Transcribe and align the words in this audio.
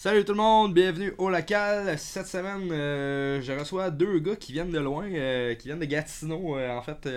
Salut 0.00 0.24
tout 0.24 0.30
le 0.30 0.38
monde, 0.38 0.74
bienvenue 0.74 1.12
au 1.18 1.28
local. 1.28 1.98
Cette 1.98 2.28
semaine, 2.28 2.70
euh, 2.70 3.42
je 3.42 3.50
reçois 3.50 3.90
deux 3.90 4.20
gars 4.20 4.36
qui 4.36 4.52
viennent 4.52 4.70
de 4.70 4.78
loin, 4.78 5.10
euh, 5.10 5.56
qui 5.56 5.66
viennent 5.66 5.80
de 5.80 5.86
Gatineau, 5.86 6.56
euh, 6.56 6.70
en 6.70 6.82
fait, 6.82 7.08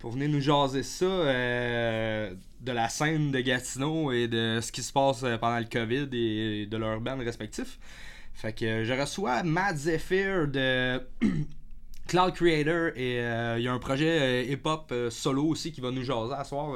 pour 0.00 0.10
venir 0.10 0.28
nous 0.28 0.40
jaser 0.40 0.82
ça, 0.82 1.06
de 1.06 2.72
la 2.72 2.88
scène 2.88 3.30
de 3.30 3.38
Gatineau 3.38 4.10
et 4.10 4.26
de 4.26 4.58
ce 4.60 4.72
qui 4.72 4.82
se 4.82 4.92
passe 4.92 5.20
pendant 5.40 5.60
le 5.60 5.66
COVID 5.66 6.08
et 6.12 6.66
de 6.66 6.76
leurs 6.76 7.00
bands 7.00 7.16
respectifs. 7.16 7.78
Fait 8.34 8.52
que 8.52 8.82
je 8.82 8.92
reçois 8.92 9.44
Matt 9.44 9.76
Zephyr 9.76 10.48
de 10.48 11.00
Cloud 12.08 12.34
Creator 12.34 12.90
et 12.96 13.18
il 13.56 13.62
y 13.62 13.68
a 13.68 13.72
un 13.72 13.78
projet 13.78 14.48
hip-hop 14.48 14.92
solo 15.10 15.44
aussi 15.44 15.70
qui 15.70 15.80
va 15.80 15.92
nous 15.92 16.02
jaser 16.02 16.34
à 16.34 16.42
soir. 16.42 16.74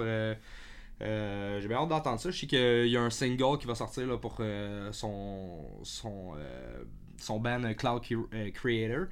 Euh, 1.02 1.61
J'ai 1.61 1.68
bien 1.68 1.79
hâte 1.79 1.88
d'entendre 1.88 2.20
ça. 2.20 2.30
Je 2.30 2.38
sais 2.38 2.46
qu'il 2.46 2.86
y 2.88 2.96
a 2.96 3.00
un 3.02 3.11
single 3.11 3.58
qui 3.58 3.66
va 3.66 3.74
sortir 3.74 4.06
là, 4.06 4.16
pour 4.16 4.36
euh, 4.40 4.93
son, 4.93 5.64
son, 5.82 6.34
euh, 6.38 7.39
band 7.39 7.75
Cloud 7.75 8.02
Cre- 8.02 8.52
Creator. 8.52 9.07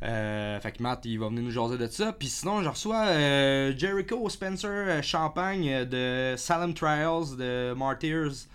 Fait 0.00 0.72
que 0.76 0.82
Matt 0.82 1.04
il 1.06 1.18
va 1.18 1.28
venir 1.28 1.42
nous 1.42 1.50
jaser 1.50 1.78
de 1.78 1.86
ça. 1.86 2.12
Puis 2.12 2.28
sinon, 2.28 2.62
je 2.62 2.68
reçois 2.68 3.06
Jericho 3.76 4.28
Spencer 4.28 5.02
Champagne 5.02 5.84
de 5.84 6.34
Salem 6.36 6.74
Trials 6.74 7.36
de 7.38 7.72
Martyrs. 7.74 8.46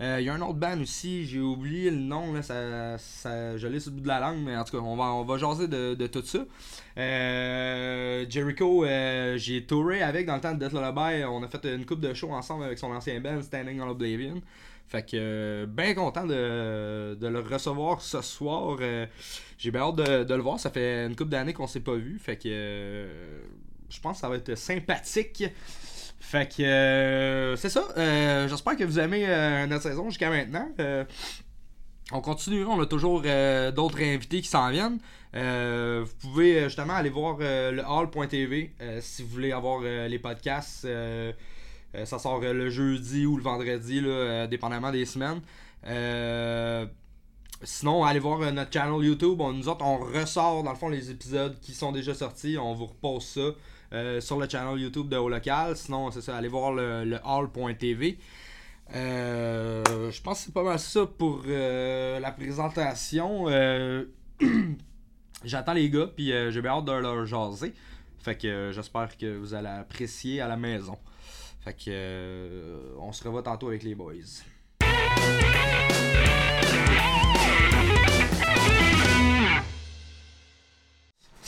Euh, 0.00 0.18
Il 0.20 0.26
y 0.26 0.28
a 0.28 0.34
un 0.34 0.40
autre 0.42 0.54
band 0.54 0.80
aussi, 0.80 1.26
j'ai 1.26 1.40
oublié 1.40 1.90
le 1.90 1.96
nom, 1.96 2.32
là, 2.32 2.42
ça, 2.42 2.98
ça, 2.98 3.56
je 3.56 3.66
l'ai 3.66 3.80
sur 3.80 3.90
le 3.90 3.96
bout 3.96 4.02
de 4.02 4.08
la 4.08 4.20
langue, 4.20 4.38
mais 4.44 4.56
en 4.56 4.62
tout 4.62 4.76
cas, 4.76 4.82
on 4.82 4.94
va, 4.96 5.06
on 5.06 5.24
va 5.24 5.38
jaser 5.38 5.66
de, 5.66 5.94
de 5.94 6.06
tout 6.06 6.22
ça. 6.22 6.38
Euh, 6.96 8.24
Jericho, 8.28 8.84
euh, 8.84 9.36
j'ai 9.38 9.64
touré 9.66 10.02
avec 10.02 10.26
dans 10.26 10.36
le 10.36 10.40
temps 10.40 10.54
de 10.54 10.58
Death 10.60 10.72
Lullaby, 10.72 11.24
on 11.24 11.42
a 11.42 11.48
fait 11.48 11.64
une 11.74 11.84
coupe 11.84 12.00
de 12.00 12.14
show 12.14 12.30
ensemble 12.30 12.64
avec 12.64 12.78
son 12.78 12.92
ancien 12.92 13.20
band, 13.20 13.42
Standing 13.42 13.80
on 13.80 13.88
Oblivion. 13.88 14.40
Fait 14.86 15.04
que, 15.04 15.66
bien 15.68 15.94
content 15.94 16.24
de, 16.24 17.14
de 17.20 17.26
le 17.26 17.40
recevoir 17.40 18.00
ce 18.00 18.22
soir. 18.22 18.78
Euh, 18.80 19.04
j'ai 19.58 19.70
bien 19.70 19.82
hâte 19.82 19.96
de, 19.96 20.24
de 20.24 20.34
le 20.34 20.40
voir, 20.42 20.60
ça 20.60 20.70
fait 20.70 21.06
une 21.06 21.16
couple 21.16 21.30
d'années 21.30 21.52
qu'on 21.52 21.66
s'est 21.66 21.80
pas 21.80 21.96
vu, 21.96 22.18
fait 22.18 22.36
que 22.36 23.06
je 23.90 24.00
pense 24.00 24.16
que 24.16 24.20
ça 24.20 24.28
va 24.28 24.36
être 24.36 24.54
sympathique. 24.54 25.44
Fait 26.20 26.52
que 26.54 26.62
euh, 26.62 27.56
c'est 27.56 27.68
ça. 27.68 27.86
Euh, 27.96 28.48
J'espère 28.48 28.76
que 28.76 28.84
vous 28.84 28.98
aimez 28.98 29.24
euh, 29.26 29.66
notre 29.66 29.84
saison 29.84 30.10
jusqu'à 30.10 30.30
maintenant. 30.30 30.68
On 32.10 32.20
continue, 32.20 32.64
on 32.64 32.80
a 32.80 32.86
toujours 32.86 33.22
d'autres 33.22 34.00
invités 34.00 34.40
qui 34.40 34.48
s'en 34.48 34.70
viennent. 34.70 34.98
Vous 35.34 36.14
pouvez 36.20 36.64
justement 36.64 36.94
aller 36.94 37.10
voir 37.10 37.36
le 37.38 37.82
hall.tv 37.86 38.72
si 39.00 39.22
vous 39.22 39.28
voulez 39.28 39.52
avoir 39.52 39.82
les 39.82 40.18
podcasts. 40.18 40.88
Ça 42.04 42.18
sort 42.18 42.40
le 42.40 42.70
jeudi 42.70 43.26
ou 43.26 43.36
le 43.36 43.42
vendredi, 43.42 44.00
là, 44.00 44.46
dépendamment 44.46 44.90
des 44.90 45.04
semaines. 45.04 45.42
Sinon, 47.62 48.04
allez 48.04 48.20
voir 48.20 48.52
notre 48.52 48.72
channel 48.72 49.04
YouTube. 49.04 49.38
Nous 49.38 49.68
autres, 49.68 49.84
on 49.84 49.98
ressort 49.98 50.62
dans 50.62 50.72
le 50.72 50.78
fond 50.78 50.88
les 50.88 51.10
épisodes 51.10 51.60
qui 51.60 51.74
sont 51.74 51.92
déjà 51.92 52.14
sortis. 52.14 52.56
On 52.56 52.72
vous 52.72 52.86
repose 52.86 53.26
ça 53.26 53.50
euh, 53.92 54.20
sur 54.20 54.38
le 54.38 54.48
channel 54.48 54.78
YouTube 54.78 55.08
de 55.08 55.16
Au 55.16 55.28
Local. 55.28 55.76
Sinon, 55.76 56.10
c'est 56.10 56.20
ça, 56.20 56.36
allez 56.36 56.48
voir 56.48 56.72
le, 56.72 57.18
hall.tv. 57.24 58.18
Euh, 58.94 60.10
je 60.10 60.22
pense 60.22 60.38
que 60.38 60.44
c'est 60.46 60.54
pas 60.54 60.62
mal 60.62 60.78
ça 60.78 61.06
pour 61.06 61.42
euh, 61.46 62.20
la 62.20 62.30
présentation. 62.32 63.46
J'attends 65.44 65.72
les 65.72 65.88
gars, 65.88 66.08
puis 66.14 66.32
j'ai 66.50 66.60
bien 66.60 66.72
hâte 66.72 66.84
de 66.84 66.92
leur 66.92 67.24
jaser. 67.26 67.72
Fait 68.18 68.36
que 68.36 68.72
j'espère 68.74 69.16
que 69.16 69.36
vous 69.36 69.54
allez 69.54 69.68
apprécier 69.68 70.40
à 70.40 70.48
la 70.48 70.56
maison. 70.56 70.98
Fait 71.60 71.74
que 71.74 72.96
on 72.98 73.12
se 73.12 73.22
revoit 73.24 73.42
tantôt 73.42 73.68
avec 73.68 73.84
les 73.84 73.94
boys. 73.94 74.42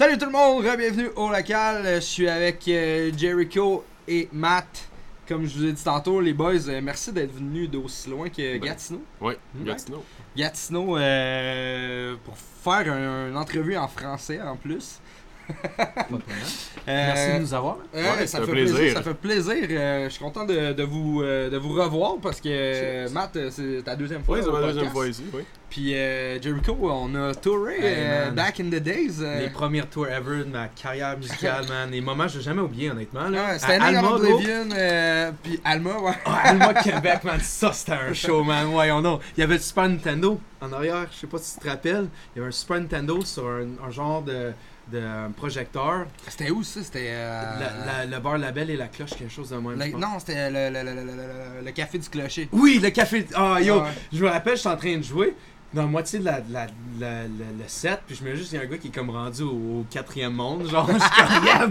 Salut 0.01 0.17
tout 0.17 0.25
le 0.25 0.33
monde, 0.33 0.63
bienvenue 0.79 1.09
au 1.15 1.29
local. 1.31 1.83
Je 1.97 2.01
suis 2.01 2.27
avec 2.27 2.67
euh, 2.69 3.11
Jericho 3.15 3.85
et 4.09 4.31
Matt. 4.33 4.89
Comme 5.29 5.45
je 5.47 5.59
vous 5.59 5.65
ai 5.67 5.73
dit 5.73 5.85
tantôt, 5.85 6.23
les 6.23 6.33
boys, 6.33 6.69
euh, 6.69 6.81
merci 6.83 7.13
d'être 7.13 7.35
venus 7.35 7.69
d'aussi 7.69 8.09
loin 8.09 8.31
que 8.31 8.57
Ben, 8.59 8.61
Gatineau. 8.63 9.03
Ouais, 9.21 9.37
Ouais. 9.55 9.65
Gatineau. 9.67 10.03
Gatineau 10.35 10.97
euh, 10.97 12.15
pour 12.25 12.35
faire 12.39 12.91
un- 12.91 13.29
une 13.29 13.37
entrevue 13.37 13.77
en 13.77 13.89
français 13.89 14.41
en 14.41 14.57
plus. 14.57 15.01
Euh, 16.89 17.13
Merci 17.15 17.35
de 17.35 17.39
nous 17.41 17.55
avoir. 17.55 17.77
Ouais, 17.95 18.27
ça 18.27 18.41
me 18.41 18.47
fait 18.47 18.53
plaisir. 18.53 18.77
plaisir. 18.77 18.97
Ça 18.97 19.03
fait 19.03 19.15
plaisir. 19.15 19.55
Euh, 19.71 20.05
je 20.05 20.09
suis 20.11 20.25
content 20.25 20.45
de, 20.45 20.73
de 20.73 20.83
vous, 20.83 21.21
euh, 21.23 21.51
de 21.51 21.57
vous 21.59 21.75
revoir 21.75 22.15
parce 22.23 22.41
que 22.41 22.49
euh. 22.49 23.09
Matt, 23.11 23.37
c'est 23.51 23.83
ta 23.85 23.95
deuxième 23.95 24.23
fois. 24.25 24.39
Ouais, 24.39 24.43
c'est 24.45 24.51
ma 24.51 24.61
deuxième 24.63 24.91
fois 24.91 25.07
ici, 25.07 25.25
oui. 25.33 25.43
Puis 25.69 25.95
euh, 25.95 26.41
Jericho, 26.43 26.77
on 26.83 27.15
a 27.15 27.33
touré 27.35 27.75
Hey, 27.77 27.95
euh, 27.99 28.31
back 28.31 28.59
in 28.59 28.65
the 28.71 28.83
days. 28.83 29.19
euh, 29.21 29.41
Les 29.41 29.51
premières 29.51 29.89
tours 29.89 30.09
ever 30.09 30.39
de 30.45 30.51
ma 30.51 30.67
carrière 30.69 31.17
musicale, 31.17 31.65
man. 31.69 31.91
Les 31.93 32.01
moments 32.01 32.25
que 32.25 32.31
je 32.33 32.39
vais 32.39 32.45
jamais 32.45 32.63
oublier, 32.63 32.91
honnêtement. 32.91 33.29
Là. 33.29 33.45
ouais, 33.45 33.51
À 33.53 33.59
Standing 33.59 33.83
Alma. 33.97 34.11
Oblivion, 34.13 34.69
euh, 34.77 35.31
puis 35.45 35.61
Alma, 35.65 35.97
ouais. 36.01 36.13
Ah, 36.25 36.41
Alma 36.45 36.75
Québec, 36.75 37.23
man, 37.25 37.39
ça 37.41 37.73
c'était 37.73 37.93
un 37.93 38.13
show, 38.15 38.43
man. 38.43 38.67
Voyons 38.67 39.01
donc. 39.03 39.21
Il 39.37 39.41
y 39.41 39.45
avait 39.45 39.55
le 39.57 39.61
Super 39.61 39.89
Nintendo 39.89 40.41
en 40.61 40.73
arrière, 40.73 41.07
je 41.13 41.19
sais 41.19 41.27
pas 41.29 41.39
si 41.39 41.55
tu 41.55 41.61
te 41.61 41.69
rappelles. 41.69 42.09
Il 42.35 42.39
y 42.39 42.41
avait 42.41 42.49
un 42.49 42.53
Super 42.53 42.81
Nintendo 42.81 43.21
sur 43.25 43.47
un, 43.47 43.67
un 43.87 43.91
genre 43.91 44.23
de, 44.23 44.51
euh, 44.99 45.29
projecteur. 45.31 46.07
C'était 46.29 46.51
où 46.51 46.63
ça? 46.63 46.83
C'était. 46.83 47.09
euh, 47.11 47.43
La- 47.87 48.05
la- 48.05 48.07
le 48.17 48.23
bar 48.23 48.39
Label 48.39 48.71
et 48.71 48.77
la 48.77 48.89
cloche, 48.89 49.11
quelque 49.11 49.33
chose 49.33 49.51
de 49.51 49.57
même. 49.57 49.79
le- 49.79 49.99
non, 49.99 50.19
c'était 50.19 50.51
le, 50.51 51.63
le, 51.65 51.71
café 51.73 51.99
du 51.99 52.09
clocher. 52.09 52.49
Oui, 52.53 52.79
le 52.83 52.91
café. 52.91 53.27
Ah, 53.35 53.59
yo, 53.61 53.81
Ouais. 53.83 53.89
je 54.13 54.25
me 54.25 54.29
rappelle, 54.31 54.55
je 54.57 54.61
suis 54.61 54.69
en 54.69 54.77
train 54.77 54.97
de 54.97 55.03
jouer 55.03 55.35
dans 55.73 55.83
la 55.83 55.89
moitié 55.89 56.19
de 56.19 56.25
la, 56.25 56.41
de 56.41 56.53
la, 56.53 56.67
de 56.67 56.73
la- 57.01 57.23
le 57.25 57.65
set, 57.69 58.01
puis 58.07 58.17
je 58.17 58.25
me 58.25 58.35
juste, 58.35 58.53
il 58.53 58.57
y 58.57 58.59
a 58.59 58.63
un 58.63 58.67
gars 58.67 58.77
qui 58.79 58.89
est 58.89 58.95
comme 58.95 59.11
rendu 59.11 59.43
au, 59.43 59.49
au 59.51 59.87
quatrième 59.91 60.33
monde. 60.33 60.69
Genre, 60.69 60.87
je 60.89 60.99
suis 60.99 61.11
comme, 61.11 61.45
yeah, 61.45 61.67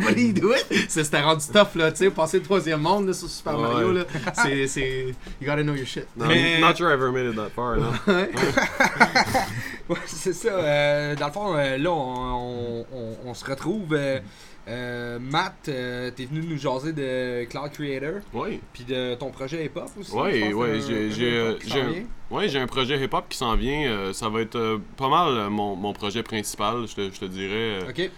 C'était 0.87 1.21
rendu 1.21 1.45
tough, 1.47 1.75
là, 1.75 1.91
tu 1.91 1.97
sais, 1.97 2.09
passer 2.09 2.37
le 2.39 2.43
troisième 2.43 2.81
monde 2.81 3.07
là, 3.07 3.13
sur 3.13 3.29
Super 3.29 3.55
Ouais. 3.59 3.61
Mario, 3.67 3.91
là. 3.91 4.03
C'est. 4.35 4.67
c'est- 4.67 5.07
You 5.41 5.47
gotta 5.47 5.63
know 5.63 5.75
your 5.75 5.85
shit. 5.87 6.07
No, 6.15 6.25
Mais- 6.27 6.59
Not 6.59 6.75
sure 6.75 6.89
I 6.89 6.93
ever 6.93 7.11
made 7.11 7.25
it 7.31 7.35
that 7.35 7.49
far? 7.55 7.77
Ouais. 8.07 8.29
Ouais, 9.89 9.97
c'est 10.05 10.33
ça. 10.33 10.49
euh, 10.49 11.15
dans 11.15 11.27
le 11.27 11.31
fond, 11.33 11.55
euh, 11.57 11.77
là, 11.77 11.91
on, 11.91 12.85
on- 12.93 13.17
on 13.25 13.33
se 13.33 13.43
retrouve. 13.43 13.93
euh, 13.93 14.19
euh, 14.69 15.17
Matt, 15.19 15.67
euh, 15.67 16.11
t'es 16.15 16.25
venu 16.25 16.41
nous 16.47 16.57
jaser 16.57 16.93
de 16.93 17.43
Cloud 17.45 17.71
Creator, 17.71 18.21
Oui. 18.33 18.59
puis 18.71 18.83
de 18.83 19.15
ton 19.15 19.31
projet 19.31 19.65
hip-hop 19.65 19.89
aussi. 19.99 20.11
T'as 20.11 20.19
un 20.37 20.51
j'ai- 22.47 22.59
un 22.59 22.67
projet 22.67 23.03
hip-hop 23.03 23.25
qui 23.27 23.37
s'en 23.37 23.55
vient. 23.55 23.89
euh, 23.89 24.13
ça 24.13 24.29
va 24.29 24.41
être 24.41 24.55
euh, 24.55 24.77
pas 24.95 25.09
mal 25.09 25.29
euh, 25.35 25.49
mon, 25.49 25.75
mon 25.75 25.93
projet 25.93 26.21
principal, 26.23 26.87
je 26.87 26.95
te, 26.95 27.11
je 27.13 27.19
te 27.19 27.25
dirais. 27.25 27.79
Ok. 27.89 28.09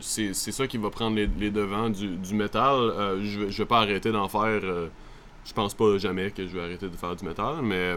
C'est 0.00 0.32
ça 0.34 0.66
qui 0.66 0.78
va 0.78 0.90
prendre 0.90 1.16
les, 1.16 1.28
les 1.38 1.50
devants 1.50 1.90
du, 1.90 2.08
du 2.08 2.34
métal. 2.34 3.18
Je, 3.22 3.40
vais- 3.40 3.50
je 3.50 3.58
vais 3.58 3.66
pas 3.66 3.80
arrêter 3.80 4.10
d'en 4.12 4.28
faire. 4.28 4.60
je 5.44 5.52
pense 5.54 5.74
pas 5.74 5.98
jamais 5.98 6.30
que 6.30 6.46
je 6.46 6.52
vais 6.56 6.60
arrêter 6.62 6.88
de 6.88 6.96
faire 6.96 7.14
du 7.16 7.24
métal, 7.24 7.56
mais 7.62 7.94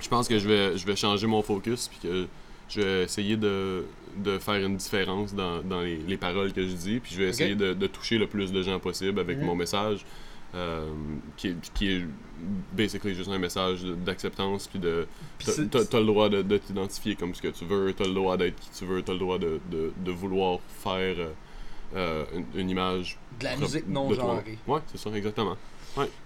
je 0.00 0.08
pense 0.08 0.26
que 0.28 0.38
je 0.38 0.48
vais, 0.48 0.76
je 0.78 0.86
vais 0.86 0.96
changer 0.96 1.26
mon 1.26 1.42
focus 1.42 1.88
puis 1.88 1.98
que 2.08 2.26
je 2.68 2.80
vais 2.80 3.02
essayer 3.04 3.36
de, 3.36 3.84
de 4.16 4.38
faire 4.38 4.64
une 4.64 4.76
différence 4.76 5.34
dans, 5.34 5.62
dans 5.62 5.80
les, 5.82 5.96
les 5.98 6.16
paroles 6.16 6.52
que 6.52 6.62
je 6.62 6.74
dis, 6.74 7.00
puis 7.00 7.12
je 7.14 7.22
vais 7.22 7.28
essayer 7.28 7.54
de, 7.54 7.72
de 7.74 7.86
toucher 7.86 8.18
le 8.18 8.26
plus 8.26 8.52
de 8.52 8.62
gens 8.62 8.78
possible 8.78 9.20
avec 9.20 9.38
Mhm. 9.38 9.44
mon 9.46 9.54
message. 9.54 10.04
euh, 10.52 10.84
qui, 11.36 11.46
est, 11.48 11.56
qui 11.74 11.92
est 11.92 12.04
basically 12.72 13.14
juste 13.14 13.30
un 13.30 13.38
message 13.38 13.84
d'acceptance 13.84 14.66
puis 14.66 14.80
de 14.80 15.06
T'as- 15.38 16.00
le 16.00 16.06
droit 16.06 16.28
de, 16.28 16.42
de 16.42 16.56
t'identifier 16.58 17.14
comme 17.14 17.36
ce 17.36 17.40
que 17.40 17.46
tu 17.48 17.64
veux, 17.66 17.92
t'as 17.92 18.06
le 18.08 18.14
droit 18.14 18.36
d'être 18.36 18.58
qui 18.58 18.68
tu 18.76 18.84
veux, 18.84 19.00
t'as 19.00 19.12
le 19.12 19.20
droit 19.20 19.38
de, 19.38 19.60
de, 19.70 20.10
vouloir 20.10 20.58
faire 20.82 21.14
euh, 21.18 21.28
euh, 21.94 22.24
une, 22.34 22.46
une 22.62 22.70
image. 22.70 23.16
De 23.38 23.44
la 23.44 23.56
musique 23.56 23.86
non 23.86 24.12
genrée. 24.12 24.58
Ouais, 24.66 24.80
c'est 24.90 24.98
ça, 24.98 25.10
exactement. 25.10 25.56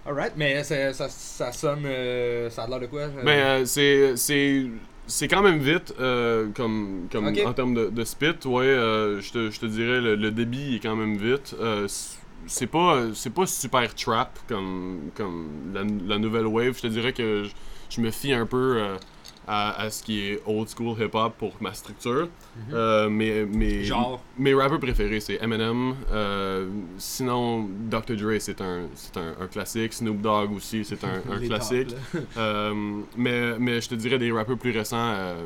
Alright, 0.07 0.33
mais 0.35 0.63
ça, 0.63 0.91
ça 0.93 1.51
sonne. 1.51 1.83
euh, 1.85 2.49
ça 2.49 2.63
a 2.63 2.67
l'air 2.67 2.79
de 2.79 2.85
quoi? 2.87 3.07
Mais 3.23 3.41
euh, 3.41 3.65
c'est 3.65 4.65
c'est 5.07 5.27
quand 5.27 5.41
même 5.41 5.59
vite 5.59 5.93
euh, 5.99 6.47
comme 6.55 7.07
comme 7.11 7.27
en 7.27 7.53
termes 7.53 7.73
de, 7.75 7.89
de 7.89 8.03
spit, 8.03 8.45
ouais, 8.45 8.65
euh, 8.65 9.21
je 9.21 9.31
te, 9.31 9.49
je 9.51 9.59
te 9.59 9.65
dirais 9.65 10.01
le, 10.01 10.15
le 10.15 10.31
débit 10.31 10.75
est 10.75 10.79
quand 10.79 10.95
même 10.95 11.17
vite. 11.17 11.55
Euh, 11.59 11.87
c'est 12.47 12.67
pas 12.67 13.03
c'est 13.13 13.33
pas 13.33 13.45
super 13.47 13.93
trap 13.95 14.37
comme 14.47 14.99
comme 15.15 15.47
la, 15.73 15.83
la 15.83 16.17
nouvelle 16.19 16.47
wave. 16.47 16.75
Je 16.77 16.81
te 16.83 16.87
dirais 16.87 17.13
que 17.13 17.43
je, 17.43 17.51
je 17.89 18.01
me 18.01 18.11
fie 18.11 18.33
un 18.33 18.45
peu 18.45 18.75
euh, 18.77 18.97
à, 19.47 19.81
à 19.81 19.89
ce 19.89 20.01
qui 20.03 20.21
est 20.21 20.41
old 20.45 20.67
school 20.69 20.95
hip 20.99 21.11
hop 21.13 21.35
pour 21.37 21.53
ma 21.61 21.73
structure. 21.73 22.27
Euh, 22.73 23.09
mais 23.09 23.45
mais 23.45 23.83
Genre. 23.83 24.21
mes 24.37 24.53
rappeurs 24.53 24.79
préférés, 24.79 25.19
c'est 25.19 25.41
Eminem. 25.43 25.95
euh, 26.11 26.67
sinon, 26.97 27.69
Dr. 27.89 28.15
Dre, 28.15 28.37
c'est 28.39 28.59
un, 28.61 28.87
c'est 28.95 29.17
un, 29.17 29.35
un 29.39 29.47
classique. 29.47 29.93
Snoop 29.93 30.21
Dogg 30.21 30.51
aussi, 30.53 30.83
c'est 30.85 31.03
un, 31.03 31.21
classique. 31.47 31.95
Euh, 32.37 32.73
mais, 33.17 33.57
mais 33.59 33.81
je 33.81 33.89
te 33.89 33.95
dirais 33.95 34.17
des 34.17 34.31
rappeurs 34.31 34.57
plus 34.57 34.71
récents. 34.71 34.97
euh, 34.97 35.45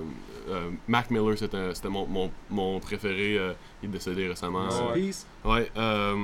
euh, 0.49 0.69
Mac 0.87 1.11
Miller, 1.11 1.37
c'était 1.37 1.89
mon, 1.89 2.07
mon, 2.07 2.31
mon 2.49 2.79
préféré. 2.79 3.37
euh, 3.37 3.53
il 3.83 3.89
est 3.89 3.91
décédé 3.91 4.27
récemment. 4.27 4.67
Ouais. 4.93 4.93
Peace. 5.01 5.25
Ouais, 5.45 5.69
euh, 5.77 6.15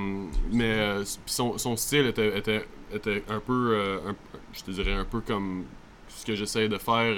mais 0.51 1.03
son, 1.25 1.57
son 1.57 1.75
style 1.77 2.07
était, 2.07 2.37
était, 2.37 2.65
était 2.93 3.23
un 3.29 3.39
peu, 3.39 3.71
euh, 3.75 3.97
un- 4.09 4.15
je 4.53 4.63
te 4.63 4.71
dirais 4.71 4.93
un 4.93 5.05
peu 5.05 5.19
comme 5.21 5.65
ce 6.07 6.25
que 6.25 6.33
j'essaie 6.35 6.67
de 6.69 6.77
faire, 6.77 7.13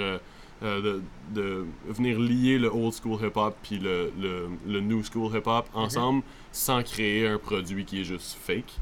de, 0.62 1.02
de 1.30 1.64
venir 1.86 2.18
lier 2.18 2.58
le 2.58 2.68
old 2.68 2.92
school 2.92 3.18
hip-hop 3.24 3.56
puis 3.62 3.78
le, 3.78 4.12
le, 4.20 4.48
le 4.66 4.80
new 4.80 5.02
school 5.04 5.34
hip-hop 5.36 5.66
ensemble 5.74 6.22
sans 6.52 6.82
créer 6.82 7.28
un 7.28 7.38
produit 7.38 7.84
qui 7.84 8.00
est 8.00 8.04
juste 8.04 8.36
fake. 8.40 8.74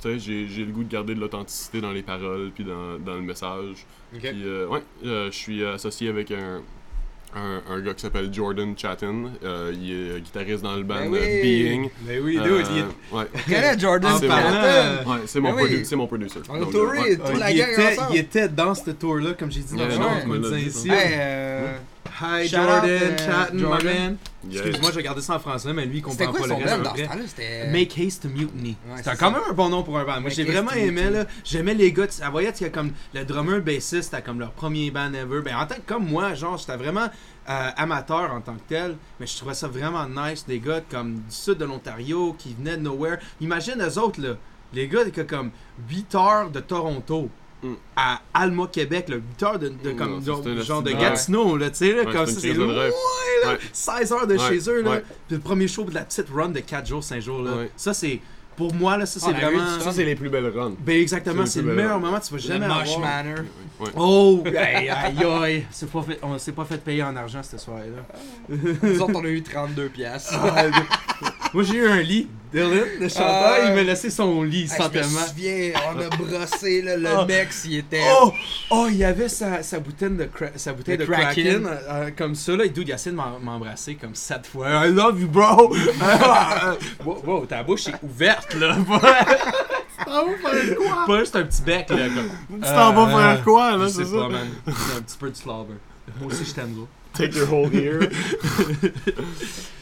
Tu 0.00 0.18
sais, 0.20 0.46
j'ai 0.46 0.64
le 0.64 0.72
goût 0.72 0.84
de 0.84 0.90
garder 0.90 1.14
de 1.14 1.20
l'authenticité 1.20 1.80
dans 1.80 1.92
les 1.92 2.02
paroles 2.02 2.50
puis 2.54 2.64
dans, 2.64 2.98
dans 2.98 3.14
le 3.14 3.22
message. 3.22 3.86
Ok. 4.14 4.20
Puis, 4.20 4.44
euh, 4.44 4.68
ouais, 4.68 4.82
euh, 5.04 5.30
je 5.30 5.36
suis 5.36 5.64
associé 5.64 6.08
avec 6.08 6.30
un, 6.30 6.62
un, 7.34 7.62
un 7.74 7.80
gars 7.80 7.94
qui 7.94 8.00
s'appelle 8.02 8.32
Jordan 8.32 8.74
Chatton. 8.76 9.30
Euh, 9.42 9.72
il 9.74 9.90
est 10.16 10.20
guitariste 10.20 10.62
dans 10.62 10.76
le 10.76 10.82
band 10.82 10.94
Ben 10.94 11.12
oui. 11.12 11.42
Being. 11.42 11.90
Mais 12.06 12.18
oui, 12.20 12.38
Euh, 12.38 12.62
il 13.48 13.80
Jordan 13.80 14.12
euh, 14.22 15.04
Ouais, 15.04 15.16
c'est 15.26 15.40
mon, 15.40 15.52
Ben 15.54 15.64
oui. 15.64 15.84
c'est 15.84 15.96
mon 15.96 16.06
producer. 16.06 16.40
On 16.48 16.54
a 16.54 16.58
Donc, 16.60 16.70
touré, 16.72 16.98
ouais. 16.98 17.16
toute 17.16 17.38
la 17.38 17.50
il, 17.50 17.58
gang 17.58 17.70
était, 17.72 17.86
ensemble. 17.98 18.08
il 18.12 18.18
était 18.18 18.48
dans 18.48 18.74
ce 18.74 18.90
tour-là, 18.90 19.34
comme 19.34 19.50
j'ai 19.50 19.60
dit 19.60 19.74
dans 19.76 19.84
le 19.84 19.90
show, 19.90 20.00
disait 20.38 20.60
ici. 20.62 20.88
Hey, 20.90 21.14
euh, 21.16 21.72
Hi 22.20 22.46
Shout 22.46 22.58
out, 22.58 22.68
Jordan, 22.68 22.90
euh, 22.90 23.16
Chatton, 23.18 23.54
my 23.56 23.60
Jordan. 23.60 23.84
man. 23.86 24.18
Yeah. 24.48 24.60
Excuse-moi, 24.60 24.90
j'ai 24.92 24.96
regardé 24.98 25.20
ça 25.20 25.34
en 25.34 25.38
français, 25.40 25.72
mais 25.72 25.84
lui, 25.84 25.98
il 25.98 26.02
comprend 26.02 26.26
quoi 26.30 26.40
pas 26.40 26.46
le 26.46 26.54
reste. 26.54 26.82
dans 26.82 26.94
ce? 26.94 27.26
C'était... 27.28 27.66
Make 27.72 27.98
Haste 27.98 28.22
to 28.22 28.28
Mutiny. 28.28 28.76
Ouais, 28.86 28.98
C'était 28.98 29.10
c'est 29.10 29.16
quand 29.16 29.32
ça. 29.32 29.38
même 29.38 29.42
un 29.50 29.52
bon 29.52 29.68
nom 29.68 29.82
pour 29.82 29.98
un 29.98 30.04
band. 30.04 30.20
Moi, 30.20 30.30
j'ai 30.30 30.44
vraiment 30.44 30.70
aimé, 30.72 30.90
Mutiny. 31.02 31.10
là. 31.14 31.24
J'aimais 31.44 31.74
les 31.74 31.92
gars. 31.92 32.06
Tu 32.06 32.20
tu 32.20 32.30
voyais, 32.30 32.52
qu'il 32.52 32.66
y 32.66 32.70
a 32.70 32.72
comme 32.72 32.92
le 33.14 33.24
drummer 33.24 33.60
bassiste, 33.60 34.04
c'était 34.12 34.22
comme 34.22 34.38
leur 34.38 34.52
premier 34.52 34.90
band 34.92 35.12
ever. 35.12 35.40
Ben, 35.42 35.56
en 35.56 35.66
tant 35.66 35.74
que 35.74 35.80
comme 35.86 36.06
moi, 36.08 36.34
genre, 36.34 36.56
j'étais 36.56 36.76
vraiment 36.76 37.08
euh, 37.48 37.70
amateur 37.76 38.32
en 38.32 38.40
tant 38.40 38.54
que 38.54 38.68
tel. 38.68 38.96
Mais 39.18 39.26
je 39.26 39.36
trouvais 39.36 39.54
ça 39.54 39.66
vraiment 39.66 40.06
nice. 40.08 40.46
Des 40.46 40.60
gars 40.60 40.82
comme 40.88 41.14
du 41.14 41.34
sud 41.34 41.58
de 41.58 41.64
l'Ontario 41.64 42.34
qui 42.38 42.54
venaient 42.54 42.76
de 42.76 42.82
nowhere. 42.82 43.16
Imagine 43.40 43.82
eux 43.82 43.98
autres, 43.98 44.20
là. 44.20 44.34
Les 44.72 44.88
gars 44.88 45.04
qui 45.04 45.24
comme 45.26 45.50
8 45.88 46.14
heures 46.14 46.50
de 46.50 46.60
Toronto. 46.60 47.28
Mm. 47.64 47.74
À 47.96 48.20
Alma, 48.34 48.66
Québec, 48.70 49.08
là, 49.08 49.16
8 49.16 49.42
heures 49.42 49.58
de, 49.58 49.68
de 49.68 49.92
Mm, 49.92 49.96
comme, 49.96 50.20
non, 50.24 50.62
genre, 50.62 50.82
de 50.82 50.92
Gatineau, 50.92 51.56
là, 51.56 51.70
tu 51.70 51.76
sais, 51.78 51.92
là, 51.92 52.02
Ouais, 52.04 52.12
comme 52.12 52.26
c'est 52.26 52.32
ça, 52.34 52.40
c'est 52.42 52.52
loin, 52.52 52.72
là, 52.74 52.88
Ouais. 53.46 53.58
16 53.72 54.12
heures 54.12 54.26
de 54.26 54.34
Ouais, 54.36 54.48
chez 54.48 54.70
eux, 54.70 54.82
là. 54.82 54.90
ouais. 54.90 55.04
Puis 55.28 55.36
le 55.36 55.42
premier 55.42 55.66
show 55.68 55.84
de 55.84 55.94
la 55.94 56.02
petite 56.02 56.26
run 56.34 56.48
de 56.50 56.60
4 56.60 56.86
jours, 56.86 57.02
5 57.02 57.20
jours, 57.22 57.42
là. 57.42 57.52
Ouais. 57.52 57.70
Ça, 57.76 57.92
c'est, 57.94 58.20
pour 58.56 58.72
moi, 58.74 58.96
là, 58.96 59.04
ça, 59.06 59.18
Ah, 59.22 59.26
c'est 59.26 59.32
vraiment... 59.46 59.80
Ça, 59.80 59.92
c'est 59.92 60.04
les 60.04 60.14
plus 60.14 60.28
belles 60.28 60.46
runs. 60.54 60.74
Ben 60.78 61.00
exactement, 61.00 61.44
C'est 61.46 61.60
le 61.62 61.68
le 61.70 61.74
meilleur 61.74 61.98
moment, 61.98 62.20
tu 62.20 62.30
vas 62.34 62.36
Le 62.36 62.42
jamais 62.42 62.68
Mosh 62.68 62.94
avoir. 62.96 63.00
Manor. 63.24 63.44
Oh, 63.96 64.42
aïe 64.46 64.88
aïe 64.88 65.24
aïe, 65.24 65.66
c'est 65.70 65.90
pas 65.90 66.02
fait, 66.02 66.18
on 66.22 66.38
s'est 66.38 66.52
pas 66.52 66.64
fait 66.64 66.78
payer 66.78 67.02
en 67.02 67.16
argent 67.16 67.42
cette 67.42 67.60
soirée-là. 67.60 68.02
Nous 68.82 69.00
autres, 69.02 69.12
on 69.16 69.24
a 69.24 69.28
eu 69.28 69.42
32 69.42 69.88
piastres. 69.88 70.34
Ah, 70.40 70.66
Moi 71.54 71.62
j'ai 71.62 71.76
eu 71.76 71.88
un 71.88 72.02
lit. 72.02 72.28
Dylan, 72.52 72.84
le 73.00 73.08
chanteur, 73.08 73.26
Ah. 73.26 73.66
il 73.66 73.74
m'a 73.74 73.82
laissé 73.82 74.10
son 74.10 74.44
lit 74.44 74.68
sans 74.68 74.84
je 74.92 74.98
me 74.98 75.02
souviens, 75.02 75.72
on 75.92 75.98
a 76.00 76.08
brossé, 76.16 76.82
là, 76.82 76.96
le 76.96 77.08
Oh. 77.18 77.24
mec, 77.26 77.48
il 77.64 77.78
était... 77.78 78.00
Oh, 78.22 78.32
oh, 78.70 78.86
il 78.92 79.02
avait 79.02 79.28
sa, 79.28 79.60
sa 79.64 79.80
bouteille 79.80 80.10
de, 80.10 80.24
cra- 80.26 80.52
sa 80.54 80.72
bouteille 80.72 80.96
De 80.98 81.04
de 81.04 81.10
Kraken, 81.10 81.62
Kraken. 81.64 81.66
euh, 81.90 82.10
comme 82.16 82.36
ça 82.36 82.54
là, 82.54 82.64
et 82.64 82.68
dude, 82.68 82.86
il 82.86 82.92
a 82.92 82.94
essayé 82.94 83.10
de 83.10 83.20
m'embrasser 83.20 83.96
comme 83.96 84.14
sept 84.14 84.46
fois. 84.46 84.86
I 84.86 84.92
love 84.92 85.20
you, 85.20 85.26
bro. 85.26 85.74
wow, 87.04 87.22
wow, 87.26 87.44
ta 87.46 87.64
bouche 87.64 87.88
est 87.88 87.94
ouverte 88.04 88.54
là. 88.54 88.76
Ah, 90.06 90.22
vous 90.26 90.36
faire 90.48 90.76
quoi? 90.76 91.04
pas 91.06 91.18
juste 91.20 91.36
un 91.36 91.44
petit 91.44 91.62
bec 91.62 91.88
là. 91.88 91.96
Comme. 92.08 92.60
Tu 92.60 92.68
t'en 92.68 92.92
vas 92.92 93.02
Euh, 93.02 93.34
faire 93.34 93.44
quoi, 93.44 93.76
là, 93.76 93.88
c'est 93.88 94.04
sais 94.04 94.12
pas, 94.12 94.22
ça? 94.22 94.28
man. 94.28 94.48
C'est 94.66 94.96
un 94.98 95.02
petit 95.02 95.16
peu 95.18 95.30
de 95.30 95.36
slobber. 95.36 95.74
Moi 96.20 96.32
aussi, 96.32 96.44
je 96.44 96.52
t'aime, 96.52 96.72
gros. 96.74 96.88
Take 97.14 97.36
your 97.36 97.48
whole 97.52 97.74
ear. 97.74 98.00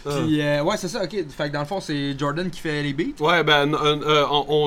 Puis, 0.05 0.40
euh, 0.40 0.62
ouais, 0.64 0.76
c'est 0.76 0.88
ça, 0.88 1.05
ok. 1.05 1.11
Fait 1.29 1.49
que 1.49 1.52
dans 1.52 1.61
le 1.61 1.67
fond, 1.67 1.81
c'est 1.81 2.19
Jordan 2.19 2.50
qui 2.50 2.61
fait 2.61 2.82
les 2.82 2.93
beats. 2.93 3.20
Ouais, 3.20 3.44
ben, 3.44 3.73
euh, 3.75 4.00
euh, 4.05 4.26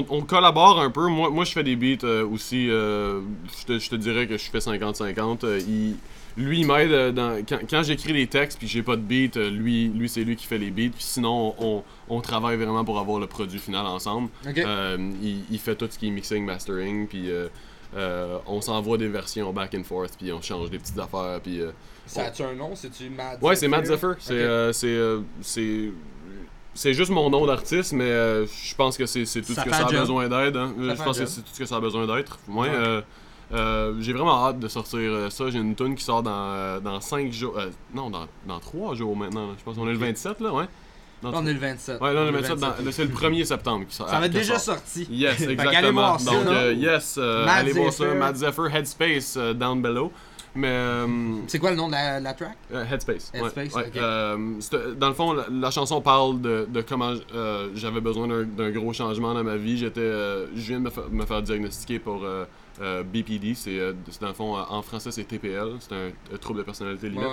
on, 0.10 0.22
collabore 0.22 0.80
un 0.80 0.90
peu. 0.90 1.08
Moi, 1.08 1.30
moi 1.30 1.44
je 1.44 1.52
fais 1.52 1.64
des 1.64 1.76
beats 1.76 2.06
euh, 2.06 2.26
aussi. 2.26 2.68
je, 2.68 3.22
te, 3.68 3.78
je 3.80 3.90
te 3.90 3.96
dirais 3.96 4.28
que 4.28 4.38
je 4.38 4.50
fais 4.50 4.60
50-50. 4.60 5.40
Euh, 5.46 5.60
il- 5.68 5.96
lui, 6.38 6.60
il 6.62 6.68
m'aide 6.68 7.14
dans- 7.14 7.42
quand, 7.48 7.60
quand 7.70 7.84
j'écris 7.84 8.12
des 8.12 8.28
textes 8.28 8.60
puis 8.60 8.68
j'ai 8.68 8.84
pas 8.84 8.98
de 8.98 9.02
beat. 9.02 9.38
lui, 9.38 9.88
lui 9.88 10.10
c'est 10.10 10.24
lui 10.26 10.36
qui 10.36 10.46
fait 10.46 10.58
les 10.58 10.70
beats. 10.70 10.92
Puis 10.94 11.04
sinon, 11.04 11.56
on, 11.60 11.84
on 12.10 12.20
travaille 12.22 12.58
vraiment 12.58 12.84
pour 12.84 13.00
avoir 13.00 13.20
le 13.20 13.28
produit 13.28 13.60
final 13.60 13.86
ensemble. 13.86 14.30
Ok. 14.48 14.58
Euh, 14.58 14.98
il, 15.22 15.44
il 15.50 15.60
fait 15.60 15.76
tout 15.76 15.88
ce 15.90 15.98
qui 15.98 16.08
est 16.08 16.12
mixing, 16.12 16.44
mastering. 16.46 17.08
Puis 17.08 17.30
euh, 17.30 17.48
euh, 17.96 18.38
on 18.48 18.60
s'envoie 18.60 18.98
des 18.98 19.08
versions 19.08 19.52
back 19.54 19.76
and 19.78 19.84
forth. 19.84 20.14
Puis 20.18 20.32
on 20.34 20.42
change 20.42 20.70
des 20.70 20.78
petites 20.80 21.00
affaires. 21.00 21.40
Puis. 21.42 21.62
Ça 22.08 22.26
a-tu 22.26 22.44
un 22.44 22.54
nom? 22.54 22.72
C'est-tu 22.76 23.10
Mad 23.10 23.40
Ouais, 23.42 23.56
c'est 23.56 23.68
Matt 23.68 23.86
Zephyr. 23.86 24.16
C'est 24.20 24.34
Ok. 24.34 24.40
euh, 24.40 24.74
c'est 24.74 24.88
euh, 24.88 25.20
c'est 25.42 25.92
c'est 26.74 26.94
juste 26.94 27.12
mon 27.12 27.30
nom 27.30 27.46
d'artiste, 27.46 27.94
mais 27.94 28.04
euh, 28.04 28.46
je 28.46 28.76
pense 28.76 28.98
que 28.98 29.06
c'est 29.06 29.26
c'est 29.26 29.42
tout 29.42 29.54
ce 29.54 29.62
que 29.62 29.70
ça 29.72 29.86
a 29.88 29.92
besoin 29.92 30.28
d'être. 30.28 30.58
hein. 30.58 30.74
Je 30.78 31.04
pense 31.04 31.18
que 31.20 31.26
c'est 31.26 31.42
tout 31.42 31.50
ce 31.54 31.60
que 31.60 31.66
ça 31.66 31.78
a 31.78 31.80
besoin 31.80 32.06
d'être. 32.06 32.38
Euh, 32.58 33.02
euh, 33.54 33.94
j'ai 34.00 34.12
vraiment 34.12 34.46
hâte 34.48 34.60
de 34.60 34.68
sortir 34.68 35.32
ça. 35.32 35.50
J'ai 35.50 35.60
une 35.60 35.76
tune 35.76 35.96
qui 35.96 36.04
sort 36.04 36.24
dans, 36.24 36.82
dans 36.82 37.00
5 37.00 37.32
jours. 37.32 37.58
euh, 37.58 37.70
non, 37.94 38.10
dans, 38.10 38.28
dans 38.48 38.60
3 38.60 38.96
jours 38.96 39.16
maintenant. 39.16 39.50
Je 39.58 39.64
pense 39.64 39.76
qu'on 39.76 39.88
est 39.88 39.92
le 39.94 39.98
27 40.00 40.40
là, 40.42 40.52
ouais. 40.54 40.66
Dans 41.22 41.32
on 41.34 41.46
est 41.46 41.54
le 41.54 41.60
27. 41.60 42.02
Ouais, 42.02 42.14
là, 42.14 42.22
on 42.22 42.26
est 42.26 42.30
On 42.30 42.32
le 42.34 42.40
est 42.40 42.42
27. 42.42 42.60
dans- 42.60 42.68
là, 42.86 42.92
c'est 42.92 43.06
le 43.06 43.10
1er 43.12 43.46
septembre 43.46 43.86
qui 43.88 43.96
sort. 43.96 44.10
Ça 44.10 44.20
va 44.20 44.26
être 44.26 44.32
déjà 44.34 44.60
sort. 44.60 44.76
sorti. 44.76 45.08
Yes, 45.10 45.42
exactement. 45.42 45.92
voir 46.02 46.20
ça. 46.20 46.32
Donc, 46.32 46.48
euh, 46.48 46.74
yes, 46.74 47.16
euh, 47.18 47.46
Matt 47.46 47.60
allez 47.60 47.72
voir 47.72 47.94
ça. 47.94 48.06
Matt 48.14 48.36
Zephyr, 48.36 48.76
Headspace, 48.76 49.36
euh, 49.38 49.54
down 49.54 49.82
below. 49.82 50.12
Mais. 50.56 50.70
euh, 50.70 51.08
C'est 51.48 51.60
quoi 51.60 51.72
le 51.72 51.76
nom 51.76 51.88
de 51.88 51.92
la, 51.94 52.20
la 52.20 52.34
track? 52.34 52.56
Euh, 52.74 52.86
Headspace. 52.90 53.32
ouais. 53.76 53.92
Euh, 53.98 54.38
dans 54.98 55.10
le 55.10 55.14
fond, 55.14 55.34
la, 55.34 55.46
la 55.52 55.70
chanson 55.72 56.00
parle 56.02 56.40
de, 56.42 56.66
de 56.70 56.82
comment 56.82 57.14
j'avais 57.76 58.02
besoin 58.02 58.28
d'un- 58.28 58.72
gros 58.72 58.94
changement 58.94 59.34
dans 59.34 59.44
ma 59.44 59.58
vie. 59.58 59.78
J'étais, 59.78 60.02
je 60.02 60.62
viens 60.68 60.80
de 60.80 60.86
me, 60.86 60.90
fa- 60.90 61.08
me 61.12 61.26
faire 61.26 61.42
diagnostiquer 61.42 62.00
pour 62.00 62.26
BPD. 62.80 63.54
C'est, 63.56 63.78
dans 64.22 64.28
le 64.28 64.34
fond, 64.34 64.56
en 64.58 64.82
français, 64.82 65.12
c'est 65.12 65.24
TPL. 65.26 65.74
C'est 65.80 65.94
un, 65.94 66.10
un 66.34 66.38
trouble 66.38 66.60
de 66.60 66.64
personnalité 66.64 67.10
limite. 67.10 67.26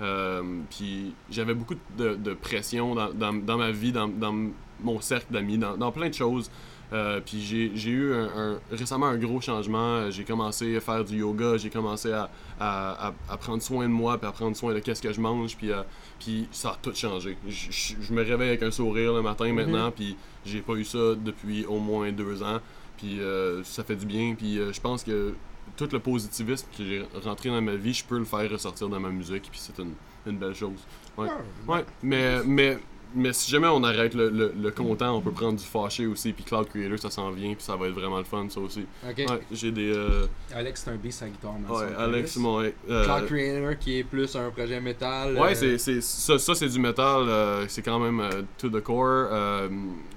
Ouais, 0.00 0.40
puis 0.70 1.14
j'avais 1.30 1.54
beaucoup 1.54 1.74
de, 1.96 2.14
de 2.14 2.34
pression 2.34 2.94
dans, 2.94 3.12
dans, 3.12 3.32
dans 3.32 3.56
ma 3.58 3.70
vie, 3.70 3.92
dans, 3.92 4.08
dans 4.08 4.34
mon 4.80 5.00
cercle 5.00 5.32
d'amis, 5.32 5.58
dans 5.58 5.92
plein 5.92 6.08
de 6.08 6.14
choses. 6.14 6.50
Euh, 6.92 7.20
puis 7.24 7.40
j'ai, 7.42 7.90
eu 7.90 8.14
un, 8.14 8.28
un- 8.54 8.58
récemment 8.70 9.06
un 9.06 9.16
gros 9.18 9.40
changement. 9.40 10.10
J'ai 10.10 10.24
commencé 10.24 10.76
à 10.76 10.80
faire 10.80 11.04
du 11.04 11.18
yoga, 11.18 11.56
j'ai 11.58 11.68
commencé 11.70 12.12
à, 12.12 12.30
à, 12.58 13.08
à- 13.08 13.14
à 13.28 13.36
prendre 13.36 13.62
soin 13.62 13.84
de 13.86 13.92
moi, 13.92 14.16
puis 14.18 14.26
à 14.28 14.32
prendre 14.32 14.56
soin 14.56 14.72
de 14.72 14.78
qu'est-ce 14.78 15.02
que 15.02 15.12
je 15.12 15.20
mange, 15.20 15.56
puis, 15.56 15.70
euh, 15.70 15.82
puis 16.18 16.48
ça 16.50 16.70
a 16.70 16.78
tout 16.80 16.94
changé. 16.94 17.36
Je, 17.48 18.12
me 18.12 18.22
réveille 18.22 18.48
avec 18.48 18.62
un 18.62 18.70
sourire 18.70 19.12
le 19.12 19.22
matin 19.22 19.52
maintenant, 19.52 19.90
puis 19.90 20.16
j'ai 20.46 20.60
pas 20.62 20.74
eu 20.74 20.84
ça 20.84 21.14
depuis 21.14 21.66
au 21.66 21.78
moins 21.78 22.10
deux 22.12 22.42
ans. 22.42 22.58
Puis 22.96 23.20
euh, 23.20 23.62
ça 23.64 23.84
fait 23.84 23.96
du 23.96 24.06
bien, 24.06 24.34
puis 24.34 24.56
je 24.72 24.80
pense 24.80 25.04
que 25.04 25.34
tout 25.76 25.88
le 25.92 25.98
positivisme 26.00 26.66
que 26.76 26.82
j'ai 26.84 27.04
rentré 27.22 27.50
dans 27.50 27.60
ma 27.60 27.74
vie, 27.76 27.92
je 27.92 28.04
peux 28.04 28.18
le 28.18 28.24
faire 28.24 28.50
ressortir 28.50 28.88
dans 28.88 28.98
ma 28.98 29.10
musique, 29.10 29.42
puis 29.50 29.60
c'est 29.62 29.78
une, 29.80 29.92
une 30.26 30.38
belle 30.38 30.54
chose. 30.54 30.80
Ouais. 31.16 31.28
Ouais, 31.68 31.84
mais, 32.02 32.42
mais, 32.44 32.78
mais 33.14 33.32
si 33.32 33.50
jamais 33.50 33.68
on 33.68 33.82
arrête 33.84 34.14
le, 34.14 34.28
le, 34.30 34.52
le 34.60 34.70
content, 34.70 35.16
on 35.16 35.20
peut 35.20 35.30
prendre 35.32 35.58
du 35.58 35.64
fâché 35.64 36.06
aussi, 36.06 36.32
puis 36.32 36.44
Cloud 36.44 36.68
Creator, 36.68 36.98
ça 36.98 37.10
s'en 37.10 37.30
vient, 37.30 37.54
puis 37.54 37.62
ça 37.62 37.74
va 37.76 37.86
être 37.88 37.94
vraiment 37.94 38.18
le 38.18 38.24
fun, 38.24 38.46
ça 38.48 38.60
aussi. 38.60 38.84
Ok. 39.08 39.16
Ouais, 39.18 39.40
j'ai 39.52 39.70
des. 39.72 39.90
euh, 39.94 40.26
Alex, 40.54 40.82
c'est 40.84 40.90
un 40.90 40.96
beat 40.96 41.18
à 41.22 41.28
guitare, 41.28 41.52
ouais, 41.70 41.94
Alex, 41.98 42.36
mon. 42.36 42.60
euh, 42.62 42.70
Cloud 43.04 43.26
Creator 43.26 43.78
qui 43.78 43.98
est 43.98 44.04
plus 44.04 44.34
un 44.36 44.50
projet 44.50 44.80
métal. 44.80 45.34
Ouais, 45.36 45.52
euh, 45.52 45.54
c'est, 45.54 45.78
c'est, 45.78 46.00
ça, 46.02 46.38
ça 46.38 46.54
c'est 46.54 46.68
du 46.68 46.78
métal, 46.80 47.66
c'est 47.68 47.82
quand 47.82 47.98
même 47.98 48.22
to 48.58 48.68
the 48.68 48.80
core. 48.82 49.28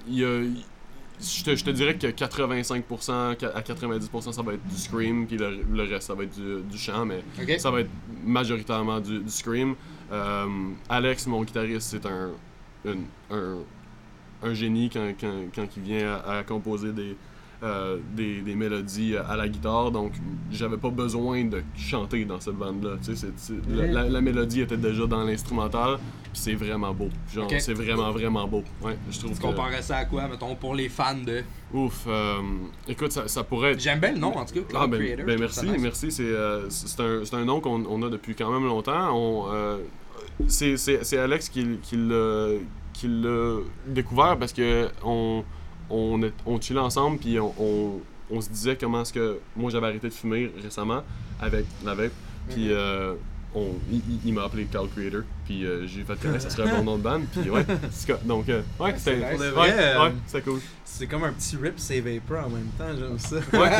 Il 0.08 0.18
y 0.18 0.24
a- 0.24 0.38
il- 0.40 0.64
je, 1.20 1.44
te, 1.44 1.54
je 1.54 1.64
te 1.64 1.70
dirais 1.70 1.96
que 1.96 2.08
85% 2.08 3.12
à 3.54 3.60
90% 3.60 4.32
ça 4.32 4.42
va 4.42 4.54
être 4.54 4.66
du 4.66 4.76
scream, 4.76 5.24
puis 5.28 5.36
le, 5.36 5.60
le 5.72 5.82
reste 5.84 6.08
ça 6.08 6.14
va 6.14 6.24
être 6.24 6.34
du, 6.34 6.62
du 6.68 6.76
chant, 6.78 7.04
mais 7.06 7.22
ça 7.58 7.70
va 7.70 7.80
être 7.82 7.90
majoritairement 8.24 8.98
du, 8.98 9.20
du 9.20 9.30
scream. 9.30 9.76
Alex, 10.88 11.26
mon 11.26 11.42
guitariste, 11.44 11.88
c'est 11.90 12.06
un, 12.06 12.30
une- 12.84 13.04
un, 13.30 13.58
un 14.42 14.54
génie 14.54 14.90
quand, 14.90 15.12
quand, 15.20 15.32
quand 15.54 15.66
il 15.76 15.82
vient 15.82 16.12
à, 16.26 16.38
à 16.38 16.42
composer 16.42 16.92
des, 16.92 17.16
euh, 17.62 17.98
des, 18.16 18.40
des 18.40 18.56
mélodies 18.56 19.16
à 19.16 19.36
la 19.36 19.48
guitare, 19.48 19.92
donc 19.92 20.12
j'avais 20.50 20.76
pas 20.78 20.90
besoin 20.90 21.44
de 21.44 21.62
chanter 21.76 22.24
dans 22.24 22.40
cette 22.40 22.56
bande-là. 22.56 22.96
la, 23.70 23.86
la- 23.86 24.08
la 24.08 24.20
mélodie 24.20 24.62
était 24.62 24.76
déjà 24.76 25.06
dans 25.06 25.22
l'instrumental, 25.22 25.98
puis 26.32 26.40
c'est 26.42 26.54
vraiment 26.54 26.92
beau. 26.92 27.08
Genre, 27.32 27.48
c'est 27.60 27.72
vraiment, 27.74 28.10
vraiment 28.10 28.48
beau. 28.48 28.64
Ouais, 28.82 28.96
je 29.08 29.16
trouve 29.20 29.30
Tu 29.30 29.36
que... 29.38 29.42
comparais 29.42 29.80
ça 29.80 29.98
à 29.98 30.04
quoi, 30.06 30.26
mettons, 30.26 30.56
pour 30.56 30.74
les 30.74 30.88
fans 30.88 31.14
de. 31.24 31.44
Ouf, 31.72 32.04
euh, 32.08 32.34
écoute, 32.88 33.12
ça, 33.12 33.28
ça 33.28 33.44
pourrait 33.44 33.72
être... 33.74 33.80
J'aime 33.80 34.00
bien 34.00 34.10
le 34.12 34.18
nom, 34.18 34.36
en 34.36 34.44
tout 34.44 34.54
cas, 34.54 34.60
Cloud 34.68 34.82
Ah, 34.82 34.86
ben, 34.88 34.98
Creator. 35.00 35.24
ben 35.26 35.38
merci, 35.38 35.66
merci. 35.78 36.10
C'est 36.10 36.22
euh, 36.24 36.68
c'est 36.68 37.00
un, 37.00 37.24
c'est 37.24 37.36
un 37.36 37.44
nom 37.44 37.60
qu'on 37.60 37.84
on 37.88 38.02
a 38.02 38.10
depuis 38.10 38.34
quand 38.34 38.50
même 38.50 38.64
longtemps. 38.66 39.16
On, 39.16 39.46
c'est 40.48 40.76
c'est- 40.76 41.04
c'est 41.04 41.18
Alex 41.18 41.48
qui, 41.48 41.78
qui 41.82 41.96
l'a 41.96 43.58
découvert 43.86 44.36
parce 44.38 44.52
que 44.52 44.88
on, 45.04 45.44
on, 45.90 46.22
est- 46.22 46.32
on 46.46 46.60
chillait 46.60 46.80
ensemble 46.80 47.18
puis 47.18 47.38
on, 47.38 47.52
on, 47.58 48.00
on 48.30 48.40
se 48.40 48.48
disait 48.50 48.76
comment 48.76 49.02
est-ce 49.02 49.12
que 49.12 49.38
moi 49.56 49.70
j'avais 49.70 49.86
arrêté 49.88 50.08
de 50.08 50.14
fumer 50.14 50.50
récemment 50.62 51.02
avec 51.40 51.64
la 51.84 51.94
vape 51.94 52.12
puis 52.50 52.66
Mhm. 52.68 52.70
euh, 52.72 53.14
on, 53.54 53.68
il, 53.90 54.00
il- 54.24 54.32
m'a 54.32 54.44
appelé 54.44 54.64
Cal 54.64 54.88
Creator 54.94 55.22
puis 55.44 55.64
euh, 55.66 55.86
j'ai 55.86 56.02
fait 56.02 56.18
que 56.18 56.38
ça 56.38 56.48
serait 56.50 56.70
un 56.70 56.76
bon 56.78 56.84
nom 56.84 56.96
de 56.98 57.02
bande 57.02 57.24
puis 57.32 57.50
ouais 57.50 57.64
c'est 57.90 58.26
donc 58.26 58.48
euh, 58.48 58.62
ouais 58.80 58.94
c'était 58.96 59.16
nice. 59.16 59.26
Pour 59.30 59.38
de 59.40 59.50
ouais, 59.60 59.74
euh, 59.78 60.04
ouais, 60.34 60.40
cool 60.42 60.60
C'est 60.84 61.06
comme 61.06 61.24
un 61.24 61.32
petit 61.32 61.56
rip 61.56 61.78
save 61.78 62.04
Vapor 62.08 62.46
en 62.46 62.50
même 62.50 62.68
temps, 62.78 62.88
j'aime 62.98 63.18
ça. 63.18 63.36
Ouais, 63.58 63.70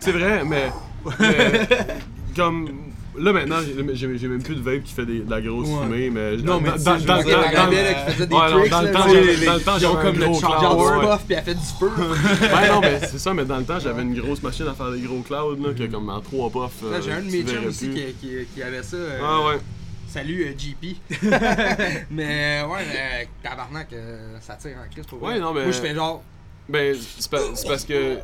c'est 0.00 0.12
vrai, 0.12 0.44
mais, 0.44 0.70
mais 1.20 1.68
comme 2.36 2.91
là 3.18 3.32
maintenant, 3.32 3.56
j'ai- 3.60 3.94
j'ai 3.94 4.18
j'ai 4.18 4.28
même 4.28 4.42
plus 4.42 4.54
de 4.56 4.60
vape 4.62 4.82
qui 4.84 4.92
fait 4.92 5.04
des- 5.06 5.20
de 5.20 5.30
la 5.30 5.40
grosse 5.40 5.68
Ouais. 5.68 5.82
fumée, 5.84 6.10
mais 6.10 6.36
Non, 6.38 6.60
mais 6.60 6.70
dans, 6.70 6.76
dans, 6.76 6.96
dans, 6.98 7.16
dans- 7.16 7.22
qui 7.22 8.12
faisait 8.12 8.26
des 8.26 8.34
tricks, 8.36 8.70
dans 8.70 8.82
le 8.82 8.90
temps, 8.92 9.00
dans 9.00 9.54
le 9.54 9.60
temps, 9.60 9.78
j'avais 9.78 9.94
comme 10.02 10.18
le 10.18 10.26
du 10.26 10.40
puff 10.40 11.20
puis 11.26 11.34
elle 11.36 11.42
fait 11.44 11.54
du 11.54 11.60
feu. 11.78 11.90
Ouais, 12.42 12.68
non, 12.68 12.80
mais 12.80 13.00
c'est 13.00 13.18
ça, 13.18 13.34
mais 13.34 13.44
dans 13.44 13.58
le 13.58 13.64
temps, 13.64 13.78
j'avais 13.78 14.02
une 14.02 14.14
grosse 14.18 14.42
machine 14.42 14.66
à 14.68 14.74
faire 14.74 14.90
des 14.90 15.00
gros 15.00 15.20
clouds, 15.20 15.56
là, 15.62 15.72
que 15.74 15.84
comme 15.90 16.08
en 16.08 16.20
trois 16.20 16.48
puffs. 16.50 16.82
Là, 16.90 16.96
euh, 16.96 17.00
J'ai 17.04 17.12
un 17.12 17.20
de 17.20 17.30
mes 17.30 17.42
chums 17.44 17.66
aussi 17.66 17.90
qui, 17.90 18.62
avait 18.62 18.82
ça. 18.82 18.96
euh, 18.96 19.20
Ah 19.22 19.46
ouais. 19.46 19.58
Salut 20.08 20.44
euh, 20.44 20.52
JP. 20.58 20.96
mais 22.10 22.62
ouais, 22.62 22.84
mais 22.92 23.28
tabarnak, 23.42 23.88
euh, 23.92 24.36
ça 24.40 24.54
tire 24.54 24.72
en 24.84 24.90
crise 24.90 25.06
pour 25.06 25.22
Ouais, 25.22 25.38
non, 25.38 25.52
mais- 25.54 25.62
Moi, 25.64 25.72
je 25.72 25.80
fais 25.80 25.94
genre. 25.94 26.22
Ben, 26.68 26.96
c'est 27.18 27.30
parce 27.30 27.84
que. 27.84 28.18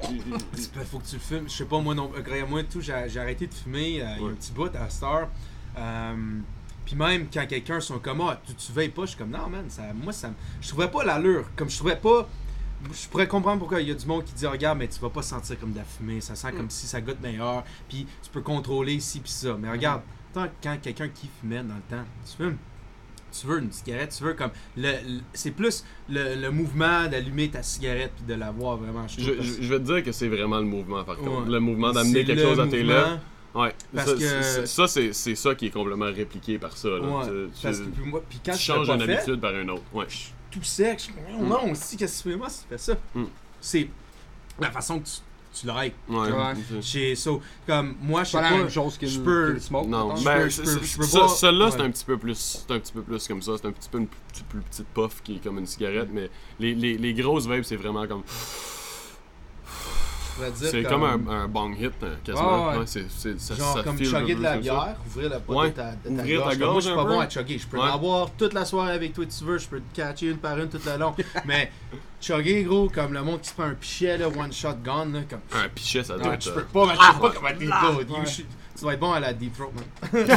C'est 0.54 0.72
pas- 0.72 0.84
faut 0.84 0.98
que 0.98 1.06
tu 1.06 1.16
le 1.16 1.20
fumes. 1.20 1.48
Je 1.48 1.52
sais 1.52 1.64
pas, 1.64 1.80
moi, 1.80 1.94
non. 1.94 2.10
moi, 2.48 2.62
tout, 2.64 2.80
j'ai 2.80 2.92
arrêté 2.92 3.46
de 3.46 3.54
fumer 3.54 4.00
euh, 4.00 4.06
il 4.18 4.22
y 4.22 4.26
a 4.26 4.30
un 4.30 4.34
petit 4.34 4.52
bout 4.52 4.74
à 4.74 4.88
Star. 4.88 5.28
Euh, 5.76 6.40
puis 6.88 6.96
même 6.96 7.26
quand 7.32 7.46
quelqu'un 7.46 7.80
sont 7.80 7.98
comme 7.98 8.22
ah 8.22 8.40
tu, 8.46 8.54
tu 8.54 8.72
veilles 8.72 8.88
pas, 8.88 9.02
je 9.02 9.08
suis 9.08 9.18
comme 9.18 9.28
non 9.28 9.46
man, 9.48 9.66
ça, 9.68 9.82
moi 9.92 10.10
ça, 10.12 10.30
je 10.60 10.68
trouvais 10.68 10.88
pas 10.88 11.04
l'allure, 11.04 11.44
comme 11.54 11.68
je 11.68 11.76
trouvais 11.76 11.96
pas, 11.96 12.26
je 12.90 13.08
pourrais 13.08 13.28
comprendre 13.28 13.58
pourquoi 13.58 13.82
il 13.82 13.88
y 13.88 13.90
a 13.90 13.94
du 13.94 14.06
monde 14.06 14.24
qui 14.24 14.32
dit 14.32 14.46
regarde 14.46 14.78
mais 14.78 14.88
tu 14.88 14.98
vas 14.98 15.10
pas 15.10 15.20
sentir 15.20 15.60
comme 15.60 15.72
de 15.72 15.78
la 15.78 15.84
fumée, 15.84 16.22
ça 16.22 16.34
sent 16.34 16.50
comme 16.52 16.70
si 16.70 16.86
ça 16.86 17.02
goûte 17.02 17.20
meilleur, 17.20 17.62
puis 17.90 18.06
tu 18.22 18.30
peux 18.30 18.40
contrôler 18.40 18.94
ici 18.94 19.20
puis 19.20 19.30
ça, 19.30 19.54
mais 19.60 19.70
regarde, 19.70 20.00
tant 20.32 20.46
quand 20.62 20.78
quelqu'un 20.80 21.08
qui 21.08 21.28
fumait 21.40 21.62
dans 21.62 21.74
le 21.74 21.82
temps, 21.90 22.04
tu 22.24 22.36
fumes, 22.42 22.56
tu 23.32 23.46
veux 23.46 23.58
une 23.60 23.72
cigarette, 23.72 24.14
tu 24.16 24.24
veux 24.24 24.34
comme 24.34 24.50
le, 24.76 24.90
le- 24.92 25.20
c'est 25.32 25.50
plus 25.50 25.84
le, 26.08 26.34
le 26.34 26.50
mouvement 26.50 27.06
d'allumer 27.06 27.48
ta 27.50 27.62
cigarette 27.62 28.12
puis 28.16 28.24
de 28.26 28.34
la 28.34 28.50
voir 28.50 28.76
vraiment. 28.76 29.06
Je, 29.08 29.20
Je, 29.20 29.32
je, 29.42 29.62
je 29.62 29.68
vais 29.74 29.78
te 29.78 29.84
dire 29.84 30.02
que 30.02 30.12
c'est 30.12 30.28
vraiment 30.28 30.58
le 30.58 30.64
mouvement, 30.66 31.04
par 31.04 31.16
contre. 31.16 31.44
Ouais. 31.46 31.50
Le 31.52 31.60
mouvement 31.60 31.92
d'amener 31.92 32.24
quelque 32.24 32.42
chose 32.42 32.60
à 32.60 32.66
tes 32.66 32.82
lèvres. 32.82 33.20
Ouais. 33.54 33.74
Parce 33.94 34.08
ça, 34.10 34.14
que- 34.14 34.20
c'est- 34.20 34.66
ça, 34.66 34.86
c'est 34.86 35.12
c'est 35.12 35.34
ça 35.34 35.54
qui 35.54 35.66
est 35.66 35.70
complètement 35.70 36.04
répliqué 36.12 36.58
par 36.58 36.76
ça. 36.76 36.88
Là. 36.88 36.98
Ouais, 37.00 37.24
Tu- 37.26 37.62
parce 37.62 37.78
tu- 37.78 37.84
que 37.84 37.88
puis 37.90 38.04
moi, 38.04 38.22
puis 38.28 38.40
quand 38.44 38.52
tu 38.52 38.58
changes 38.58 38.88
une 38.90 39.00
fait, 39.00 39.16
habitude 39.16 39.40
par 39.40 39.56
une 39.56 39.70
autre. 39.70 39.82
Ouais. 39.92 40.04
je 40.08 40.16
suis 40.16 40.32
tout 40.50 40.62
sec. 40.62 40.98
Je 40.98 41.02
suis 41.04 41.12
Mm. 41.14 41.48
non, 41.48 41.70
aussi, 41.72 41.96
qu'est-ce 41.96 42.18
que 42.22 42.28
tu 42.28 42.32
fais 42.34 42.38
moi 42.38 42.48
si 42.50 42.62
tu 42.62 42.68
fais 42.68 42.78
ça? 42.78 42.94
Mm. 43.14 43.24
C'est 43.60 43.88
la 44.60 44.70
façon 44.70 45.00
que 45.00 45.06
tu, 45.06 45.12
tu 45.52 45.66
l'aides. 45.66 45.92
Ouais. 46.08 46.80
Chez 46.82 47.14
so, 47.14 47.40
comme 47.66 47.96
moi, 48.00 48.24
je 48.24 48.30
sais 48.30 48.38
C'est 48.38 48.42
pas 48.42 48.48
pas. 48.48 48.54
la 48.54 48.58
même 48.62 48.70
chose 48.70 48.98
que 48.98 49.06
je 49.06 49.18
le- 49.18 49.24
peux- 49.24 49.46
que 49.48 49.52
le 49.54 49.60
smoke. 49.60 49.86
Non, 49.88 50.08
mettons. 50.08 50.22
ben, 50.22 50.42
peux- 50.44 50.50
c'est- 50.50 50.62
un 51.82 51.90
petit 51.90 52.04
peu 52.04 52.16
plus 52.18 52.36
c'est 52.66 52.72
un 52.74 52.78
petit 52.78 52.92
peu 52.92 53.02
plus 53.02 53.28
comme 53.28 53.42
ça. 53.42 53.52
C'est 53.60 53.66
un 53.66 53.72
petit 53.72 53.88
peu 53.88 53.98
une 53.98 54.06
plus 54.48 54.60
petite 54.60 54.86
puff 54.94 55.22
qui 55.22 55.36
est 55.36 55.42
comme 55.42 55.58
une 55.58 55.66
cigarette, 55.66 56.08
mais 56.12 56.30
les, 56.60 56.74
les, 56.74 56.96
les 56.98 57.14
grosses 57.14 57.46
vapes, 57.46 57.64
c'est 57.64 57.76
vraiment 57.76 58.06
comme. 58.06 58.22
Je 60.46 60.60
dire 60.60 60.68
C'est 60.70 60.82
comme 60.84 61.04
un, 61.04 61.20
un 61.28 61.48
bong 61.48 61.74
hit, 61.78 61.92
euh, 62.02 62.14
quasiment. 62.24 62.66
Ouais, 62.66 62.72
ouais. 62.72 62.78
Ouais, 62.78 62.84
c'est, 62.86 63.06
c'est, 63.10 63.38
ça, 63.40 63.54
Genre 63.54 63.76
ça 63.76 63.82
comme 63.82 63.98
chugger 63.98 64.34
de 64.34 64.42
la 64.42 64.52
comme 64.52 64.60
bière, 64.62 64.96
ouvrir 65.06 65.30
la 65.30 65.40
porte 65.40 65.58
Ouais, 65.58 65.70
de 65.70 65.74
ta, 65.76 65.90
de 65.92 66.16
ta 66.16 66.22
ouvrir 66.22 66.44
ta 66.44 66.56
gorge. 66.56 66.58
Comme 66.58 66.58
Moi, 66.58 66.72
gorge 66.72 66.82
je 66.82 66.86
suis 66.88 66.96
pas 66.96 67.04
peu. 67.04 67.10
bon 67.10 67.20
à 67.20 67.28
chugger. 67.28 67.58
Je 67.58 67.66
peux 67.66 67.78
Ouais. 67.78 67.90
en 67.90 67.98
boire 67.98 68.28
toute 68.36 68.52
la 68.54 68.64
soirée 68.64 68.92
avec 68.92 69.12
toi, 69.12 69.24
tu 69.26 69.44
veux. 69.44 69.58
Je 69.58 69.68
peux 69.68 69.80
te 69.80 69.96
catcher 69.96 70.26
une 70.26 70.38
par 70.38 70.58
une 70.58 70.68
tout 70.68 70.80
le 70.84 70.98
long. 70.98 71.14
Mais 71.44 71.70
chugger, 72.20 72.64
gros, 72.64 72.88
comme 72.88 73.12
le 73.12 73.22
monde 73.22 73.40
qui 73.40 73.50
se 73.50 73.54
prend 73.54 73.64
un 73.64 73.74
pichet, 73.74 74.18
là, 74.18 74.28
one 74.28 74.52
shot 74.52 74.74
gone, 74.84 75.12
là, 75.12 75.20
comme. 75.28 75.40
Un 75.52 75.68
pichet, 75.68 76.02
ça 76.04 76.16
doit 76.18 76.34
être. 76.34 76.40
tu 76.40 76.48
euh, 76.50 76.54
peux 76.54 76.62
pas, 76.62 76.86
mais 76.86 76.94
je 76.94 77.20
pas 77.20 77.32
comment 77.34 77.50
deep 77.58 77.70
throat. 77.70 78.04
Tu 78.78 78.84
vas 78.84 78.92
être 78.92 79.00
bon 79.00 79.12
à 79.12 79.18
la 79.18 79.32
deep 79.32 79.52
throat, 79.54 79.72
man. 79.74 79.84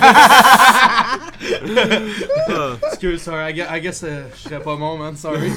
Excuse, 2.88 3.22
sorry, 3.22 3.50
I 3.50 3.54
guess, 3.54 3.68
I 3.70 3.80
guess 3.80 4.04
euh, 4.04 4.24
je 4.36 4.42
serais 4.50 4.60
pas 4.60 4.76
bon, 4.76 4.98
man, 4.98 5.16
sorry. 5.16 5.52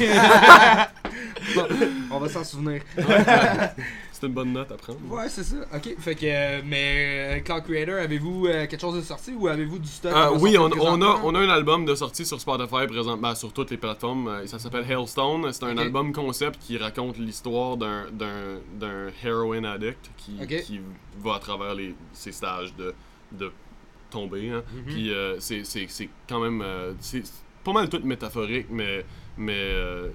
On 2.11 2.19
va 2.19 2.29
s'en 2.29 2.45
souvenir. 2.45 2.83
C'est 4.14 4.26
une 4.26 4.33
bonne 4.33 4.52
note 4.52 4.71
à 4.73 4.76
prendre. 4.76 4.99
Ouais, 5.11 5.28
c'est 5.28 5.42
ça. 5.44 5.56
Ok, 5.75 5.94
fait 5.99 6.14
que. 6.14 6.25
euh, 6.25 6.62
mais 6.64 7.38
euh, 7.38 7.40
Cloud 7.40 7.64
Creator, 7.64 7.97
avez-vous 7.97 8.47
euh, 8.47 8.66
quelque 8.66 8.80
chose 8.80 8.94
de 8.97 9.02
sorti 9.02 9.33
ou 9.37 9.49
avez-vous 9.49 9.78
du 9.78 9.88
stock? 9.88 10.12
Euh, 10.14 10.30
oui, 10.40 10.56
on, 10.59 10.71
a, 10.71 11.21
on 11.25 11.35
a 11.35 11.38
un 11.40 11.49
album 11.49 11.85
de 11.85 11.94
sortie 11.94 12.25
sur 12.25 12.40
Spotify 12.40 12.87
présentement, 12.87 13.35
sur 13.35 13.52
toutes 13.52 13.71
les 13.73 13.76
plateformes. 13.76 14.47
Ça 14.47 14.59
s'appelle 14.59 14.87
Hailstone. 14.90 15.52
C'est 15.52 15.64
un 15.64 15.76
album 15.78 16.12
concept 16.12 16.61
qui 16.61 16.78
raconte 16.78 17.18
l'histoire 17.18 17.76
d'un, 17.76 18.06
d'un, 18.12 18.61
d'un 18.78 19.09
heroin 19.25 19.64
addict 19.64 20.11
qui, 20.16 20.38
qui 20.64 20.80
va 21.23 21.35
à 21.35 21.38
travers 21.40 21.75
les, 21.75 21.94
ses 22.12 22.33
stages 22.33 22.75
de, 22.76 22.94
de 23.33 23.50
tomber. 24.11 24.50
hein. 24.50 24.62
Mhm. 24.73 24.83
Puis 24.87 25.12
euh, 25.12 25.37
c'est, 25.40 25.64
c'est, 25.64 25.87
c'est 25.88 26.09
quand 26.28 26.40
même. 26.40 26.62
euh, 26.62 26.92
c'est 27.00 27.26
c'est 27.26 27.33
pas 27.64 27.73
mal 27.73 27.88
tout 27.88 28.00
métaphorique, 28.04 28.66
mais, 28.71 29.04
mais 29.38 29.56
euh, 29.56 30.09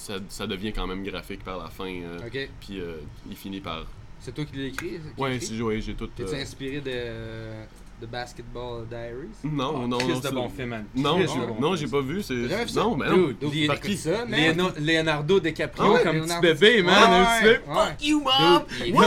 ça, 0.00 0.14
ça 0.28 0.46
devient 0.46 0.72
quand 0.72 0.86
même 0.86 1.02
graphique 1.04 1.44
par 1.44 1.58
la 1.58 1.68
fin. 1.68 1.84
euh, 1.88 2.18
Ok, 2.26 2.48
Puis 2.60 2.80
euh, 2.80 2.96
il 3.28 3.36
finit 3.36 3.60
par. 3.60 3.86
c'est 4.18 4.34
toi 4.34 4.44
qui 4.44 4.56
l'as 4.56 4.64
écrit? 4.66 4.98
Qui 5.16 5.20
Ouais, 5.62 5.80
j'ai 5.80 5.94
tout. 5.94 6.06
T'es-tu 6.08 6.34
euh, 6.34 6.42
inspiré 6.42 6.80
de, 6.80 7.64
de 8.00 8.06
Basketball 8.06 8.86
Diaries? 8.88 9.28
Non, 9.44 9.86
non, 9.86 9.98
Chris 9.98 10.08
non. 10.08 10.18
de 10.18 10.22
c'est- 10.26 10.32
bon 10.34 10.48
film, 10.48 10.68
man. 10.70 10.84
Non, 10.94 11.18
non, 11.60 11.76
j'ai 11.76 11.86
pas 11.86 12.00
vu. 12.00 12.22
C'est... 12.22 12.34
Non, 12.74 12.96
mais 12.96 14.54
non. 14.54 14.72
Leonardo 14.78 15.40
DiCaprio 15.40 15.84
Ah 15.84 15.90
ouais, 15.92 16.02
comme 16.02 16.16
Leonardo- 16.16 16.40
petit 16.40 16.54
bébé, 16.60 16.82
man. 16.82 16.94
Ouais, 16.94 17.16
un 17.18 17.24
petit 17.24 17.46
ouais, 17.46 17.58
peu. 17.58 17.70
ouais. 17.70 17.76
Fuck 17.76 18.02
you, 18.04 18.20
mom! 18.20 18.62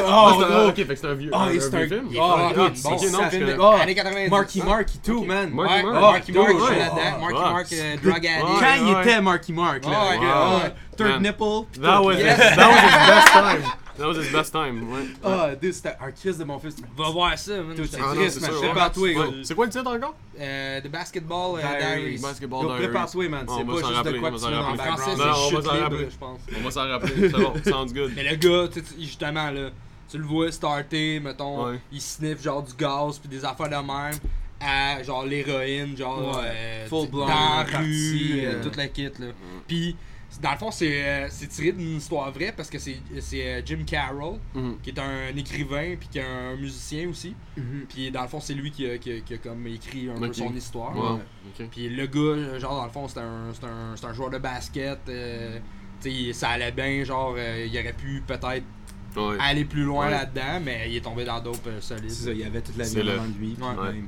Oh, 0.06 0.40
c'est 0.40 0.54
un- 0.54 0.68
ok, 0.68 0.76
fait 0.76 0.86
que 0.86 0.96
c'est 0.96 1.08
un 1.08 1.14
vieux, 1.14 1.32
Ah, 1.34 1.38
un, 1.44 1.48
un 1.48 1.60
c'est 1.60 1.70
vieux 1.70 1.84
un- 1.84 1.88
film. 1.88 2.08
Il 2.12 2.16
est 2.16 2.20
Ah, 2.22 2.52
c'est 2.76 2.88
Ok, 2.88 3.58
non, 3.58 3.72
Années 3.72 3.96
90. 3.96 4.30
Marky. 4.30 4.62
Mark 4.64 4.88
et 4.96 5.00
tout, 5.08 5.24
man. 5.24 5.50
Marky 5.52 5.84
Mark. 5.84 5.94
Marky 5.94 5.94
Oh, 5.98 6.02
Mark, 6.02 6.26
dude, 6.26 6.36
je 6.60 6.66
suis 6.66 6.76
là-dedans. 6.80 7.20
Marky 7.20 7.76
Mark, 7.76 8.02
drug 8.04 8.28
addict. 8.28 8.60
Quand 8.60 8.86
il 8.88 9.02
était 9.02 9.22
Marky 9.22 9.54
Mark, 9.54 9.86
là. 9.86 10.74
Third 10.96 11.22
nipple. 11.22 11.66
That 11.82 12.02
was, 12.04 12.16
Yes. 12.18 12.38
that 12.38 12.70
was 12.70 12.78
his 12.84 13.08
best 13.08 13.28
time. 13.34 13.64
That 13.98 14.08
was 14.08 14.16
his 14.18 14.32
best 14.32 14.52
time, 14.52 14.92
ouais. 14.92 15.08
Ah, 15.24 15.50
dude, 15.60 15.72
c'était 15.74 15.96
un 16.02 16.12
Chris 16.12 16.36
de 16.36 16.44
mon 16.44 16.58
fils. 16.60 16.76
Va 16.98 17.10
voir 17.12 17.38
ça, 17.38 17.62
man. 17.62 17.76
Te 17.76 17.84
c'est 17.86 17.98
Ah, 18.02 18.08
non, 18.08 18.22
Chris, 18.22 18.32
c'est 18.32 18.42
man. 18.42 18.50
sûr, 18.50 18.60
Je 18.60 18.64
ouais. 18.66 18.70
prépare-toi, 18.72 19.08
Ouais. 19.08 19.14
gros. 19.14 19.34
C'est 19.44 19.56
quoi 19.56 19.66
le 19.66 19.72
titre 19.72 19.88
encore? 19.88 20.16
Euh, 20.40 20.82
The 20.82 20.88
Basketball 20.88 21.60
euh, 21.60 21.62
Diaries. 21.62 22.18
Basketball 22.20 22.62
Yo, 22.64 22.68
Diaries. 22.70 22.84
prépare-toi, 22.88 23.30
man. 23.30 23.46
On 23.48 23.58
C'est 23.58 23.64
va 23.64 23.74
pas 23.74 23.80
s'en 23.82 23.88
juste 23.88 23.98
rappeler, 23.98 24.14
de 24.14 24.20
quoi 24.20 24.30
on 24.30 24.32
que 24.32 24.38
va 24.38 24.40
tu 24.40 24.44
s'en 24.44 24.50
mets 24.50 24.64
dans 24.66 24.72
le 24.72 24.78
français. 24.78 25.12
Non, 25.12 25.18
non, 25.18 25.18
c'est 25.18 25.24
on 25.24 25.26
va 25.28 25.34
chute 25.50 25.64
s'en 25.66 25.74
libre, 25.74 25.84
rappeler. 25.84 26.08
je 26.10 26.18
pense. 26.18 26.40
On 26.58 26.62
va 26.64 26.72
s'en 26.72 26.90
rappeler, 26.90 27.14
c'est 27.30 27.30
bon, 27.30 27.54
sounds 27.66 27.94
good. 27.94 28.12
Mais 28.16 28.24
le 28.24 28.36
gars, 28.36 28.68
tu 28.74 28.80
sais, 28.80 28.86
tu- 28.96 29.02
justement, 29.04 29.52
là, 29.52 29.70
tu 30.10 30.18
le 30.18 30.24
vois 30.26 30.52
starter, 30.52 31.20
mettons, 31.20 31.66
Ouais. 31.68 31.80
il 31.92 32.02
sniffe 32.02 32.42
genre 32.42 32.64
du 32.64 32.74
gaz 32.74 33.20
puis 33.20 33.30
des 33.30 33.46
affaires 33.46 33.70
de 33.70 33.76
même 33.76 34.16
à 34.60 35.04
genre 35.04 35.26
l'héroïne, 35.26 35.96
genre 35.98 36.38
Ouais. 36.40 36.46
euh, 36.48 36.88
Full 36.88 37.10
blown, 37.10 37.28
dans 37.28 37.58
la 37.58 37.66
party, 37.66 37.80
rue, 37.84 38.40
euh, 38.46 38.54
euh. 38.56 38.64
toute 38.64 38.76
la 38.78 38.88
kit, 38.88 39.08
Mm. 39.08 39.24
là. 39.24 39.28
Puis, 39.68 39.96
dans 40.42 40.52
le 40.52 40.58
fond, 40.58 40.72
c'est 40.72 41.04
euh, 41.06 41.28
c'est 41.30 41.48
tiré 41.48 41.72
d'une 41.72 41.98
histoire 41.98 42.32
vraie 42.32 42.54
parce 42.56 42.70
que 42.70 42.80
c'est 42.80 42.98
c'est, 43.20 43.46
euh, 43.48 43.62
Jim 43.66 43.80
Carroll, 43.86 44.40
Mhm. 44.56 44.78
qui 44.82 44.90
est 44.90 45.00
un 45.00 45.36
écrivain 45.36 45.96
puis 46.00 46.08
qui 46.12 46.20
est 46.20 46.24
un 46.26 46.56
musicien 46.56 47.08
aussi. 47.10 47.36
Mhm. 47.58 47.86
Puis, 47.90 48.12
dans 48.12 48.22
le 48.24 48.28
fond, 48.28 48.40
c'est 48.40 48.54
lui 48.54 48.72
qui 48.72 48.90
a, 48.90 48.98
qui 48.98 49.12
a- 49.12 49.20
qui 49.20 49.34
a 49.34 49.38
comme 49.38 49.68
écrit 49.68 50.10
un 50.10 50.20
peu 50.20 50.34
son 50.34 50.54
histoire. 50.54 50.96
Wow. 50.96 51.20
Puis 51.72 51.90
le 51.90 52.06
gars, 52.08 52.58
genre, 52.60 52.76
dans 52.78 52.86
le 52.86 52.92
fond, 52.92 53.08
c'est 53.08 53.20
un, 53.20 53.54
c'est 53.54 53.66
un, 53.66 53.96
c'est 53.96 54.06
un 54.06 54.14
joueur 54.14 54.30
de 54.30 54.38
basket. 54.40 55.00
euh, 55.10 55.60
tu 56.02 56.12
sais, 56.28 56.34
ça 56.34 56.50
allait 56.50 56.72
bien, 56.72 57.04
genre, 57.04 57.36
euh, 57.38 57.66
il 57.72 57.78
aurait 57.80 57.94
pu 57.94 58.22
peut-être 58.28 58.64
Ouais. 59.16 59.38
aller 59.40 59.64
plus 59.66 59.84
loin 59.84 60.06
Ouais. 60.06 60.12
là-dedans, 60.12 60.60
mais 60.64 60.90
il 60.90 60.96
est 60.98 61.02
tombé 61.02 61.24
dans 61.24 61.40
d'autres 61.40 61.68
euh, 61.70 61.80
solides. 61.82 62.10
C'est 62.10 62.26
ça, 62.26 62.32
il 62.32 62.40
y 62.40 62.44
avait 62.44 62.62
toute 62.62 62.76
la 62.78 62.84
C'est 62.86 63.00
vie 63.02 63.06
le- 63.06 63.14
avant 63.14 63.28
de 63.28 63.38
lui. 63.38 63.56
Ouais. 63.62 64.02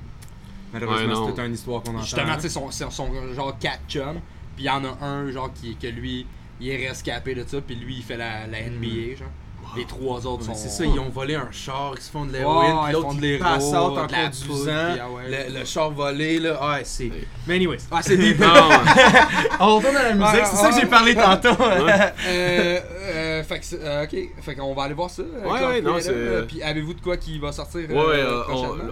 Malheureusement, 0.73 1.25
c'est 1.27 1.31
toute 1.31 1.39
une 1.39 1.53
histoire 1.53 1.81
qu'on 1.83 1.91
entend. 1.91 2.01
Justement, 2.01 2.35
tu 2.35 2.41
sais, 2.41 2.49
son, 2.49 2.69
son, 2.71 2.89
son 2.89 3.33
genre 3.33 3.57
4 3.59 3.79
chums, 3.87 4.19
puis 4.55 4.65
il 4.65 4.67
y 4.67 4.69
en 4.69 4.83
a 4.85 4.97
un, 5.05 5.31
genre, 5.31 5.51
qui, 5.53 5.75
que 5.75 5.87
lui, 5.87 6.25
il 6.61 6.69
est 6.69 6.87
rescapé 6.87 7.35
de 7.35 7.43
ça, 7.47 7.59
puis 7.61 7.75
lui, 7.75 7.95
il 7.97 8.03
fait 8.03 8.17
la, 8.17 8.47
la 8.47 8.61
NBA, 8.61 9.17
genre. 9.19 9.27
Les 9.75 9.83
trois 9.85 10.25
autres 10.27 10.47
Ouais, 10.47 10.53
sont. 10.53 10.55
C'est 10.55 10.69
ça, 10.69 10.85
ils 10.85 10.97
ont 10.99 11.09
volé 11.09 11.33
un 11.35 11.49
char, 11.51 11.93
ils 11.97 12.01
se 12.01 12.09
font 12.09 12.23
de 12.23 12.31
l'héroïne, 12.31 12.69
ils 12.69 12.83
puis 12.85 12.93
font 12.93 13.01
l'autre 13.09 13.19
de 13.19 13.25
il 13.27 13.39
passe 13.39 13.63
out 13.69 13.73
en 13.75 13.89
de 14.05 14.11
la 14.11 14.23
conduisant, 14.29 14.71
ah 14.71 15.09
ouais. 15.11 15.49
le, 15.49 15.59
le 15.59 15.65
char 15.65 15.89
volé, 15.89 16.39
là, 16.39 16.57
ah, 16.61 16.77
c'est... 16.83 17.05
Ouais. 17.05 17.27
Mais 17.47 17.55
anyways, 17.55 17.79
Ah, 17.91 17.99
c'est 18.01 18.15
des. 18.17 18.35
On 19.59 19.75
retourne 19.77 19.97
à 19.97 20.03
la 20.03 20.13
musique, 20.13 20.33
Ouais, 20.33 20.45
c'est 20.45 20.55
ça 20.55 20.69
que 20.69 20.79
j'ai 20.79 20.85
parlé 20.87 21.15
tantôt. 21.15 21.49
Ouais. 21.83 22.13
euh, 22.27 22.79
euh, 23.01 23.43
fait 23.43 23.59
que, 23.59 23.65
euh, 23.75 24.03
ok, 24.03 24.15
fait 24.41 24.55
qu'on 24.55 24.73
va 24.73 24.83
aller 24.83 24.93
voir 24.93 25.09
ça. 25.09 25.23
euh, 25.23 25.43
Ouais, 25.49 25.65
ouais, 25.65 25.81
non, 25.81 25.95
c'est- 25.99 26.09
euh, 26.11 26.43
Puis 26.47 26.61
avez-vous 26.61 26.93
de 26.93 27.01
quoi 27.01 27.17
qui 27.17 27.37
va 27.39 27.51
sortir 27.51 27.81
Ouais, 27.89 27.95
euh, 27.97 28.43
euh, 28.43 28.43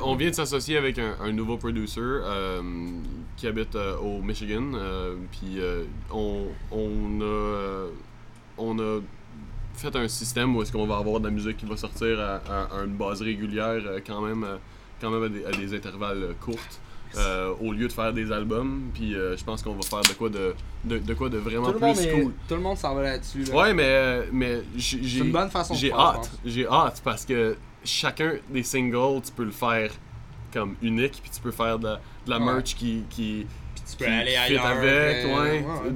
on, 0.03 0.11
on 0.11 0.15
vient 0.15 0.31
de 0.31 0.35
s'associer 0.35 0.75
avec 0.77 0.97
un, 0.99 1.15
un 1.23 1.31
nouveau 1.31 1.55
producer 1.57 1.99
euh, 2.01 2.61
qui 3.37 3.47
habite 3.47 3.75
euh, 3.75 3.97
au 3.97 4.21
Michigan. 4.21 4.71
euh, 4.75 5.15
Puis 5.31 5.59
euh, 5.59 5.83
on, 6.11 6.45
on, 6.71 7.21
a, 7.21 7.87
on 8.57 8.79
a 8.79 8.99
fait 9.75 9.95
un 9.95 10.07
système 10.07 10.55
où 10.55 10.61
est-ce 10.61 10.71
qu'on 10.71 10.85
va 10.87 10.97
avoir 10.97 11.19
de 11.19 11.25
la 11.25 11.31
musique 11.31 11.57
qui 11.57 11.65
va 11.65 11.75
sortir 11.77 12.19
à, 12.19 12.35
à- 12.47 12.79
à 12.79 12.83
une 12.85 12.95
base 12.95 13.21
régulière 13.21 13.81
quand 14.05 14.21
même, 14.21 14.45
quand 15.01 15.09
même 15.09 15.23
à 15.23 15.29
des, 15.29 15.45
à 15.45 15.51
des 15.51 15.75
intervalles 15.75 16.35
courtes. 16.41 16.79
euh, 17.15 17.53
au 17.61 17.71
lieu 17.73 17.87
de 17.87 17.91
faire 17.93 18.11
des 18.11 18.31
albums, 18.31 18.89
puis 18.91 19.13
euh, 19.13 19.37
je 19.37 19.43
pense 19.43 19.61
qu'on 19.61 19.75
va 19.75 19.83
faire 19.83 20.01
de 20.01 20.13
quoi 20.17 20.29
de, 20.29 20.55
de, 20.83 20.97
de 20.97 21.13
quoi 21.13 21.29
de 21.29 21.37
vraiment 21.37 21.71
tout, 21.71 21.77
plus 21.77 22.01
est- 22.01 22.11
cool. 22.11 22.33
tout 22.49 22.55
le 22.55 22.61
monde 22.61 22.75
s'en 22.75 22.95
va 22.95 23.03
là-dessus. 23.03 23.43
Là. 23.43 23.55
Ouais, 23.55 23.71
mais, 23.75 24.23
mais 24.31 24.63
j'ai 24.75 25.03
j'ai- 25.03 25.19
une 25.19 25.31
bonne 25.31 25.51
façon 25.51 25.75
de 25.75 25.79
j'ai 25.79 25.89
faire, 25.89 25.99
je 25.99 26.03
hâte, 26.17 26.31
j'ai 26.43 26.67
hâte 26.67 27.01
parce 27.03 27.23
que 27.23 27.55
chacun 27.83 28.33
des 28.49 28.63
singles, 28.63 29.21
tu 29.23 29.31
peux 29.31 29.43
le 29.43 29.51
faire 29.51 29.91
comme 30.51 30.73
unique, 30.81 31.19
puis 31.21 31.29
tu 31.29 31.39
peux 31.39 31.51
faire 31.51 31.77
de, 31.77 31.95
de 32.25 32.29
la 32.29 32.39
Ouais. 32.39 32.45
merch 32.45 32.75
qui, 32.75 33.03
qui, 33.09 33.45
Puis 33.75 33.83
Tu 33.91 33.97
peux 33.97 34.05
qui 34.05 34.11
aller 34.11 34.35
ailleurs, 34.35 34.65
avec, 34.65 34.85
euh, 35.25 35.25
ouais. 35.41 35.65
ouais. 35.65 35.91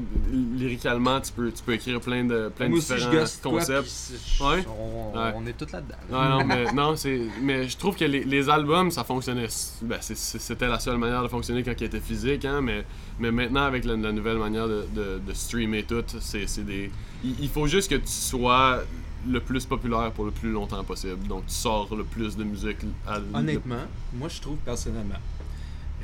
Lyricalement, 0.55 1.22
tu 1.22 1.31
peux, 1.31 1.51
tu 1.51 1.63
peux 1.63 1.74
écrire 1.74 2.00
plein 2.01 2.24
de, 2.25 2.50
plein 2.55 2.65
de 2.65 2.72
Moi 2.72 2.79
aussi, 2.79 2.93
je 2.98 3.10
différents 3.10 3.25
quoi, 3.41 3.51
concepts. 3.60 4.13
On, 4.41 5.17
Ouais. 5.17 5.34
on 5.36 5.46
est 5.48 5.53
tous 5.57 5.72
là-dedans. 5.72 5.96
Non, 6.12 6.43
mais, 6.46 6.72
non, 6.74 6.96
c'est, 6.96 7.22
mais 7.41 7.67
je 7.67 7.77
trouve 7.77 7.96
que 7.96 8.05
les, 8.05 8.24
les 8.24 8.50
albums, 8.50 8.91
ça 8.91 9.03
fonctionnait. 9.03 9.48
Ben, 9.81 9.98
c'était 10.01 10.67
la 10.67 10.79
seule 10.79 10.98
manière 10.98 11.24
de 11.24 11.27
fonctionner 11.27 11.63
quand 11.63 11.74
il 11.79 11.84
était 11.86 12.00
physique, 12.00 12.46
hein, 12.46 12.62
mais, 12.62 12.84
mais 13.19 13.31
maintenant, 13.31 13.63
avec 13.63 13.86
la, 13.86 13.96
la 13.96 14.12
nouvelle 14.12 14.38
manière 14.38 14.67
de, 14.67 14.86
de, 14.93 15.19
de 15.25 15.34
streamer 15.34 15.84
tout, 15.84 16.03
c'est, 16.19 16.46
c'est 16.48 16.63
des. 16.65 16.91
Il, 17.24 17.36
il 17.39 17.50
faut 17.50 17.67
juste 17.67 17.89
que 17.89 17.96
tu 17.96 18.07
sois 18.07 18.84
le 19.27 19.39
plus 19.39 19.65
populaire 19.65 20.12
pour 20.12 20.25
le 20.25 20.31
plus 20.31 20.51
longtemps 20.51 20.84
possible. 20.84 21.25
Donc, 21.27 21.46
tu 21.48 21.53
sors 21.53 21.93
le 21.96 22.03
plus 22.03 22.36
de 22.38 22.43
musique. 22.43 22.77
à- 23.07 23.19
Honnêtement, 23.34 23.75
moi 24.13 24.29
je 24.29 24.39
trouve 24.41 24.57
personnellement, 24.57 25.15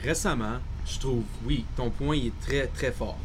récemment, 0.03 0.57
je 0.86 1.00
trouve, 1.00 1.24
oui, 1.45 1.65
ton 1.75 1.89
point 1.89 2.15
il 2.15 2.27
est 2.27 2.39
très 2.41 2.67
très 2.67 2.91
fort. 2.91 3.17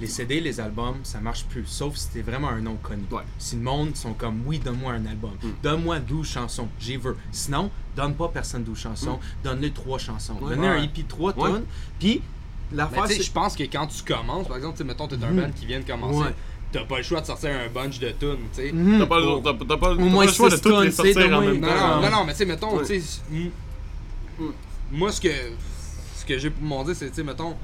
Les 0.00 0.06
CD, 0.06 0.40
les 0.40 0.60
albums, 0.60 0.98
ça 1.02 1.18
marche 1.18 1.44
plus, 1.46 1.64
sauf 1.66 1.96
si 1.96 2.08
t'es 2.10 2.22
vraiment 2.22 2.48
un 2.50 2.60
nom 2.60 2.76
connu. 2.76 3.02
Ouais. 3.10 3.22
Si 3.36 3.56
le 3.56 3.62
monde 3.62 3.96
sont 3.96 4.12
comme, 4.12 4.42
oui, 4.46 4.60
donne-moi 4.60 4.92
un 4.92 5.06
album, 5.06 5.32
Mm. 5.42 5.48
donne-moi 5.62 5.98
12 5.98 6.28
chansons, 6.28 6.68
j'y 6.78 6.96
veux. 6.96 7.16
Sinon, 7.32 7.68
donne 7.96 8.14
pas 8.14 8.28
personne 8.28 8.62
12 8.62 8.78
chansons, 8.78 9.18
donne-le 9.42 9.72
3 9.72 9.98
chansons. 9.98 10.34
Mm. 10.34 10.42
Ouais. 10.44 10.54
Donnez 10.54 10.68
un. 10.68 10.82
EP 10.84 11.02
3 11.08 11.36
Ouais. 11.36 11.50
tunes, 11.50 11.64
puis 11.98 12.22
l'affaire 12.72 13.06
c'est... 13.08 13.20
je 13.22 13.32
pense 13.32 13.56
que 13.56 13.64
quand 13.64 13.88
tu 13.88 14.04
commences, 14.04 14.46
par 14.46 14.56
exemple, 14.58 14.84
mettons, 14.84 15.08
t'es 15.08 15.16
un 15.16 15.30
Mhm. 15.30 15.40
band 15.40 15.50
qui 15.50 15.66
vient 15.66 15.80
de 15.80 15.84
commencer, 15.84 16.20
Ouais. 16.28 16.34
t'as 16.70 16.84
pas 16.84 16.98
le 16.98 17.02
choix 17.02 17.20
de 17.20 17.26
sortir 17.26 17.50
un 17.50 17.68
bunch 17.68 17.98
de 17.98 18.10
tunes, 18.10 18.36
tu 18.54 18.62
sais. 18.62 18.70
Mhm. 18.72 19.00
T'as 19.00 19.06
pas, 19.06 19.18
le- 19.18 19.26
Oh. 19.26 19.40
pas, 19.40 19.94
moins 19.94 20.26
le 20.26 20.30
choix 20.32 20.48
de 20.48 20.54
toutes 20.54 20.64
les 20.66 20.70
tonnes, 20.70 20.84
tu 20.84 20.92
sais, 20.92 21.12
sortir 21.12 21.36
en 21.36 21.40
même 21.40 21.60
temps. 21.60 21.66
non, 21.66 22.02
non, 22.02 22.10
non, 22.18 22.24
mais 22.24 22.32
tu 22.34 22.38
sais, 22.38 22.44
mettons, 22.44 22.78
tu 22.84 23.00
sais, 23.00 23.20
Mm. 23.32 23.48
moi, 24.92 25.10
ce 25.10 25.20
que, 25.20 25.28
que 26.28 26.38
j'ai 26.38 26.50
pour 26.50 26.62
mon 26.62 26.84
dire, 26.84 26.94
c'est, 26.96 27.08
tu 27.08 27.14
sais, 27.16 27.22
mettons, 27.24 27.56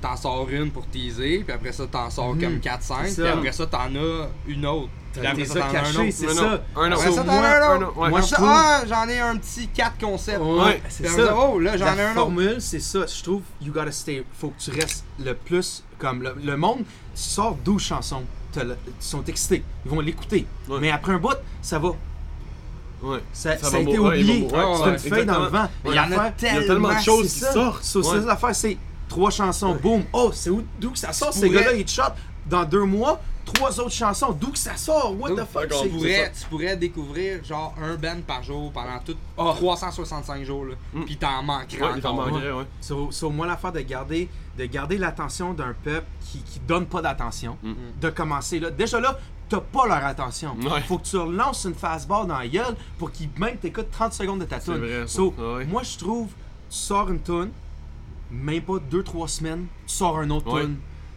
t'en 0.00 0.16
sors 0.16 0.48
une 0.50 0.72
pour 0.72 0.84
teaser, 0.88 1.44
puis 1.46 1.52
après 1.54 1.70
ça, 1.70 1.86
t'en 1.86 2.10
sors 2.10 2.34
Mhm. 2.34 2.40
comme 2.40 2.58
4-5, 2.58 3.06
C'est 3.06 3.22
puis 3.22 3.30
ça. 3.30 3.32
après 3.38 3.52
ça, 3.52 3.66
t'en 3.66 3.94
as 3.94 4.28
une 4.48 4.66
autre. 4.66 4.88
Puis 5.12 5.24
après 5.24 5.44
ça, 5.44 5.54
ça 5.54 5.60
t'en 5.60 5.66
as 5.66 5.68
un 5.68 5.72
caché, 5.72 5.98
autre. 5.98 6.08
c'est 6.10 6.26
Un 6.26 6.34
ça. 6.34 6.42
autre, 6.54 6.62
un 6.74 6.90
autre. 6.92 7.00
Après 7.00 7.12
ça, 7.12 7.22
t'en 7.22 7.32
moi- 7.32 7.34
as 7.46 7.46
un 7.46 7.70
un 7.70 7.76
autre. 7.76 7.86
autre, 7.90 7.98
ouais. 7.98 8.08
Moi, 8.10 8.18
Après 8.18 8.30
je 8.30 8.34
ah, 8.44 8.82
j'en 8.88 9.08
ai 9.08 9.20
un 9.20 9.36
petit 9.36 9.68
4 9.68 9.98
concepts. 10.00 10.40
Ouais, 10.40 10.82
c'est 10.88 11.06
après 11.08 11.24
ça. 11.26 11.36
oh, 11.38 11.60
là, 11.60 11.76
j'en 11.76 11.92
ai 11.92 11.96
La 11.96 12.06
un 12.06 12.10
autre. 12.10 12.14
formule, 12.14 12.56
c'est 12.60 12.80
ça. 12.80 13.06
Je 13.06 13.22
trouve, 13.22 13.42
you 13.62 13.72
gotta 13.72 13.92
stay. 13.92 14.24
Faut 14.36 14.48
que 14.48 14.58
tu 14.60 14.70
restes 14.72 15.04
le 15.24 15.34
plus 15.34 15.84
comme 16.00 16.22
le, 16.24 16.34
le 16.42 16.56
monde. 16.56 16.78
Tu 17.14 17.22
sors 17.22 17.54
12 17.54 17.80
chansons. 17.82 18.24
Ils 18.56 18.74
sont 18.98 19.22
excités. 19.24 19.62
Ils 19.84 19.90
vont 19.92 20.00
l'écouter. 20.00 20.44
Ouais. 20.68 20.78
Mais 20.80 20.90
après 20.90 21.12
un 21.12 21.18
bout, 21.18 21.36
ça 21.62 21.78
va. 21.78 21.90
Ouais. 23.04 23.18
Ça, 23.32 23.56
Ça 23.58 23.70
ça 23.70 23.76
a 23.76 23.80
été 23.80 23.98
oublié. 23.98 24.48
c'est 24.50 24.56
ouais, 24.56 24.88
une 24.90 24.98
feuille 24.98 25.26
dans 25.26 25.40
le 25.40 25.48
vent. 25.48 25.68
Il 25.84 25.92
y 25.94 26.00
en 26.00 26.10
a 26.12 26.30
tellement 26.30 26.94
de 26.94 27.00
choses 27.02 27.32
qui 27.32 27.40
sortent. 27.40 27.82
So, 27.84 28.00
Ouais. 28.00 28.20
ça, 28.20 28.26
l'affaire, 28.26 28.54
c'est 28.54 28.76
trois 29.08 29.30
chansons. 29.30 29.74
Boum. 29.80 30.02
Oh, 30.12 30.30
c'est 30.32 30.50
où- 30.50 30.64
d'où 30.80 30.90
que 30.90 30.98
ça 30.98 31.12
sort? 31.12 31.32
Ces 31.32 31.50
gars-là, 31.50 31.72
ils 31.74 31.84
te 31.84 31.90
shot. 31.90 32.02
Dans 32.46 32.64
deux 32.64 32.84
mois, 32.84 33.20
trois 33.44 33.78
autres 33.80 33.92
chansons. 33.92 34.32
D'où 34.32 34.48
que 34.50 34.58
ça 34.58 34.76
sort? 34.76 35.14
What 35.18 35.30
the 35.30 35.44
fuck? 35.50 35.68
Tu 35.82 35.88
pourrais, 35.88 36.32
tu 36.38 36.46
pourrais 36.48 36.76
découvrir 36.76 37.42
genre 37.44 37.74
un 37.82 37.94
band 37.94 38.20
par 38.26 38.42
jour 38.42 38.70
pendant 38.72 38.98
tout 39.04 39.16
365 39.36 40.44
jours, 40.44 40.64
là. 40.66 40.74
Mm. 40.92 41.04
Puis 41.04 41.16
t'en 41.16 41.42
manquerais 41.42 41.80
Ouais, 41.82 41.98
encore. 41.98 42.14
manquerait, 42.14 42.52
ouais. 42.52 42.64
Sur, 42.80 43.12
sur 43.12 43.30
moi, 43.30 43.46
l'affaire 43.46 43.72
de 43.72 43.80
garder, 43.80 44.28
de 44.58 44.64
garder 44.66 44.98
l'attention 44.98 45.52
d'un 45.54 45.74
peuple 45.84 46.06
qui, 46.20 46.38
qui 46.42 46.60
donne 46.60 46.86
pas 46.86 47.00
d'attention, 47.02 47.56
Mm. 47.62 47.72
de 48.00 48.10
commencer 48.10 48.60
là. 48.60 48.70
Déjà 48.70 49.00
là, 49.00 49.18
t'as 49.48 49.60
pas 49.60 49.86
leur 49.86 50.04
attention. 50.04 50.56
Ouais. 50.62 50.80
Faut 50.82 50.98
que 50.98 51.04
tu 51.04 51.16
leur 51.16 51.26
lances 51.26 51.64
une 51.64 51.74
fastball 51.74 52.26
dans 52.26 52.38
la 52.38 52.48
gueule 52.48 52.74
pour 52.98 53.10
qu'ils 53.12 53.28
même 53.38 53.56
t'écoutent 53.58 53.90
30 53.90 54.12
secondes 54.12 54.40
de 54.40 54.44
ta 54.44 54.58
tune. 54.58 54.80
So, 55.06 55.34
ouais. 55.38 55.64
moi, 55.66 55.82
je 55.82 55.98
trouve, 55.98 56.28
tu 56.28 56.76
sors 56.76 57.10
une 57.10 57.20
tune, 57.22 57.50
même 58.30 58.62
pas 58.62 58.78
2-3 58.90 59.28
semaines, 59.28 59.66
tu 59.86 59.94
sors 59.94 60.18
un 60.18 60.30
autre 60.30 60.52
Ouais. 60.52 60.62
tune. 60.62 60.76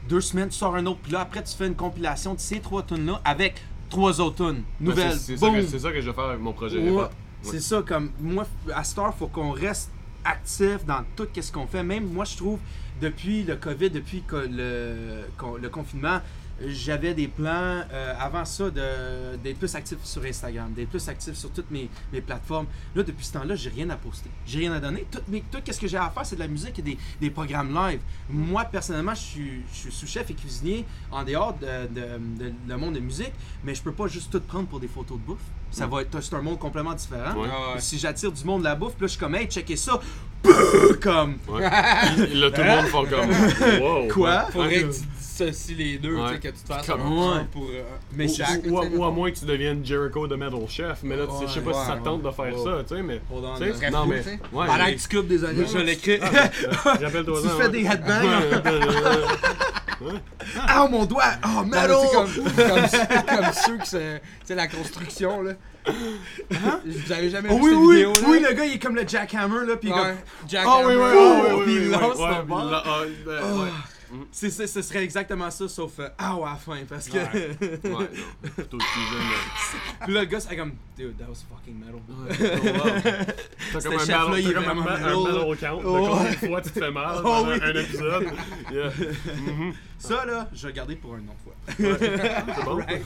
Deux 0.09 0.21
semaines, 0.21 0.49
tu 0.49 0.55
sors 0.57 0.75
un 0.75 0.85
autre. 0.85 0.99
Puis 1.03 1.11
là, 1.11 1.21
après, 1.21 1.43
tu 1.43 1.53
fais 1.55 1.67
une 1.67 1.75
compilation 1.75 2.33
de 2.33 2.39
ces 2.39 2.59
trois 2.59 2.83
tunes-là 2.83 3.21
avec 3.25 3.61
trois 3.89 4.21
autres 4.21 4.37
tunes. 4.37 4.63
Ben, 4.79 4.89
Nouvelles. 4.89 5.13
c'est- 5.13 5.35
C'est 5.35 5.37
ça, 5.37 5.49
que- 5.49 5.65
c'est 5.65 5.79
ça 5.79 5.91
que 5.91 6.01
je 6.01 6.09
vais 6.09 6.13
faire 6.15 6.25
avec 6.25 6.39
mon 6.41 6.53
projet. 6.53 6.81
C'est 7.41 7.59
ça, 7.61 7.81
comme 7.85 8.11
moi, 8.19 8.45
à 8.73 8.83
Star, 8.83 9.13
faut 9.15 9.27
qu'on 9.27 9.51
reste 9.51 9.91
actif 10.25 10.85
dans 10.85 11.03
tout 11.15 11.27
ce 11.39 11.51
qu'on 11.51 11.67
fait. 11.67 11.83
Même 11.83 12.05
moi, 12.11 12.25
je 12.25 12.35
trouve, 12.35 12.59
depuis 13.01 13.43
le 13.43 13.55
COVID, 13.55 13.89
depuis 13.89 14.23
le, 14.31 15.23
le 15.61 15.69
confinement, 15.69 16.19
j'avais 16.65 17.13
des 17.13 17.27
plans 17.27 17.81
euh, 17.91 18.13
avant 18.19 18.43
ça 18.45 18.69
de- 18.69 19.35
d'être 19.43 19.59
plus 19.59 19.73
actif 19.75 19.97
sur 20.03 20.23
Instagram, 20.25 20.71
d'être 20.73 20.89
plus 20.89 21.07
actif 21.07 21.35
sur 21.35 21.51
toutes 21.51 21.69
mes, 21.71 21.89
mes 22.11 22.21
plateformes. 22.21 22.67
Là, 22.95 23.03
depuis 23.03 23.25
ce 23.25 23.33
temps-là, 23.33 23.55
j'ai 23.55 23.69
rien 23.69 23.89
à 23.89 23.95
poster. 23.95 24.29
J'ai 24.45 24.59
rien 24.59 24.73
à 24.73 24.79
donner. 24.79 25.05
Tout, 25.11 25.19
mais, 25.27 25.43
tout 25.51 25.59
ce 25.69 25.79
que 25.79 25.87
j'ai 25.87 25.97
à 25.97 26.09
faire, 26.09 26.25
c'est 26.25 26.35
de 26.35 26.41
la 26.41 26.47
musique 26.47 26.79
et 26.79 26.81
des, 26.81 26.97
des 27.21 27.29
programmes 27.29 27.73
live. 27.73 27.99
Moi, 28.29 28.63
personnellement, 28.65 29.13
je 29.15 29.21
suis, 29.21 29.61
je 29.73 29.77
suis 29.77 29.91
sous-chef 29.91 30.29
et 30.29 30.33
cuisinier 30.33 30.85
en 31.11 31.23
dehors 31.23 31.53
de, 31.53 31.87
de- 31.93 32.45
de- 32.45 32.53
le 32.67 32.77
monde 32.77 32.95
de 32.95 32.99
musique, 32.99 33.33
mais 33.63 33.75
je 33.75 33.81
peux 33.81 33.91
pas 33.93 34.07
juste 34.07 34.31
tout 34.31 34.41
prendre 34.41 34.67
pour 34.67 34.79
des 34.79 34.87
photos 34.87 35.17
de 35.19 35.23
bouffe. 35.23 35.37
Ça 35.69 35.85
va 35.85 36.01
être 36.01 36.21
c'est 36.21 36.33
un 36.33 36.41
monde 36.41 36.57
complètement 36.59 36.93
différent. 36.93 37.35
Ouais. 37.41 37.49
Ah 37.51 37.73
ouais. 37.75 37.81
Si 37.81 37.99
j'attire 37.99 38.31
du 38.31 38.43
monde 38.45 38.61
de 38.61 38.65
la 38.65 38.75
bouffe, 38.75 38.93
puis 38.93 39.01
là, 39.01 39.07
je 39.07 39.11
suis 39.11 39.19
comme, 39.19 39.35
hey, 39.35 39.47
checkez 39.47 39.75
ça. 39.75 39.99
Comme. 41.01 41.37
Ouais. 41.47 41.61
Là, 41.69 42.51
tout 42.51 42.61
le 42.61 42.75
monde 42.75 42.85
fait 42.85 43.15
comme. 43.15 43.81
Wow. 43.81 44.07
Quoi? 44.07 44.41
Faudrait 44.51 44.67
Ouais. 44.67 44.83
que 44.89 44.93
tu 44.93 45.01
dissocies 45.45 45.75
les 45.75 45.97
deux, 45.97 46.15
Ouais. 46.15 46.27
tu 46.27 46.33
sais, 46.33 46.39
que 46.39 46.47
tu 46.57 46.63
te 46.63 46.67
fasses 46.73 46.89
un 46.89 47.45
pour. 47.51 47.63
euh, 47.69 47.83
Mais 48.13 48.29
Ou, 48.29 48.33
Jack, 48.35 48.61
ou- 48.65 48.69
ou 48.71 49.03
à, 49.03 49.07
ou 49.07 49.11
moins 49.11 49.31
que 49.31 49.37
tu 49.37 49.45
deviennes 49.45 49.85
Jericho 49.85 50.27
de 50.27 50.35
Metal 50.35 50.59
Chef, 50.67 50.99
mais 51.03 51.15
là, 51.15 51.25
tu 51.27 51.33
sais, 51.39 51.47
je 51.47 51.53
sais 51.53 51.61
pas 51.61 51.73
si 51.73 51.85
ça 51.85 51.97
tente 52.03 52.21
de 52.23 52.31
faire 52.31 52.57
ça, 52.57 52.83
tu 52.87 52.95
sais, 52.95 53.01
mais. 53.03 53.21
Tu 53.57 53.73
sais, 53.79 53.89
non, 53.89 54.05
mais. 54.05 54.21
Pendant 54.51 54.85
que 54.85 55.07
tu 55.07 55.15
coupes 55.17 55.27
des 55.27 55.43
oignons. 55.43 55.65
Je 55.71 55.77
l'écris. 55.79 56.19
Rappelle-toi 56.83 57.41
Tu 57.41 57.47
ça, 57.47 57.55
fais 57.55 57.69
des 57.69 57.85
headbangs. 57.85 58.41
Ah, 60.67 60.87
mon 60.89 61.05
doigt! 61.05 61.23
Oh, 61.43 61.63
metal! 61.65 61.89
comme, 62.13 62.31
comme, 62.31 63.35
comme 63.35 63.53
ceux 63.53 63.77
qui 63.79 63.89
sais, 63.89 64.21
la 64.55 64.67
construction, 64.67 65.41
là. 65.41 65.53
Vous 66.85 67.11
avez 67.11 67.29
jamais 67.29 67.49
Oh, 67.51 67.55
vu 67.57 67.61
oui, 67.63 67.69
cette 67.69 67.77
oui, 67.79 67.95
vidéo, 67.95 68.13
là? 68.13 68.19
oui, 68.29 68.39
le 68.47 68.53
gars, 68.53 68.65
il 68.65 68.73
est 68.75 68.79
comme 68.79 68.95
le 68.95 69.07
jackhammer, 69.07 69.65
là, 69.65 69.75
puis 69.77 69.89
il 69.89 69.91
est 69.91 69.99
Ouais. 69.99 70.15
Jack 70.47 70.65
Ah, 70.67 70.77
oui, 70.85 70.93
Hammer. 70.93 71.03
oui, 71.03 71.17
Oh, 71.17 71.63
oui, 71.65 71.89
là, 74.11 74.13
Oh. 74.13 74.15
ouais. 74.21 74.27
C'est, 74.31 74.49
c'est- 74.49 74.67
ce 74.67 74.81
serait 74.81 75.03
exactement 75.03 75.49
ça, 75.51 75.67
sauf 75.67 75.99
euh, 75.99 76.09
ah, 76.17 76.33
à 76.35 76.39
la 76.51 76.55
fin, 76.55 76.77
parce 76.87 77.07
que. 77.09 77.17
Ouais, 77.17 77.79
non, 77.89 78.07
plutôt 78.55 78.77
mais- 78.77 80.05
puis 80.05 80.13
là, 80.13 80.21
le 80.21 80.25
gars, 80.27 80.39
c'est 80.39 80.55
comme, 80.55 80.73
dude, 80.97 81.17
that 81.17 81.25
was 81.27 81.43
fucking 81.49 81.77
metal. 81.79 81.95
Ouais, 81.95 82.03
oh, 82.39 82.85
wow. 82.85 83.23
T'as 83.73 83.81
comme 83.81 83.93
un 83.93 83.97
chef-là, 83.99 84.27
battle, 84.27 84.39
il 84.41 84.53
comme 84.53 84.57
un, 84.63 84.65
vraiment 84.67 84.83
ba- 84.83 84.93
un 84.93 84.97
metal. 84.97 85.57
count 85.59 85.77
de 85.77 85.83
Oh. 85.85 86.07
combien 86.09 86.29
de 86.31 86.35
fois 86.35 86.61
tu 86.61 86.69
te 86.71 86.79
fais 86.79 86.91
mal 86.91 87.17
Oh, 87.23 87.45
oui. 87.47 87.59
un 87.61 87.75
épisode? 87.81 88.27
Yeah. 88.71 88.91
Mhm. 89.35 89.73
Ça, 89.99 90.25
là, 90.25 90.47
je 90.53 90.67
vais 90.67 90.73
garder 90.73 90.95
pour 90.95 91.15
une 91.15 91.27
autre 91.29 91.39
fois. 91.43 91.53
C'est 91.75 92.65
bon? 92.65 92.75
Right. 92.75 93.01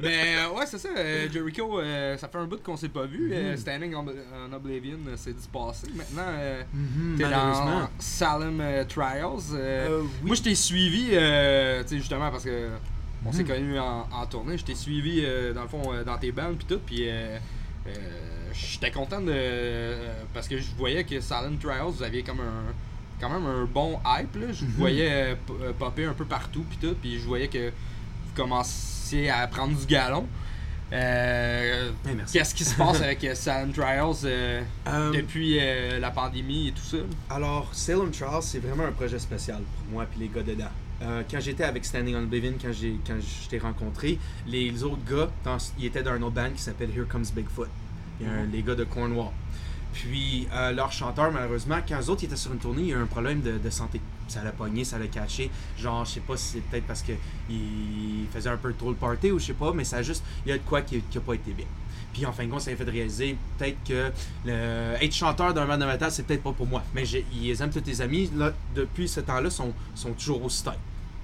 Mais 0.00 0.36
euh, 0.38 0.50
ouais, 0.56 0.64
c'est 0.66 0.78
ça. 0.78 0.88
euh, 0.96 1.28
Jericho, 1.30 1.80
euh, 1.80 2.16
ça 2.16 2.28
fait 2.28 2.38
un 2.38 2.46
bout 2.46 2.62
qu'on 2.62 2.76
s'est 2.76 2.88
pas 2.88 3.04
vu. 3.04 3.30
euh, 3.32 3.56
Standing 3.56 3.94
on, 3.94 4.06
on 4.06 4.52
Oblivion, 4.54 4.98
euh, 5.06 5.14
c'est 5.16 5.32
du 5.34 5.46
passé. 5.52 5.88
Maintenant, 5.94 6.22
euh, 6.28 6.62
t'es 7.18 7.24
dans. 7.24 7.88
Salem 7.98 8.58
euh, 8.60 8.84
Trials. 8.84 10.07
Oui. 10.22 10.26
Moi, 10.26 10.36
je 10.36 10.42
t'ai 10.42 10.54
suivi, 10.54 11.08
euh, 11.12 11.82
tu 11.82 11.88
sais, 11.90 11.96
justement, 11.98 12.30
parce 12.30 12.44
que 12.44 12.68
on 13.26 13.32
s'est 13.32 13.42
Mhm. 13.42 13.48
connus 13.48 13.78
en, 13.78 14.06
en 14.12 14.26
tournée. 14.26 14.56
Je 14.58 14.64
t'ai 14.64 14.74
suivi, 14.74 15.20
euh, 15.24 15.52
dans 15.52 15.62
le 15.62 15.68
fond, 15.68 15.82
euh, 15.92 16.04
dans 16.04 16.16
tes 16.18 16.30
bandes 16.32 16.56
puis 16.56 16.66
tout. 16.66 16.80
Puis 16.86 17.04
j'étais 18.52 18.90
content 18.90 19.20
de. 19.20 19.94
parce 20.34 20.48
que 20.48 20.58
je 20.58 20.66
voyais 20.76 21.04
que 21.04 21.20
Salem 21.20 21.58
Trials, 21.58 21.84
vous 21.90 22.02
aviez 22.02 22.22
comme 22.22 22.40
un. 22.40 22.72
Quand 23.20 23.30
même 23.30 23.46
un 23.46 23.64
bon 23.64 23.98
hype, 24.06 24.36
là. 24.36 24.52
Je 24.52 24.60
vous 24.64 24.70
Mhm. 24.70 24.76
voyais 24.78 25.36
popper 25.78 26.04
un 26.04 26.12
peu 26.12 26.24
partout, 26.24 26.64
puis 26.68 26.78
tout. 26.80 26.94
Puis 27.00 27.18
je 27.18 27.24
voyais 27.26 27.48
que 27.48 27.68
vous 27.70 28.34
commenciez 28.36 29.28
à 29.28 29.46
prendre 29.48 29.76
du 29.76 29.86
galon. 29.86 30.26
Euh, 30.92 31.90
Eh. 32.06 32.16
Qu'est-ce 32.32 32.54
qui 32.54 32.64
se 32.64 32.74
passe 32.74 33.00
avec 33.02 33.22
euh, 33.24 33.34
Salem 33.34 33.72
Trials 33.72 34.14
euh, 34.24 34.62
depuis 35.12 35.58
euh, 35.60 35.98
la 35.98 36.10
pandémie 36.10 36.68
et 36.68 36.72
tout 36.72 36.82
ça? 36.82 36.96
Alors, 37.30 37.68
Salem 37.72 38.10
Trials, 38.10 38.42
c'est 38.42 38.58
vraiment 38.58 38.84
un 38.84 38.92
projet 38.92 39.18
spécial 39.18 39.58
pour 39.76 39.92
moi 39.92 40.04
et 40.04 40.18
les 40.18 40.28
gars 40.28 40.42
dedans. 40.42 40.70
Quand 41.30 41.38
j'étais 41.38 41.62
avec 41.62 41.84
Standing 41.84 42.16
on 42.16 42.24
Oblivion, 42.24 42.54
quand 42.60 42.72
j'ai 42.72 42.96
quand 43.06 43.14
je 43.20 43.48
t'ai 43.48 43.58
rencontré, 43.58 44.18
les 44.48 44.82
autres 44.82 45.04
gars, 45.08 45.30
dans- 45.44 45.56
ils 45.78 45.86
étaient 45.86 46.02
dans 46.02 46.10
un 46.10 46.22
autre 46.22 46.34
band 46.34 46.50
qui 46.56 46.60
s'appelle 46.60 46.90
Here 46.90 47.06
Comes 47.08 47.24
Bigfoot. 47.36 47.68
Il 48.20 48.26
y 48.26 48.28
a 48.28 48.32
un- 48.32 48.46
les 48.46 48.62
gars 48.64 48.74
de 48.74 48.82
Cornwall. 48.82 49.28
Puis 49.92 50.48
leur 50.74 50.90
chanteur, 50.90 51.30
malheureusement, 51.30 51.76
quand 51.88 52.00
eux 52.00 52.10
autres 52.10 52.24
ils 52.24 52.26
étaient 52.26 52.36
sur 52.36 52.52
une 52.52 52.58
tournée, 52.58 52.82
il 52.82 52.88
y 52.88 52.92
a 52.94 52.96
eu 52.96 53.02
un 53.02 53.06
problème 53.06 53.40
de, 53.42 53.58
de 53.58 53.70
santé. 53.70 54.00
Ça 54.28 54.44
l'a 54.44 54.52
pogné, 54.52 54.84
ça 54.84 54.98
l'a 54.98 55.06
caché. 55.08 55.50
Genre, 55.78 56.04
je 56.04 56.12
sais 56.12 56.20
pas 56.20 56.36
si 56.36 56.44
c'est 56.52 56.60
peut-être 56.60 56.86
parce 56.86 57.02
que 57.02 57.12
il 57.50 58.26
faisait 58.32 58.50
un 58.50 58.56
peu 58.56 58.72
trop 58.74 58.90
le 58.90 58.96
party 58.96 59.30
ou 59.30 59.38
je 59.38 59.46
sais 59.46 59.52
pas, 59.54 59.72
mais 59.72 59.84
ça 59.84 59.96
a 59.98 60.02
juste, 60.02 60.22
il 60.44 60.50
y 60.50 60.52
a 60.52 60.58
de 60.58 60.62
quoi 60.62 60.82
qui, 60.82 61.00
qui 61.00 61.18
a 61.18 61.20
pas 61.20 61.34
été 61.34 61.52
bien. 61.52 61.66
Puis 62.12 62.24
en 62.26 62.32
fin 62.32 62.46
de 62.46 62.50
compte, 62.50 62.60
ça 62.62 62.70
m'a 62.70 62.76
fait 62.76 62.84
réaliser 62.84 63.36
peut-être 63.58 63.76
que 63.86 64.10
le, 64.44 64.94
être 65.02 65.14
chanteur 65.14 65.52
d'un 65.54 65.66
band 65.66 65.78
de 65.78 65.84
métal, 65.84 66.10
c'est 66.10 66.24
peut-être 66.24 66.42
pas 66.42 66.52
pour 66.52 66.66
moi. 66.66 66.82
Mais 66.94 67.04
j'ai- 67.04 67.24
ils 67.32 67.60
aiment 67.62 67.70
tous 67.70 67.80
tes 67.80 68.00
amis, 68.00 68.30
là, 68.36 68.52
depuis 68.74 69.08
ce 69.08 69.20
temps-là, 69.20 69.50
sont, 69.50 69.72
sont 69.94 70.12
toujours 70.12 70.44
aussi 70.44 70.62
tight. 70.62 70.74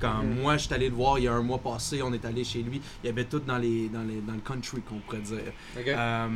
Quand 0.00 0.22
moi, 0.42 0.56
je 0.56 0.64
suis 0.66 0.74
allé 0.74 0.88
le 0.90 0.94
voir 0.94 1.18
il 1.18 1.24
y 1.24 1.28
a 1.28 1.32
un 1.32 1.42
mois 1.42 1.58
passé, 1.58 2.02
on 2.02 2.12
est 2.12 2.24
allé 2.24 2.44
chez 2.44 2.62
lui, 2.62 2.80
il 3.02 3.06
y 3.06 3.10
avait 3.10 3.24
tout 3.24 3.38
dans, 3.40 3.58
les, 3.58 3.88
dans, 3.88 4.02
les, 4.02 4.20
dans 4.20 4.34
le 4.34 4.40
country, 4.40 4.82
qu'on 4.82 4.98
pourrait 4.98 5.20
dire. 5.22 5.52
Euh, 5.96 6.28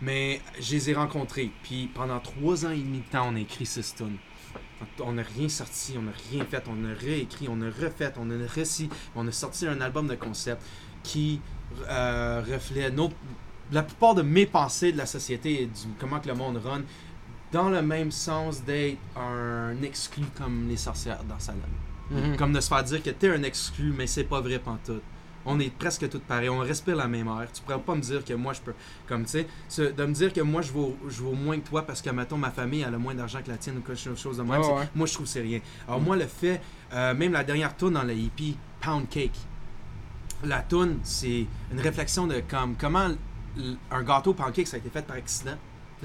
mais 0.00 0.40
je 0.60 0.72
les 0.72 0.90
ai 0.90 0.94
rencontrés. 0.94 1.50
Puis 1.62 1.88
pendant 1.94 2.18
trois 2.18 2.66
ans 2.66 2.70
et 2.70 2.78
demi 2.78 2.98
de 2.98 3.10
temps, 3.10 3.28
on 3.30 3.36
a 3.36 3.40
écrit 3.40 3.66
six 3.66 3.94
tunes. 3.94 4.16
On 5.02 5.12
n'a 5.12 5.22
rien 5.22 5.48
sorti, 5.48 5.94
on 5.98 6.02
n'a 6.02 6.12
rien 6.30 6.44
fait, 6.44 6.64
on 6.68 6.84
a 6.84 6.94
réécrit, 6.94 7.46
on 7.48 7.60
a 7.62 7.66
refait, 7.66 8.12
on 8.18 8.30
a 8.30 8.34
récit, 8.46 8.88
on 9.14 9.26
a 9.28 9.32
sorti 9.32 9.66
un 9.66 9.80
album 9.80 10.06
de 10.06 10.14
concept 10.14 10.62
qui 11.02 11.40
euh, 11.88 12.42
reflète 12.48 12.94
nos- 12.94 13.10
la 13.72 13.82
plupart 13.82 14.14
de 14.14 14.22
mes 14.22 14.46
pensées 14.46 14.92
de 14.92 14.98
la 14.98 15.06
société 15.06 15.62
et 15.62 15.66
du 15.66 15.72
comment 15.98 16.20
que 16.20 16.28
le 16.28 16.34
monde 16.34 16.58
run 16.64 16.82
dans 17.52 17.68
le 17.70 17.82
même 17.82 18.10
sens 18.10 18.62
d'être 18.64 18.98
un 19.16 19.80
exclu 19.82 20.24
comme 20.36 20.68
les 20.68 20.76
sorcières 20.76 21.22
dans 21.24 21.38
Salem. 21.38 21.60
Mhm. 22.10 22.36
Comme 22.36 22.52
de 22.52 22.60
se 22.60 22.68
faire 22.68 22.84
dire 22.84 23.02
que 23.02 23.10
t'es 23.10 23.30
un 23.30 23.42
exclu, 23.42 23.92
mais 23.96 24.06
c'est 24.06 24.24
pas 24.24 24.40
vrai 24.40 24.58
pantoute. 24.58 25.02
On 25.46 25.60
est 25.60 25.70
presque 25.70 26.08
tous 26.08 26.20
pareils, 26.20 26.48
on 26.48 26.58
respire 26.60 26.96
la 26.96 27.06
même 27.06 27.26
air. 27.28 27.48
Tu 27.52 27.60
pourrais 27.62 27.78
pas 27.78 27.94
me 27.94 28.00
dire 28.00 28.24
que 28.24 28.32
moi 28.34 28.52
je 28.54 28.60
peux. 28.60 28.74
Comme 29.06 29.24
tu 29.26 29.44
sais, 29.68 29.92
de 29.92 30.04
me 30.06 30.12
dire 30.14 30.32
que 30.32 30.40
moi 30.40 30.62
je 30.62 30.72
vaux, 30.72 30.96
je 31.08 31.22
vaux 31.22 31.32
moins 31.34 31.58
que 31.60 31.68
toi 31.68 31.82
parce 31.82 32.00
que, 32.00 32.10
mettons, 32.10 32.38
ma 32.38 32.50
famille 32.50 32.84
elle 32.86 32.94
a 32.94 32.98
moins 32.98 33.14
d'argent 33.14 33.40
que 33.44 33.50
la 33.50 33.56
tienne 33.58 33.76
ou 33.78 33.80
quelque 33.82 34.16
chose 34.16 34.38
de 34.38 34.42
même. 34.42 34.62
C'est- 34.62 34.70
ouais. 34.72 34.88
Moi 34.94 35.06
je 35.06 35.12
trouve 35.14 35.26
que 35.26 35.32
c'est 35.32 35.42
rien. 35.42 35.60
Alors, 35.86 36.00
moi 36.00 36.16
le 36.16 36.26
fait, 36.26 36.60
euh, 36.92 37.14
même 37.14 37.32
la 37.32 37.44
dernière 37.44 37.76
tune 37.76 37.90
dans 37.90 38.02
le 38.04 38.12
EP, 38.14 38.54
Pound 38.80 39.08
Cake, 39.08 39.36
la 40.44 40.60
tune 40.62 40.98
c'est 41.02 41.46
une 41.72 41.80
réflexion 41.80 42.26
de 42.26 42.40
comme 42.48 42.74
comment 42.76 43.08
un 43.90 44.02
gâteau 44.02 44.34
pound 44.34 44.52
cake 44.52 44.66
ça 44.66 44.76
a 44.76 44.80
été 44.80 44.90
fait 44.90 45.02
par 45.06 45.16
accident. 45.16 45.56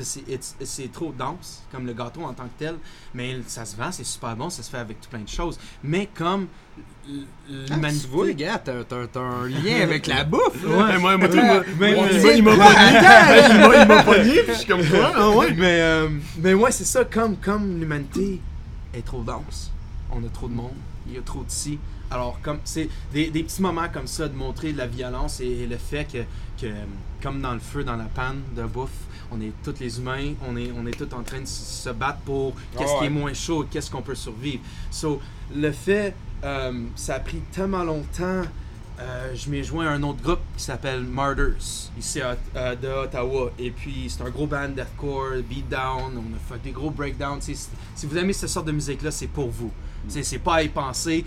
C'est 0.01 0.91
trop 0.93 1.11
dense, 1.11 1.63
comme 1.71 1.85
le 1.85 1.93
gâteau 1.93 2.21
en 2.21 2.33
tant 2.33 2.43
que 2.45 2.57
tel, 2.59 2.75
mais 3.13 3.37
ça 3.47 3.65
se 3.65 3.75
vend, 3.75 3.91
c'est 3.91 4.05
super 4.05 4.35
bon, 4.35 4.49
ça 4.49 4.63
se 4.63 4.69
fait 4.69 4.77
avec 4.77 5.01
tout 5.01 5.09
plein 5.09 5.19
de 5.19 5.27
choses. 5.27 5.59
Mais 5.83 6.07
comme 6.13 6.47
Ah, 7.07 7.73
l'humanité. 7.75 8.01
tu 8.05 8.07
vois, 8.11 8.31
gars, 8.33 8.61
t'as 8.63 8.83
t'as- 8.83 9.07
t'as 9.07 9.19
un 9.19 9.47
lien 9.47 9.81
avec 9.81 10.05
la 10.07 10.23
bouffe. 10.23 10.63
là. 10.63 10.69
Ouais. 10.93 10.97
Moi, 10.99 11.17
moi, 11.17 11.27
tout, 11.27 11.35
moi, 11.37 11.63
Mais- 11.79 11.95
moi, 11.95 12.05
mais- 12.11 12.37
il 12.37 12.43
m'a- 12.43 12.51
pogné. 12.51 12.65
Il 13.49 13.59
m'a- 13.59 13.81
il 13.81 13.87
m'a 13.87 14.03
pogné, 14.03 14.43
puis 14.43 14.53
je 14.53 14.57
suis 14.59 14.67
comme 14.67 14.85
quoi, 14.85 15.11
ah 15.15 15.29
ouais. 15.31 15.53
mais, 15.57 15.81
euh, 15.81 16.09
mais 16.37 16.53
ouais, 16.53 16.71
c'est 16.71 16.83
ça, 16.85 17.05
comme, 17.05 17.37
comme 17.37 17.79
l'humanité 17.79 18.39
est 18.93 19.05
trop 19.05 19.23
dense, 19.23 19.71
on 20.11 20.23
a 20.23 20.29
trop 20.29 20.47
de 20.47 20.53
monde, 20.53 20.73
il 21.07 21.15
y 21.15 21.17
a 21.17 21.21
trop 21.21 21.39
de 21.43 21.49
ci. 21.49 21.79
Alors, 22.11 22.39
comme 22.41 22.59
c'est 22.63 22.89
des, 23.13 23.29
des 23.29 23.43
petits 23.43 23.61
moments 23.61 23.87
comme 23.91 24.07
ça 24.07 24.27
de 24.27 24.35
montrer 24.35 24.73
de 24.73 24.77
la 24.77 24.87
violence 24.87 25.39
et, 25.41 25.67
le 25.67 25.77
fait 25.77 26.05
que, 26.11 26.19
que, 26.61 26.71
comme 27.23 27.39
dans 27.41 27.53
le 27.53 27.59
feu, 27.59 27.83
dans 27.83 27.95
la 27.95 28.05
panne 28.05 28.41
de 28.55 28.63
bouffe, 28.63 28.89
on 29.31 29.39
est 29.41 29.51
tous 29.63 29.75
les 29.79 29.99
humains, 29.99 30.33
on 30.47 30.57
est, 30.57 30.71
on 30.75 30.85
est 30.87 30.91
tous 30.97 31.15
en 31.15 31.21
train 31.23 31.39
de 31.41 31.45
se 31.47 31.89
battre 31.91 32.19
pour 32.25 32.53
qu'est-ce 32.77 32.91
Ah 32.95 32.99
qui 32.99 33.05
est 33.05 33.09
moins 33.11 33.33
chaud, 33.33 33.65
qu'est-ce 33.69 33.89
qu'on 33.91 34.01
peut 34.01 34.15
survivre. 34.15 34.61
So, 34.89 35.21
le 35.55 35.71
fait, 35.71 36.15
ça 36.95 37.15
a 37.15 37.19
pris 37.19 37.39
tellement 37.51 37.83
longtemps. 37.83 38.43
euh, 38.99 39.33
je 39.33 39.49
m'ai 39.49 39.63
joint 39.63 39.87
à 39.87 39.91
un 39.91 40.03
autre 40.03 40.21
groupe 40.21 40.39
qui 40.57 40.63
s'appelle 40.63 41.03
Martyrs, 41.03 41.89
ici 41.97 42.19
à, 42.21 42.75
de 42.75 42.87
Ottawa. 42.87 43.51
Et 43.57 43.71
puis, 43.71 44.07
c'est 44.09 44.21
un 44.23 44.29
gros 44.29 44.45
band 44.47 44.69
deathcore, 44.69 45.41
beatdown. 45.49 46.17
On 46.17 46.35
a 46.35 46.39
fait 46.53 46.61
des 46.61 46.71
gros 46.71 46.89
breakdowns. 46.91 47.39
Si 47.41 47.57
vous 48.05 48.17
aimez 48.17 48.33
cette 48.33 48.49
sorte 48.49 48.67
de 48.67 48.73
musique-là, 48.73 49.11
c'est 49.11 49.27
pour 49.27 49.49
vous. 49.49 49.71
Sais, 50.07 50.23
C'est 50.23 50.39
pas 50.39 50.55
à 50.55 50.63
y 50.63 50.69
penser. 50.69 51.23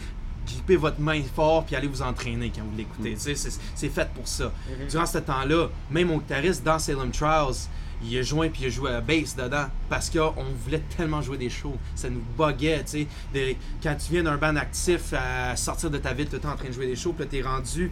Grippez 0.46 0.76
votre 0.76 0.98
main 1.00 1.22
fort 1.36 1.64
puis 1.64 1.76
allez 1.76 1.86
vous 1.86 2.02
entraîner 2.02 2.50
quand 2.54 2.62
vous 2.62 2.76
l'écoutez. 2.76 3.16
Sais, 3.16 3.34
C'est 3.74 3.88
fait 3.88 4.08
pour 4.12 4.26
ça. 4.26 4.52
Mhm. 4.80 4.88
Durant 4.88 5.06
ce 5.06 5.18
temps-là, 5.18 5.68
même 5.90 6.08
mon 6.08 6.18
guitariste 6.18 6.64
dans 6.64 6.78
Salem 6.78 7.10
Trials, 7.10 7.54
il 8.04 8.18
a 8.18 8.22
joint 8.22 8.48
puis 8.48 8.62
il 8.62 8.66
a 8.66 8.70
joué 8.70 8.90
à 8.90 8.94
la 8.94 9.00
bass 9.00 9.36
dedans 9.36 9.66
parce 9.88 10.10
qu'on 10.10 10.44
voulait 10.64 10.82
tellement 10.96 11.22
jouer 11.22 11.38
des 11.38 11.50
shows. 11.50 11.76
Ça 11.94 12.08
nous 12.10 12.22
buguait, 12.36 12.82
tu 12.84 13.06
sais. 13.34 13.56
Quand 13.82 13.94
tu 13.96 14.12
viens 14.12 14.22
d'un 14.22 14.36
band 14.36 14.56
actif 14.56 15.12
à 15.12 15.54
sortir 15.56 15.90
de 15.90 15.98
ta 15.98 16.12
ville, 16.12 16.26
tout 16.26 16.34
le 16.36 16.40
temps 16.40 16.52
en 16.52 16.56
train 16.56 16.68
de 16.68 16.72
jouer 16.72 16.86
des 16.86 16.96
shows, 16.96 17.12
puis 17.12 17.24
là 17.24 17.30
t'es 17.30 17.42
rendu, 17.42 17.90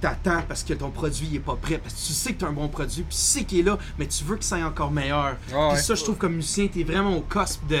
t'attends 0.00 0.42
parce 0.46 0.62
que 0.64 0.74
ton 0.74 0.90
produit 0.90 1.26
il 1.30 1.36
est 1.36 1.40
pas 1.40 1.56
prêt, 1.56 1.78
parce 1.78 1.94
que 1.94 2.00
tu 2.06 2.12
sais 2.12 2.32
que 2.34 2.40
t'as 2.40 2.48
un 2.48 2.52
bon 2.52 2.68
produit, 2.68 3.02
puis 3.02 3.16
tu 3.16 3.22
sais 3.22 3.44
qu'il 3.44 3.60
est 3.60 3.62
là, 3.62 3.78
mais 3.98 4.06
tu 4.06 4.24
veux 4.24 4.36
qu'il 4.36 4.44
soit 4.44 4.58
encore 4.64 4.90
meilleur. 4.90 5.36
Ouais. 5.52 5.68
Puis 5.74 5.82
ça, 5.82 5.94
je 5.94 6.02
trouve 6.02 6.16
comme 6.16 6.34
musicien, 6.34 6.66
t'es 6.68 6.82
vraiment 6.84 7.16
au 7.16 7.22
cusp 7.22 7.66
de, 7.68 7.76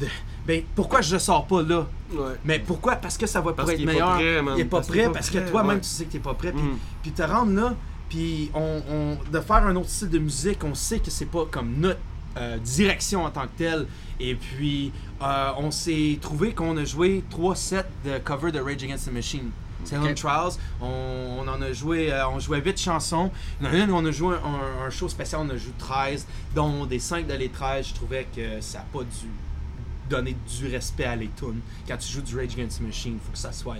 de 0.00 0.06
ben 0.46 0.62
pourquoi 0.74 1.02
je 1.02 1.18
sors 1.18 1.46
pas 1.46 1.60
là? 1.62 1.86
Ouais. 2.10 2.20
mais 2.42 2.58
pourquoi? 2.58 2.96
Parce 2.96 3.18
que 3.18 3.26
ça 3.26 3.42
va 3.42 3.52
pas 3.52 3.70
être 3.70 3.84
meilleur. 3.84 4.08
pas 4.08 4.14
prêt, 4.16 4.42
man. 4.42 4.54
il 4.56 4.60
est 4.62 4.64
pas 4.64 4.80
prêt 4.80 4.98
est 5.00 5.04
pas 5.06 5.12
parce 5.12 5.28
que 5.30 5.38
prêt, 5.38 5.50
toi-même 5.50 5.76
ouais. 5.76 5.80
tu 5.82 5.88
sais 5.88 6.04
que 6.06 6.12
t'es 6.12 6.18
pas 6.20 6.32
prêt. 6.34 6.52
Puis, 6.52 6.62
Mm. 6.62 6.78
puis 7.02 7.12
te 7.12 7.22
rendre 7.22 7.52
là, 7.52 7.74
puis 8.08 8.50
on, 8.54 8.82
on- 8.90 9.18
de 9.30 9.40
faire 9.40 9.66
un 9.66 9.76
autre 9.76 9.88
style 9.88 10.10
de 10.10 10.18
musique, 10.18 10.64
on 10.64 10.74
sait 10.74 10.98
que 11.00 11.10
c'est 11.10 11.26
pas 11.26 11.44
comme 11.50 11.74
notre 11.78 12.00
euh, 12.36 12.56
direction 12.58 13.24
en 13.24 13.30
tant 13.30 13.42
que 13.42 13.56
telle. 13.58 13.86
Et 14.20 14.34
puis 14.34 14.92
euh, 15.22 15.50
on 15.58 15.70
s'est 15.70 16.18
trouvé 16.20 16.52
qu'on 16.52 16.76
a 16.76 16.84
joué 16.84 17.22
trois 17.30 17.54
sets 17.56 17.84
de 18.04 18.18
cover 18.18 18.52
de 18.52 18.60
Rage 18.60 18.82
Against 18.82 19.08
the 19.08 19.12
Machine. 19.12 19.50
Salem 19.84 20.08
Ok. 20.08 20.14
Trials, 20.16 20.52
on, 20.80 21.38
on 21.40 21.48
en 21.48 21.62
a 21.62 21.72
joué, 21.72 22.12
euh, 22.12 22.28
on 22.28 22.40
jouait 22.40 22.60
8 22.60 22.76
chansons. 22.78 23.30
Il 23.60 23.66
y 23.66 23.70
en 23.70 23.72
a 23.72 23.76
une 23.84 23.90
où 23.90 23.94
on 23.94 24.04
a 24.04 24.10
joué 24.10 24.34
un, 24.36 24.86
un 24.86 24.90
show 24.90 25.08
spécial, 25.08 25.40
on 25.44 25.50
a 25.50 25.56
joué 25.56 25.72
13, 25.78 26.26
dont 26.54 26.84
des 26.84 26.98
5 26.98 27.26
de 27.28 27.34
les 27.34 27.48
13, 27.48 27.86
je 27.88 27.94
trouvais 27.94 28.26
que 28.34 28.60
ça 28.60 28.78
n'a 28.78 28.84
pas 28.92 29.04
dû 29.04 29.28
donner 30.10 30.34
du 30.58 30.66
respect 30.68 31.04
à 31.04 31.14
les 31.16 31.28
tunes. 31.28 31.60
Quand 31.86 31.96
tu 31.96 32.10
joues 32.12 32.22
du 32.22 32.34
Rage 32.36 32.54
Against 32.54 32.78
the 32.80 32.82
Machine, 32.86 33.18
faut 33.24 33.30
que 33.32 33.38
ça 33.38 33.52
soit 33.52 33.76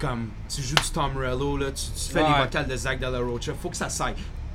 comme 0.00 0.28
tu 0.48 0.62
joues 0.62 0.74
du 0.76 0.90
Tom 0.90 1.12
Morello, 1.12 1.56
là, 1.56 1.66
tu, 1.70 1.84
tu 1.92 2.12
fais 2.12 2.20
les 2.22 2.44
vocales 2.44 2.66
de 2.68 2.76
Zach 2.76 2.98
De 2.98 3.06
La 3.06 3.18
Rocha, 3.20 3.52
faut 3.60 3.70
que 3.70 3.76
ça 3.76 3.88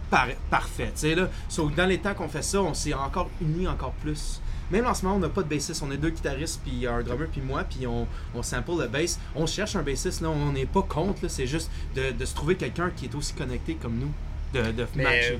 par- 0.10 0.27
parfait. 0.49 0.91
Là. 1.15 1.27
So, 1.49 1.69
dans 1.69 1.86
les 1.86 1.97
temps 1.99 2.13
qu'on 2.13 2.27
fait 2.29 2.41
ça, 2.43 2.62
on 2.62 2.73
s'est 2.73 2.93
encore 2.93 3.29
unis 3.41 3.67
encore 3.67 3.93
plus. 3.93 4.39
Même 4.71 4.86
en 4.88 4.93
ce 4.93 5.03
moment, 5.03 5.17
on 5.17 5.19
n'a 5.19 5.29
pas 5.29 5.43
de 5.43 5.49
bassiste, 5.49 5.84
on 5.84 5.91
est 5.91 5.97
deux 5.97 6.10
guitaristes, 6.10 6.62
puis 6.63 6.88
un 6.88 7.01
drummer, 7.01 7.27
puis 7.32 7.41
moi, 7.41 7.63
puis 7.63 7.86
on, 7.86 8.08
on 8.34 8.41
sample 8.43 8.71
le 8.79 8.88
bass. 8.88 9.19
On 9.36 9.45
cherche 9.45 9.75
un 9.75 9.84
bassiste, 9.84 10.21
là, 10.21 10.29
on 10.29 10.51
n'est 10.51 10.65
pas 10.65 10.82
contre, 10.84 11.27
c'est 11.27 11.47
juste 11.47 11.69
de, 11.95 12.12
de 12.12 12.25
se 12.25 12.34
trouver 12.34 12.56
quelqu'un 12.56 12.89
qui 12.95 13.06
est 13.06 13.15
aussi 13.15 13.34
connecté 13.34 13.75
comme 13.75 13.97
nous, 13.97 14.12
de, 14.53 14.71
de 14.71 14.88
Mais 14.95 15.03
matcher. 15.03 15.39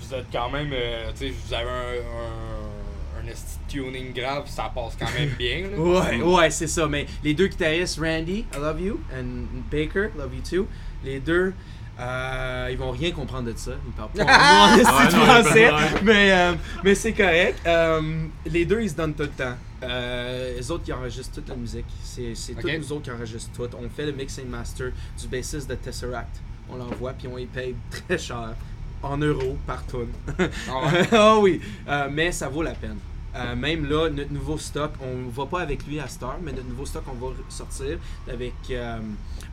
vous 0.00 0.14
êtes 0.14 0.26
quand 0.32 0.50
même, 0.50 0.70
euh, 0.72 1.10
tu 1.12 1.28
sais, 1.28 1.34
vous 1.46 1.52
avez 1.54 1.68
un, 1.68 1.74
un, 1.74 2.87
un 3.18 3.68
tuning 3.68 4.12
grave, 4.12 4.44
ça 4.46 4.70
passe 4.74 4.96
quand 4.98 5.12
même 5.18 5.30
bien. 5.38 5.68
Là. 5.68 5.78
Ouais, 5.78 6.22
ouais, 6.22 6.50
c'est 6.50 6.66
ça. 6.66 6.86
Mais 6.86 7.06
les 7.22 7.34
deux 7.34 7.46
guitaristes, 7.48 7.98
Randy, 7.98 8.46
I 8.54 8.58
love 8.58 8.80
you, 8.80 9.00
and 9.12 9.46
Baker, 9.70 10.08
love 10.16 10.34
you 10.34 10.42
too. 10.42 10.68
Les 11.04 11.20
deux, 11.20 11.52
euh, 12.00 12.68
ils 12.70 12.78
vont 12.78 12.92
rien 12.92 13.10
comprendre 13.10 13.50
de 13.52 13.56
ça. 13.56 13.72
Ils 13.86 13.92
parlent 13.92 14.10
pas 14.10 14.24
en 14.24 14.76
Ouais, 14.76 14.84
c'est 14.84 15.16
non, 15.16 15.24
français, 15.24 15.70
mais, 16.04 16.32
euh, 16.32 16.54
mais 16.84 16.94
c'est 16.94 17.12
correct. 17.12 17.60
Euh, 17.66 18.26
les 18.46 18.64
deux, 18.64 18.82
ils 18.82 18.90
se 18.90 18.94
donnent 18.94 19.14
tout 19.14 19.24
le 19.24 19.28
temps. 19.30 19.56
Euh, 19.82 20.56
les 20.56 20.70
autres, 20.70 20.84
qui 20.84 20.92
enregistrent 20.92 21.34
toute 21.34 21.48
la 21.48 21.56
musique. 21.56 21.86
C'est 22.02 22.54
tous 22.54 22.68
nous 22.68 22.92
autres 22.92 23.02
qui 23.02 23.10
enregistrent 23.10 23.52
tout. 23.52 23.76
On 23.76 23.88
fait 23.88 24.06
le 24.06 24.12
mix 24.12 24.38
and 24.38 24.48
master 24.48 24.90
du 25.20 25.28
bassiste 25.28 25.68
de 25.68 25.74
Tesseract. 25.74 26.40
On 26.70 26.76
l'envoie, 26.76 27.12
puis 27.12 27.28
on 27.28 27.36
les 27.36 27.46
paye 27.46 27.74
très 27.90 28.18
cher. 28.18 28.54
En 29.02 29.16
euros 29.18 29.56
par 29.66 29.84
tonne. 29.86 30.08
Ah. 30.38 30.90
Ah 31.12 31.38
oui, 31.38 31.60
Euh, 31.88 32.08
mais 32.10 32.32
ça 32.32 32.48
vaut 32.48 32.62
la 32.62 32.72
peine. 32.72 32.98
Euh, 33.36 33.54
même 33.54 33.88
là, 33.88 34.08
notre 34.10 34.32
nouveau 34.32 34.58
stock, 34.58 34.92
on 35.00 35.28
va 35.30 35.46
pas 35.46 35.60
avec 35.60 35.86
lui 35.86 36.00
à 36.00 36.08
Star, 36.08 36.36
mais 36.42 36.50
notre 36.52 36.66
nouveau 36.68 36.86
stock, 36.86 37.04
on 37.06 37.26
va 37.26 37.32
sortir 37.48 37.98
avec 38.28 38.54
euh, 38.70 38.98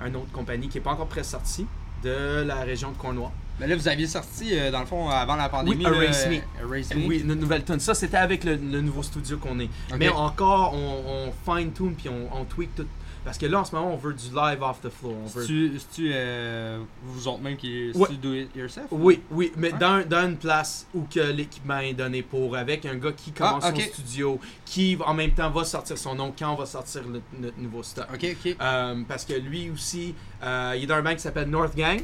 une 0.05 0.15
autre 0.15 0.31
compagnie 0.31 0.67
qui 0.69 0.79
est 0.79 0.81
pas 0.81 0.91
encore 0.91 1.07
pré-sortie 1.07 1.67
de 2.03 2.41
la 2.43 2.61
région 2.61 2.91
de 2.91 2.97
Cornwall. 2.97 3.31
Mais 3.59 3.67
là, 3.67 3.75
vous 3.75 3.87
aviez 3.87 4.07
sorti, 4.07 4.57
euh, 4.57 4.71
dans 4.71 4.79
le 4.81 4.85
fond, 4.85 5.09
avant 5.09 5.35
la 5.35 5.49
pandémie. 5.49 5.85
Oui, 5.85 6.03
Erase 6.03 6.27
Me. 6.27 6.35
Erase 6.61 6.93
Me. 6.95 7.07
Oui, 7.07 7.21
notre 7.25 7.39
nouvelle 7.41 7.63
tune. 7.63 7.79
Ça, 7.79 7.93
c'était 7.93 8.17
avec 8.17 8.43
le, 8.43 8.55
le 8.55 8.81
nouveau 8.81 9.03
studio 9.03 9.37
qu'on 9.37 9.59
est. 9.59 9.69
Mais 9.97 10.09
encore, 10.09 10.73
on, 10.73 11.27
on 11.27 11.53
fine-tune 11.55 11.93
puis 11.95 12.09
on, 12.09 12.35
on 12.35 12.43
tweak 12.45 12.73
tout. 12.75 12.87
Parce 13.25 13.37
que 13.39 13.47
là, 13.47 13.59
en 13.59 13.65
ce 13.65 13.75
moment, 13.75 13.91
on 13.91 13.97
veut 13.97 14.13
du 14.13 14.27
live 14.33 14.61
off 14.61 14.79
the 14.81 14.89
floor. 14.89 15.15
On 15.23 15.27
veut... 15.27 15.41
C'est-tu, 15.41 15.79
c'est-tu, 15.79 16.11
euh, 16.13 16.79
vous 17.03 17.27
autres 17.27 17.41
même 17.41 17.57
qui 17.57 17.91
Ouais. 17.95 18.07
do 18.21 18.33
it 18.33 18.55
yourself? 18.55 18.85
Oui, 18.91 19.21
oui, 19.31 19.51
mais 19.57 19.71
dans, 19.73 20.07
dans 20.07 20.27
une 20.29 20.37
place 20.37 20.85
où 20.93 21.01
que 21.13 21.19
l'équipement 21.19 21.79
est 21.79 21.93
donné 21.95 22.21
pour, 22.21 22.55
avec 22.55 22.85
un 22.85 22.95
gars 22.95 23.11
qui 23.11 23.31
commence 23.31 23.63
Ah, 23.65 23.71
son 23.73 23.79
studio, 23.81 24.39
qui 24.63 24.97
en 25.03 25.13
même 25.15 25.31
temps 25.31 25.49
va 25.49 25.65
sortir 25.65 25.97
son 25.97 26.13
nom 26.15 26.33
quand 26.37 26.53
on 26.53 26.55
va 26.55 26.67
sortir 26.67 27.01
le- 27.07 27.21
notre 27.39 27.57
nouveau 27.59 27.81
stock. 27.83 28.05
Ok, 28.13 28.25
ok. 28.45 28.55
Euh, 28.61 29.03
parce 29.07 29.25
que 29.25 29.33
lui 29.33 29.69
aussi, 29.71 30.13
euh, 30.43 30.73
il 30.77 30.83
est 30.83 30.87
dans 30.87 30.95
un 30.95 31.01
band 31.01 31.15
qui 31.15 31.21
s'appelle 31.21 31.49
North 31.49 31.75
Gang 31.75 32.01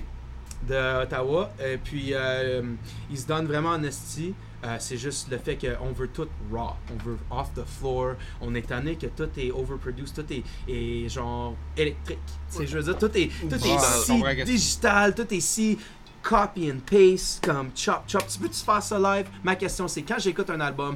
de 0.68 1.04
Ottawa. 1.04 1.52
Et 1.64 1.78
puis, 1.78 2.10
euh, 2.14 2.64
il 3.12 3.18
se 3.18 3.28
donne 3.28 3.46
vraiment 3.46 3.70
en 3.70 3.84
esti. 3.84 4.34
Euh, 4.64 4.78
c'est 4.80 4.98
juste 4.98 5.30
le 5.32 5.40
fait 5.40 5.58
qu'on 5.58 5.92
veut 5.92 6.10
tout 6.10 6.28
raw, 6.52 6.76
on 6.94 7.04
veut 7.04 7.18
off 7.32 7.52
the 7.56 7.66
floor, 7.66 8.14
on 8.42 8.54
est 8.54 8.68
tanné 8.68 8.96
que 8.96 9.08
tout 9.08 9.30
est 9.38 9.52
overproduced, 9.52 10.14
tout 10.14 10.32
est, 10.32 10.44
est 10.68 11.10
genre 11.10 11.56
électrique. 11.76 12.20
Sais, 12.48 12.68
je 12.68 12.78
veux 12.78 12.84
dire, 12.84 12.98
tout 12.98 13.18
est, 13.18 13.32
tout 13.50 13.56
est 13.56 13.80
si 13.80 14.44
digital, 14.44 15.16
tout 15.16 15.34
est 15.34 15.40
si 15.40 15.80
copy 16.22 16.72
and 16.72 16.82
paste, 16.86 17.44
comme 17.44 17.72
chop 17.76 18.04
chop. 18.08 18.28
Tu 18.28 18.38
peux-tu 18.38 18.64
faire 18.64 18.84
ça 18.84 19.00
live? 19.00 19.28
Ma 19.44 19.56
question 19.56 19.88
c'est 19.88 20.04
quand 20.04 20.20
j'écoute 20.20 20.52
un 20.52 20.60
album, 20.60 20.96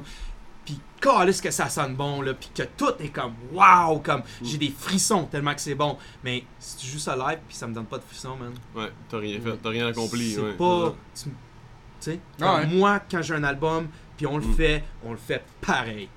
puis 0.64 0.78
calisse 1.00 1.40
que 1.40 1.50
ça 1.50 1.68
sonne 1.68 1.96
bon, 1.96 2.22
là, 2.22 2.34
puis 2.34 2.50
que 2.54 2.62
tout 2.76 2.94
est 3.00 3.08
comme 3.08 3.34
wow, 3.52 3.98
comme 3.98 4.22
j'ai 4.42 4.58
des 4.58 4.70
frissons 4.70 5.24
tellement 5.24 5.54
que 5.54 5.60
c'est 5.60 5.74
bon. 5.74 5.96
Mais 6.22 6.44
si 6.60 6.76
tu 6.76 6.86
joues 6.86 6.98
ça 7.00 7.16
live, 7.16 7.38
puis 7.48 7.56
ça 7.56 7.66
me 7.66 7.74
donne 7.74 7.86
pas 7.86 7.98
de 7.98 8.04
frissons, 8.04 8.36
man. 8.36 8.52
Ouais, 8.76 8.92
t'as 9.08 9.18
rien 9.18 9.40
fait, 9.40 9.56
t'as 9.60 9.70
rien 9.70 9.88
accompli. 9.88 10.34
C'est 10.34 10.40
ouais, 10.40 10.52
pas. 10.52 10.94
Tu 11.14 11.30
tu 12.12 12.18
sais, 12.18 12.20
Ah 12.44 12.62
moi, 12.66 13.00
quand 13.10 13.22
j'ai 13.22 13.34
un 13.34 13.44
album, 13.44 13.88
puis 14.16 14.26
on 14.26 14.38
le 14.38 14.46
Mm. 14.46 14.54
fait, 14.54 14.84
on 15.04 15.10
le 15.12 15.16
fait 15.18 15.42
pareil. 15.60 16.08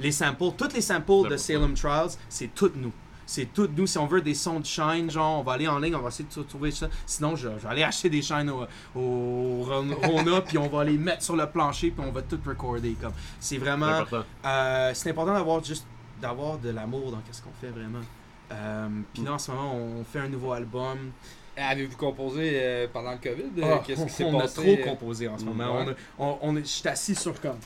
Les 0.00 0.12
samples, 0.12 0.52
toutes 0.56 0.72
les 0.74 0.80
samples 0.80 1.28
de 1.30 1.36
Salem 1.36 1.74
Trials, 1.74 2.10
c'est 2.28 2.54
toutes 2.54 2.76
nous. 2.76 2.92
C'est 3.24 3.46
toutes 3.52 3.76
nous. 3.76 3.86
Si 3.86 3.96
on 3.98 4.06
veut 4.06 4.20
des 4.20 4.34
sons 4.34 4.58
de 4.60 4.66
shine, 4.66 5.10
genre, 5.10 5.38
on 5.40 5.42
va 5.42 5.52
aller 5.52 5.68
en 5.68 5.78
ligne, 5.78 5.94
on 5.94 6.00
va 6.00 6.08
essayer 6.08 6.28
de 6.34 6.42
trouver 6.42 6.70
ça. 6.70 6.88
Sinon, 7.06 7.36
je, 7.36 7.48
je 7.56 7.62
vais 7.62 7.68
aller 7.68 7.82
acheter 7.84 8.10
des 8.10 8.20
shines 8.20 8.50
au, 8.50 8.64
au 8.98 9.62
Ron- 9.62 9.94
Rona, 10.02 10.40
puis 10.42 10.58
on 10.58 10.68
va 10.68 10.84
les 10.84 10.98
mettre 10.98 11.22
sur 11.22 11.36
le 11.36 11.46
plancher, 11.46 11.90
puis 11.92 12.04
on 12.06 12.10
va 12.12 12.22
tout 12.22 12.38
recorder. 12.44 12.94
Comme. 13.00 13.12
C'est 13.38 13.54
C'est 13.54 13.58
vraiment. 13.58 13.86
important. 13.86 14.24
Euh, 14.44 14.90
c'est 14.94 15.10
important 15.10 15.34
d'avoir 15.34 15.62
juste 15.64 15.86
d'avoir 16.20 16.58
de 16.58 16.70
l'amour 16.70 17.10
dans 17.12 17.20
ce 17.30 17.40
qu'on 17.42 17.50
fait 17.60 17.70
vraiment. 17.70 18.00
Euh, 18.52 18.88
Puis 19.14 19.22
là, 19.22 19.32
en 19.34 19.38
ce 19.38 19.50
moment, 19.50 19.74
on 19.74 20.04
fait 20.04 20.18
un 20.20 20.28
nouveau 20.28 20.52
album. 20.52 20.98
Avez-vous 21.56 21.96
composé 21.96 22.50
euh, 22.54 22.86
pendant 22.92 23.12
le 23.12 23.18
COVID? 23.18 23.60
Euh, 23.62 23.74
Ah, 23.76 23.82
Qu'est-ce 23.86 24.00
on, 24.00 24.06
qui 24.06 24.12
s'est 24.12 24.24
on 24.24 24.38
passé 24.38 24.60
a 24.60 24.62
trop 24.62 24.72
euh, 24.82 24.84
composé 24.84 25.28
en 25.28 25.38
ce 25.38 25.44
moment. 25.44 25.76
ouais. 25.78 25.84
On, 26.18 26.24
a- 26.24 26.30
on, 26.30 26.38
on 26.42 26.56
est, 26.56 26.60
je 26.62 26.66
suis 26.66 26.88
assis 26.88 27.14
sur 27.14 27.38
comme 27.40 27.58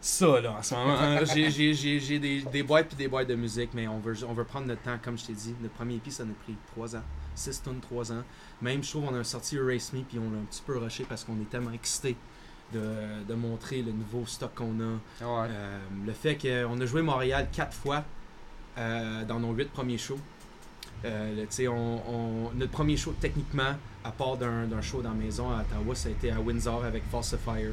ça 0.00 0.40
là 0.40 0.52
en 0.58 0.62
ce 0.62 0.74
moment. 0.74 0.96
Hein, 0.98 1.24
j'ai 1.24 2.18
des, 2.18 2.42
des 2.42 2.62
boîtes 2.62 2.88
puis 2.88 2.96
des 2.96 3.08
boîtes 3.08 3.28
de 3.28 3.34
musique, 3.34 3.70
mais 3.74 3.86
on 3.88 3.98
veut, 3.98 4.14
on 4.28 4.32
veut 4.32 4.44
prendre 4.44 4.66
notre 4.66 4.82
temps, 4.82 4.96
comme 5.02 5.18
je 5.18 5.26
t'ai 5.26 5.32
dit. 5.32 5.54
Le 5.62 5.68
premier 5.68 5.96
EP, 5.96 6.10
ça 6.10 6.24
nous 6.24 6.32
a 6.32 6.44
pris 6.44 6.54
3 6.72 6.96
ans. 6.96 7.02
6 7.34 7.62
tonnes, 7.62 7.80
3 7.80 8.12
ans. 8.12 8.22
Même, 8.62 8.82
je 8.82 8.90
trouve, 8.90 9.04
on 9.10 9.14
a 9.14 9.24
sorti 9.24 9.56
Erase 9.56 9.92
Me, 9.92 10.02
puis 10.02 10.18
on 10.18 10.30
l'a 10.30 10.38
un 10.38 10.44
petit 10.44 10.62
peu 10.66 10.76
rushé 10.78 11.04
parce 11.08 11.24
qu'on 11.24 11.40
est 11.40 11.48
tellement 11.50 11.72
excités 11.72 12.16
de, 12.72 12.80
de 13.28 13.34
montrer 13.34 13.82
le 13.82 13.92
nouveau 13.92 14.24
stock 14.26 14.54
qu'on 14.54 14.78
a. 14.80 15.24
Ouais. 15.24 15.48
Euh, 15.50 15.78
le 16.06 16.12
fait 16.12 16.36
qu'on 16.36 16.80
a 16.80 16.86
joué 16.86 17.02
Montréal 17.02 17.48
4 17.52 17.72
fois 17.72 18.04
euh, 18.76 19.24
dans 19.24 19.40
nos 19.40 19.52
8 19.52 19.70
premiers 19.70 19.98
shows. 19.98 20.18
Euh, 21.04 21.44
on, 21.68 22.00
on- 22.08 22.50
notre 22.56 22.72
premier 22.72 22.96
show, 22.96 23.14
techniquement, 23.20 23.76
à 24.04 24.10
part 24.10 24.36
d'un 24.36 24.66
show 24.82 25.00
dans 25.02 25.10
la 25.10 25.14
maison 25.14 25.50
à 25.50 25.60
Ottawa, 25.62 25.94
ça 25.94 26.08
a 26.08 26.12
été 26.12 26.30
à 26.30 26.40
Windsor 26.40 26.84
avec 26.84 27.02
Falsifier. 27.10 27.70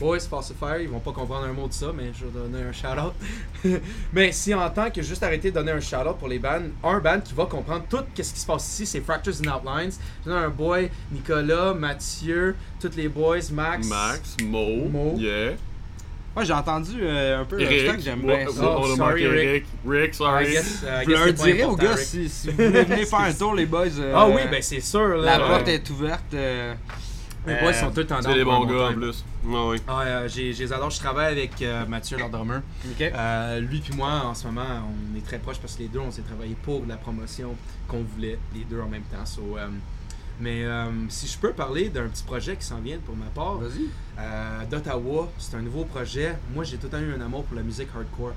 Boys, 0.00 0.20
Falsifier, 0.20 0.82
ils 0.82 0.88
vont 0.88 1.00
pas 1.00 1.12
comprendre 1.12 1.44
un 1.46 1.52
mot 1.52 1.68
de 1.68 1.72
ça, 1.72 1.92
mais 1.94 2.12
je 2.18 2.24
vais 2.24 2.30
donner 2.32 2.62
un 2.64 2.72
shout-out. 2.72 3.12
mais 4.12 4.32
si 4.32 4.54
en 4.54 4.68
tant 4.70 4.90
que 4.90 5.02
juste 5.02 5.22
arrêter 5.22 5.50
de 5.50 5.54
donner 5.56 5.72
un 5.72 5.80
shout-out 5.80 6.16
pour 6.18 6.28
les 6.28 6.38
bands, 6.38 6.62
un 6.82 6.98
band 6.98 7.20
qui 7.20 7.34
va 7.34 7.44
comprendre 7.46 7.84
tout 7.88 7.98
ce 8.16 8.22
qui 8.32 8.40
se 8.40 8.46
passe 8.46 8.66
ici, 8.72 8.86
c'est 8.86 9.00
Fractures 9.00 9.34
and 9.46 9.50
Outlines. 9.54 9.92
Je 10.24 10.30
donne 10.30 10.38
un 10.42 10.48
boy, 10.48 10.90
Nicolas, 11.12 11.74
Mathieu, 11.74 12.56
tous 12.80 12.96
les 12.96 13.08
boys, 13.08 13.38
Max. 13.52 13.86
Max, 13.86 14.36
Mo, 14.44 14.88
Mo. 14.88 15.14
yeah. 15.18 15.52
Ouais, 16.34 16.44
j'ai 16.46 16.52
entendu 16.54 16.92
euh, 17.02 17.40
un 17.42 17.44
peu 17.44 17.56
le 17.56 17.62
Eric, 17.62 17.88
stock, 17.90 18.00
j'aime 18.00 18.24
Ouais, 18.24 18.36
bien 18.38 18.46
ouais, 18.46 18.52
ça. 18.52 18.76
Oh, 18.78 18.96
sorry, 18.96 19.26
Rick. 19.26 19.50
Rick. 19.50 19.64
Rick, 19.86 20.10
I 20.12 20.16
sorry. 20.16 20.52
guess, 20.52 20.82
uh, 20.82 20.86
I 20.86 21.04
Je 21.04 21.08
guess 21.10 21.18
leur 21.18 21.26
c'est 21.26 21.32
pas 21.34 21.44
dirais 21.44 21.64
aux 21.64 21.76
gars 21.76 21.96
si, 21.98 22.28
si 22.28 22.48
vous 22.50 22.56
voulez 22.56 22.84
venir 22.84 23.06
faire 23.06 23.18
un 23.20 23.32
tour, 23.34 23.54
les 23.54 23.66
boys. 23.66 23.86
euh, 23.98 24.12
Ah 24.16 24.28
oui, 24.28 24.40
ben 24.50 24.62
c'est 24.62 24.80
sûr. 24.80 25.08
Là, 25.08 25.36
La 25.38 25.42
Ouais. 25.42 25.48
porte 25.48 25.68
est 25.68 25.90
ouverte. 25.90 26.32
euh, 26.34 26.74
Les 27.46 27.52
Euh, 27.54 27.60
boys 27.60 27.72
sont 27.74 27.90
tous 27.90 28.10
en 28.12 28.22
C'est 28.22 28.34
des 28.34 28.44
bons 28.44 28.64
gars 28.64 28.88
en 28.88 28.92
plus. 28.94 29.24
Ouais, 29.44 29.66
ouais. 29.68 29.76
Ah, 29.88 30.00
euh, 30.02 30.28
j'ai, 30.28 30.72
adore. 30.72 30.90
Je 30.90 30.98
travaille 31.00 31.32
avec 31.32 31.60
euh, 31.60 31.84
Mathieu, 31.86 32.16
leur 32.16 32.30
drummer. 32.30 32.62
Euh, 33.00 33.60
lui 33.60 33.80
puis 33.80 33.94
moi, 33.94 34.22
en 34.24 34.34
ce 34.34 34.46
moment, 34.46 34.62
on 34.88 35.18
est 35.18 35.26
très 35.26 35.38
proches 35.38 35.58
parce 35.58 35.74
que 35.74 35.80
les 35.82 35.88
deux, 35.88 35.98
on 35.98 36.10
s'est 36.10 36.22
travaillé 36.22 36.56
pour 36.62 36.84
la 36.88 36.96
promotion 36.96 37.54
qu'on 37.88 38.04
voulait, 38.14 38.38
les 38.54 38.64
deux 38.64 38.80
en 38.80 38.88
même 38.88 39.02
temps. 39.02 39.26
So, 39.26 39.56
euh, 39.58 39.66
mais 40.40 40.64
euh, 40.64 40.90
si 41.08 41.26
je 41.26 41.38
peux 41.38 41.52
parler 41.52 41.88
d'un 41.88 42.08
petit 42.08 42.22
projet 42.22 42.56
qui 42.56 42.64
s'en 42.64 42.80
vient 42.80 42.98
pour 42.98 43.16
ma 43.16 43.26
part, 43.26 43.60
euh, 44.18 44.64
d'Ottawa, 44.70 45.30
c'est 45.38 45.56
un 45.56 45.62
nouveau 45.62 45.84
projet. 45.84 46.36
Moi, 46.54 46.64
j'ai 46.64 46.76
tout 46.76 46.86
le 46.86 46.90
temps 46.90 47.00
eu 47.00 47.14
un 47.14 47.20
amour 47.20 47.44
pour 47.44 47.56
la 47.56 47.62
musique 47.62 47.88
hardcore. 47.94 48.32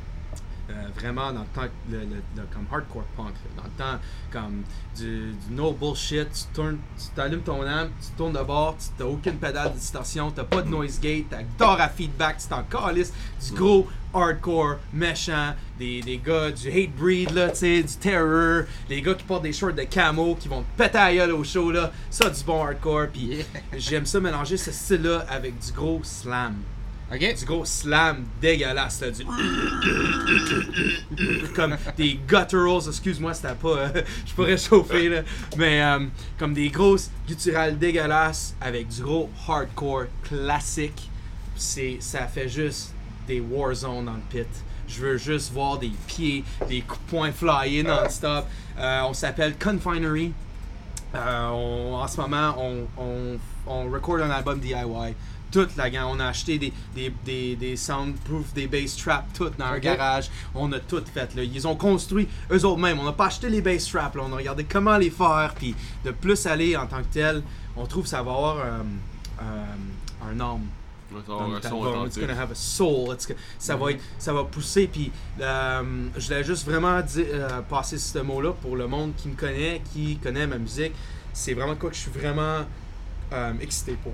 Euh, 0.67 0.73
vraiment 0.99 1.31
dans 1.31 1.41
le 1.41 1.45
temps 1.53 1.61
le, 1.91 1.99
le- 1.99 2.05
le- 2.35 2.47
comme 2.51 2.65
hardcore 2.71 3.03
punk 3.15 3.35
là. 3.35 3.51
dans 3.57 3.63
le 3.65 3.69
temps 3.77 4.01
comme 4.31 4.63
du, 4.97 5.33
du 5.33 5.53
no 5.53 5.71
bullshit 5.73 6.27
tu 6.33 6.55
tournes 6.55 6.79
tu 6.97 7.05
t'allumes 7.15 7.43
ton 7.43 7.61
amp 7.61 7.89
tu 8.01 8.07
tournes 8.17 8.33
de 8.33 8.41
bord 8.41 8.75
tu 8.79 8.87
t'as 8.97 9.05
aucune 9.05 9.35
pédale 9.37 9.73
de 9.73 9.77
distorsion 9.77 10.31
t'as 10.31 10.43
pas 10.43 10.63
de 10.63 10.69
noise 10.69 10.99
gate 10.99 11.29
ta 11.29 11.43
guitare 11.43 11.79
à 11.79 11.87
feedback 11.87 12.39
tu 12.39 12.47
t'en 12.47 12.63
calisses 12.63 13.13
du 13.47 13.53
gros 13.53 13.87
hardcore 14.11 14.77
méchant 14.91 15.53
des, 15.77 16.01
des 16.01 16.17
gars 16.17 16.49
du 16.49 16.67
hate 16.71 16.95
breed 16.95 17.29
là 17.29 17.51
tu 17.51 17.83
du 17.83 17.95
terror 17.97 18.63
les 18.89 19.03
gars 19.03 19.13
qui 19.13 19.23
portent 19.23 19.43
des 19.43 19.53
shorts 19.53 19.73
de 19.73 19.83
camo 19.83 20.33
qui 20.33 20.47
vont 20.47 20.63
te 20.63 20.81
péter 20.83 20.97
la 20.97 21.13
gueule 21.13 21.33
au 21.33 21.43
show 21.43 21.69
là. 21.69 21.91
Ça 22.09 22.27
du 22.27 22.43
bon 22.43 22.63
hardcore 22.65 23.09
puis 23.13 23.45
j'aime 23.77 24.07
ça 24.07 24.19
mélanger 24.19 24.57
ce 24.57 24.71
style 24.71 25.03
là 25.03 25.27
avec 25.29 25.59
du 25.59 25.71
gros 25.73 26.01
slam 26.03 26.55
Ok? 27.13 27.35
du 27.37 27.45
gros 27.45 27.65
slam 27.65 28.25
dégueulasse 28.41 29.01
là, 29.01 29.11
du 29.11 29.23
comme 31.55 31.77
des 31.97 32.19
gutturals 32.27 32.87
excuse-moi 32.87 33.33
c'était 33.33 33.53
pas 33.53 33.77
euh, 33.77 33.89
je 34.25 34.33
pourrais 34.33 34.57
chauffer 34.57 35.09
là. 35.09 35.21
Mais 35.57 35.81
euh, 35.83 35.99
comme 36.39 36.53
des 36.53 36.69
grosses 36.69 37.11
gutturales 37.27 37.77
dégueulasses 37.77 38.55
avec 38.59 38.87
du 38.87 39.03
gros 39.03 39.29
hardcore 39.47 40.05
classique. 40.23 41.09
C'est 41.55 41.97
ça 41.99 42.27
fait 42.27 42.49
juste 42.49 42.93
des 43.27 43.39
war 43.39 43.73
zones 43.73 44.05
dans 44.05 44.13
le 44.13 44.19
pit. 44.29 44.47
Je 44.87 45.01
veux 45.01 45.17
juste 45.17 45.53
voir 45.53 45.77
des 45.77 45.91
pieds 46.07 46.43
des 46.67 46.81
coups 46.81 46.99
de 47.05 47.09
poing 47.09 47.31
non-stop. 47.83 48.45
Euh, 48.77 49.01
on 49.07 49.13
s'appelle 49.13 49.55
Confinery. 49.57 50.33
On- 51.13 51.93
en 51.95 52.07
ce 52.07 52.19
moment, 52.19 52.55
on, 52.59 52.87
on, 52.97 53.37
on 53.67 53.89
record 53.89 54.17
un 54.17 54.29
album 54.31 54.59
DIY. 54.59 55.13
Toute 55.55 55.77
la 55.77 55.89
gang. 55.89 56.07
On 56.09 56.19
a 56.19 56.25
acheté 56.27 56.57
des, 56.57 56.73
des, 56.93 57.13
des, 57.23 57.55
des 57.55 57.75
soundproof, 57.77 58.53
des 58.53 58.67
bass 58.67 58.97
traps, 58.97 59.27
tout 59.37 59.49
dans 59.57 59.65
un 59.65 59.79
garage. 59.79 60.29
On 60.53 60.69
a 60.73 60.79
tout 60.79 61.01
fait. 61.13 61.33
Là. 61.33 61.43
Ils 61.43 61.65
ont 61.65 61.75
construit 61.77 62.27
eux 62.51 62.65
autres 62.65 62.79
mêmes. 62.81 62.99
On 62.99 63.03
n'a 63.05 63.13
pas 63.13 63.27
acheté 63.27 63.47
les 63.49 63.61
bass 63.61 63.85
traps. 63.89 64.15
Là. 64.17 64.23
On 64.27 64.33
a 64.33 64.35
regardé 64.35 64.65
comment 64.65 64.97
les 64.97 65.09
faire. 65.09 65.53
Puis 65.57 65.73
de 66.03 66.11
plus 66.11 66.45
aller 66.45 66.75
en 66.75 66.87
tant 66.87 66.99
que 67.01 67.07
tel, 67.13 67.41
on 67.77 67.85
trouve 67.85 68.03
que 68.03 68.09
ça 68.09 68.21
va 68.21 68.31
avoir 68.31 68.57
euh, 68.57 68.79
euh, 69.41 70.29
un 70.29 70.39
âme 70.41 70.61
Ouais, 71.13 71.21
ça 71.25 71.31
va 71.31 71.37
dans 71.37 71.43
avoir 71.43 71.49
un 71.49 71.53
notre 71.53 71.69
son 71.69 71.83
album. 71.85 72.07
It's 72.07 72.19
gonna 72.19 72.41
have 72.41 72.51
a 72.51 72.55
soul. 72.55 73.13
It's 73.13 73.27
ça, 73.59 73.75
va 73.77 73.91
être- 73.91 74.01
ça 74.19 74.33
va 74.33 74.43
pousser. 74.43 74.87
Puis, 74.87 75.11
euh, 75.39 76.07
je 76.17 76.25
voulais 76.27 76.43
juste 76.43 76.65
vraiment 76.65 76.99
dire, 77.01 77.27
euh, 77.31 77.61
passer 77.61 77.97
ce 77.97 78.19
mot-là 78.19 78.51
pour 78.61 78.75
le 78.75 78.87
monde 78.87 79.13
qui 79.15 79.29
me 79.29 79.35
connaît, 79.35 79.81
qui 79.93 80.17
connaît 80.17 80.47
ma 80.47 80.57
musique. 80.57 80.91
C'est 81.31 81.53
vraiment 81.53 81.75
quoi 81.75 81.91
que 81.91 81.95
je 81.95 82.01
suis 82.01 82.11
vraiment 82.11 82.65
euh, 83.31 83.53
excité 83.61 83.97
pour. 84.03 84.11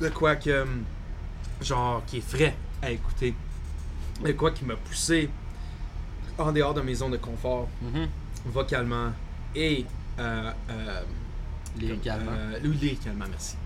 De 0.00 0.08
quoi 0.08 0.36
que, 0.36 0.50
euh, 0.50 0.64
genre, 1.60 2.02
qui 2.06 2.18
est 2.18 2.20
frais 2.28 2.54
à 2.82 2.90
écouter. 2.90 3.34
De 4.24 4.32
quoi 4.32 4.50
qui 4.50 4.64
m'a 4.64 4.76
poussé 4.76 5.28
en 6.38 6.52
dehors 6.52 6.74
de 6.74 6.80
mes 6.80 6.94
zones 6.94 7.12
de 7.12 7.16
confort, 7.18 7.68
Mhm. 7.82 8.08
vocalement 8.46 9.12
et 9.54 9.84
euh, 10.18 10.50
euh, 10.70 11.00
Lyricalement. 11.78 12.32
euh, 12.32 12.58
lyricalement, 12.62 13.24
merci. 13.30 13.56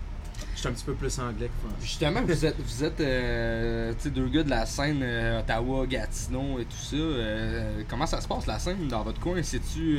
Je 0.53 0.59
suis 0.59 0.67
un 0.69 0.71
petit 0.71 0.85
peu 0.85 0.93
plus 0.93 1.19
anglais 1.19 1.47
que 1.49 1.67
français. 1.67 1.81
Justement, 1.85 2.21
vous 2.21 2.45
êtes, 2.45 2.55
vous 2.59 2.83
êtes 2.83 2.99
euh, 3.01 3.93
tu 3.93 4.03
sais, 4.03 4.09
deux 4.11 4.27
gars 4.27 4.43
de 4.43 4.49
la 4.49 4.65
scène 4.65 4.99
euh, 5.01 5.39
Ottawa, 5.39 5.85
Gatineau 5.87 6.59
et 6.59 6.65
tout 6.65 6.77
ça. 6.77 6.95
euh, 6.95 7.83
comment 7.89 8.05
ça 8.05 8.21
se 8.21 8.27
passe 8.27 8.45
la 8.47 8.59
scène 8.59 8.87
dans 8.87 9.03
votre 9.03 9.19
coin? 9.19 9.41
C'est-tu 9.43 9.97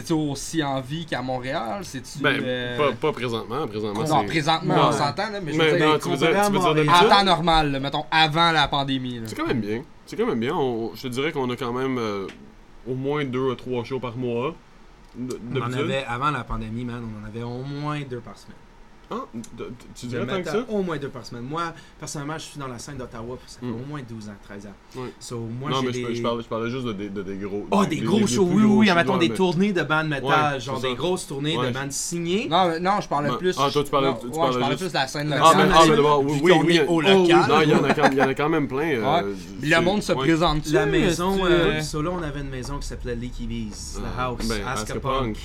c'est-tu 0.00 0.12
aussi 0.12 0.62
en 0.62 0.80
vie 0.80 1.04
qu'à 1.06 1.22
Montréal? 1.22 1.80
C'est-tu. 1.82 2.18
Ben, 2.20 2.40
euh, 2.42 2.76
pas, 2.76 2.92
pas 2.92 3.12
présentement. 3.12 3.66
Présentement, 3.66 4.06
non, 4.06 4.24
présentement, 4.26 4.76
Non. 4.76 4.82
on 4.88 4.92
s'entend, 4.92 5.30
là, 5.30 5.40
mais 5.42 5.52
je 5.52 5.58
Mais 5.58 5.70
veux 5.72 5.78
non, 5.78 5.90
dire, 5.92 5.98
tu 6.00 6.08
veux 6.10 6.16
dire, 6.16 6.28
tu 6.46 6.52
veux 6.52 6.82
dire 6.84 6.92
en 6.94 7.08
temps 7.08 7.24
normal, 7.24 7.72
là, 7.72 7.80
mettons, 7.80 8.04
avant 8.10 8.52
la 8.52 8.68
pandémie. 8.68 9.20
C'est 9.26 9.34
quand 9.36 9.46
même 9.46 9.60
bien. 9.60 9.82
C'est 10.06 10.16
quand 10.16 10.26
même 10.26 10.40
bien. 10.40 10.54
On- 10.54 10.92
je 10.94 11.02
te 11.02 11.08
dirais 11.08 11.32
qu'on 11.32 11.50
a 11.50 11.56
quand 11.56 11.72
même 11.72 11.98
euh, 11.98 12.26
au 12.86 12.94
moins 12.94 13.24
deux 13.24 13.50
à 13.52 13.56
trois 13.56 13.84
shows 13.84 14.00
par 14.00 14.16
mois. 14.16 14.54
On 15.18 15.60
en 15.60 15.72
avait, 15.72 16.04
avant 16.06 16.30
la 16.30 16.44
pandémie, 16.44 16.84
man, 16.84 17.02
on 17.02 17.22
en 17.24 17.26
avait 17.28 17.42
au 17.42 17.62
moins 17.62 18.00
deux 18.02 18.20
par 18.20 18.36
semaine. 18.38 18.56
Ah, 19.10 19.24
tu 19.94 20.04
De 20.06 20.10
dirais 20.10 20.26
tant 20.26 20.42
que 20.42 20.48
ça? 20.50 20.64
Au 20.68 20.82
moins 20.82 20.98
deux 20.98 21.08
par 21.08 21.24
semaine. 21.24 21.44
Moi, 21.44 21.62
personnellement, 21.98 22.34
je 22.36 22.42
suis 22.44 22.58
dans 22.60 22.68
la 22.68 22.78
scène 22.78 22.98
d'Ottawa, 22.98 23.38
ça 23.46 23.58
fait 23.60 23.66
Mm. 23.66 23.72
au 23.74 23.86
moins 23.88 24.00
12 24.06 24.28
ans, 24.28 24.36
13 24.46 24.66
ans. 24.66 25.00
Ouais. 25.00 25.12
So, 25.18 25.38
moi, 25.38 25.70
non, 25.70 25.82
mais 25.82 25.92
des... 25.92 26.14
je, 26.14 26.20
parlais, 26.22 26.42
je 26.42 26.48
parlais 26.48 26.70
juste 26.70 26.84
de, 26.84 26.92
des- 26.92 27.08
de, 27.08 27.22
des 27.22 27.36
gros. 27.38 27.66
Oh, 27.70 27.86
des, 27.86 27.96
gros 28.00 28.18
des 28.20 28.26
shows, 28.26 28.44
oui, 28.50 28.62
oui, 28.62 28.64
oui, 28.64 28.86
shows, 28.88 28.94
mettons 28.94 29.16
des 29.16 29.30
mais- 29.30 29.34
tournées 29.34 29.72
de 29.72 29.82
bandes 29.82 30.08
métal, 30.08 30.54
Ouais, 30.54 30.60
genre 30.60 30.78
des 30.80 30.94
grosses 30.94 31.26
tournées 31.26 31.56
Ouais, 31.56 31.68
de 31.68 31.72
bandes 31.72 31.90
signées. 31.92 32.48
Non, 32.50 32.68
mais- 32.68 32.80
non, 32.80 33.00
je 33.00 33.08
parlais 33.08 33.30
plus. 33.38 33.56
Ah, 33.58 33.70
toi, 33.72 33.82
tu 33.82 33.90
parlais- 33.90 34.08
non, 34.08 34.16
tu 34.20 34.26
ouais, 34.26 34.32
parlais 34.34 34.52
je 34.52 34.58
parlais 34.58 34.76
juste- 34.76 34.82
plus 34.84 34.88
de 34.92 34.94
la 34.94 35.06
scène 35.06 35.32
Ah, 35.32 35.40
Ah, 35.42 35.52
mais, 35.56 35.62
locale. 35.64 35.78
ah, 35.80 35.86
mais 35.88 35.96
d'abord, 35.96 36.24
oui, 36.24 36.40
oui, 36.42 36.52
oui. 36.66 36.80
au 36.86 37.00
local. 37.00 37.48
Non, 37.48 37.60
il 37.62 37.68
y, 37.70 37.74
en 37.74 37.84
a 37.84 37.94
quand- 37.94 38.08
il 38.12 38.18
y 38.18 38.22
en 38.22 38.28
a 38.28 38.34
quand 38.34 38.48
même 38.50 38.68
plein. 38.68 38.90
euh, 38.98 39.34
Le 39.62 39.80
monde 39.80 40.02
se 40.02 40.12
présente 40.12 40.66
La 40.66 40.84
maison, 40.86 41.38
euh, 41.46 41.80
là, 41.80 42.10
on 42.12 42.22
avait 42.22 42.40
une 42.40 42.50
maison 42.50 42.78
qui 42.78 42.86
s'appelait 42.88 43.16
Leaky 43.16 43.46
Bees, 43.46 43.98
la 44.02 44.08
Ah, 44.18 44.24
house, 44.26 44.46
ben, 44.46 44.66
Askapunk. 44.66 45.36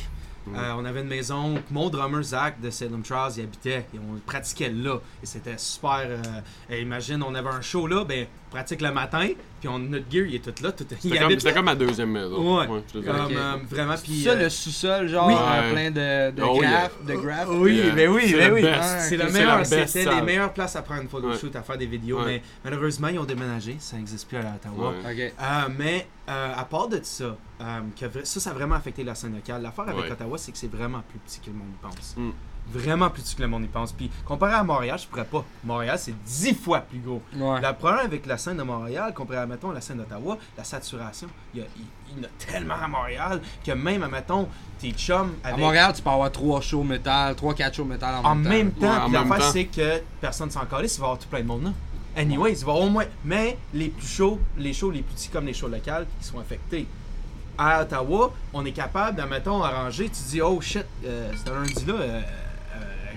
Euh, 0.56 0.74
on 0.78 0.86
avait 0.86 1.02
une 1.02 1.08
maison, 1.08 1.56
mon 1.72 1.90
drummer 1.90 2.22
Zach 2.22 2.60
de 2.60 2.70
Salem 2.70 3.02
Trials 3.02 3.38
y 3.38 3.42
habitait 3.42 3.86
et 3.94 4.00
on 4.00 4.20
pratiquait 4.26 4.70
là. 4.70 4.98
Et 5.22 5.26
c'était 5.26 5.58
super. 5.58 6.06
euh, 6.06 6.80
imagine, 6.80 7.24
on 7.24 7.34
avait 7.34 7.50
un 7.50 7.62
show 7.62 7.88
là, 7.88 8.04
ben, 8.04 8.28
on 8.50 8.52
pratique 8.52 8.82
le 8.82 8.92
matin, 8.92 9.30
puis 9.64 9.70
on, 9.70 9.80
notre 9.80 10.12
gear 10.12 10.26
il 10.28 10.36
est 10.36 10.40
tout 10.40 10.62
là. 10.62 10.74
Tout, 10.74 10.84
il 10.92 10.98
C'était 11.00 11.16
comme, 11.16 11.26
habite 11.28 11.40
c'était 11.40 11.54
comme 11.54 11.66
ma 11.66 11.76
deuxième 11.76 12.10
maison. 12.12 12.60
Ouais. 12.60 12.68
Comme, 12.68 13.06
euh, 13.06 13.56
vraiment, 13.70 13.96
Puis 14.04 14.24
ça, 14.24 14.32
euh, 14.32 14.44
le 14.44 14.50
sous-sol, 14.50 15.08
genre, 15.08 15.28
oui. 15.28 15.36
euh, 15.40 15.72
plein 15.72 15.90
de, 15.92 16.36
de 16.36 16.42
Oh, 16.44 16.58
graphes, 16.60 16.92
yeah. 17.08 17.16
de 17.16 17.22
graphes. 17.22 17.48
Oui, 17.50 17.76
Yeah. 17.78 17.96
ben 17.96 18.10
oui, 18.10 18.22
C'est 18.28 18.38
ben 18.38 18.48
le 18.50 18.54
oui. 18.56 18.62
C'est 19.00 19.16
le 19.18 19.28
C'est 19.28 19.32
meilleur, 19.34 19.66
c'était 19.66 20.16
les 20.16 20.22
meilleures 20.22 20.52
places 20.52 20.76
à 20.76 20.82
prendre 20.82 21.04
une 21.04 21.08
photo 21.08 21.30
Ouais. 21.30 21.38
shoot, 21.38 21.56
à 21.56 21.62
faire 21.62 21.78
des 21.78 21.86
vidéos, 21.86 22.18
Ouais. 22.20 22.26
mais 22.26 22.42
malheureusement, 22.66 23.08
ils 23.08 23.20
ont 23.20 23.24
déménagé, 23.24 23.78
ça 23.80 23.96
n'existe 23.96 24.28
plus 24.28 24.36
à 24.38 24.42
Ottawa. 24.56 24.94
Euh, 25.08 25.30
mais 25.78 26.08
euh, 26.30 26.54
à 26.58 26.66
part 26.66 26.90
de 26.90 27.00
ça, 27.02 27.38
euh, 27.62 27.80
que 27.98 28.26
ça, 28.26 28.40
ça 28.42 28.50
a 28.50 28.54
vraiment 28.54 28.76
affecté 28.76 29.06
la 29.06 29.16
scène 29.16 29.34
locale. 29.36 29.62
L'affaire 29.62 29.86
avec 29.88 30.04
Ouais. 30.04 30.12
Ottawa, 30.12 30.38
c'est 30.38 30.52
que 30.52 30.58
c'est 30.58 30.72
vraiment 30.72 31.02
plus 31.10 31.20
petit 31.20 31.40
que 31.40 31.48
le 31.48 31.54
monde 31.54 31.72
pense. 31.82 32.16
Mm. 32.18 32.32
Vraiment 32.72 33.10
plus 33.10 33.22
petit 33.24 33.36
que 33.36 33.42
le 33.42 33.48
monde 33.48 33.64
y 33.64 33.68
pense. 33.68 33.92
Puis 33.92 34.10
comparé 34.26 34.54
à 34.54 34.64
Montréal, 34.64 34.98
je 35.00 35.06
pourrais 35.08 35.26
pas. 35.26 35.44
Montréal, 35.64 35.98
c'est 36.00 36.16
10 36.26 36.56
fois 36.56 36.80
plus 36.80 37.00
gros. 37.00 37.22
Ouais. 37.36 37.62
Le 37.62 37.74
problème 37.74 38.06
avec 38.06 38.26
la 38.26 38.38
scène 38.38 38.58
de 38.58 38.64
Montréal, 38.64 39.14
comparé 39.14 39.40
à, 39.40 39.46
mettons, 39.46 39.72
la 39.72 39.82
scène 39.82 39.98
d'Ottawa, 39.98 40.38
la 40.58 40.64
saturation. 40.64 41.28
Il 41.54 41.60
y, 41.60 41.64
a, 41.64 41.68
il, 41.78 41.84
il 42.16 42.18
y 42.18 42.26
en 42.26 42.28
a 42.28 42.32
tellement 42.52 42.76
à 42.82 42.88
Montréal 42.88 43.42
que 43.66 43.72
même, 43.74 44.08
mettons, 44.12 44.48
tes 44.80 44.92
chums 44.92 45.34
À 45.44 45.50
avec... 45.50 45.60
Montréal, 45.60 45.94
tu 45.96 46.02
peux 46.02 46.10
avoir 46.10 46.32
3 46.32 46.62
shows 46.62 46.84
métal, 46.84 47.36
3-4 47.36 47.74
shows 47.76 47.86
métal 47.86 48.16
en, 48.16 48.30
en 48.30 48.36
même 48.36 48.50
même 48.50 48.72
temps. 48.72 48.82
temps, 48.82 48.88
Ouais, 48.94 48.98
en 48.98 49.04
puis 49.10 49.14
même 49.20 49.30
l'affaire, 49.30 49.52
c'est 49.52 49.66
que 49.66 50.02
personne 50.22 50.50
s'en 50.50 50.66
calisse, 50.66 50.96
il 50.96 51.00
va 51.02 51.06
y 51.06 51.10
avoir 51.10 51.20
tout 51.20 51.28
plein 51.28 51.42
de 51.42 51.46
monde 51.46 51.64
là. 51.66 51.70
Anyways, 52.16 52.60
il 52.60 52.66
va 52.66 52.74
au 52.74 52.90
moins. 52.90 53.06
Mais 53.26 53.58
les 53.74 53.90
plus 53.90 54.08
chauds, 54.08 54.40
les 54.58 54.72
shows 54.74 54.92
les 54.92 55.02
plus 55.02 55.14
petits 55.16 55.30
comme 55.30 55.46
les 55.48 55.54
shows 55.54 55.68
locales, 55.68 56.06
ils 56.22 56.26
sont 56.26 56.40
affectés. 56.40 56.88
À 57.58 57.82
Ottawa, 57.82 58.32
on 58.54 58.66
est 58.66 58.72
capable, 58.72 59.20
admettons, 59.20 59.64
arranger. 59.64 60.06
Tu 60.10 60.22
dis, 60.30 60.42
oh 60.42 60.60
shit, 60.62 60.86
euh, 61.06 61.32
c'est 61.36 61.52
un 61.52 61.56
lundi 61.56 61.86
là. 61.86 61.94
euh, 61.96 62.22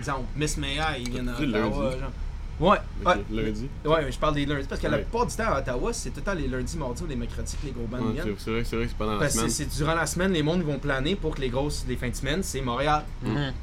exemple, 0.08 0.28
Miss 0.36 0.56
Maya, 0.56 0.98
il 0.98 1.04
dis 1.10 1.18
d'Ottawa. 1.20 1.36
lundi. 1.40 2.00
genre. 2.00 2.10
Ouais, 2.58 2.78
Ok, 3.04 3.06
ouais. 3.30 3.42
lundi. 3.44 3.68
Ouais, 3.84 4.02
mais 4.04 4.10
je 4.12 4.18
parle 4.18 4.34
des 4.34 4.46
lundis. 4.46 4.66
Parce 4.66 4.80
que 4.80 4.86
la 4.86 4.96
plupart 4.98 5.26
du 5.26 5.36
temps 5.36 5.44
à 5.52 5.58
Ottawa, 5.58 5.92
c'est 5.92 6.08
tout 6.08 6.16
le 6.20 6.22
temps 6.22 6.32
les 6.34 6.48
lundis, 6.48 6.78
mardis 6.78 7.02
ou 7.02 7.06
les 7.06 7.14
mercredis 7.16 7.54
que 7.60 7.66
les 7.66 7.72
gros 7.72 7.84
bands 7.86 7.98
Ouais, 7.98 8.12
viennent. 8.14 8.34
c'est 8.38 8.50
vrai, 8.50 8.64
c'est 8.64 8.76
vrai 8.76 8.84
que 8.86 8.90
c'est 8.92 8.96
pas 8.98 9.04
dans 9.04 9.12
la 9.12 9.18
Parce 9.18 9.32
que 9.34 9.38
semaine. 9.40 9.50
c'est 9.50 9.64
c'est 9.70 9.76
durant 9.84 9.94
la 9.94 10.06
semaine, 10.06 10.32
les 10.32 10.42
mondes 10.42 10.62
vont 10.62 10.78
planer 10.78 11.16
pour 11.16 11.34
que 11.34 11.42
les 11.42 11.50
grosses, 11.50 11.84
les 11.86 11.96
fins 11.96 12.08
de 12.08 12.14
semaine, 12.14 12.42
c'est 12.42 12.62
Montréal. 12.62 13.04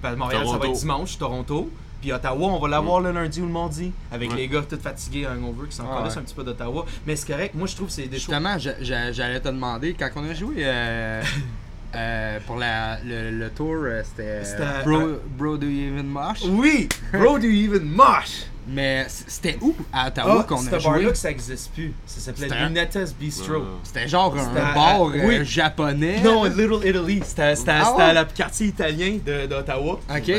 Parce 0.01 0.13
que 0.13 0.19
Montréal, 0.19 0.47
ça 0.47 0.57
va 0.57 0.67
être 0.67 0.73
dimanche, 0.79 1.17
Toronto. 1.17 1.71
Puis 2.01 2.11
Ottawa, 2.11 2.47
on 2.49 2.59
va 2.59 2.67
l'avoir 2.67 2.99
le 2.99 3.13
lundi 3.13 3.41
ou 3.41 3.45
le 3.45 3.51
mardi. 3.51 3.91
Avec 4.11 4.29
Ouais. 4.31 4.35
les 4.35 4.47
gars 4.49 4.61
tout 4.61 4.77
fatigués, 4.77 5.25
hangover, 5.25 5.69
qui 5.69 5.75
sont 5.75 5.83
Ah 5.83 5.87
encore 5.87 5.99
là, 6.01 6.05
ouais. 6.07 6.13
c'est 6.13 6.19
un 6.19 6.23
petit 6.23 6.35
peu 6.35 6.43
d'Ottawa. 6.43 6.85
Mais 7.07 7.15
c'est 7.15 7.31
correct, 7.31 7.55
moi 7.55 7.65
je 7.65 7.75
trouve 7.75 7.87
que 7.87 7.93
c'est 7.93 8.03
des 8.07 8.19
choses. 8.19 8.35
Justement, 8.35 8.57
j'allais 8.59 9.39
te 9.39 9.47
demander, 9.47 9.93
quand 9.97 10.09
on 10.17 10.29
a 10.29 10.33
joué 10.33 10.55
euh, 10.59 11.23
euh, 11.95 12.39
pour 12.47 12.57
la, 12.57 12.97
le, 13.05 13.31
le 13.31 13.49
tour, 13.49 13.75
euh, 13.83 14.01
c'était 14.03 14.41
euh, 14.59 14.83
Bro, 14.83 15.19
Bro 15.37 15.57
Do 15.57 15.67
You 15.67 15.93
Even 15.93 16.07
Mosh? 16.07 16.41
Oui! 16.47 16.89
Bro, 17.11 17.39
do 17.39 17.45
you 17.47 17.73
even 17.73 17.83
mosh? 17.87 18.45
Mais 18.67 19.05
c'était 19.09 19.57
où? 19.61 19.75
À 19.91 20.07
Ottawa 20.07 20.37
Ah, 20.39 20.43
qu'on 20.47 20.65
a 20.67 20.79
joué? 20.79 20.89
bar-là 20.91 21.09
que 21.11 21.17
ça 21.17 21.29
existe 21.31 21.71
plus. 21.73 21.93
Ça 22.05 22.21
s'appelait 22.21 22.47
Lunetta's 22.65 23.13
Bistro. 23.13 23.55
Ouais. 23.55 23.61
C'était 23.83 24.07
genre 24.07 24.33
un 24.37 24.55
à- 24.55 24.73
bar 24.73 25.01
oui. 25.01 25.43
japonais. 25.45 26.21
Non, 26.23 26.45
Little 26.45 26.87
Italy. 26.87 27.21
C'était 27.25 27.55
c'était- 27.57 27.71
Ah 27.71 27.83
c'était 27.91 28.03
ouais? 28.03 28.13
le 28.13 28.25
quartier 28.33 28.67
italien 28.67 29.17
de- 29.25 29.47
d'Ottawa. 29.47 29.99
Ok. 30.09 30.31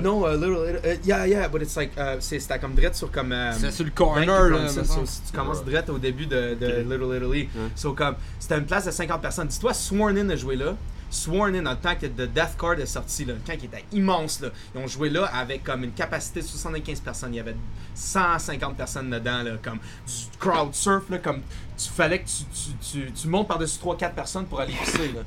Non, 0.00 0.26
euh, 0.26 0.36
Little 0.36 0.70
Italy. 0.78 0.78
euh, 0.84 0.96
yeah, 1.04 1.26
yeah, 1.26 1.48
but 1.48 1.62
it's 1.62 1.76
like. 1.76 1.92
c'est- 2.20 2.40
C'était 2.40 2.58
comme 2.58 2.74
direct 2.74 2.94
sur 2.94 3.10
comme. 3.10 3.32
euh, 3.32 3.52
C'était 3.52 3.70
sur 3.72 3.84
le 3.84 3.90
corner, 3.90 4.26
là. 4.50 4.68
So, 4.68 5.06
si 5.06 5.20
tu 5.22 5.32
commences 5.36 5.64
direct 5.64 5.90
au 5.90 5.98
début 5.98 6.26
de. 6.26 6.56
Little 6.82 7.16
Italy. 7.16 7.48
So, 7.74 7.92
comme, 7.92 8.16
c'était 8.38 8.58
une 8.58 8.66
place 8.66 8.86
de 8.86 8.90
50 8.90 9.20
personnes. 9.20 9.48
Dis-toi, 9.48 9.74
Sworn 9.74 10.16
In 10.18 10.30
a 10.30 10.36
joué 10.36 10.56
là. 10.56 10.74
Sworn 11.08 11.54
In, 11.54 11.62
dans 11.62 11.70
le 11.70 11.76
temps 11.76 11.94
que 11.94 12.06
The 12.06 12.28
Death 12.32 12.56
Card 12.58 12.80
est 12.80 12.86
sorti, 12.86 13.24
là, 13.24 13.34
le 13.34 13.38
camp 13.46 13.56
qui 13.56 13.66
était 13.66 13.84
immense, 13.92 14.40
là. 14.40 14.48
Ils 14.74 14.80
ont 14.80 14.88
joué 14.88 15.08
là 15.08 15.24
avec 15.26 15.62
comme 15.62 15.84
une 15.84 15.92
capacité 15.92 16.40
de 16.40 16.46
75 16.46 17.00
personnes. 17.00 17.32
Il 17.32 17.36
y 17.36 17.40
avait 17.40 17.54
150 17.94 18.76
personnes 18.76 19.10
dedans, 19.10 19.42
là, 19.42 19.52
comme 19.62 19.78
du 19.78 20.38
crowd 20.38 20.74
surf, 20.74 21.04
là, 21.10 21.18
comme 21.18 21.40
tu 21.78 21.88
fallait 21.90 22.18
que 22.20 22.26
tu, 22.26 22.44
tu, 22.52 23.02
tu, 23.06 23.12
tu 23.12 23.28
montes 23.28 23.46
par-dessus 23.48 23.78
3-4 23.78 24.14
personnes 24.14 24.46
pour 24.46 24.60
aller 24.60 24.72
pisser, 24.72 25.12
là. 25.14 25.20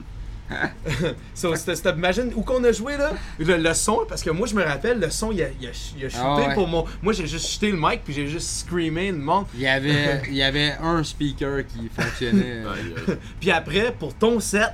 So, 1.33 1.53
imagine 1.95 2.31
où 2.35 2.41
qu'on 2.41 2.63
a 2.63 2.71
joué 2.71 2.97
là, 2.97 3.11
le, 3.37 3.57
le 3.57 3.73
son, 3.73 3.99
parce 4.07 4.23
que 4.23 4.29
moi 4.29 4.47
je 4.47 4.55
me 4.55 4.63
rappelle, 4.63 4.99
le 4.99 5.09
son 5.09 5.31
il 5.31 5.41
a, 5.43 5.47
il 5.59 5.67
a, 5.67 5.71
il 5.97 6.05
a 6.05 6.09
shooté 6.09 6.21
Ah 6.23 6.35
ouais. 6.47 6.53
pour 6.53 6.67
mon. 6.67 6.85
Moi 7.01 7.13
j'ai 7.13 7.27
juste 7.27 7.51
jeté 7.51 7.71
le 7.71 7.77
mic 7.79 8.01
puis 8.03 8.13
j'ai 8.13 8.27
juste 8.27 8.61
screamé 8.61 9.11
le 9.11 9.17
monde. 9.17 9.45
Il 9.53 9.61
y 9.61 9.67
avait, 9.67 10.21
il 10.27 10.35
y 10.35 10.43
avait 10.43 10.73
un 10.81 11.03
speaker 11.03 11.65
qui 11.67 11.89
fonctionnait. 11.95 12.63
Puis 13.39 13.51
après, 13.51 13.93
pour 13.97 14.13
ton 14.13 14.39
set, 14.39 14.69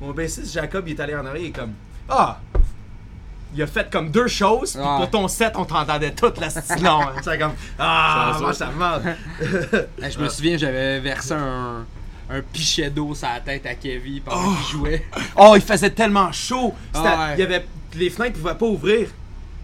mon 0.00 0.10
bassiste 0.12 0.52
Jacob 0.52 0.86
il 0.88 0.94
est 0.94 1.00
allé 1.00 1.14
en 1.14 1.24
arrière, 1.24 1.42
il 1.42 1.48
est 1.48 1.50
comme 1.50 1.72
Ah! 2.08 2.38
Il 3.54 3.60
a 3.62 3.66
fait 3.66 3.90
comme 3.90 4.10
deux 4.10 4.28
choses, 4.28 4.72
puis 4.72 4.80
Ouais. 4.80 4.96
pour 4.96 5.10
ton 5.10 5.28
set, 5.28 5.52
on 5.56 5.66
t'entendait 5.66 6.12
toute 6.12 6.40
la 6.40 6.48
style 6.48 6.82
long. 6.82 7.02
hein. 7.02 7.36
Comme 7.38 7.52
Ah, 7.78 8.30
Ça, 8.34 8.40
moi 8.40 8.54
ça. 8.54 8.70
mal. 8.70 9.16
Je 10.10 10.18
me 10.18 10.28
souviens, 10.30 10.56
j'avais 10.56 11.00
versé 11.00 11.34
un, 11.34 11.84
un 12.32 12.40
pichet 12.40 12.88
d'eau 12.88 13.14
sur 13.14 13.28
la 13.28 13.40
tête 13.40 13.66
à 13.66 13.74
Kevin 13.74 14.22
pendant 14.22 14.54
qu'il 14.54 14.78
jouait. 14.78 15.04
Oh, 15.36 15.52
il 15.54 15.60
faisait 15.60 15.90
tellement 15.90 16.32
chaud. 16.32 16.74
Ouais. 16.94 17.34
il 17.34 17.40
y 17.40 17.42
avait, 17.42 17.64
les 17.94 18.10
fenêtres 18.10 18.38
pouvaient 18.38 18.54
pas 18.54 18.66
ouvrir. 18.66 19.08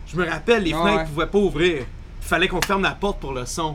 Je 0.06 0.16
me 0.16 0.28
rappelle, 0.28 0.64
les 0.64 0.72
fenêtres 0.72 0.98
ouais. 0.98 1.04
pouvaient 1.06 1.26
pas 1.26 1.38
ouvrir. 1.38 1.76
Il 1.78 2.26
fallait 2.26 2.48
qu'on 2.48 2.60
ferme 2.60 2.82
la 2.82 2.92
porte 2.92 3.20
pour 3.20 3.32
le 3.32 3.46
son. 3.46 3.74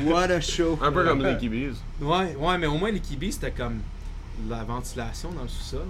What 0.00 0.30
a 0.30 0.40
show. 0.40 0.78
Un 0.82 0.92
peu 0.92 1.04
comme 1.04 1.24
les 1.24 1.36
Kibis. 1.36 1.76
Ouais, 2.00 2.34
ouais, 2.36 2.58
mais 2.58 2.66
au 2.66 2.76
moins 2.76 2.90
les 2.90 3.00
kibis, 3.00 3.32
c'était 3.32 3.52
comme 3.52 3.80
la 4.48 4.64
ventilation 4.64 5.30
dans 5.30 5.42
le 5.42 5.48
sous-sol. 5.48 5.86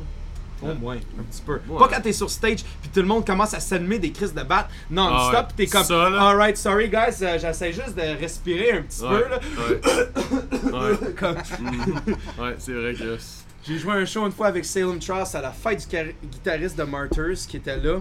Au 0.62 0.74
moins, 0.74 0.96
un 0.96 1.22
petit 1.24 1.42
peu. 1.44 1.60
Ouais. 1.68 1.78
Pas 1.78 1.88
quand 1.88 2.00
t'es 2.00 2.12
sur 2.12 2.30
stage, 2.30 2.62
puis 2.80 2.90
tout 2.92 3.00
le 3.00 3.06
monde 3.06 3.26
commence 3.26 3.52
à 3.54 3.60
s'allumer 3.60 3.98
des 3.98 4.12
crises 4.12 4.32
de 4.32 4.42
batte 4.42 4.68
non-stop, 4.90 5.46
Ah 5.48 5.52
t'es 5.56 5.66
comme, 5.66 5.84
Ça, 5.84 6.08
là. 6.10 6.28
alright, 6.28 6.56
sorry 6.56 6.88
guys, 6.88 7.22
euh, 7.22 7.38
j'essaie 7.38 7.72
juste 7.72 7.94
de 7.96 8.18
respirer 8.20 8.72
un 8.72 8.82
petit 8.82 9.02
Ouais. 9.02 9.20
peu, 9.20 9.28
là. 9.28 9.40
Ouais. 10.78 10.96
Comme- 11.18 11.36
Mhm. 11.60 11.94
Ouais, 12.38 12.54
c'est 12.58 12.72
vrai 12.72 12.94
que. 12.94 13.18
J'ai 13.66 13.78
joué 13.78 13.92
un 13.94 14.04
show 14.04 14.26
une 14.26 14.32
fois 14.32 14.48
avec 14.48 14.64
Salem 14.64 14.98
Trust 14.98 15.34
à 15.34 15.40
la 15.40 15.50
fête 15.50 15.86
du 15.88 16.28
guitariste 16.28 16.76
de 16.78 16.84
Martyrs 16.84 17.46
qui 17.48 17.56
était 17.56 17.78
là, 17.78 18.00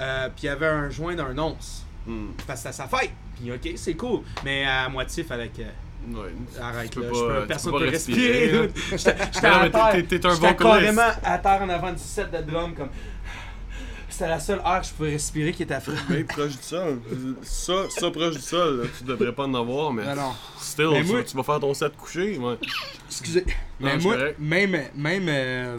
euh, 0.00 0.28
puis 0.34 0.44
il 0.44 0.46
y 0.46 0.48
avait 0.48 0.66
un 0.66 0.90
joint 0.90 1.14
d'un 1.14 1.36
once. 1.38 1.84
Mhm. 2.06 2.32
Parce 2.46 2.62
que 2.62 2.68
c'était 2.72 2.82
sa 2.82 2.88
fête. 2.88 3.10
Puis 3.40 3.52
ok, 3.52 3.72
c'est 3.76 3.94
cool. 3.94 4.20
Mais 4.44 4.64
à 4.64 4.88
moitié, 4.88 5.22
fallait 5.24 5.48
que. 5.48 5.62
Ouais. 6.08 6.60
Arrête 6.62 6.90
Tu 6.90 7.00
peux 7.00 7.04
là, 7.06 7.10
pas- 7.10 7.16
je 7.18 7.24
peux, 7.34 7.40
tu 7.42 7.46
personne 7.48 7.72
peux 7.72 7.78
peut 7.80 7.88
respirer. 7.88 8.58
respirer. 8.58 8.98
J'étais 8.98 9.10
à 9.46 9.70
terre. 9.70 9.90
t'es- 9.92 9.98
un 9.98 10.00
J'étais 10.08 10.28
vocaliste. 10.28 10.58
carrément 10.62 11.02
à 11.24 11.38
terre 11.38 11.60
en 11.62 11.68
avant 11.68 11.92
du 11.92 11.98
set 11.98 12.30
de 12.30 12.50
drum 12.50 12.74
comme. 12.74 12.88
C'était 14.08 14.28
la 14.28 14.40
seule 14.40 14.60
air 14.64 14.80
que 14.80 14.86
je 14.86 14.92
pouvais 14.92 15.10
respirer 15.10 15.52
qui 15.52 15.64
était 15.64 15.78
fraîche. 15.80 15.98
Mais 16.08 16.24
proche 16.24 16.52
du 16.56 16.62
sol. 16.62 17.00
Ça, 17.42 17.74
ça 17.90 18.10
proche 18.10 18.36
du 18.36 18.40
sol, 18.40 18.82
là, 18.82 18.88
tu 18.96 19.04
devrais 19.04 19.32
pas 19.32 19.44
en 19.44 19.54
avoir, 19.54 19.92
mais. 19.92 20.04
Non, 20.04 20.14
non. 20.14 20.32
Still, 20.58 20.88
Mais 20.92 21.02
tu, 21.02 21.06
moi- 21.12 21.22
tu 21.24 21.36
vas 21.36 21.42
faire 21.42 21.60
ton 21.60 21.74
set 21.74 21.94
couché, 21.96 22.38
ouais. 22.38 22.56
Excusez. 23.08 23.44
Non, 23.46 23.52
Mais 23.88 23.98
moi, 23.98 24.14
correct. 24.16 24.36
même, 24.38 24.82
même, 24.94 25.26
euh, 25.28 25.76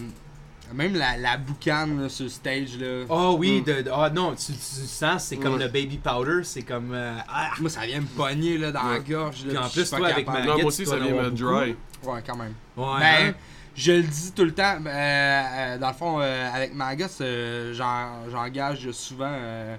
même 0.73 0.95
la, 0.95 1.17
la 1.17 1.37
boucane 1.37 2.01
là, 2.03 2.09
sur 2.09 2.23
le 2.25 2.29
stage, 2.29 2.77
là, 2.79 3.05
Oh 3.09 3.35
oui, 3.39 3.61
Mm. 3.61 3.63
de, 3.63 3.81
de- 3.83 3.91
ah 3.93 4.09
non, 4.09 4.35
tu, 4.35 4.53
tu 4.53 4.53
sens, 4.53 5.23
c'est 5.23 5.37
comme 5.37 5.57
le 5.59 5.67
baby 5.67 5.97
powder, 5.97 6.43
c'est 6.43 6.61
comme. 6.63 6.91
euh, 6.93 7.17
ah. 7.27 7.51
moi 7.59 7.69
ça 7.69 7.85
vient 7.85 8.01
me 8.01 8.05
pogner 8.05 8.57
là, 8.57 8.71
dans 8.71 8.83
la 8.83 8.99
gorge. 8.99 9.45
Là, 9.45 9.49
Puis 9.49 9.57
en 9.57 9.69
plus, 9.69 9.89
toi, 9.89 10.07
avec 10.07 10.27
ma- 10.27 10.41
Non, 10.45 10.55
moi 10.57 10.65
aussi, 10.65 10.85
ça 10.85 10.97
vient 10.97 11.15
en 11.17 11.23
me 11.23 11.31
dry. 11.31 11.75
Ouais, 12.03 12.21
quand 12.25 12.35
même. 12.37 12.53
Ouais, 12.75 12.99
Ben, 12.99 13.27
hein? 13.29 13.33
je 13.75 13.91
le 13.93 14.03
dis 14.03 14.31
tout 14.33 14.43
le 14.45 14.53
temps. 14.53 14.77
euh, 14.85 14.89
euh, 14.89 15.77
dans 15.77 15.87
le 15.89 15.93
fond, 15.93 16.19
euh, 16.19 16.49
avec 16.53 16.73
Magus, 16.73 17.17
euh, 17.21 17.73
j'en- 17.73 18.29
j'engage 18.29 18.89
souvent 18.91 19.31
euh, 19.31 19.75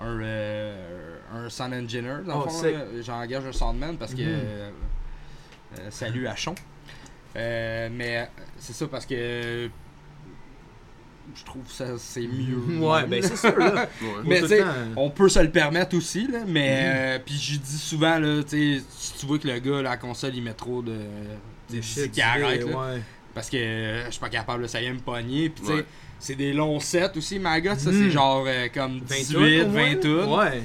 un, 0.00 0.20
euh, 0.20 1.16
un 1.34 1.48
sound 1.48 1.74
engineer. 1.74 2.22
Dans 2.26 2.40
Oh, 2.40 2.44
le 2.44 2.50
fond, 2.50 2.58
sick. 2.62 2.72
là. 2.74 2.80
j'engage 3.02 3.44
un 3.46 3.52
soundman 3.52 3.96
parce 3.96 4.14
que. 4.14 4.20
Mhm. 4.22 4.28
euh, 4.28 4.70
euh, 5.80 5.90
salut 5.90 6.26
à 6.28 6.36
Chon. 6.36 6.54
Euh, 7.36 7.88
mais 7.92 8.18
euh, 8.18 8.24
c'est 8.58 8.72
ça 8.72 8.86
parce 8.86 9.04
que. 9.06 9.68
Je 11.34 11.44
trouve 11.44 11.62
ça 11.68 11.84
c'est 11.98 12.26
mieux. 12.26 12.78
Ouais, 12.80 13.04
ben 13.06 13.22
c'est 13.22 13.36
sûr, 13.36 13.56
là. 13.58 13.88
Ouais. 14.02 14.08
Mais 14.24 14.40
tu 14.40 14.48
sais, 14.48 14.62
hein. 14.62 14.88
on 14.96 15.10
peut 15.10 15.28
se 15.28 15.38
le 15.40 15.50
permettre 15.50 15.96
aussi, 15.96 16.26
là, 16.26 16.40
mais 16.46 16.82
euh, 16.84 17.18
puis 17.24 17.34
je 17.34 17.58
dis 17.58 17.78
souvent, 17.78 18.18
là, 18.18 18.42
tu 18.42 18.78
sais, 18.78 18.84
si 18.98 19.14
tu 19.18 19.26
vois 19.26 19.38
que 19.38 19.46
le 19.48 19.58
gars, 19.58 19.82
la 19.82 19.96
console, 19.96 20.34
il 20.34 20.42
met 20.42 20.52
trop 20.54 20.82
de. 20.82 20.96
Des 21.70 21.82
c'est 21.82 22.02
shit, 22.04 22.12
qu'il 22.12 22.22
arrête, 22.22 22.64
là. 22.66 22.76
ouais. 22.94 23.02
Parce 23.34 23.50
que 23.50 23.56
euh, 23.58 24.06
je 24.06 24.10
suis 24.12 24.20
pas 24.20 24.30
capable, 24.30 24.62
là, 24.62 24.68
ça 24.68 24.80
vient 24.80 24.92
me 24.94 24.98
pogner. 24.98 25.48
Puis 25.50 25.60
tu 25.62 25.66
sais, 25.68 25.74
Ouais. 25.74 25.84
c'est 26.18 26.34
des 26.34 26.52
longs 26.52 26.80
sets 26.80 27.16
aussi, 27.16 27.38
Magot, 27.38 27.74
ça, 27.76 27.90
Mhm. 27.90 28.02
c'est 28.04 28.10
genre 28.10 28.44
euh, 28.48 28.66
comme 28.72 29.00
20 29.06 29.14
18, 29.16 29.60
tonnes, 29.60 29.72
20 29.72 29.92
au 29.92 29.94
tonnes. 30.00 30.26
moins? 30.26 30.46
Ouais. 30.50 30.62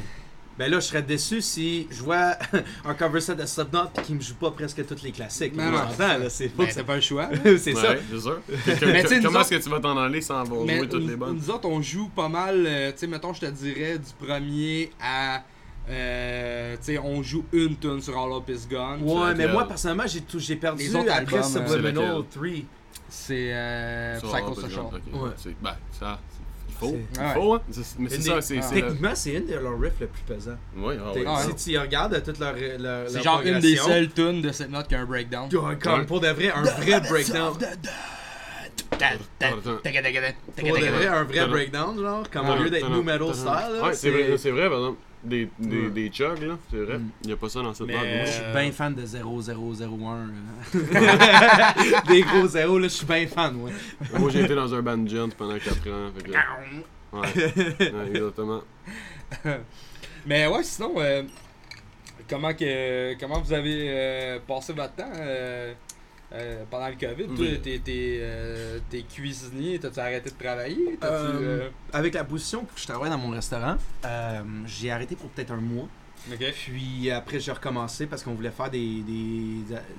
Ben 0.57 0.69
là, 0.69 0.79
je 0.79 0.85
serais 0.85 1.01
déçu 1.01 1.41
si 1.41 1.87
je 1.89 2.03
vois 2.03 2.33
un 2.85 2.93
cover 2.93 3.19
set 3.21 3.37
de 3.37 3.45
Slipknot 3.45 3.85
et 3.97 4.01
qu'il 4.03 4.15
me 4.15 4.21
joue 4.21 4.35
pas 4.35 4.51
presque 4.51 4.85
tous 4.85 5.01
les 5.03 5.11
classiques. 5.11 5.55
Ben 5.55 5.69
On 5.69 5.71
non, 5.71 5.77
là, 5.97 6.29
c'est 6.29 6.55
Ben, 6.55 6.65
pas 6.67 6.71
c'est 6.71 6.83
pas 6.83 6.95
le 6.95 7.01
choix. 7.01 7.29
C'est 7.43 7.73
ça. 7.73 7.91
Ouais, 7.91 7.99
c'est 8.11 8.19
sûr. 8.19 8.39
Mais 8.47 9.03
que- 9.03 9.15
Comment 9.23 9.39
autres- 9.39 9.41
est-ce 9.41 9.49
que 9.49 9.63
tu 9.63 9.69
vas 9.69 9.79
t'en 9.79 9.97
aller 9.97 10.21
sans 10.21 10.41
avoir 10.41 10.63
Mais 10.63 10.77
joué 10.77 10.89
toutes 10.89 11.07
les 11.07 11.15
bonnes? 11.15 11.35
nous 11.37 11.49
autres, 11.49 11.67
on 11.67 11.81
joue 11.81 12.07
pas 12.09 12.29
mal, 12.29 12.63
euh, 12.67 12.91
tu 12.91 12.99
sais, 12.99 13.07
mettons, 13.07 13.33
je 13.33 13.41
te 13.41 13.45
dirais, 13.47 13.97
du 13.97 14.25
premier 14.27 14.91
à. 15.01 15.41
euh, 15.89 16.75
tu 16.77 16.83
sais, 16.83 16.97
on 16.99 17.21
joue 17.23 17.45
une 17.51 17.75
tune 17.77 18.01
sur 18.01 18.17
All 18.17 18.31
Up 18.33 18.47
Is 18.49 18.67
Gone. 18.69 19.01
Ouais, 19.03 19.33
mais 19.35 19.47
moi, 19.47 19.67
personnellement, 19.67 20.07
j'ai 20.07 20.21
tout- 20.21 20.39
j'ai 20.39 20.55
perdu 20.55 20.83
Les 20.83 20.95
autres 20.95 21.11
après 21.11 21.37
euh, 21.37 21.43
Subliminal 21.43 22.23
c'est 22.29 22.39
3. 22.39 22.51
C'est 23.09 23.49
euh, 23.53 24.19
Psycho 24.19 24.55
Social. 24.55 24.85
Ouais. 25.13 25.29
Ben, 25.61 25.75
ça, 25.99 26.19
faut. 26.79 26.87
Ouais. 26.87 27.33
faut, 27.33 27.53
hein. 27.55 27.61
C'est- 27.71 27.99
Mais 27.99 28.09
c'est 28.09 28.15
Une 28.17 28.21
ça, 28.21 28.41
c'est. 28.41 28.59
ah. 28.61 28.69
Techniquement, 28.73 29.11
c'est 29.15 29.33
une 29.33 29.45
de 29.47 29.55
leurs 29.55 29.79
riffs 29.79 29.99
le 29.99 30.07
plus 30.07 30.21
pesant. 30.23 30.57
Ouais, 30.75 30.97
ah 31.03 31.13
ouais. 31.13 31.23
Ah. 31.27 31.41
Si 31.57 31.71
tu 31.71 31.77
regardes 31.77 32.23
toute 32.23 32.39
leur, 32.39 32.53
leur, 32.79 33.09
C'est 33.09 33.23
genre 33.23 33.41
une 33.43 33.59
des 33.59 33.75
seules 33.75 34.11
tunes 34.11 34.41
de 34.41 34.51
cette 34.51 34.69
note 34.71 34.87
qui 34.87 34.95
a 34.95 34.99
un 35.01 35.05
breakdown. 35.05 35.49
tu 35.49 35.57
as 35.57 35.75
Comme 35.75 36.05
pour 36.05 36.19
de 36.19 36.27
vrai, 36.27 36.49
un 36.51 36.63
vrai 36.63 36.99
breakdown. 37.01 37.53
Pour 40.57 40.77
de 40.77 40.85
vrai, 40.85 41.07
un 41.07 41.23
vrai 41.23 41.47
breakdown, 41.47 41.99
genre, 41.99 42.29
comme 42.29 42.49
au 42.49 42.55
lieu 42.55 42.69
d'être 42.69 42.89
new 42.89 43.03
metal 43.03 43.33
style. 43.33 43.81
Ouais, 43.83 43.93
c'est 43.93 44.09
vrai, 44.09 44.37
c'est 44.37 44.51
vrai, 44.51 44.69
par 44.69 44.77
exemple. 44.79 44.97
Des, 45.23 45.47
des, 45.57 45.83
Ouais. 45.83 45.89
des 45.89 46.09
chugs, 46.11 46.41
là, 46.41 46.57
c'est 46.69 46.77
vrai. 46.77 46.97
Mm. 46.97 47.09
Il 47.21 47.27
n'y 47.27 47.33
a 47.33 47.37
pas 47.37 47.47
ça 47.49 47.61
dans 47.61 47.73
cette 47.73 47.87
Mais-. 47.87 47.93
Moi, 47.93 48.25
je 48.25 48.31
suis 48.31 48.41
Euh, 48.43 48.53
bien 48.61 48.71
fan 48.73 48.93
de 48.93 49.05
0001. 49.05 50.27
euh. 50.75 52.03
Des 52.09 52.21
gros 52.23 52.47
zéros, 52.47 52.77
là, 52.79 52.87
je 52.89 52.93
suis 52.93 53.05
bien 53.05 53.25
fan, 53.27 53.55
ouais. 53.57 53.71
Moi, 54.19 54.29
j'ai 54.31 54.41
été 54.41 54.53
dans 54.55 54.73
un 54.73 54.81
band 54.81 55.07
gent 55.07 55.29
pendant 55.37 55.57
4 55.57 55.89
ans. 55.89 56.11
Fait 56.17 56.23
que, 56.23 56.31
ouais, 56.31 57.93
ouais, 57.93 58.07
exactement. 58.15 58.61
Mais 60.25 60.47
ouais, 60.47 60.63
sinon, 60.63 60.93
euh, 60.97 61.23
comment, 62.29 62.53
que, 62.53 63.17
comment 63.19 63.39
vous 63.41 63.53
avez 63.53 63.85
euh, 63.89 64.39
passé 64.47 64.73
votre 64.73 64.95
temps 64.95 65.11
euh, 65.15 65.73
euh, 66.33 66.63
pendant 66.69 66.87
le 66.87 66.95
COVID? 66.95 67.27
Toi, 67.27 67.35
Oui. 67.39 67.59
t'es, 67.61 67.79
t'es, 67.83 68.17
euh, 68.21 68.79
t'es 68.89 69.01
cuisinier, 69.03 69.79
t'as-tu 69.79 69.99
arrêté 69.99 70.29
de 70.31 70.35
travailler? 70.35 70.97
Euh, 71.03 71.39
euh, 71.63 71.69
Avec 71.93 72.13
la 72.13 72.23
position 72.23 72.65
que 72.65 72.71
je 72.79 72.85
travaille 72.87 73.09
dans 73.09 73.17
mon 73.17 73.29
restaurant, 73.29 73.77
euh, 74.05 74.41
j'ai 74.65 74.91
arrêté 74.91 75.15
pour 75.15 75.29
peut-être 75.29 75.51
un 75.51 75.57
mois. 75.61 75.87
Puis 76.65 77.11
après, 77.11 77.37
j'ai 77.41 77.51
recommencé 77.51 78.05
parce 78.07 78.23
qu'on 78.23 78.33
voulait 78.33 78.49
faire 78.51 78.69
des, 78.71 79.03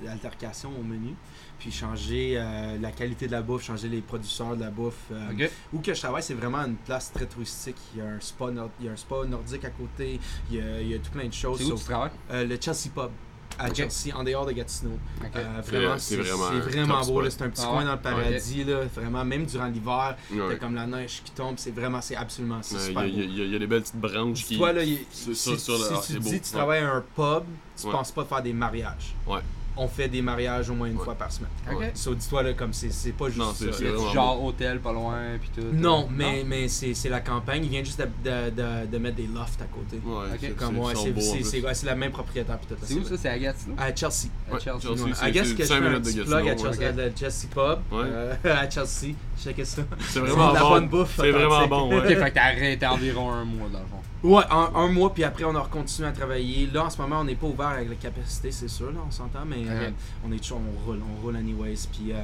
altercations 0.09 0.71
au 0.79 0.83
menu. 0.83 1.15
Puis 1.59 1.71
changer 1.71 2.35
euh, 2.37 2.79
la 2.81 2.91
qualité 2.91 3.27
de 3.27 3.33
la 3.33 3.43
bouffe, 3.43 3.65
changer 3.65 3.89
les 3.89 4.01
producteurs 4.01 4.57
de 4.57 4.63
la 4.63 4.71
bouffe. 4.71 4.97
euh, 5.13 5.31
Ok. 5.33 5.51
Où 5.75 5.79
que 5.81 5.95
je 5.95 6.01
travaille, 6.01 6.23
c'est 6.23 6.35
vraiment 6.35 6.59
une 6.65 6.77
place 6.77 7.13
très 7.13 7.27
touristique. 7.27 7.77
Il 7.95 7.99
y 7.99 8.03
a 8.03 8.07
un 8.09 8.21
spa, 8.21 8.51
nord- 8.51 8.71
il 8.81 8.87
y 8.87 8.89
a 8.89 8.93
un 8.93 8.97
spa 8.97 9.25
nordique 9.27 9.65
à 9.65 9.71
côté. 9.71 10.19
Il 10.51 10.57
y 10.57 10.61
a, 10.61 10.81
il 10.81 10.89
y 10.89 10.95
a 10.95 10.99
tout 10.99 11.11
plein 11.11 11.27
de 11.29 11.33
choses. 11.33 11.59
C'est 11.59 11.65
où 11.67 11.69
Sauf- 11.71 11.81
tu 11.81 11.85
travailles? 11.87 12.11
euh, 12.31 12.45
le 12.47 12.59
Chelsea 12.61 12.89
Pub 12.95 13.11
à. 13.59 13.73
Chelsea, 13.75 14.15
en 14.17 14.25
dehors 14.25 14.47
de 14.47 14.53
Gatineau. 14.53 14.99
Euh, 15.25 15.61
C'est- 15.63 15.71
vraiment, 15.77 15.99
c'est 15.99 16.17
vraiment 16.17 16.61
vraiment 16.61 17.01
beau. 17.07 17.31
C'est 17.31 17.43
un 17.43 17.49
petit 17.51 17.63
Ah 17.65 17.71
coin 17.71 17.85
dans 17.85 17.93
le 17.93 18.01
paradis. 18.01 18.65
Là, 18.65 18.81
vraiment, 18.95 19.25
même 19.25 19.45
durant 19.47 19.67
l'hiver, 19.67 20.17
Ouais. 20.33 20.39
t'as 20.51 20.55
comme 20.57 20.75
la 20.75 20.87
neige 20.87 21.23
qui 21.25 21.31
tombe. 21.33 21.55
C'est 21.59 21.75
vraiment, 21.75 22.01
c'est 22.01 22.17
absolument 22.17 22.57
Ouais, 22.57 22.63
Il 22.71 22.77
y, 22.79 22.81
super 22.87 23.05
il 23.07 23.39
y 23.39 23.43
a- 23.43 23.45
y 23.47 23.55
y 23.55 23.59
des 23.59 23.67
belles 23.67 23.83
petites 23.83 23.97
branches 24.01 24.45
qui. 24.45 24.57
Toi, 24.59 24.73
là, 24.73 24.83
sur- 25.13 25.35
si, 25.37 25.59
sur 25.59 25.75
le- 25.75 25.85
si 25.85 25.91
ah, 25.95 26.01
tu 26.07 26.13
beau. 26.21 26.29
dis 26.31 26.41
que 26.41 26.45
tu 26.45 26.51
Ouais. 26.53 26.57
travailles 26.59 26.83
à 26.83 26.93
un 26.95 27.01
pub, 27.15 27.45
tu 27.81 27.87
Ouais. 27.87 27.93
penses 27.93 28.13
pas 28.13 28.25
faire 28.25 28.43
des 28.43 28.53
mariages. 28.53 29.15
Ouais. 29.27 29.41
On 29.77 29.89
fait 29.89 30.09
des 30.09 30.23
mariages 30.23 30.71
au 30.71 30.75
moins 30.75 30.87
une 30.87 30.97
Ouais. 30.97 31.05
fois 31.05 31.15
par 31.17 31.33
semaine. 31.33 31.51
Ok. 31.73 31.83
So, 31.95 32.15
dis-toi, 32.15 32.43
là, 32.45 32.53
comme 32.53 32.73
c'est 32.73 32.93
c'est 32.93 33.11
pas 33.11 33.27
juste 33.27 33.39
Non, 33.39 33.53
c'est- 33.55 33.67
ça. 33.67 33.79
c'est 33.79 33.85
vraiment 33.87 34.13
Genre 34.13 34.45
hôtel 34.45 34.79
pas 34.81 34.93
loin, 34.93 35.17
puis 35.41 35.51
tout. 35.55 35.67
Non, 35.73 36.05
euh, 36.05 36.13
mais, 36.15 36.45
mais 36.47 36.69
c'est 36.69 36.95
c'est 36.95 37.09
la 37.09 37.21
campagne. 37.21 37.65
Il 37.65 37.71
vient 37.71 37.83
juste 37.83 37.99
de, 38.01 38.05
de, 38.31 38.51
de, 38.51 38.87
de 38.87 38.99
mettre 38.99 39.17
des 39.17 39.27
lofts 39.27 39.61
à 39.61 39.65
côté. 39.65 40.01
Ouais, 40.05 40.15
Ok. 40.33 40.39
c'est- 40.41 40.51
Comme, 40.57 40.75
c'est- 40.77 40.81
ouais, 41.11 41.43
c'est- 41.43 41.61
ouais, 41.63 41.75
c'est 41.75 41.87
la 41.87 41.97
même 41.97 42.13
propriétaire. 42.13 42.57
puis 42.59 42.69
tout, 42.69 42.81
C'est 42.87 42.95
où 42.95 43.05
ça? 43.05 43.17
C'est 43.17 43.29
à 43.29 43.39
Gatineau? 43.39 43.75
À 43.79 43.95
Chelsea. 43.95 44.29
À 44.49 44.55
Ouais, 44.55 44.61
Chelsea. 44.61 44.81
Chelsea, 44.81 45.03
Ouais. 45.05 45.11
c'est- 45.15 45.29
I 45.29 45.33
guess 45.33 45.49
c'est 45.49 45.55
que 45.55 45.63
je 45.65 45.69
cinq 45.69 45.83
fais 45.83 45.89
un 45.89 46.01
petit 46.01 46.15
Gatineau, 46.15 46.37
plug 46.37 46.49
à. 46.49 46.57
Chelsea, 46.57 46.89
à 46.89 46.93
la 46.93 47.17
Chelsea 47.17 47.49
Pub 47.53 47.79
Ouais. 47.99 48.05
euh, 48.07 48.35
à 48.45 48.71
Chelsea. 48.71 49.15
Checkez 49.43 49.65
ça. 49.65 49.83
C'est 50.09 50.21
de 50.21 50.25
vraiment 50.27 50.53
la 50.53 50.61
bon. 50.61 50.69
bonne 50.71 50.89
bouffe. 50.89 51.15
C'est 51.17 51.31
vraiment 51.33 51.67
bon, 51.67 51.99
Ok, 51.99 52.05
fait 52.07 52.15
que 52.15 52.35
t'as 52.35 52.43
arrêté 52.45 52.87
environ 52.87 53.33
un 53.33 53.45
mois 53.45 53.69
dans 53.73 53.81
le 53.81 53.87
fond. 53.87 53.97
Ouais, 54.25 54.43
un, 54.51 54.71
un 54.75 54.89
mois, 54.89 55.13
puis 55.13 55.23
après, 55.23 55.45
on 55.45 55.55
a 55.55 55.61
continué 55.71 56.09
à 56.09 56.13
travailler. 56.13 56.67
Là, 56.73 56.87
en 56.87 56.91
ce 56.91 56.97
moment, 57.01 57.21
on 57.21 57.25
n'est 57.25 57.35
pas 57.35 57.47
ouvert 57.47 57.69
avec 57.69 57.91
la 57.91 57.95
capacité, 57.97 58.51
c'est 58.51 58.69
sûr, 58.69 58.91
là, 58.91 59.01
on 59.07 59.11
s'entend, 59.11 59.45
mais 59.47 59.65
euh, 59.69 59.91
on 60.27 60.33
est 60.33 60.39
toujours, 60.39 60.61
on 60.61 60.87
roule, 60.87 61.01
on 61.03 61.23
roule 61.23 61.37
anyways. 61.37 61.87
Puis, 61.93 62.11
euh, 62.11 62.23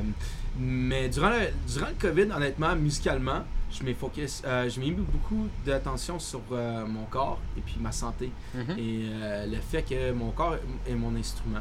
mais 0.58 1.10
durant 1.10 1.28
le, 1.28 1.50
durant 1.70 1.88
le 1.88 1.94
COVID, 2.00 2.32
honnêtement, 2.34 2.74
musicalement, 2.74 3.42
je 3.70 3.84
m'ai 3.84 3.92
focus, 3.92 4.40
euh, 4.46 4.66
je 4.70 4.80
mis 4.80 4.92
beaucoup 4.92 5.46
d'attention 5.66 6.18
sur 6.18 6.40
euh, 6.52 6.86
mon 6.86 7.04
corps 7.04 7.38
et 7.58 7.60
puis 7.60 7.76
ma 7.78 7.92
santé. 7.92 8.32
Mhm. 8.54 8.78
Et 8.78 9.02
le 9.46 9.60
fait 9.60 9.82
que 9.82 10.12
mon 10.12 10.30
corps 10.30 10.56
est 10.88 10.94
mon 10.94 11.14
instrument. 11.16 11.60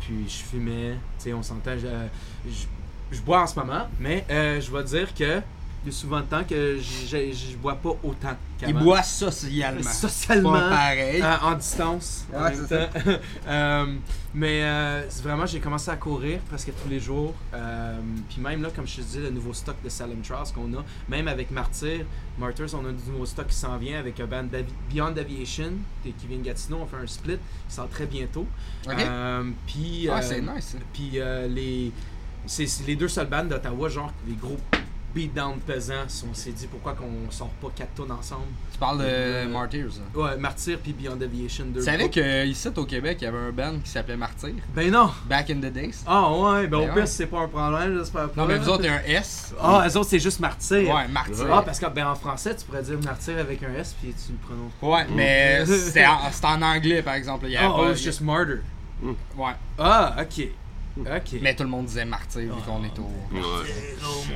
Puis 0.00 0.24
je 0.26 0.44
fumais, 0.44 0.92
tu 1.18 1.24
sais, 1.24 1.34
on 1.34 1.42
s'entend, 1.42 1.76
je, 1.76 1.88
je, 2.50 2.64
je 3.14 3.20
bois 3.20 3.42
en 3.42 3.46
ce 3.46 3.58
moment, 3.58 3.86
mais 4.00 4.24
je 4.30 4.72
vais 4.72 4.84
dire 4.84 5.14
que 5.14 5.42
il 5.84 5.92
y 5.92 5.94
a 5.94 5.98
souvent 5.98 6.20
de 6.20 6.26
temps 6.26 6.44
que 6.44 6.78
je, 6.78 7.56
bois 7.56 7.76
pas 7.76 7.90
autant 8.02 8.36
Il 8.66 8.74
boit 8.74 9.02
socialement. 9.04 9.90
Socialement. 9.90 10.52
Pas 10.52 10.68
pareil. 10.70 11.22
En 11.42 11.54
distance. 11.54 12.26
en 12.34 12.44
même 12.44 12.66
temps. 12.66 12.88
Euh, 13.46 13.96
mais 14.34 14.62
euh, 14.62 15.02
vraiment, 15.22 15.44
j'ai 15.46 15.60
commencé 15.60 15.90
à 15.90 15.96
courir 15.96 16.40
presque 16.48 16.72
tous 16.82 16.88
les 16.88 16.98
jours. 16.98 17.34
Euh, 17.52 17.98
puis 18.28 18.40
même 18.40 18.62
là, 18.62 18.70
comme 18.74 18.86
je 18.86 18.96
te 18.96 19.00
dis, 19.02 19.18
le 19.18 19.30
nouveau 19.30 19.52
stock 19.52 19.76
de 19.84 19.88
Salem 19.88 20.22
Trials 20.22 20.52
qu'on 20.54 20.72
a, 20.78 20.82
même 21.08 21.28
avec 21.28 21.50
Martyr, 21.50 22.04
Martyrs, 22.38 22.74
on 22.74 22.84
a 22.86 22.92
du 22.92 23.10
nouveau 23.10 23.26
stock 23.26 23.46
qui 23.46 23.54
s'en 23.54 23.76
vient 23.76 23.98
avec 23.98 24.18
un 24.18 24.26
band 24.26 24.46
Beyond 24.90 25.16
Aviation 25.16 25.72
qui 26.02 26.26
vient 26.26 26.38
de 26.38 26.42
Gatineau. 26.44 26.78
On 26.82 26.86
fait 26.86 26.96
un 27.02 27.06
split 27.06 27.38
qui 27.68 27.74
sort 27.74 27.88
très 27.88 28.06
bientôt. 28.06 28.46
Ok. 28.86 28.94
Euh, 28.98 29.50
puis 29.66 30.08
Ah, 30.10 30.18
euh, 30.18 30.22
c'est 30.22 30.40
nice. 30.40 30.76
puis 30.92 31.12
euh, 31.16 31.46
les, 31.46 31.92
c'est 32.46 32.66
les 32.86 32.96
deux 32.96 33.08
seules 33.08 33.28
bandes 33.28 33.48
d'Ottawa, 33.48 33.88
genre 33.88 34.12
les 34.26 34.34
gros 34.34 34.58
beatdown 35.14 35.58
pesants. 35.60 36.06
On 36.30 36.34
s'est 36.34 36.50
dit 36.52 36.66
pourquoi 36.66 36.92
qu'on 36.94 37.30
sort 37.30 37.50
pas 37.60 37.68
quatre 37.74 37.94
tonnes 37.94 38.10
ensemble. 38.10 38.46
Tu 38.72 38.78
parles 38.78 38.98
de 38.98 39.04
Euh, 39.06 39.48
Martyrs. 39.48 39.86
hein? 40.00 40.18
Ouais, 40.18 40.36
Martyr 40.36 40.78
puis 40.82 40.92
Beyond 40.92 41.20
Aviation. 41.20 41.66
Deux 41.66 41.80
Tu 41.80 41.86
savais 41.86 42.08
qu'ici 42.10 42.68
au 42.76 42.84
Québec, 42.84 43.18
il 43.20 43.24
y 43.24 43.26
avait 43.28 43.38
un 43.38 43.52
band 43.52 43.78
qui 43.84 43.90
s'appelait 43.90 44.16
Martyr, 44.16 44.50
Ben 44.74 44.90
non! 44.90 45.10
back 45.28 45.50
in 45.50 45.56
the 45.56 45.72
days. 45.72 46.02
Ah 46.06 46.30
ouais, 46.32 46.66
ben 46.66 46.78
au 46.78 46.80
Ben 46.80 46.86
pire, 46.88 46.96
ouais. 47.02 47.06
c'est 47.06 47.26
pas 47.26 47.40
un 47.40 47.48
problème, 47.48 47.96
j'espère. 47.98 48.28
Non, 48.36 48.46
mais 48.46 48.58
vous 48.58 48.68
autres, 48.68 48.82
il 48.84 48.86
y 48.86 48.88
a 48.88 48.94
un 48.96 49.02
S. 49.20 49.54
Ah, 49.60 49.86
eux 49.88 49.96
autres, 49.96 50.10
c'est 50.10 50.18
juste 50.18 50.40
Martyr. 50.40 50.92
Ouais, 50.92 51.06
Martyr. 51.08 51.46
Ah, 51.52 51.62
parce 51.62 51.78
que 51.78 51.86
ben, 51.86 52.06
en 52.08 52.14
français, 52.16 52.56
tu 52.56 52.64
pourrais 52.64 52.82
dire 52.82 52.98
Martyr 53.04 53.38
avec 53.38 53.62
un 53.62 53.72
S 53.74 53.94
puis 54.00 54.12
tu 54.12 54.32
le 54.32 54.38
prononces. 54.38 54.72
Ouais, 54.82 55.06
mais 55.14 55.64
c'était 55.66 56.06
en, 56.06 56.62
anglais, 56.62 57.02
par 57.02 57.14
exemple. 57.14 57.46
Il 57.46 57.52
y 57.52 57.56
avait 57.56 57.66
Ah, 57.66 57.70
pas- 57.70 57.76
oh, 57.90 57.92
y 57.92 57.96
c'est 57.96 58.08
a- 58.20 58.24
Martyr. 58.24 58.58
Ouais. 59.36 59.52
Ah, 59.78 60.16
ok. 60.20 60.48
Mais 61.42 61.54
tout 61.56 61.64
le 61.64 61.68
monde 61.68 61.86
disait 61.86 62.04
Martyr 62.04 62.42
vu 62.42 62.62
qu'on 62.66 62.84
est 62.84 62.98
au. 62.98 63.10
Ouais. 63.32 63.40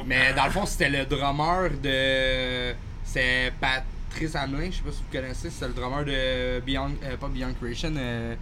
Mais 0.07 0.33
dans 0.35 0.45
le 0.47 0.51
fond, 0.51 0.67
c'était 0.67 0.89
le 0.91 1.05
drummer 1.07 1.71
de. 1.83 2.75
C'est 3.05 3.53
Patrice 3.61 4.35
Hamelin, 4.37 4.71
je 4.71 4.77
sais 4.77 4.83
pas 4.83 4.91
si 4.93 4.99
vous 4.99 5.13
connaissez, 5.17 5.51
c'est 5.51 5.67
le 5.69 5.73
drummer 5.75 6.05
de 6.05 6.61
Beyond. 6.61 6.91
euh, 7.05 7.17
pas 7.17 7.29
Beyond 7.29 7.55
Creation, 7.61 7.93
euh. 7.97 8.35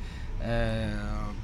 Euh. 0.42 0.94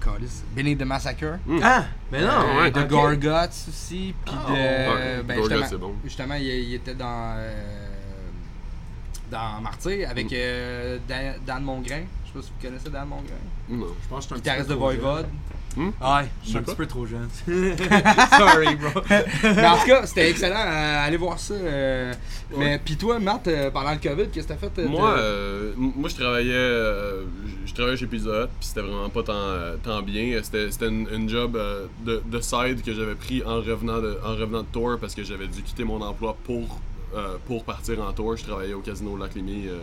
câlisse. 0.03 0.43
Benny 0.55 0.77
the 0.77 0.83
Massacre. 0.83 1.39
Ah, 1.63 1.85
mais 2.11 2.21
non! 2.21 2.59
Euh, 2.61 2.71
de 2.71 2.81
ok. 2.81 2.87
Gorguts 2.89 3.49
aussi, 3.69 4.15
puis 4.25 4.35
Ah, 4.37 4.51
de. 4.51 4.53
ouais. 4.55 5.23
ben, 5.23 5.67
c'est 5.69 5.79
bon. 5.79 5.95
justement, 6.05 6.35
il, 6.35 6.45
il 6.47 6.75
était 6.75 6.95
dans. 6.95 7.35
euh, 7.37 7.89
dans 9.31 9.61
Martyr 9.63 10.09
avec 10.11 10.27
Mm. 10.27 10.35
euh, 10.35 10.99
Dan, 11.09 11.35
Dan 11.47 11.63
Mongrain. 11.63 12.03
Je 12.25 12.29
sais 12.29 12.35
pas 12.35 12.43
si 12.43 12.53
vous 12.61 12.67
connaissez 12.69 12.91
Dan 12.91 13.09
Mongrain. 13.09 13.25
Non. 13.69 13.87
Je 14.03 14.09
pense 14.09 14.19
que 14.19 14.23
suis 14.27 14.35
un 14.35 14.37
Guitariste 14.39 14.67
petit 14.67 14.75
de 14.75 14.79
Voivode. 14.79 15.27
Jeune. 15.77 15.87
Ouais, 16.01 16.29
je 16.45 16.49
suis 16.49 16.59
un 16.59 16.63
petit 16.63 16.75
peu 16.77 16.87
trop 16.87 17.07
jeune. 17.07 17.29
Sorry, 18.39 18.77
bro. 18.77 19.01
Mais 19.45 19.67
en 19.67 19.77
tout 19.79 19.87
cas, 19.87 20.07
c'était 20.07 20.31
excellent. 20.31 20.57
euh, 20.67 21.07
allez 21.07 21.17
voir 21.17 21.39
ça. 21.39 21.55
euh, 21.55 22.13
Mais 22.57 22.79
puis 22.85 22.97
toi, 22.97 23.19
Matt, 23.19 23.47
euh, 23.49 23.71
pendant 23.71 23.93
le 23.93 23.99
COVID, 23.99 24.29
qu'est-ce 24.31 24.47
que 24.49 24.53
t'as 24.53 24.59
fait 24.59 24.79
euh, 24.81 24.89
Moi, 24.89 25.09
euh, 25.17 25.73
moi 25.77 26.09
je 26.09 26.15
travaillais 26.17 26.53
euh, 26.53 27.23
je- 27.67 27.75
travaillais 27.75 27.97
chez 27.97 28.07
Pizza 28.07 28.29
Hut, 28.45 28.49
puis 28.61 28.69
c'était 28.69 28.83
vraiment 28.83 29.09
pas 29.09 29.23
tant, 29.23 29.33
euh, 29.35 29.77
tant 29.83 30.03
bien. 30.03 30.39
C'était 30.43 30.71
c'était 30.71 30.89
une, 30.89 31.09
une 31.13 31.29
job 31.29 31.57
euh, 31.57 31.87
de, 32.05 32.23
de 32.25 32.41
side 32.41 32.83
que 32.85 32.93
j'avais 32.93 33.15
pris 33.15 33.43
en 33.45 33.57
revenant 33.57 34.01
de 34.01 34.19
en 34.25 34.31
revenant 34.33 34.63
de 34.63 34.67
tour 34.73 34.99
parce 35.01 35.15
que 35.15 35.23
j'avais 35.25 35.47
dû 35.47 35.63
quitter 35.63 35.85
mon 35.85 36.01
emploi 36.03 36.37
pour 36.45 36.81
euh, 37.15 37.37
pour 37.47 37.65
partir 37.65 38.01
en 38.03 38.13
tour. 38.13 38.37
Je 38.37 38.45
travaillais 38.45 38.75
au 38.75 38.81
casino 38.81 39.17
Lac 39.17 39.35
Lémy, 39.35 39.67
euh, 39.69 39.79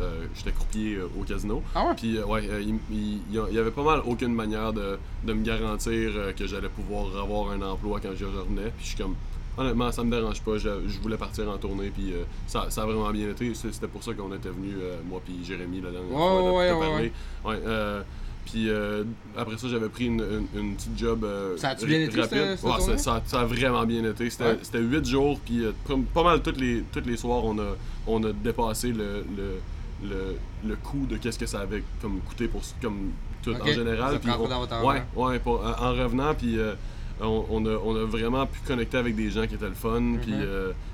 euh, 0.00 0.26
j'étais 0.34 0.52
croupier 0.52 0.96
euh, 0.96 1.08
au 1.18 1.24
casino. 1.24 1.62
Ah 1.74 1.86
ouais? 1.86 1.94
Puis 1.96 2.18
ouais, 2.20 2.44
il, 2.62 2.76
il- 2.90 3.20
il 3.30 3.34
y 3.34 3.38
a- 3.38 3.46
il 3.48 3.54
y 3.54 3.58
avait 3.58 3.70
pas 3.70 3.82
mal 3.82 4.00
aucune 4.06 4.32
manière 4.34 4.72
de, 4.72 4.98
de 5.24 5.32
me 5.32 5.42
garantir 5.44 6.10
que 6.36 6.46
j'allais 6.46 6.68
pouvoir 6.68 7.06
avoir 7.20 7.50
un 7.52 7.62
emploi 7.62 8.00
quand 8.00 8.14
je 8.14 8.24
revenais. 8.24 8.70
Puis 8.76 8.84
je 8.84 8.86
suis 8.88 8.96
comme 8.96 9.14
honnêtement, 9.56 9.90
ça 9.90 10.04
me 10.04 10.10
dérange 10.10 10.40
pas. 10.42 10.56
Je, 10.58 10.68
je 10.86 11.00
voulais 11.00 11.16
partir 11.16 11.50
en 11.50 11.56
tournée 11.58 11.90
puis 11.90 12.12
euh, 12.12 12.22
ça, 12.46 12.66
ça 12.70 12.82
a 12.82 12.86
vraiment 12.86 13.10
bien 13.10 13.28
été. 13.30 13.52
C'était 13.54 13.88
pour 13.88 14.02
ça 14.04 14.14
qu'on 14.14 14.32
était 14.34 14.50
venus 14.50 14.74
moi 15.08 15.20
puis 15.24 15.44
Jérémy 15.44 15.80
la 15.80 15.90
dernière 15.90 16.10
Ouais, 16.12 16.16
fois 16.16 16.42
de, 16.42 16.56
ouais, 16.56 16.68
de 16.70 16.74
ouais, 16.74 16.88
parler. 16.88 17.12
Ouais, 17.44 17.58
euh, 17.66 18.02
puis 18.50 18.68
euh, 18.70 19.04
après 19.36 19.56
ça, 19.58 19.68
j'avais 19.68 19.88
pris 19.88 20.06
une, 20.06 20.22
une, 20.54 20.60
une 20.60 20.74
petite 20.76 20.98
job 20.98 21.24
euh, 21.24 21.56
Ça 21.56 21.70
a-tu 21.70 21.86
bien 21.86 21.98
ra- 21.98 22.04
été, 22.04 22.20
rapide. 22.20 22.38
cette- 22.38 22.56
cette 22.58 22.64
Ouais, 22.64 22.72
ça, 22.72 22.78
tournée? 22.86 22.98
ça- 22.98 23.22
ça 23.26 23.40
a 23.40 23.44
vraiment 23.44 23.84
bien 23.86 24.04
été. 24.04 24.30
C'était 24.30 24.44
Ouais. 24.44 24.58
c'était 24.62 24.80
huit 24.80 25.04
jours, 25.06 25.38
puis 25.44 25.64
euh, 25.64 25.72
pas 26.14 26.22
mal 26.22 26.42
tous 26.42 26.58
les, 26.58 26.82
tous 26.92 27.02
les 27.06 27.16
soirs, 27.16 27.44
on 27.44 27.58
a, 27.58 27.76
on 28.06 28.22
a 28.24 28.32
dépassé 28.32 28.88
le, 28.92 29.24
le, 29.36 29.60
le, 30.08 30.36
le 30.68 30.76
coût 30.76 31.06
de 31.08 31.16
qu'est-ce 31.16 31.38
que 31.38 31.46
ça 31.46 31.60
avait 31.60 31.82
comme 32.00 32.20
coûté 32.20 32.48
pour 32.48 32.62
comme 32.80 33.10
tout 33.42 33.54
en 33.54 33.66
général. 33.66 34.14
Ça 34.14 34.18
puis 34.18 34.28
prend 34.30 34.44
on- 34.44 34.48
dans 34.48 34.60
votre 34.60 34.84
ouais, 34.84 35.02
ouais, 35.16 35.38
pour- 35.38 35.60
en 35.64 35.84
en 35.86 35.92
revenant, 35.92 36.34
puis 36.34 36.58
euh, 36.58 36.74
on, 37.20 37.44
on 37.50 37.66
a, 37.66 37.70
on 37.84 37.96
a 37.96 38.04
vraiment 38.04 38.46
pu 38.46 38.60
connecter 38.66 38.96
avec 38.96 39.14
des 39.16 39.30
gens 39.30 39.46
qui 39.46 39.54
étaient 39.56 39.68
le 39.68 39.74
fun. 39.74 40.14
Puis 40.22 40.32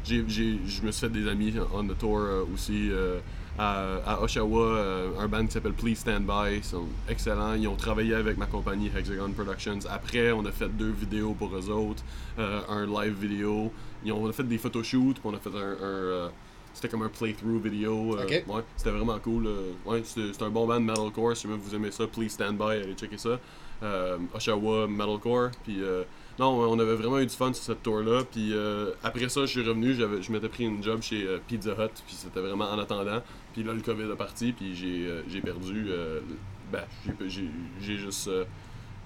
j'ai- 0.05 0.24
j'ai- 0.26 0.59
je 0.66 0.82
me 0.82 0.90
suis 0.90 1.07
fait 1.07 1.12
des 1.12 1.28
amis 1.28 1.55
on 1.74 1.84
the 1.86 1.96
tour 1.98 2.20
aussi. 2.52 2.90
À, 3.59 3.96
à 4.07 4.20
Oshawa, 4.22 4.61
euh, 4.62 5.11
un 5.18 5.28
band 5.28 5.46
qui 5.46 5.52
s'appelle 5.52 5.72
Please 5.74 5.96
Stand 5.96 6.24
By, 6.26 6.57
ils 6.57 6.64
sont 6.64 6.86
excellents. 7.09 7.55
Ils 7.55 7.68
ont 7.68 7.76
travaillé 7.76 8.14
avec 8.14 8.36
ma 8.36 8.46
compagnie 8.46 8.90
Hexagon 8.96 9.30
Productions. 9.32 9.78
Après, 9.90 10.32
on 10.32 10.44
a 10.46 10.50
fait 10.52 10.68
deux 10.68 10.90
vidéos 10.90 11.34
pour 11.34 11.55
eux 11.57 11.70
autres, 11.70 12.02
euh, 12.38 12.61
un 12.68 12.86
live 12.86 13.14
vidéo. 13.14 13.72
Ils 14.05 14.12
ont, 14.12 14.24
on 14.24 14.28
a 14.28 14.32
fait 14.32 14.42
des 14.44 14.59
photoshoots, 14.59 15.14
puis 15.20 15.22
on 15.24 15.34
a 15.34 15.38
fait 15.38 15.50
un. 15.55 15.72
un, 15.72 15.86
euh, 15.86 16.28
c'était 16.72 16.88
comme 16.88 17.02
un 17.02 17.09
playthrough 17.09 17.62
vidéo. 17.62 18.16
euh, 18.18 18.24
Ok. 18.24 18.44
ouais, 18.48 18.62
c'était 18.76 18.90
vraiment 18.90 19.16
cool. 19.20 19.46
euh, 19.46 19.70
ouais, 19.86 20.02
c'est 20.05 20.42
un 20.42 20.50
bon 20.50 20.66
band 20.66 20.80
metalcore. 20.80 21.36
Si 21.36 21.46
vous 21.46 21.74
aimez 21.74 21.92
ça, 21.92 22.07
Please 22.09 22.30
Stand 22.30 22.57
By, 22.59 22.64
allez 22.82 22.94
checker 22.94 23.16
ça. 23.18 23.38
Euh, 23.84 24.18
Oshawa 24.34 24.88
Metalcore. 24.88 25.50
Puis 25.62 25.80
euh, 25.80 26.02
non, 26.39 26.47
on 26.70 26.78
avait 26.78 26.97
vraiment 26.97 27.18
eu 27.20 27.26
du 27.26 27.35
fun 27.35 27.53
sur 27.53 27.62
cette 27.64 27.82
tour-là. 27.82 28.22
Puis 28.30 28.53
euh, 28.53 28.91
après 29.03 29.28
ça, 29.28 29.43
je 29.43 29.47
suis 29.47 29.62
revenu, 29.62 29.95
je 29.95 30.32
m'étais 30.32 30.49
pris 30.49 30.64
une 30.64 30.82
job 30.82 31.01
chez 31.03 31.24
euh, 31.24 31.39
Pizza 31.47 31.72
Hut, 31.72 31.91
puis 32.07 32.14
c'était 32.16 32.41
vraiment 32.41 32.64
en 32.70 32.78
attendant. 32.78 33.22
Puis 33.53 33.62
là, 33.62 33.72
le 33.72 33.80
COVID 33.80 34.11
est 34.12 34.16
parti, 34.16 34.53
puis 34.53 34.74
j'ai, 34.74 35.07
euh, 35.07 35.22
perdu. 35.45 35.87
euh, 35.89 36.20
ben, 36.72 36.85
j'ai, 37.28 37.49
juste. 37.99 38.28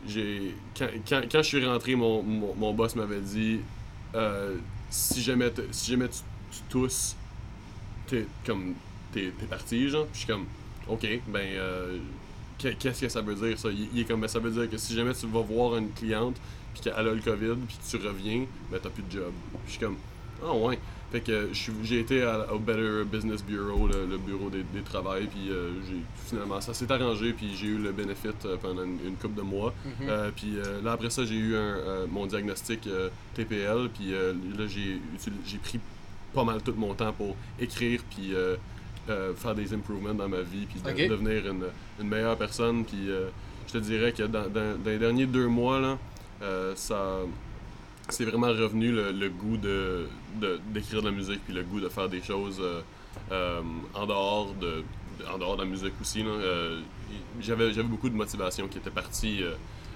j'ai, 0.07 0.55
quand, 0.79 0.89
quand, 1.09 1.20
quand 1.31 1.43
je 1.43 1.49
suis 1.49 1.66
rentré, 1.66 1.95
mon, 1.97 2.22
mon, 2.22 2.55
mon 2.55 2.72
boss 2.74 2.97
m'avait 2.97 3.20
dit 3.20 3.61
si 4.91 5.22
jamais, 5.22 5.53
si 5.70 5.91
jamais 5.91 6.09
tu, 6.09 6.20
tu 6.51 6.61
tousses, 6.70 7.14
t'es 8.07 8.26
comme 8.47 8.74
t'es, 9.12 9.33
parti, 9.51 9.89
genre. 9.89 10.07
Puis 10.07 10.14
je 10.14 10.18
suis 10.20 10.26
comme 10.29 10.47
ok, 10.89 11.07
ben. 11.29 12.01
qu'est- 12.59 12.74
Qu'est-ce 12.79 13.01
que 13.03 13.09
ça 13.09 13.20
veut 13.22 13.35
dire 13.35 13.59
ça? 13.59 13.68
Il, 13.70 13.89
il 13.95 14.01
est 14.01 14.05
comme 14.05 14.20
ben, 14.20 14.29
ça 14.29 14.39
veut 14.39 14.51
dire 14.51 14.68
que 14.70 14.76
si 14.79 14.95
jamais 14.95 15.14
tu 15.14 15.26
vas 15.26 15.41
voir 15.43 15.76
une 15.76 15.93
cliente 15.93 16.37
puis 16.81 16.91
qu'elle 16.91 17.07
a 17.09 17.12
le 17.14 17.20
COVID 17.20 17.55
puis 17.66 17.76
que 17.79 17.97
tu 17.99 18.07
reviens, 18.07 18.45
ben 18.70 18.79
t'as 18.83 18.91
plus 18.91 19.03
de 19.03 19.11
job. 19.12 19.33
Je 19.66 19.70
suis 19.72 19.81
comme 19.81 19.97
Ah 20.45 20.53
ouais. 20.55 20.79
Fait 21.11 21.20
que 21.20 21.49
j'ai 21.85 22.01
été 22.01 22.22
à- 22.22 22.53
au 22.53 22.59
Better 22.59 23.03
Business 23.11 23.43
Bureau, 23.43 23.87
le, 23.87 24.05
le 24.05 24.18
bureau 24.18 24.51
des, 24.51 24.62
des 24.74 24.83
travails, 24.83 25.26
puis 25.26 25.51
euh, 25.51 25.70
finalement 26.26 26.61
ça 26.61 26.74
s'est 26.74 26.93
arrangé, 26.93 27.33
puis 27.33 27.57
j'ai 27.57 27.68
eu 27.68 27.79
le 27.79 27.93
bénéfice 27.93 28.33
euh, 28.45 28.57
pendant 28.61 28.83
une, 28.85 28.99
une 29.07 29.14
couple 29.16 29.37
de 29.37 29.41
mois. 29.43 29.72
Mhm. 29.87 29.93
Euh, 30.09 30.31
puis 30.37 30.59
euh, 30.59 30.83
là 30.83 30.93
après 30.93 31.09
ça 31.09 31.24
j'ai 31.24 31.35
eu 31.37 31.57
un, 31.57 32.07
mon 32.11 32.26
diagnostic 32.26 32.87
TPL, 33.35 33.89
puis 33.95 34.11
là 34.12 34.66
j'ai 34.66 35.59
pris 35.59 35.81
pas 36.35 36.45
mal 36.45 36.61
tout 36.62 36.74
mon 36.76 36.93
temps 36.93 37.12
pour 37.14 37.35
écrire, 37.59 38.03
puis 38.11 38.33
faire 39.37 39.55
des 39.55 39.72
improvements 39.72 40.12
dans 40.14 40.29
ma 40.29 40.43
vie, 40.43 40.66
puis 40.68 40.81
de- 40.81 41.09
devenir 41.09 41.51
une, 41.51 41.64
une 42.01 42.09
meilleure 42.09 42.37
personne. 42.37 42.85
Puis 42.85 43.09
je 43.66 43.72
te 43.72 43.79
dirais 43.79 44.12
que 44.12 44.24
dans, 44.24 44.43
dans- 44.49 44.76
dans 44.76 44.91
les 44.91 44.99
derniers 44.99 45.24
deux 45.26 45.47
mois 45.47 45.81
là, 45.81 45.99
ça 46.74 47.20
c'est 48.09 48.24
vraiment 48.24 48.49
revenu 48.49 48.91
le, 48.93 49.28
goût 49.28 49.57
de 49.57 50.09
d'écrire 50.72 51.03
de, 51.03 51.09
la 51.09 51.12
musique 51.12 51.45
puis 51.45 51.53
le 51.53 51.62
goût 51.62 51.80
de 51.80 51.89
faire 51.89 52.09
des 52.09 52.22
choses 52.22 52.59
euh, 52.61 52.80
euh, 53.32 53.61
en 53.95 54.07
dehors 54.07 54.55
de 54.55 54.82
en 55.30 55.39
dehors 55.39 55.57
de 55.57 55.62
la 55.62 55.68
musique 55.68 55.93
aussi. 56.01 56.22
Euh, 56.24 56.80
j'avais 57.41 57.72
j'avais 57.72 57.89
beaucoup 57.89 58.09
de 58.09 58.14
motivation 58.14 58.68
qui 58.68 58.78
était 58.78 58.91
partie 58.91 59.43
euh, 59.43 59.55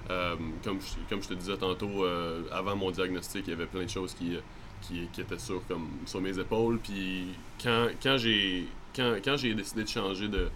euh, 0.09 0.35
comme 0.63 0.79
je, 0.81 1.09
comme 1.09 1.23
je 1.23 1.29
te 1.29 1.33
disais 1.33 1.57
tantôt 1.57 2.03
euh, 2.03 2.43
avant 2.51 2.75
mon 2.75 2.91
diagnostic 2.91 3.47
il 3.47 3.51
y 3.51 3.53
avait 3.53 3.65
plein 3.65 3.83
de 3.83 3.89
choses 3.89 4.13
qui 4.13 4.37
qui, 4.81 5.07
étaient 5.17 5.39
sur 5.39 5.65
comme 5.67 5.87
sur 6.05 6.19
mes 6.19 6.37
épaules 6.37 6.77
puis 6.79 7.27
quand 7.61 7.87
quand 8.01 8.17
j'ai 8.17 8.67
quand, 8.93 9.15
quand 9.23 9.37
j'ai 9.37 9.53
décidé 9.53 9.83
de 9.83 9.89
changer 9.89 10.27
de 10.27 10.49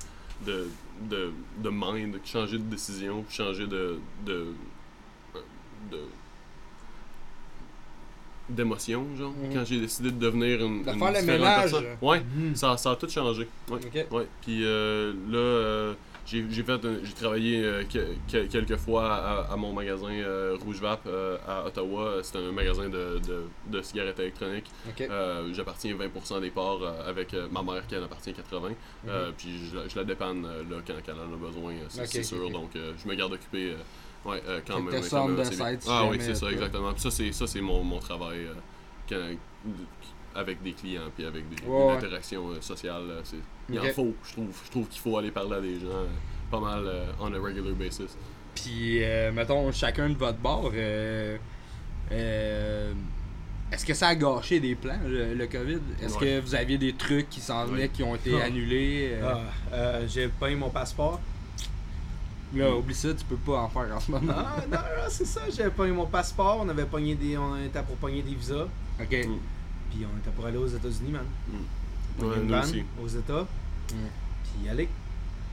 de, 0.46 0.68
de, 1.10 1.70
mind, 1.72 2.20
changer 2.24 2.58
de 2.58 2.64
décision, 2.64 3.26
changer 3.30 3.66
de, 3.66 4.00
de 5.92 6.00
d'émotion, 8.50 9.06
genre. 9.18 9.32
Mhm. 9.34 9.54
Quand 9.54 9.66
j'ai 9.66 9.80
décidé 9.82 10.10
de 10.12 10.20
devenir 10.20 10.64
une, 10.66 10.84
De 10.84 10.92
une 10.92 11.00
faire 11.00 11.12
le 11.12 11.20
différente 11.20 11.40
ménage. 11.42 11.72
personne. 11.72 11.86
Ouais, 12.02 12.22
Mhm. 12.22 12.56
ça, 12.56 12.78
ça 12.78 12.92
a 12.92 12.96
tout 12.96 13.10
changé. 13.10 13.48
Ouais. 13.70 14.28
Puis 14.42 14.64
euh, 14.64 15.12
là, 15.30 15.38
euh, 15.38 15.94
j'ai 16.26 16.46
j'ai 16.50 16.64
fait, 16.64 16.86
un- 16.86 17.04
j'ai 17.04 17.14
travaillé 17.14 17.62
euh, 17.64 17.84
que- 17.84 18.16
que- 18.32 18.46
quelques 18.48 18.78
fois 18.78 19.14
à, 19.16 19.52
à 19.54 19.56
mon 19.58 19.74
magasin 19.74 20.12
euh, 20.12 20.56
Rouge 20.64 20.80
Vap 20.80 21.02
euh, 21.08 21.38
à 21.46 21.66
Ottawa. 21.66 22.20
C'est 22.24 22.38
un 22.38 22.52
magasin 22.54 22.88
de, 22.88 23.20
de, 23.28 23.44
de 23.68 23.82
cigarettes 23.82 24.20
électroniques. 24.22 24.72
Ok. 24.88 25.02
Euh, 25.02 25.54
J'appartiens 25.54 25.94
20% 25.98 26.40
des 26.40 26.50
parts 26.50 26.80
euh, 26.84 27.10
avec 27.10 27.34
euh, 27.34 27.48
ma 27.52 27.62
mère 27.62 27.86
qui 27.86 27.98
en 27.98 28.04
appartient 28.04 28.34
80. 28.34 28.70
Euh, 29.10 29.32
puis 29.38 29.50
je, 29.70 29.76
la- 29.76 29.88
je 29.90 29.96
la 29.98 30.06
dépanne 30.06 30.44
là, 30.44 30.78
quand, 30.88 30.94
quand 31.06 31.12
elle 31.12 31.30
en 31.30 31.34
a 31.34 31.38
besoin, 31.52 31.74
c'est 31.90 32.24
sûr. 32.24 32.50
Donc 32.50 32.78
euh, 32.78 32.94
je 33.04 33.10
me 33.10 33.16
garde 33.16 33.34
occupé. 33.34 33.74
Euh, 34.28 34.32
Ouais, 34.32 34.42
euh, 34.48 34.60
quand 34.68 34.80
même. 34.82 34.90
quand 34.94 35.04
sortes 35.04 35.28
même 35.28 35.36
de 35.38 35.42
assez 35.42 35.56
bien. 35.56 35.70
sites, 35.72 35.82
si 35.84 35.88
Ah 35.92 36.06
oui, 36.10 36.18
c'est 36.20 36.34
ça, 36.36 36.40
toi. 36.42 36.52
exactement. 36.52 36.92
Puis 36.94 37.02
ça, 37.02 37.12
c'est 37.12 37.32
ça, 37.32 37.48
c'est 37.48 37.62
mon, 37.62 37.84
mon 37.84 38.00
travail 38.00 38.40
euh, 38.46 38.54
quand- 39.10 39.70
avec 40.40 40.62
des 40.62 40.74
clients, 40.74 41.02
puis 41.16 41.26
avec 41.26 41.50
des, 41.50 41.64
Ouais, 41.66 41.76
une 41.80 41.88
ouais. 41.88 41.94
interaction 41.94 42.50
euh, 42.50 42.62
sociale. 42.62 43.02
euh, 43.10 43.22
c'est- 43.24 43.38
Il 43.70 43.80
en 43.80 43.84
faut, 43.86 44.14
je 44.24 44.32
trouve. 44.34 44.62
Je 44.66 44.70
trouve 44.72 44.88
qu'il 44.88 45.02
faut 45.02 45.18
aller 45.18 45.32
parler 45.32 45.56
à 45.58 45.62
des 45.62 45.80
gens 45.80 45.88
euh, 45.88 46.06
pas 46.52 46.60
mal 46.60 46.84
euh, 46.86 47.06
on 47.20 47.34
a 47.34 47.38
regular 47.40 47.74
basis. 47.74 48.16
Puis, 48.56 49.04
euh, 49.04 49.32
mettons, 49.32 49.72
chacun 49.72 50.10
de 50.10 50.16
votre 50.16 50.38
bord, 50.40 50.72
euh, 50.74 51.38
euh, 52.12 52.94
est-ce 53.72 53.86
que 53.86 53.94
ça 53.94 54.08
a 54.10 54.16
gâché 54.16 54.60
des 54.60 54.76
plans, 54.76 55.00
le, 55.06 55.34
le 55.34 55.48
COVID? 55.48 55.80
Est-ce 56.02 56.18
Ouais. 56.18 56.20
que 56.20 56.40
vous 56.40 56.56
aviez 56.56 56.78
des 56.78 56.94
trucs 56.94 57.30
qui 57.30 57.42
s'en 57.42 57.66
venaient, 57.66 57.84
Ouais. 57.84 57.90
qui 57.90 58.04
ont 58.04 58.16
été 58.16 58.32
Ah. 58.42 58.46
annulés? 58.46 59.10
euh? 59.14 59.30
Ah, 59.34 59.42
euh, 59.74 60.08
j'ai 60.08 60.28
pas 60.30 60.50
eu 60.52 60.56
mon 60.56 60.70
passeport. 60.70 61.20
Là, 62.54 62.76
oublie 62.76 62.96
ça, 62.96 63.14
tu 63.14 63.26
peux 63.26 63.36
pas 63.36 63.60
en 63.60 63.70
faire 63.70 63.94
en 63.96 64.00
ce 64.00 64.10
moment. 64.12 64.34
Ah, 64.38 64.62
non, 64.70 64.78
non, 64.78 65.08
c'est 65.10 65.26
ça, 65.26 65.42
j'avais 65.56 65.70
pas 65.70 65.86
eu 65.86 65.92
mon 65.92 66.06
passeport. 66.06 66.60
On 66.62 66.70
avait 66.70 66.86
pogné 66.86 67.16
des. 67.16 67.38
On 67.38 67.58
était 67.58 67.82
pour 67.84 67.96
pogner 67.98 68.22
des 68.22 68.34
visas. 68.36 68.68
Ok. 69.00 69.12
Mm. 69.12 69.38
Puis 69.90 70.06
on 70.06 70.18
était 70.18 70.30
pour 70.36 70.46
aller 70.46 70.58
aux 70.58 70.68
États-Unis, 70.68 71.12
man. 71.12 71.26
Mm. 71.50 72.20
Pogné 72.20 72.32
Ouais, 72.32 72.38
une 72.42 72.48
nous 72.48 72.54
van 72.54 72.62
aussi. 72.62 72.84
aux 73.04 73.08
États. 73.08 73.42
Mm. 73.42 73.96
Puis 74.44 74.66
y 74.66 74.70
aller. 74.70 74.90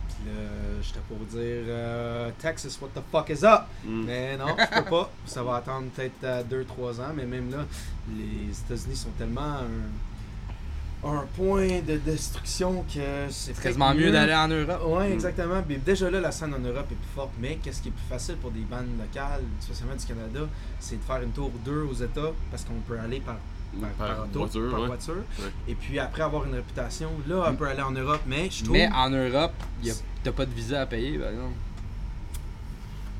Puis 0.09 0.33
là, 0.33 0.41
j'étais 0.83 1.01
pour 1.09 1.19
dire 1.19 1.39
euh, 1.41 2.31
Texas, 2.39 2.79
what 2.81 2.89
the 2.95 3.03
fuck 3.11 3.29
is 3.31 3.45
up? 3.45 3.63
Mm. 3.85 4.05
Mais 4.05 4.37
non, 4.37 4.47
je 4.57 4.79
peux 4.83 4.89
pas. 4.91 5.11
Ça 5.27 5.43
va 5.43 5.57
attendre 5.57 5.89
peut-être 5.95 6.49
2-3 6.49 7.01
ans, 7.01 7.13
mais 7.15 7.27
même 7.27 7.51
là, 7.51 7.65
les 8.17 8.57
États-Unis 8.57 8.97
sont 8.97 9.11
tellement 9.19 9.59
un 11.07 11.25
point 11.37 11.81
de 11.87 11.97
destruction 11.99 12.83
que 12.85 13.01
c'est 13.31 13.55
C'est 13.55 13.63
quasiment 13.63 13.95
mieux 13.95 14.11
d'aller 14.11 14.35
en 14.35 14.49
Europe. 14.49 14.83
Ouais, 14.87 15.09
Mm. 15.11 15.13
exactement. 15.13 15.63
Puis 15.63 15.77
déjà 15.79 16.11
là, 16.11 16.21
la 16.21 16.33
scène 16.33 16.55
en 16.55 16.59
Europe 16.59 16.87
est 16.91 16.95
plus 16.95 17.15
forte. 17.15 17.31
Mais 17.41 17.59
qu'est-ce 17.63 17.83
qui 17.83 17.89
est 17.89 17.93
plus 17.93 18.07
facile 18.09 18.37
pour 18.37 18.51
des 18.51 18.61
bandes 18.61 18.89
locales, 18.99 19.43
spécialement 19.61 19.97
du 19.97 20.05
Canada, 20.05 20.41
c'est 20.81 20.97
de 20.97 21.03
faire 21.03 21.23
une 21.23 21.33
tour 21.33 21.51
2 21.65 21.83
aux 21.83 21.95
États 21.95 22.33
parce 22.51 22.65
qu'on 22.65 22.81
peut 22.87 22.99
aller 22.99 23.21
par, 23.21 23.37
par, 23.81 23.91
Par 24.09 24.25
auto, 24.25 24.39
voiture, 24.41 24.71
par 24.71 24.81
ouais. 24.81 24.87
voiture. 24.87 25.15
Ouais. 25.41 25.51
Et 25.69 25.75
puis 25.75 25.99
après 25.99 26.23
avoir 26.23 26.45
une 26.47 26.55
réputation, 26.55 27.11
là, 27.29 27.47
on 27.49 27.55
peut 27.55 27.67
aller 27.67 27.83
en 27.83 27.91
Europe. 27.93 28.23
Mais 28.27 28.49
je 28.51 28.63
trouve. 28.65 28.73
Mais 28.77 28.89
en 28.93 29.11
Europe, 29.11 29.53
t'as 30.23 30.33
pas 30.33 30.47
de 30.47 30.53
visa 30.55 30.81
à 30.83 30.87
payer, 30.87 31.19
par 31.19 31.29
exemple. 31.31 31.55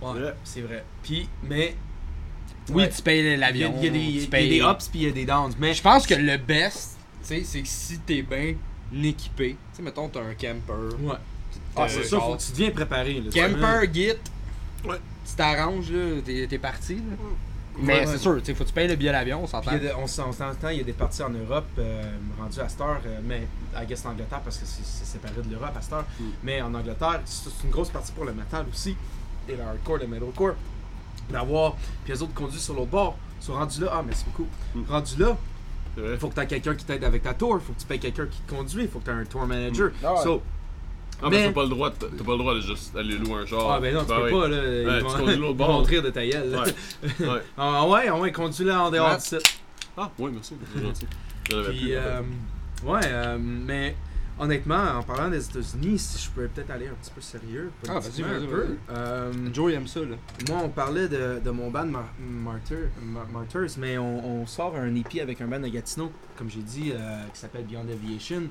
Ouais, 0.03 0.23
Ouais. 0.23 0.35
c'est 0.45 0.61
vrai. 0.61 0.85
Puis, 1.03 1.29
mais. 1.43 1.77
Oui, 2.71 2.85
Ouais. 2.85 2.89
tu 2.89 3.03
payes 3.03 3.37
l'avion. 3.37 3.75
il 3.79 3.85
y 3.85 3.89
a 3.89 3.91
des, 3.91 4.25
ups 4.65 4.89
puis 4.89 5.01
il 5.01 5.03
y 5.03 5.09
a 5.09 5.13
des 5.13 5.27
downs. 5.27 5.53
Mais 5.59 5.75
Je 5.75 5.83
pense 5.83 6.07
que 6.07 6.15
le 6.15 6.37
best, 6.39 6.97
sais, 7.29 7.43
c'est 7.45 7.63
que 7.63 7.69
si 7.69 7.99
t'es 8.01 8.23
bien 8.23 8.55
équipé, 9.03 9.51
tu 9.73 9.77
sais, 9.77 9.83
mettons, 9.83 10.09
t'as 10.09 10.21
un 10.21 10.35
camper. 10.35 10.97
Ouais. 11.01 11.15
Ah, 11.77 11.87
c'est 11.89 12.05
ça, 12.05 12.17
genre, 12.19 12.31
faut 12.33 12.37
que 12.37 12.43
tu 12.43 12.51
deviens 12.53 12.71
préparé. 12.71 13.15
Là, 13.21 13.31
Camper, 13.33 13.93
git, 13.93 14.13
Ouais. 14.89 14.97
tu 15.27 15.35
t'arranges, 15.37 15.91
là, 15.91 16.21
t'es 16.25 16.47
t'es 16.49 16.59
parti. 16.59 16.97
Là. 16.97 17.17
Mais 17.77 18.01
Ouais. 18.01 18.07
c'est 18.07 18.19
sûr, 18.19 18.37
tu 18.39 18.45
sais, 18.47 18.55
faut 18.55 18.63
que 18.63 18.69
tu 18.69 18.75
payes 18.75 18.87
le 18.87 18.95
billet 18.95 19.11
d'avion, 19.11 19.43
on 19.43 19.47
s'entend. 19.49 19.73
il 19.73 19.81
de- 19.81 19.91
on 19.99 20.07
s'en- 20.07 20.29
on 20.29 20.33
s'entend, 20.33 20.69
il 20.69 20.79
y 20.79 20.81
a 20.81 20.85
des 20.85 20.93
parties 20.93 21.23
en 21.25 21.31
Europe 21.31 21.67
euh, 21.79 22.03
rendues 22.39 22.61
à 22.61 22.69
cette 22.69 22.81
heure, 22.81 23.01
euh, 23.05 23.19
mais 23.25 23.49
I 23.77 23.85
guess 23.85 24.07
en 24.07 24.11
Angleterre 24.11 24.41
parce 24.45 24.59
que 24.59 24.65
c'est 24.67 24.85
c'est 24.85 25.05
séparé 25.05 25.35
de 25.45 25.51
l'Europe 25.51 25.73
à 25.77 25.81
cette 25.83 25.93
heure. 25.93 26.05
Mm. 26.21 26.25
Mais 26.45 26.63
en 26.63 26.73
Angleterre, 26.73 27.21
c'est 27.25 27.51
c'est 27.51 27.65
une 27.65 27.71
grosse 27.71 27.91
partie 27.91 28.13
pour 28.13 28.25
le 28.27 28.33
metal 28.33 28.65
aussi, 28.73 28.97
et 29.49 29.57
le 29.57 29.63
hardcore, 29.63 29.97
le 29.99 30.07
metalcore. 30.07 30.55
D'avoir, 31.31 31.75
puis 32.05 32.13
les 32.13 32.23
autres 32.23 32.35
conduisent 32.35 32.63
sur 32.63 32.75
l'autre 32.75 32.91
bord, 32.91 33.17
sont 33.41 33.55
rendus 33.55 33.81
là, 33.81 33.89
ah 33.93 34.03
merci 34.07 34.25
beaucoup. 34.27 34.47
Mm. 34.77 34.83
Rendus 34.89 35.17
là. 35.19 35.37
Il 35.97 36.19
faut 36.19 36.29
que 36.29 36.35
tu 36.35 36.41
aies 36.41 36.47
quelqu'un 36.47 36.75
qui 36.75 36.85
t'aide 36.85 37.05
avec 37.05 37.23
ta 37.23 37.35
tour, 37.35 37.59
il 37.61 37.65
faut 37.67 37.73
que 37.73 37.81
tu 37.81 37.87
payes 37.87 37.99
quelqu'un 38.01 38.27
qui 38.27 38.41
te 38.41 38.51
conduit, 38.55 38.83
il 38.85 38.89
faut 38.89 38.99
que 39.01 39.05
tu 39.05 39.11
aies 39.11 39.15
un 39.15 39.25
tour 39.25 39.47
manager. 39.47 39.91
Ah 40.03 40.15
ouais. 40.15 40.23
So, 40.23 40.43
Ah, 41.23 41.29
mais 41.31 41.37
mais- 41.39 41.47
t'as 41.47 41.53
pas 41.53 41.63
le 41.63 41.69
droit, 41.69 41.91
de- 41.91 41.95
t'as 41.97 42.25
pas 42.25 42.33
le 42.33 42.39
droit 42.39 42.55
de 42.55 42.61
juste 42.61 42.97
aller 42.97 43.17
louer 43.17 43.35
un 43.43 43.47
char. 43.47 43.71
ah 43.71 43.81
ben 43.81 43.95
non, 43.95 44.01
tu 44.03 44.09
Ben 44.09 44.17
peux 44.17 44.25
oui. 44.25 44.31
pas, 44.33 44.49
là. 44.49 44.57
Ouais, 44.59 44.83
ils 45.01 45.05
tu 45.07 45.17
conduis 45.17 45.37
l'autre 45.41 45.55
bord. 45.55 45.87
rire 45.87 46.03
de 46.03 46.11
ta 46.11 46.27
gueule. 46.27 46.51
là. 46.51 46.63
Ouais. 46.65 46.73
ouais. 47.29 47.43
ah 47.57 47.87
ouais, 47.89 48.11
on 48.11 48.19
va 48.19 48.31
conduire 48.31 48.69
là 48.69 48.83
en 48.83 48.91
dehors 48.91 49.15
du 49.17 49.23
site. 49.25 49.61
Ah, 49.97 50.11
oui, 50.19 50.31
merci, 50.35 50.55
c'est 50.75 50.83
gentil. 50.83 51.07
Puis, 51.45 51.95
euh, 51.95 52.21
ouais, 52.85 53.01
euh, 53.05 53.39
mais 53.41 53.95
honnêtement, 54.39 54.99
en 54.99 55.03
parlant 55.03 55.31
des 55.31 55.45
États-Unis, 55.45 55.99
si 55.99 56.25
je 56.25 56.31
peux 56.31 56.49
peut-être 56.49 56.71
aller 56.71 56.89
un 56.89 56.95
petit 56.95 57.11
peu 57.11 57.21
sérieux, 57.21 57.71
Ah, 57.89 57.99
vas-y, 58.01 58.23
un 58.23 58.39
vas-y, 58.39 58.47
peu. 58.47 58.63
vas-y. 58.63 58.77
Euh, 58.97 59.33
Joe 59.53 59.73
il 59.73 59.77
aime 59.77 59.87
ça, 59.87 60.01
là. 60.01 60.17
moi, 60.49 60.61
on 60.65 60.69
parlait 60.69 61.09
de, 61.09 61.41
de 61.45 61.51
mon 61.51 61.71
band 61.71 61.87
Mar- 61.87 62.13
Martyr, 62.19 62.79
Mar- 63.03 63.29
Martyrs, 63.33 63.71
mais 63.79 63.99
on, 63.99 64.43
on 64.43 64.47
sort 64.47 64.75
un 64.77 64.95
EP 64.95 65.21
avec 65.21 65.41
un 65.41 65.47
band 65.47 65.61
de 65.61 65.69
Gatineau, 65.69 66.11
comme 66.37 66.51
j'ai 66.51 66.63
dit, 66.63 66.93
euh, 66.93 67.23
qui 67.33 67.41
s'appelle 67.41 67.65
Beyond 67.65 67.87
Aviation. 67.91 68.43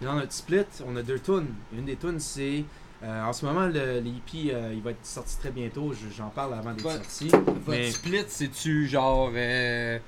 Et 0.00 0.04
dans 0.04 0.14
notre 0.14 0.32
split, 0.32 0.64
on 0.86 0.94
a 0.96 1.02
deux 1.02 1.18
tunes. 1.18 1.46
Une 1.76 1.84
des 1.84 1.96
tunes, 1.96 2.20
c'est. 2.20 2.64
euh, 3.02 3.24
en 3.24 3.32
ce 3.32 3.44
moment, 3.46 3.66
le, 3.66 3.98
EP, 3.98 4.52
euh, 4.54 4.72
il 4.74 4.82
va 4.82 4.90
être 4.92 5.04
sorti 5.04 5.36
très 5.38 5.50
bientôt. 5.50 5.92
Je- 5.92 6.14
J'en 6.16 6.28
parle 6.30 6.54
avant 6.54 6.72
d'être 6.72 6.88
sorti. 6.90 7.28
Votre 7.28 7.68
Mais- 7.68 7.90
split, 7.90 8.24
c'est-tu 8.28 8.86
genre. 8.86 9.30
euh, 9.34 9.98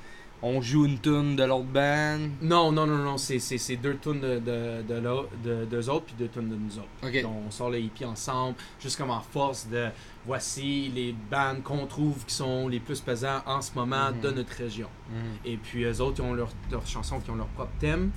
on 0.43 0.61
joue 0.63 0.87
une 0.87 0.99
tune 0.99 1.37
de 1.37 1.45
l'autre 1.45 1.65
band? 1.67 2.19
Non, 2.41 2.73
non, 2.73 2.87
non, 2.87 2.97
non, 2.99 3.19
c'est, 3.19 3.39
deux 3.77 3.97
tunes 3.99 4.21
de, 4.21 4.39
de, 4.39 5.65
de, 5.67 5.89
autres, 5.89 6.07
puis 6.07 6.15
deux 6.19 6.29
tunes 6.29 6.49
de 6.49 6.57
nous 6.57 6.79
autres. 6.79 7.23
Donc, 7.23 7.35
on 7.47 7.51
sort 7.51 7.71
le 7.71 7.79
EP 7.79 8.05
ensemble, 8.05 8.57
juste 8.81 8.97
comme 8.99 9.11
en 9.11 9.21
force 9.21 9.69
de 9.69 9.89
voici 10.27 10.91
les 10.95 11.15
bands 11.31 11.57
qu'on 11.63 11.87
trouve 11.87 12.25
qui 12.27 12.35
sont 12.35 12.69
les 12.69 12.81
plus 12.81 13.01
pesants 13.01 13.43
en 13.47 13.61
ce 13.61 13.73
moment 13.75 14.11
Mhm. 14.13 14.21
de 14.21 14.31
notre 14.31 14.53
région. 14.57 14.89
Mhm. 15.11 15.17
Et 15.45 15.57
puis, 15.57 15.85
eux 15.85 16.01
autres, 16.01 16.21
ils 16.23 16.27
ont 16.31 16.35
leurs 16.35 16.53
leurs 16.71 16.87
chansons 16.87 17.21
qui 17.21 17.31
ont 17.31 17.37
leur 17.37 17.47
propre 17.49 17.73
thème. 17.79 18.11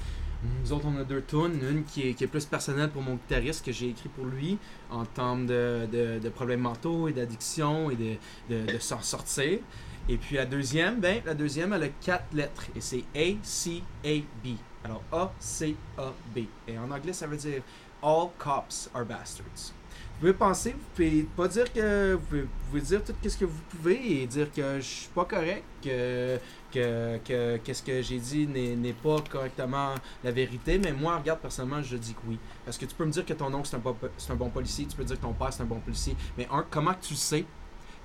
Nous 0.62 0.74
autres, 0.74 0.86
on 0.88 0.98
a 1.00 1.06
deux 1.06 1.22
tunes. 1.26 1.58
Une 1.72 1.86
qui 1.86 2.10
est, 2.10 2.14
qui 2.16 2.26
est 2.26 2.28
plus 2.28 2.46
personnelle 2.46 2.90
pour 2.90 3.02
mon 3.02 3.14
guitariste, 3.14 3.66
que 3.66 3.72
j'ai 3.72 3.88
écrit 3.88 4.10
pour 4.10 4.26
lui, 4.26 4.58
en 4.92 5.06
termes 5.06 5.46
de, 5.46 5.88
de, 5.90 6.20
de 6.20 6.30
problèmes 6.30 6.60
mentaux 6.60 7.08
et 7.08 7.14
d'addiction 7.14 7.90
et 7.90 7.96
de, 7.96 8.16
de, 8.50 8.74
de 8.74 8.78
s'en 8.80 9.02
sortir. 9.02 9.60
Et 10.10 10.18
puis 10.18 10.36
la 10.36 10.46
deuxième, 10.46 11.00
ben, 11.00 11.22
la 11.26 11.34
deuxième, 11.34 11.74
elle 11.74 11.84
a 11.84 11.90
quatre 11.90 12.34
lettres. 12.34 12.66
Et 12.76 12.82
c'est 12.82 13.04
A-C-A-B. 13.16 14.48
Alors 14.84 15.02
A-C-A-B. 15.12 16.40
Et 16.68 16.78
en 16.78 16.92
anglais, 16.92 17.14
ça 17.14 17.28
veut 17.28 17.38
dire 17.38 17.62
All 18.02 18.28
cops 18.38 18.90
are 18.94 19.06
bastards. 19.06 19.74
Vous 20.16 20.20
pouvez 20.20 20.34
penser, 20.34 20.72
vous 20.72 20.86
pouvez 20.96 21.24
pas 21.36 21.48
dire 21.48 21.72
que. 21.72 22.20
Vous 22.30 22.48
vous 22.72 22.80
dire 22.80 23.04
tout 23.04 23.14
ce 23.28 23.38
que 23.38 23.46
vous 23.46 23.62
pouvez 23.70 24.22
et 24.22 24.28
dire 24.28 24.52
que 24.52 24.80
je 24.80 24.86
suis 24.86 25.10
pas 25.10 25.26
correct, 25.26 25.64
que 25.82 26.38
que, 26.72 27.18
que, 27.20 27.58
que 27.58 27.74
ce 27.74 27.84
que 27.84 28.02
j'ai 28.02 28.20
dit 28.20 28.48
n'est 28.48 28.94
pas 28.94 29.18
correctement 29.30 29.94
la 30.24 30.32
vérité, 30.32 30.80
mais 30.80 30.92
moi, 30.92 31.18
regarde, 31.18 31.40
personnellement, 31.40 31.84
je 31.84 31.98
dis 31.98 32.14
que 32.14 32.22
oui. 32.28 32.40
Parce 32.66 32.78
que 32.78 32.86
tu 32.86 32.96
peux 32.96 33.06
me 33.06 33.12
dire 33.12 33.26
que 33.26 33.34
ton 33.34 33.54
oncle 33.54 33.70
c'est 33.70 33.76
un, 33.76 34.34
un 34.34 34.36
bon 34.36 34.50
policier, 34.50 34.86
tu 34.86 34.98
peux 34.98 35.04
dire 35.04 35.18
que 35.18 35.22
ton 35.22 35.34
père 35.34 35.54
c'est 35.54 35.64
un 35.64 35.68
bon 35.68 35.80
policier, 35.80 36.16
mais 36.38 36.48
un, 36.52 36.66
comment 36.70 36.96
tu 37.00 37.16
sais 37.16 37.46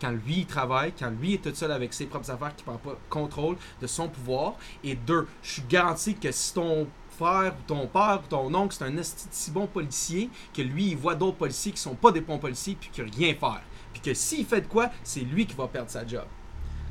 quand 0.00 0.10
lui 0.10 0.38
il 0.40 0.46
travaille, 0.46 0.92
quand 0.98 1.10
lui 1.10 1.34
est 1.34 1.42
tout 1.42 1.54
seul 1.54 1.72
avec 1.72 1.92
ses 1.92 2.06
propres 2.06 2.30
affaires, 2.30 2.54
qui 2.54 2.64
prend 2.64 2.76
pas 2.76 2.96
contrôle 3.10 3.56
de 3.80 3.86
son 3.86 4.08
pouvoir. 4.08 4.54
Et 4.84 4.94
deux, 4.94 5.26
je 5.42 5.52
suis 5.54 5.62
garanti 5.68 6.14
que 6.14 6.30
si 6.32 6.54
ton 6.54 6.86
frère 7.16 7.52
ou 7.58 7.62
ton 7.66 7.86
père 7.88 8.20
ou 8.24 8.28
ton 8.28 8.54
oncle 8.54 8.76
c'est 8.78 8.84
un 8.84 8.92
si 9.02 9.50
bon 9.50 9.66
policier, 9.66 10.30
que 10.54 10.62
lui 10.62 10.90
il 10.90 10.96
voit 10.96 11.14
d'autres 11.16 11.36
policiers 11.38 11.72
qui 11.72 11.80
sont 11.80 11.96
pas 11.96 12.12
des 12.12 12.20
bons 12.20 12.38
policiers 12.38 12.76
puis 12.80 12.90
qui 12.92 13.02
rien 13.02 13.34
faire. 13.34 13.62
Puis 13.92 14.00
que 14.02 14.14
s'il 14.14 14.44
fait 14.46 14.60
de 14.60 14.66
quoi, 14.68 14.90
c'est 15.02 15.20
lui 15.20 15.46
qui 15.46 15.54
va 15.56 15.66
perdre 15.66 15.90
sa 15.90 16.06
job. 16.06 16.24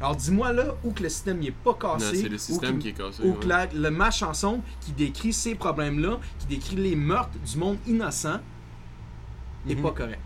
Alors 0.01 0.16
dis-moi 0.16 0.51
là 0.53 0.76
où 0.84 0.91
que 0.91 1.01
le 1.01 1.10
système 1.10 1.41
il 1.41 1.47
est 1.47 1.51
pas 1.51 1.72
Non, 1.72 1.78
cassé, 1.97 2.18
c'est 2.18 2.30
le 2.30 2.38
système 2.38 2.78
qu'il- 2.78 2.93
qui 2.93 3.01
est 3.01 3.05
cassé. 3.05 3.24
ouais. 3.24 3.36
que 3.39 3.47
la- 3.47 3.66
le 3.68 3.89
ma 3.89 4.12
chanson 4.12 4.62
qui 4.82 4.91
décrit 4.91 5.32
ces 5.34 5.55
problèmes-là, 5.55 6.20
qui 6.39 6.45
décrit 6.47 6.76
les 6.76 6.95
meurtres 6.95 7.39
du 7.39 7.58
monde 7.58 7.78
innocent, 7.88 8.39
n'est 9.66 9.76
Mhm. 9.76 9.82
pas 9.82 9.91
correct. 9.91 10.20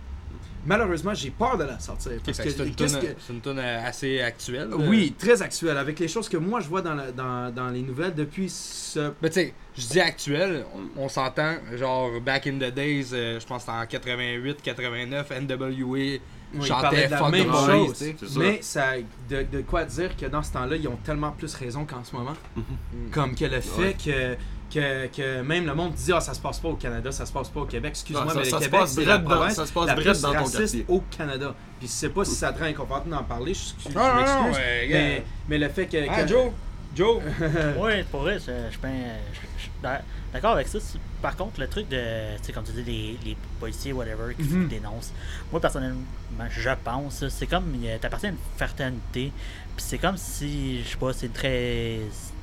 Malheureusement, 0.66 1.14
j'ai 1.14 1.32
peur 1.32 1.58
de 1.58 1.64
la 1.64 1.80
sortir. 1.80 2.12
C'est 2.32 2.46
une 2.60 2.76
que- 2.76 3.50
une 3.50 3.60
euh, 3.60 3.86
assez 3.86 4.22
actuelle. 4.22 4.70
Oui, 4.78 5.14
très 5.18 5.42
actuel. 5.42 5.78
Avec 5.78 6.00
les 6.00 6.08
choses 6.08 6.30
que 6.30 6.38
moi 6.38 6.60
je 6.60 6.68
vois 6.68 6.82
dans, 6.82 6.94
la- 6.96 7.12
dans, 7.12 7.54
dans 7.54 7.70
les 7.70 7.82
nouvelles 7.82 8.14
depuis 8.14 8.50
ce. 8.50 9.12
Mais 9.22 9.30
tu 9.30 9.36
sais, 9.36 9.54
je 9.78 9.88
dis 9.88 10.00
actuel, 10.00 10.66
on, 10.98 11.04
on 11.04 11.10
s'entend, 11.10 11.56
genre 11.78 12.12
back 12.22 12.48
in 12.48 12.58
the 12.60 12.74
days, 12.74 13.08
euh, 13.14 13.40
je 13.40 13.46
pense 13.46 13.66
que 13.66 13.72
c'était 13.72 13.84
en 13.84 13.86
88, 13.88 14.62
89, 14.62 15.32
NWA 15.42 15.88
Oui, 15.88 16.22
chantait 16.62 17.06
de 17.08 17.12
la 17.12 17.18
Fuck 17.18 17.32
même 17.32 17.52
chose. 17.52 18.04
Mais 18.38 18.60
ça, 18.62 18.94
de, 19.30 19.44
de 19.44 19.62
quoi 19.62 19.86
dire 19.86 20.16
que 20.18 20.26
dans 20.26 20.44
ce 20.44 20.52
temps-là, 20.54 20.76
ils 20.76 20.88
ont 20.88 20.98
tellement 21.04 21.32
plus 21.32 21.54
raison 21.56 21.86
qu'en 21.86 22.04
ce 22.04 22.16
moment. 22.16 22.34
Mm. 22.56 22.62
Comme 23.12 23.36
que 23.36 23.46
le 23.46 23.62
fait 23.62 23.82
Ouais. 23.82 23.96
que, 24.06 24.36
que, 24.74 25.08
que 25.08 25.42
même 25.42 25.66
le 25.66 25.74
monde 25.76 25.94
dit 25.94 26.12
Ah, 26.14 26.22
ça 26.22 26.34
se 26.34 26.40
passe 26.40 26.60
pas 26.60 26.70
au 26.70 26.76
Canada, 26.76 27.12
ça 27.12 27.26
se 27.26 27.32
passe 27.34 27.50
pas 27.50 27.60
au 27.62 27.66
Québec. 27.66 27.92
Excuse-moi, 27.92 28.26
Ah, 28.30 28.34
mais 28.36 28.46
ça 28.46 28.58
le 28.58 28.64
se 28.64 28.66
Québec, 28.68 28.80
passe 28.82 28.94
c'est 28.94 29.06
la 29.06 29.18
dans- 29.18 29.30
province 29.30 29.54
ça 29.56 29.66
se 29.66 29.74
passe 29.74 29.88
la 29.88 29.94
plus 29.96 30.22
dans 30.22 30.32
ton 30.34 30.38
raciste 30.40 30.58
quartier. 30.58 30.86
au 30.88 31.04
Canada. 31.16 31.56
Puis 31.80 31.88
je 31.88 31.94
sais 31.94 32.10
pas 32.10 32.26
si 32.26 32.36
ça 32.36 32.52
te 32.54 32.60
rend 32.60 32.66
inconfortable 32.66 33.10
d'en 33.12 33.24
parler, 33.24 33.54
je, 33.54 33.90
je- 33.90 33.94
non, 33.96 34.02
non, 34.04 34.16
m'excuse. 34.16 34.56
ouais, 34.56 34.88
mais, 34.90 35.18
gars. 35.18 35.24
mais 35.50 35.58
le 35.58 35.70
fait 35.70 35.86
que. 35.88 35.98
Ah, 36.10 36.24
que- 36.24 36.28
Joe! 36.30 36.52
Joe! 36.96 37.22
Oui, 37.80 38.04
pour 38.12 38.22
vrai, 38.22 38.38
je 38.40 38.52
je 38.72 38.78
je- 38.78 39.88
d'accord 40.34 40.52
avec 40.52 40.68
ça. 40.68 40.78
Par 41.22 41.36
contre, 41.36 41.60
le 41.60 41.68
truc 41.68 41.88
de, 41.90 42.36
tu 42.38 42.44
sais, 42.46 42.52
comme 42.54 42.64
tu 42.64 42.72
dis, 42.72 42.84
les, 42.84 43.18
les 43.24 43.38
policiers, 43.60 43.94
whatever, 43.94 44.34
qui 44.36 44.44
Mhm. 44.44 44.68
dénoncent, 44.68 45.12
moi, 45.52 45.62
personnellement, 45.62 46.00
je 46.50 46.70
pense, 46.84 47.24
c'est 47.30 47.46
comme, 47.48 47.76
t'appartiens 48.02 48.30
à 48.30 48.32
une 48.34 48.38
fraternité, 48.58 49.32
puis 49.76 49.86
c'est 49.86 49.98
comme 50.00 50.18
si, 50.18 50.82
je 50.84 50.90
sais 50.90 50.98
pas, 50.98 51.14
c'est 51.14 51.32
très 51.32 52.00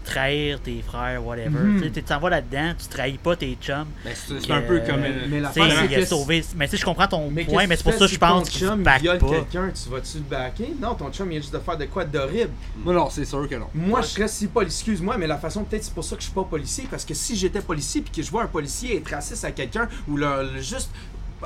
trahir 0.09 0.61
tes 0.61 0.83
frères, 0.83 1.25
whatever. 1.25 1.51
Mhm. 1.59 1.83
Tu 1.83 1.91
Tu 1.93 2.03
t'en 2.03 2.19
vas 2.19 2.31
là-dedans, 2.31 2.73
tu 2.79 2.87
trahis 2.89 3.19
pas 3.19 3.37
tes 3.37 3.57
chums. 3.61 3.87
Ben, 4.05 4.13
c'est 4.15 4.51
Euh, 4.51 4.55
un 4.55 4.63
peu 4.63 4.81
comme. 4.81 5.01
mais- 5.01 5.09
euh, 5.11 5.27
mais 5.29 5.41
la 5.41 5.49
Tu 5.51 5.61
c'est 5.61 5.69
il 5.69 5.95
a 5.95 5.99
que 6.01 6.05
sauvé. 6.07 6.45
Mais 6.57 6.67
tu 6.67 6.73
sais, 6.73 6.77
je 6.79 6.85
comprends 6.85 7.07
ton 7.09 7.31
Mais 7.31 7.45
point, 7.45 7.67
mais 7.67 7.75
que 7.75 7.79
c'est 7.79 7.83
pour 7.85 7.93
tu 7.93 7.99
ça 7.99 8.07
que 8.07 8.13
je 8.13 8.19
pense 8.19 8.51
se 8.51 8.59
chum 8.59 8.83
back 8.83 9.01
viole 9.03 9.19
pas. 9.19 9.29
quelqu'un, 9.29 9.71
tu 9.71 9.89
vas-tu 9.91 10.19
le 10.19 10.25
backer? 10.25 10.69
Non, 10.81 10.95
ton 10.95 11.11
chum 11.11 11.27
il 11.27 11.31
vient 11.33 11.41
juste 11.41 11.53
de 11.55 11.59
faire 11.59 11.77
de 11.77 11.85
quoi 11.87 12.05
d'horrible. 12.05 12.51
Non, 12.85 12.93
non, 12.93 13.11
c'est 13.11 13.25
sûr 13.25 13.49
que 13.49 13.55
non. 13.57 13.67
Moi, 13.75 14.01
je 14.03 14.07
serais 14.09 14.29
si 14.29 14.47
policier, 14.47 14.79
excuse-moi, 14.93 15.17
mais 15.19 15.27
la 15.27 15.39
façon, 15.39 15.65
peut-être 15.65 15.85
c'est 15.85 15.95
pour 15.95 16.05
ça 16.05 16.17
que 16.17 16.23
je 16.23 16.27
suis 16.27 16.35
pas 16.35 16.45
policier, 16.45 16.87
parce 16.91 17.05
que 17.05 17.15
si 17.15 17.37
j'étais 17.37 17.61
policier 17.61 18.01
puis 18.01 18.11
que 18.13 18.23
je 18.23 18.31
vois 18.31 18.43
un 18.45 18.47
policier 18.49 18.97
être 18.97 19.11
raciste 19.11 19.45
à 19.45 19.51
quelqu'un 19.53 19.89
ou 20.09 20.17
le, 20.17 20.27
le- 20.55 20.61
juste 20.63 20.91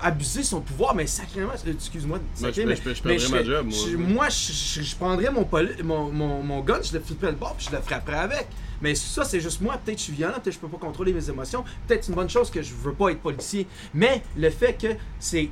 abuser 0.01 0.43
son 0.43 0.61
pouvoir, 0.61 0.95
mais 0.95 1.07
sacrément, 1.07 1.53
euh, 1.67 1.73
excuse-moi, 1.73 2.19
Moi, 2.19 2.27
sacré, 2.35 2.63
je- 2.63 2.67
mais, 2.69 2.77
je- 2.77 2.83
je 2.83 2.89
mais 2.89 2.95
perdrais 2.95 3.15
ma 3.15 3.21
serais- 3.29 3.45
job, 3.45 3.67
moi. 3.67 3.79
je- 3.91 3.97
moi, 3.97 4.29
je, 4.29 4.97
prendrais 4.97 5.31
mon, 5.31 5.45
poli- 5.45 5.83
mon, 5.83 6.11
mon, 6.11 6.43
mon 6.43 6.61
gun, 6.61 6.79
je 6.83 6.93
le 6.95 7.01
flipperais 7.01 7.33
le 7.33 7.37
bord 7.37 7.55
puis 7.57 7.67
je 7.71 7.77
le 7.77 7.83
frapperais 7.83 8.19
avec. 8.19 8.47
Mais 8.81 8.95
ça, 8.97 9.25
c'est 9.25 9.41
juste 9.41 9.61
moi. 9.61 9.75
Peut-être 9.85 9.97
que 9.97 10.01
je 10.01 10.05
suis 10.07 10.13
violent, 10.15 10.33
peut-être 10.35 10.45
que 10.47 10.51
je 10.53 10.59
peux 10.59 10.69
pas 10.69 10.79
contrôler 10.79 11.13
mes 11.13 11.29
émotions. 11.29 11.63
Peut-être 11.87 12.05
c'est 12.05 12.11
une 12.11 12.17
bonne 12.17 12.31
chose 12.31 12.51
que 12.51 12.63
je 12.63 12.75
veux 12.75 12.93
pas 12.95 13.11
être 13.11 13.21
policier. 13.21 13.67
Mais 13.95 14.23
le 14.37 14.51
fait 14.51 14.73
que 14.75 14.89
c'est 15.21 15.51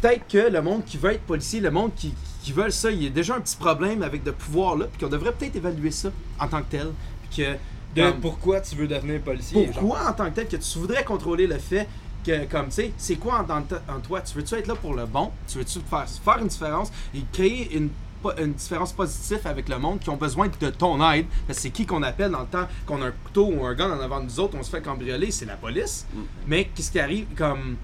peut-être 0.00 0.26
que 0.26 0.50
le 0.50 0.60
monde 0.62 0.84
qui 0.84 0.96
veut 0.96 1.12
être 1.12 1.22
policier, 1.22 1.60
le 1.60 1.70
monde 1.70 1.92
qui, 1.94 2.12
qui 2.42 2.52
veut 2.52 2.70
ça, 2.70 2.90
il 2.90 3.02
y 3.02 3.06
a 3.06 3.10
déjà 3.10 3.36
un 3.36 3.40
petit 3.40 3.56
problème 3.56 4.02
avec 4.02 4.22
de 4.24 4.30
pouvoir 4.32 4.76
là, 4.76 4.86
puis 4.86 5.00
qu'on 5.04 5.10
devrait 5.10 5.32
peut-être 5.32 5.56
évaluer 5.56 5.90
ça 5.90 6.10
en 6.40 6.48
tant 6.48 6.60
que 6.62 6.70
tel. 6.70 6.88
Puis 7.30 7.44
que 7.44 7.52
De 7.94 8.10
comme, 8.10 8.20
pourquoi 8.20 8.60
tu 8.60 8.74
veux 8.74 8.88
devenir 8.88 9.20
policier? 9.20 9.66
genre? 9.66 9.74
pourquoi 9.74 10.08
en 10.08 10.12
tant 10.12 10.28
que 10.30 10.34
tel 10.34 10.48
que 10.48 10.56
tu 10.56 10.78
voudrais 10.78 11.04
contrôler 11.04 11.46
le 11.46 11.58
fait 11.58 11.86
que 12.24 12.44
comme 12.46 12.66
tu 12.66 12.72
sais, 12.72 12.92
c'est 12.96 13.16
quoi 13.16 13.44
en, 13.48 14.00
toi? 14.00 14.20
Tu 14.22 14.34
veux-tu 14.36 14.54
être 14.54 14.66
là 14.66 14.74
pour 14.74 14.94
le 14.94 15.06
bon? 15.06 15.30
Tu 15.48 15.58
veux-tu 15.58 15.80
faire, 15.80 16.08
faire 16.08 16.38
une 16.38 16.48
différence 16.48 16.90
et 17.14 17.22
créer 17.32 17.76
une 17.76 17.90
une 18.38 18.54
différence 18.54 18.92
positive 18.94 19.40
avec 19.44 19.68
le 19.68 19.78
monde 19.78 20.00
qui 20.00 20.08
ont 20.08 20.16
besoin 20.16 20.48
de 20.48 20.70
ton 20.70 20.96
aide? 21.12 21.26
Parce 21.46 21.58
que 21.58 21.62
c'est 21.64 21.70
qui 21.70 21.84
qu'on 21.84 22.02
appelle 22.02 22.30
dans 22.30 22.40
le 22.40 22.46
temps 22.46 22.66
qu'on 22.86 23.02
a 23.02 23.08
un 23.08 23.10
couteau 23.10 23.52
ou 23.52 23.66
un 23.66 23.74
gun 23.74 23.90
en 23.90 24.00
avant 24.00 24.20
de 24.20 24.24
nous 24.24 24.40
autres, 24.40 24.56
on 24.58 24.62
se 24.62 24.70
fait 24.70 24.80
cambrioler, 24.80 25.30
c'est 25.30 25.44
la 25.44 25.56
police. 25.56 26.06
Mm. 26.12 26.20
Mais 26.46 26.64
qu'est-ce 26.74 26.90
qui 26.90 27.00
arrive? 27.00 27.26
Comme 27.36 27.76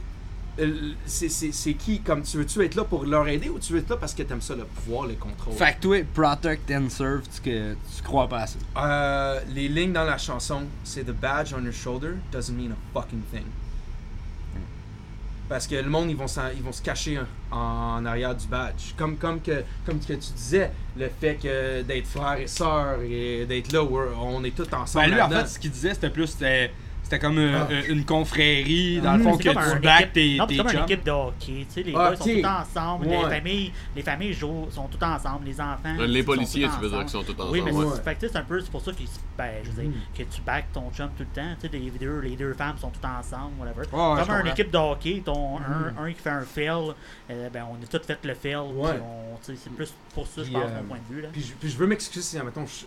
euh, 0.58 0.92
c'est- 1.06 1.74
qui? 1.74 2.00
Comme 2.00 2.22
tu 2.22 2.38
veux-tu 2.38 2.64
être 2.64 2.74
là 2.74 2.84
pour 2.84 3.04
leur 3.04 3.26
aider 3.28 3.48
ou 3.48 3.58
tu 3.58 3.72
veux 3.72 3.78
être 3.80 3.90
là 3.90 3.96
parce 3.96 4.14
que 4.14 4.22
t'aimes 4.22 4.40
ça 4.40 4.54
le 4.54 4.64
pouvoir, 4.64 5.06
le 5.06 5.14
contrôle? 5.14 5.54
Fait 5.54 5.74
que 5.76 5.80
toi, 5.80 6.04
protect 6.14 6.70
and 6.70 6.88
serve, 6.88 7.22
tu, 7.34 7.40
que, 7.42 7.72
tu 7.74 8.02
crois 8.02 8.28
pas 8.28 8.40
à 8.42 8.46
ça. 8.46 8.58
Euh, 8.78 9.40
les 9.54 9.68
lignes 9.68 9.92
dans 9.92 10.04
la 10.04 10.18
chanson, 10.18 10.62
c'est 10.84 11.04
The 11.04 11.12
badge 11.12 11.52
on 11.54 11.62
your 11.64 11.72
shoulder 11.72 12.14
doesn't 12.32 12.54
mean 12.54 12.72
a 12.72 12.76
fucking 12.98 13.22
thing. 13.32 13.44
Parce 15.50 15.66
que 15.66 15.74
le 15.74 15.90
monde, 15.90 16.08
ils 16.08 16.16
vont, 16.16 16.26
ils 16.54 16.62
vont 16.62 16.70
se 16.70 16.80
cacher 16.80 17.18
en, 17.50 18.06
arrière 18.06 18.36
du 18.36 18.46
badge. 18.46 18.94
Comme, 18.96 19.16
comme, 19.16 19.42
que, 19.42 19.64
comme 19.84 19.98
que 19.98 20.12
tu 20.12 20.32
disais, 20.36 20.70
le 20.96 21.10
fait 21.20 21.34
que 21.42 21.82
d'être 21.82 22.06
frère 22.06 22.38
et 22.38 22.46
sœur 22.46 23.00
et 23.02 23.46
d'être 23.46 23.72
là 23.72 23.82
où 23.82 23.98
on 23.98 24.44
est 24.44 24.54
tous 24.54 24.72
ensemble. 24.72 25.06
Ben 25.06 25.14
lui, 25.14 25.20
en 25.20 25.28
fait, 25.28 25.48
ce 25.48 25.58
qu'il 25.58 25.72
disait, 25.72 25.92
c'était 25.92 26.10
plus. 26.10 26.28
C'était 26.28 26.70
c'était 27.10 27.18
comme 27.26 27.38
euh, 27.38 27.58
Ah. 27.62 27.66
euh, 27.72 27.82
une 27.88 28.04
confrérie, 28.04 29.00
dans 29.00 29.14
le 29.14 29.18
Mhm, 29.18 29.24
fond, 29.24 29.36
que 29.36 29.42
tu 29.48 29.80
back 29.80 30.12
tes, 30.12 30.36
non, 30.36 30.46
c'est 30.48 30.56
comme 30.58 30.68
une 30.70 30.78
équipe 30.84 31.04
de 31.04 31.10
hockey. 31.10 31.66
Tu 31.66 31.66
sais, 31.68 31.82
les 31.82 31.92
Ah, 31.96 32.10
gars 32.10 32.16
sont 32.16 32.24
tous 32.24 32.44
ensemble. 32.44 33.06
Ouais. 33.08 33.16
Les 33.24 33.28
familles, 33.36 33.72
les 33.96 34.02
familles 34.02 34.32
jouent, 34.32 34.68
sont 34.70 34.86
toutes 34.86 35.02
ensemble. 35.02 35.46
Les 35.46 35.60
enfants. 35.60 35.96
Euh, 35.98 36.06
Les 36.06 36.22
policiers, 36.22 36.68
tu 36.72 36.80
veux 36.80 36.88
dire, 36.88 37.00
qu'ils 37.00 37.08
sont 37.08 37.22
tous 37.24 37.32
ensemble. 37.34 37.50
Oui, 37.50 37.62
mais 37.64 37.72
ouais. 37.72 37.86
c'est 38.20 38.36
un 38.36 38.42
peu 38.42 38.60
c'est 38.60 38.70
pour 38.70 38.80
ça 38.80 38.92
que, 38.92 38.98
ben, 39.36 39.50
je 39.64 39.70
veux 39.70 39.82
dire, 39.82 39.90
Mhm. 39.90 40.00
que 40.16 40.22
tu 40.34 40.40
back 40.42 40.66
ton 40.72 40.90
chum 40.92 41.08
tout 41.16 41.24
le 41.34 41.42
temps. 41.42 41.54
Tu 41.60 41.68
sais, 41.68 41.76
les 41.76 41.90
deux, 41.90 42.20
les 42.20 42.36
deux 42.36 42.54
femmes 42.54 42.78
sont 42.78 42.90
toutes 42.90 43.04
ensemble, 43.04 43.54
whatever. 43.58 43.80
Ouais, 43.80 43.86
Comme 43.90 44.18
une 44.18 44.24
comprends. 44.26 44.52
équipe 44.52 44.70
de 44.70 44.78
hockey, 44.78 45.22
ton, 45.24 45.58
Mhm. 45.58 45.64
un, 45.98 46.04
un 46.04 46.12
qui 46.12 46.20
fait 46.20 46.30
un 46.30 46.42
fail, 46.42 46.92
euh, 47.30 47.48
ben, 47.52 47.66
on 47.68 47.74
a 47.82 47.86
tous 47.88 48.06
fait 48.06 48.18
le 48.24 48.34
fail. 48.34 48.56
C'est 49.42 49.72
plus 49.74 49.92
pour 50.14 50.26
ça, 50.26 50.42
je 50.44 50.50
pense, 50.52 50.62
euh, 50.62 50.80
mon 50.82 50.88
point 50.88 50.98
de 51.08 51.14
vue. 51.14 51.22
Là. 51.22 51.28
Puis 51.32 51.70
je, 51.70 51.76
veux 51.76 51.86
m'excuser 51.86 52.22
si, 52.22 52.38
admettons, 52.38 52.66
je, 52.66 52.84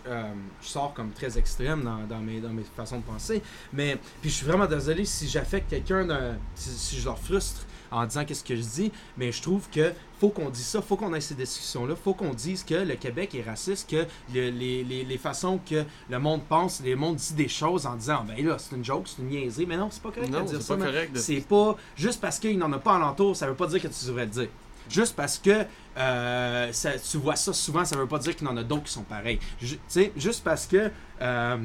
je 0.62 0.66
sors 0.68 0.94
comme 0.94 1.10
très 1.10 1.36
extrême 1.36 1.82
dans, 1.82 1.98
dans 2.08 2.20
mes, 2.22 2.40
dans 2.40 2.50
mes 2.50 2.62
façons 2.76 2.98
de 2.98 3.02
penser. 3.02 3.42
Mais 3.72 3.98
puis 4.20 4.30
je 4.30 4.36
suis 4.36 4.46
vraiment 4.46 4.66
désolé 4.66 5.04
si 5.04 5.28
j'affecte 5.28 5.70
quelqu'un, 5.70 6.36
si, 6.54 6.70
si 6.70 6.98
je 7.00 7.04
leur 7.04 7.18
frustre 7.18 7.66
en 7.90 8.06
disant 8.06 8.24
qu'est-ce 8.24 8.42
que 8.42 8.56
je 8.56 8.62
dis. 8.62 8.92
Mais 9.16 9.30
je 9.30 9.40
trouve 9.42 9.68
que 9.70 9.92
faut 10.20 10.30
qu'on 10.30 10.48
dise 10.50 10.64
ça, 10.66 10.82
faut 10.82 10.96
qu'on 10.96 11.14
ait 11.14 11.20
ces 11.20 11.34
discussions-là, 11.34 11.94
faut 11.94 12.14
qu'on 12.14 12.32
dise 12.34 12.64
que 12.64 12.74
le 12.74 12.94
Québec 12.94 13.34
est 13.34 13.42
raciste, 13.42 13.88
que 13.90 14.06
le- 14.34 14.50
les, 14.50 14.82
les, 14.82 15.04
les 15.04 15.18
façons 15.18 15.58
que 15.68 15.84
le 16.10 16.18
monde 16.18 16.42
pense, 16.48 16.80
le 16.84 16.96
monde 16.96 17.16
dit 17.16 17.34
des 17.34 17.48
choses 17.48 17.86
en 17.86 17.94
disant 17.94 18.24
ben 18.26 18.44
là, 18.44 18.56
c'est 18.58 18.74
une 18.74 18.84
joke, 18.84 19.06
c'est 19.06 19.22
une 19.22 19.28
niaiserie. 19.28 19.66
Mais 19.66 19.76
non, 19.76 19.88
c'est 19.90 20.02
pas 20.02 20.10
correct 20.10 20.30
de 20.30 20.36
Non, 20.36 20.44
dire 20.44 20.56
c'est 20.60 20.62
ça. 20.66 20.74
pas 20.74 20.80
man. 20.84 20.88
correct 20.92 21.12
de- 21.12 21.18
C'est 21.20 21.40
pas 21.46 21.76
juste 21.94 22.20
parce 22.20 22.38
qu'il 22.38 22.58
n'en 22.58 22.72
a 22.72 22.78
pas 22.78 22.96
alentour, 22.96 23.36
ça 23.36 23.46
veut 23.46 23.54
pas 23.54 23.66
dire 23.66 23.80
que 23.82 23.88
tu 23.88 24.06
devrais 24.06 24.24
le 24.24 24.30
dire. 24.30 24.48
Juste 24.90 25.14
parce 25.14 25.38
que 25.38 25.64
euh, 25.96 26.72
ça- 26.72 26.98
tu 26.98 27.18
vois 27.18 27.36
ça 27.36 27.52
souvent, 27.52 27.84
ça 27.84 27.96
veut 27.96 28.06
pas 28.06 28.18
dire 28.18 28.34
qu'il 28.36 28.46
y 28.46 28.50
en 28.50 28.56
a 28.56 28.62
d'autres 28.64 28.84
qui 28.84 28.92
sont 28.92 29.02
pareils. 29.04 29.38
Tu 29.58 29.78
sais, 29.88 30.12
juste 30.16 30.42
parce 30.44 30.66
que 30.66 30.90
euh, 31.22 31.56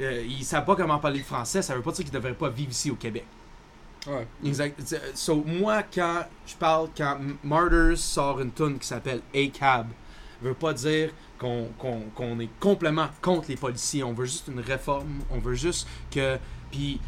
euh, 0.00 0.24
ils 0.28 0.44
savent 0.44 0.64
pas 0.64 0.76
comment 0.76 0.98
parler 0.98 1.18
le 1.18 1.24
français, 1.24 1.62
ça 1.62 1.74
veut 1.74 1.82
pas 1.82 1.92
dire 1.92 2.04
qu'ils 2.04 2.14
devraient 2.14 2.34
pas 2.34 2.48
vivre 2.50 2.70
ici 2.70 2.90
au 2.90 2.96
Québec. 2.96 3.24
Ouais. 4.06 4.26
Exact. 4.44 4.80
So, 5.14 5.42
moi, 5.44 5.82
quand 5.82 6.24
je 6.46 6.54
parle, 6.54 6.88
quand 6.96 7.18
Martyrs 7.42 7.98
sort 7.98 8.40
une 8.40 8.52
tune 8.52 8.78
qui 8.78 8.86
s'appelle 8.86 9.20
A-Cab, 9.34 9.88
veut 10.40 10.54
pas 10.54 10.72
dire 10.72 11.10
qu'on 11.38 12.40
est 12.40 12.48
complètement 12.60 13.08
contre 13.20 13.48
les 13.48 13.56
policiers. 13.56 14.02
On 14.04 14.12
veut 14.12 14.24
juste 14.26 14.48
une 14.48 14.60
réforme. 14.60 15.20
On 15.30 15.38
veut 15.38 15.54
juste 15.54 15.86
que. 16.10 16.38
Puis, 16.70 17.00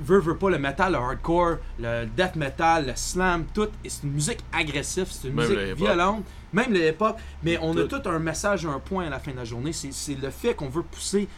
veut, 0.00 0.18
veut 0.20 0.36
pas 0.36 0.50
le 0.50 0.58
metal, 0.58 0.92
le 0.92 0.98
hardcore, 0.98 1.56
le 1.78 2.06
death 2.06 2.36
metal, 2.36 2.86
le 2.86 2.92
slam, 2.96 3.44
tout. 3.54 3.68
et 3.84 3.88
C'est 3.88 4.02
une 4.04 4.12
musique 4.12 4.40
agressive, 4.52 5.06
c'est 5.10 5.28
une 5.28 5.34
Même 5.34 5.48
musique 5.48 5.74
violente. 5.76 6.24
Même 6.52 6.72
le 6.72 6.88
hip-hop. 6.88 7.16
Mais 7.42 7.58
on 7.62 7.76
a 7.76 7.84
Tout. 7.84 8.00
un 8.08 8.18
message, 8.18 8.66
un 8.66 8.78
point 8.80 9.06
à 9.06 9.10
la 9.10 9.18
fin 9.20 9.30
de 9.32 9.36
la 9.36 9.44
journée. 9.44 9.72
C'est 9.72 9.92
c'est 9.92 10.14
le 10.16 10.30
fait 10.30 10.54
qu'on 10.54 10.68
veut 10.68 10.82
pousser 10.82 11.28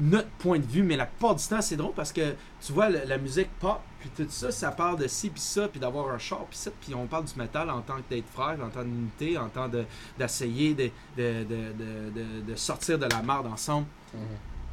notre 0.00 0.28
point 0.38 0.60
de 0.60 0.64
vue, 0.64 0.84
mais 0.84 0.96
la 0.96 1.06
plupart 1.06 1.34
du 1.34 1.44
temps, 1.44 1.60
c'est 1.60 1.74
drôle 1.76 1.92
parce 1.92 2.12
que 2.12 2.34
tu 2.64 2.72
vois, 2.72 2.88
la 2.88 3.18
musique 3.18 3.48
pop, 3.58 3.80
puis 3.98 4.08
tout 4.16 4.26
ça, 4.30 4.52
ça 4.52 4.70
parle 4.70 4.96
de 4.96 5.08
ci, 5.08 5.28
puis 5.28 5.40
ça, 5.40 5.66
puis 5.66 5.80
d'avoir 5.80 6.14
un 6.14 6.18
char, 6.18 6.44
puis 6.48 6.56
ça, 6.56 6.70
puis 6.80 6.94
on 6.94 7.06
parle 7.08 7.24
du 7.24 7.34
métal 7.36 7.68
en 7.68 7.80
tant 7.80 7.96
que 7.96 8.08
d'être 8.14 8.28
frère, 8.32 8.56
en 8.64 8.68
tant 8.68 8.84
d'unité, 8.84 9.36
en 9.36 9.48
tant 9.48 9.66
de- 9.66 9.84
d'essayer 10.16 10.74
de, 10.74 10.84
de, 11.16 11.42
de, 11.42 11.56
de, 11.72 12.10
de- 12.14 12.40
de 12.52 12.54
sortir 12.54 12.96
de 12.96 13.06
la 13.06 13.22
merde 13.22 13.48
ensemble. 13.48 13.88
Mhm. 14.14 14.20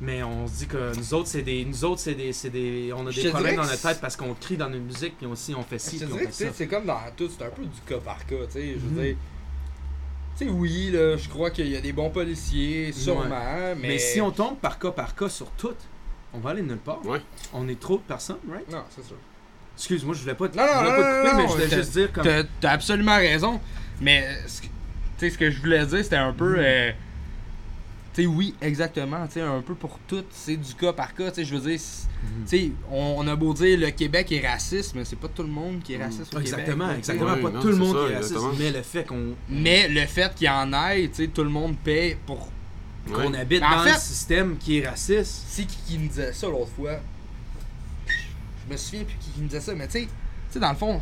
Mais 0.02 0.22
on 0.24 0.46
se 0.46 0.54
dit 0.60 0.68
que 0.68 0.94
nous 0.98 1.14
autres, 1.14 1.30
c'est 1.30 1.42
des. 1.42 1.64
Nous 1.64 1.86
autres, 1.86 2.02
c'est 2.02 2.16
des, 2.16 2.34
c'est 2.34 2.50
des. 2.50 2.92
On 2.94 3.08
a 3.08 3.12
des 3.12 3.30
problèmes 3.30 3.56
dans 3.56 3.64
notre 3.64 3.82
tête 3.82 4.02
parce 4.02 4.18
qu'on 4.18 4.34
crie 4.34 4.58
dans 4.58 4.70
notre 4.70 4.84
musique, 4.84 5.18
puis 5.18 5.26
aussi 5.26 5.56
on 5.56 5.64
fait 5.64 5.80
ci, 5.80 5.98
Je 5.98 6.02
te 6.02 6.06
puis 6.06 6.14
on 6.14 6.18
dirais 6.18 6.26
que 6.26 6.32
fait 6.32 6.38
tu 6.38 6.44
sais, 6.44 6.50
ça. 6.50 6.54
c'est 6.58 6.68
comme 6.68 6.86
dans 6.86 7.00
tout, 7.16 7.30
c'est 7.30 7.46
un 7.46 7.50
peu 7.50 7.64
du 7.64 7.80
cas 7.88 7.98
par 8.00 8.26
cas, 8.26 8.36
tu 8.48 8.52
sais. 8.52 8.74
Je 8.74 8.80
veux 8.80 8.90
Mhm. 8.90 9.02
dire. 9.04 9.16
Tu 10.38 10.46
sais, 10.46 10.52
oui, 10.52 10.90
là, 10.92 11.16
je 11.16 11.30
crois 11.30 11.50
qu'il 11.50 11.68
y 11.70 11.78
a 11.78 11.82
des 11.82 11.94
bons 11.94 12.10
policiers, 12.10 12.92
sûrement, 12.92 13.24
mais. 13.30 13.76
Mais 13.88 13.98
si 14.00 14.20
on 14.20 14.32
tombe 14.32 14.58
par 14.58 14.78
cas 14.80 14.92
par 14.92 15.16
cas 15.16 15.30
sur 15.30 15.50
tout, 15.52 15.74
on 16.34 16.40
va 16.40 16.50
aller 16.50 16.62
nulle 16.62 16.76
part. 16.78 17.06
Ouais. 17.06 17.22
On 17.54 17.66
est 17.70 17.80
trop 17.80 17.96
de 17.96 18.02
personnes, 18.04 18.40
right? 18.52 18.70
Non, 18.70 18.84
c'est 18.94 19.06
sûr. 19.06 19.16
Excuse-moi, 19.78 20.14
je 20.14 20.22
voulais 20.22 20.36
pas 20.36 20.50
te, 20.50 20.58
Non, 20.58 20.64
non, 20.66 20.72
je 20.74 20.78
voulais 20.80 20.90
non, 20.90 20.96
pas 20.98 21.04
te 21.04 21.18
couper, 21.22 21.32
non, 21.32 21.38
mais 21.38 21.48
je 21.48 21.54
voulais 21.54 21.70
juste 21.78 21.92
dire 21.94 22.12
comme. 22.12 22.24
T'as 22.26 22.44
t'as 22.60 22.72
absolument 22.72 23.16
raison, 23.16 23.62
mais 24.02 24.28
ce 24.48 24.62
que- 24.62 24.68
sais, 25.20 25.30
ce 25.30 25.38
que 25.38 25.50
je 25.50 25.60
voulais 25.62 25.86
dire, 25.86 26.04
c'était 26.04 26.16
un 26.18 26.34
Mm. 26.34 26.36
peu. 26.36 26.56
euh, 26.60 26.92
tu 28.16 28.22
sais, 28.22 28.28
oui, 28.28 28.56
exactement. 28.62 29.28
Tu 29.28 29.34
sais, 29.34 29.42
un 29.42 29.62
peu 29.62 29.76
pour 29.76 30.00
tout, 30.08 30.24
c'est 30.32 30.56
du 30.58 30.74
cas 30.74 30.94
par 30.94 31.14
cas. 31.14 31.30
Tu 31.32 31.36
sais, 31.36 31.46
je 31.46 31.56
veux 31.56 31.70
dire, 31.70 31.80
c'est- 31.80 32.08
Mm-hmm. 32.26 32.50
tu 32.50 32.58
sais, 32.58 32.72
on, 32.90 33.16
on 33.20 33.28
a 33.28 33.36
beau 33.36 33.54
dire 33.54 33.78
le 33.80 33.92
Québec 33.92 34.32
est 34.32 34.48
raciste, 34.48 34.96
mais 34.96 35.06
c'est 35.06 35.16
pas 35.18 35.28
tout 35.28 35.44
le 35.44 35.50
monde 35.50 35.84
qui 35.84 35.94
est 35.94 36.04
raciste 36.04 36.34
au 36.34 36.40
Exactement, 36.40 36.86
Québec. 36.86 36.98
exactement. 37.00 37.34
Ouais, 37.34 37.42
pas 37.42 37.50
non, 37.52 37.62
tout 37.62 37.68
le 37.68 37.74
c'est 37.74 37.80
monde 37.80 37.96
ça, 37.96 38.06
qui 38.08 38.12
est 38.12 38.16
raciste, 38.16 38.32
exactement. 38.36 38.56
mais 38.58 38.72
le 38.72 38.82
fait 38.82 39.04
qu'on 39.06 39.36
Mais 39.50 39.88
le 39.90 40.06
fait 40.08 40.34
qu'il 40.34 40.48
y 40.48 40.50
en 40.50 40.74
ait, 40.74 41.08
tu 41.10 41.14
sais, 41.16 41.28
tout 41.28 41.44
le 41.44 41.50
monde 41.52 41.76
paie 41.78 42.18
pour. 42.26 42.50
qu'on 43.14 43.32
habite 43.36 43.60
dans 43.62 43.84
fait- 43.84 43.92
le 43.94 44.00
système 44.00 44.58
qui 44.58 44.80
est 44.80 44.88
raciste. 44.90 45.44
C'est 45.50 45.66
qui 45.66 45.78
qui 45.86 46.00
me 46.00 46.08
disait 46.08 46.34
ça 46.34 46.48
l'autre 46.48 46.72
fois? 46.76 47.00
Je 48.68 48.74
me 48.74 48.78
souviens 48.78 49.04
plus 49.04 49.18
qui 49.20 49.30
qui 49.30 49.42
me 49.42 49.48
disait 49.48 49.62
ça, 49.62 49.76
mais 49.76 49.86
tu 49.86 49.92
sais, 50.00 50.02
tu 50.06 50.10
sais, 50.50 50.60
dans 50.60 50.72
le 50.72 50.76
fond, 50.78 51.00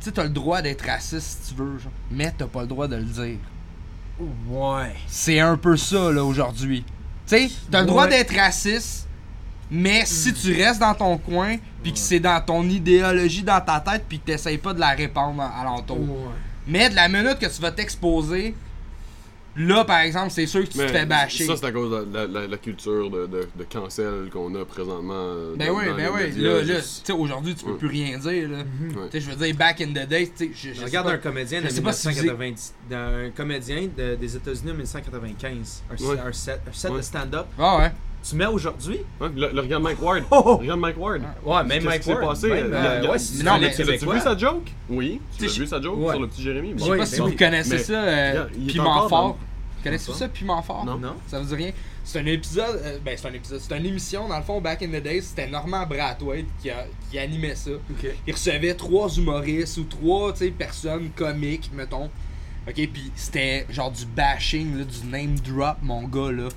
tu 0.00 0.04
sais, 0.04 0.12
t'as 0.12 0.22
le 0.22 0.30
droit 0.30 0.62
d'être 0.62 0.86
raciste 0.86 1.44
si 1.44 1.52
tu 1.54 1.60
veux, 1.60 1.76
genre, 1.78 1.92
mais 2.10 2.32
t'as 2.38 2.46
pas 2.46 2.62
le 2.62 2.68
droit 2.68 2.88
de 2.88 2.96
le 2.96 3.02
dire. 3.02 3.36
Ouais. 4.48 4.94
C'est 5.06 5.40
un 5.40 5.56
peu 5.56 5.76
ça, 5.76 6.10
là, 6.12 6.24
aujourd'hui. 6.24 6.84
Tu 7.26 7.36
sais, 7.36 7.50
t'as 7.70 7.80
le 7.82 7.86
droit 7.86 8.04
Ouais. 8.04 8.10
d'être 8.10 8.34
raciste, 8.34 9.06
mais 9.70 10.04
si 10.06 10.32
tu 10.32 10.52
restes 10.62 10.80
dans 10.80 10.94
ton 10.94 11.18
coin, 11.18 11.56
puis 11.82 11.92
que 11.92 11.98
c'est 11.98 12.20
dans 12.20 12.40
ton 12.44 12.62
idéologie 12.68 13.42
dans 13.42 13.60
ta 13.60 13.80
tête, 13.80 14.04
puis 14.08 14.18
que 14.18 14.26
t'essayes 14.26 14.58
pas 14.58 14.72
de 14.74 14.80
la 14.80 14.88
répandre 14.90 15.42
à 15.42 15.62
l'entour. 15.64 15.98
Ouais. 16.00 16.34
Mais 16.66 16.88
de 16.90 16.94
la 16.96 17.08
minute 17.08 17.38
que 17.38 17.46
tu 17.46 17.60
vas 17.62 17.70
t'exposer, 17.70 18.54
là, 19.58 19.84
par 19.84 19.98
exemple, 20.00 20.30
c'est 20.30 20.46
sûr 20.46 20.62
que 20.62 20.68
tu 20.68 20.78
Mais 20.78 20.86
te 20.86 20.92
fais 20.92 21.04
bâcher. 21.06 21.44
Ça, 21.44 21.56
c'est 21.56 21.66
à 21.66 21.72
cause 21.72 21.90
de 21.90 22.14
la, 22.14 22.26
la- 22.26 22.46
la 22.46 22.56
culture 22.56 23.10
de, 23.10 23.26
de, 23.26 23.48
de 23.56 23.64
cancel 23.70 24.30
qu'on 24.32 24.54
a 24.54 24.64
présentement. 24.64 25.34
Ben 25.56 25.68
dans- 25.68 25.74
oui, 25.78 25.86
dans 25.86 25.94
ben 25.96 26.10
oui. 26.14 26.40
Là, 26.42 26.52
là, 26.54 26.60
tu 26.60 26.66
juste- 26.66 27.06
sais, 27.06 27.12
aujourd'hui, 27.12 27.54
tu 27.54 27.64
peux 27.64 27.72
Ouais. 27.72 27.78
plus 27.78 27.88
rien 27.88 28.18
dire, 28.18 28.48
là. 28.48 28.58
Ouais. 28.58 28.64
Tu 29.10 29.12
sais, 29.12 29.20
je 29.20 29.30
veux 29.30 29.44
dire, 29.44 29.54
back 29.56 29.80
in 29.80 29.88
the 29.88 30.08
day, 30.08 30.26
tu 30.36 30.46
sais, 30.46 30.50
je, 30.54 30.68
je 30.68 30.74
Je 30.74 30.78
sais 30.78 30.84
regarde 30.86 31.06
pas- 31.08 31.12
un 31.14 31.18
comédien 31.18 31.60
je 31.60 31.66
de 31.66 31.70
sais 31.70 31.80
pas 31.82 31.92
si 31.92 32.06
vous 32.08 32.14
1990, 32.14 32.74
un 32.92 33.30
comédien 33.36 33.88
de- 33.96 34.14
des 34.14 34.36
États-Unis 34.36 34.70
en 34.70 34.74
1995, 34.74 35.82
un, 35.90 36.04
Ouais. 36.04 36.16
un 36.26 36.32
set, 36.32 36.60
un 36.68 36.72
set 36.72 36.92
de 36.92 37.00
stand-up. 37.02 37.46
Ah 37.58 37.78
ouais. 37.78 37.92
Tu 38.28 38.34
mets 38.34 38.46
aujourd'hui? 38.46 38.98
Ouais, 39.20 39.28
le, 39.34 39.50
le- 39.52 39.60
regarde 39.60 39.82
Mike 39.84 40.02
Ward. 40.02 40.24
Oh, 40.30 40.42
oh. 40.44 40.56
Regarde 40.56 40.80
Mike 40.80 40.96
Ward. 40.98 41.22
Ouais, 41.44 41.56
même 41.62 41.68
Qu'est-ce 41.68 41.84
Mike 41.86 41.98
qui 42.00 42.04
s'est 42.06 42.14
Ward. 42.14 42.28
passé? 42.28 42.48
même, 42.48 42.72
Euh, 42.72 42.78
regarde- 42.98 43.04
ouais, 43.16 43.44
non, 43.44 43.58
mais 43.60 43.70
Tu 43.70 43.76
Québécois. 43.76 44.14
vu 44.14 44.20
sa 44.20 44.36
joke? 44.36 44.68
Oui. 44.90 45.20
Tu 45.38 45.48
sais, 45.48 45.60
vu 45.60 45.66
sa 45.68 45.80
joke 45.80 45.98
ouais. 45.98 46.10
sur 46.10 46.20
le 46.20 46.26
petit 46.26 46.42
Jérémy? 46.42 46.70
Je 46.70 46.74
Bon. 46.74 46.84
sais 46.84 46.90
Oui, 46.90 46.96
pas 46.98 47.04
ben 47.04 47.10
si 47.10 47.20
oui. 47.22 47.30
vous 47.30 47.36
connaissez 47.36 47.70
Mais- 47.74 47.78
ça, 47.78 47.92
euh, 48.02 48.44
Piment 48.66 49.08
Fort. 49.08 49.38
Connaissez-vous 49.84 50.12
ça? 50.12 50.18
ça, 50.26 50.28
Piment 50.28 50.62
Fort? 50.62 50.84
Non. 50.84 50.98
Non? 50.98 51.16
Ça 51.26 51.40
vous 51.40 51.48
dit 51.48 51.54
rien? 51.54 51.72
C'est 52.04 52.20
un 52.20 52.26
épisode, 52.26 52.80
euh, 52.84 52.98
ben 53.04 53.16
c'est 53.16 53.28
un 53.28 53.32
épisode, 53.34 53.60
c'est 53.60 53.76
une 53.76 53.84
émission, 53.86 54.28
dans 54.28 54.38
le 54.38 54.42
fond, 54.42 54.60
back 54.60 54.82
in 54.82 54.88
the 54.88 55.02
days, 55.02 55.22
c'était 55.22 55.46
Normand 55.46 55.86
Brathwaite 55.86 56.46
qui, 56.60 56.70
a- 56.70 56.86
qui 57.10 57.18
animait 57.18 57.54
ça. 57.54 57.72
Ok. 57.72 58.06
Il 58.26 58.32
recevait 58.32 58.74
trois 58.74 59.08
humoristes 59.14 59.76
ou 59.76 59.84
trois, 59.84 60.32
tu 60.32 60.38
sais, 60.40 60.50
personnes 60.50 61.10
comiques, 61.14 61.70
mettons. 61.74 62.10
Ok, 62.66 62.74
puis 62.74 63.10
c'était 63.14 63.66
genre 63.70 63.90
du 63.90 64.04
bashing, 64.06 64.78
là, 64.78 64.84
du 64.84 65.06
name 65.06 65.38
drop, 65.40 65.76
mon 65.82 66.02
gars, 66.04 66.32
là. 66.32 66.48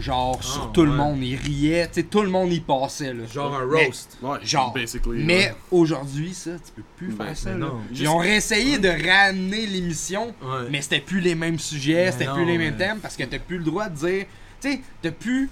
Genre, 0.00 0.42
sur 0.42 0.64
Ah, 0.68 0.70
tout 0.72 0.82
le 0.84 0.92
monde, 0.92 1.22
il 1.22 1.36
riait, 1.36 1.86
tu 1.88 1.94
sais, 1.94 2.02
tout 2.04 2.22
le 2.22 2.28
monde 2.28 2.52
y 2.52 2.60
passait, 2.60 3.12
là. 3.12 3.24
Genre 3.26 3.54
un 3.54 3.66
Mais- 3.66 3.86
roast. 3.86 4.16
Ouais, 4.22 4.38
Genre. 4.44 4.72
basically. 4.72 5.24
Mais 5.24 5.46
ouais. 5.48 5.54
aujourd'hui, 5.70 6.32
ça, 6.34 6.52
tu 6.52 6.72
peux 6.76 6.82
plus 6.96 7.08
Ben, 7.14 7.26
faire 7.26 7.36
ça. 7.36 7.50
mais 7.52 7.60
là. 7.60 7.72
Ils 7.90 7.96
Juste- 7.96 8.08
ont 8.10 8.18
réessayé 8.18 8.78
de 8.78 8.88
ramener 8.88 9.66
l'émission, 9.66 10.34
Ouais. 10.42 10.68
mais 10.70 10.82
c'était 10.82 11.00
plus 11.00 11.20
les 11.20 11.34
mêmes 11.34 11.58
sujets, 11.58 12.06
Mais 12.06 12.12
c'était 12.12 12.32
plus 12.32 12.44
les 12.44 12.58
mêmes 12.58 12.74
mais- 12.78 12.86
thèmes 12.86 12.98
parce 13.00 13.16
que 13.16 13.24
t'as 13.24 13.38
plus 13.38 13.58
le 13.58 13.64
droit 13.64 13.88
de 13.88 13.96
dire. 13.96 14.26
Tu 14.60 14.70
sais, 14.72 14.80
t'as 15.02 15.10
plus. 15.10 15.50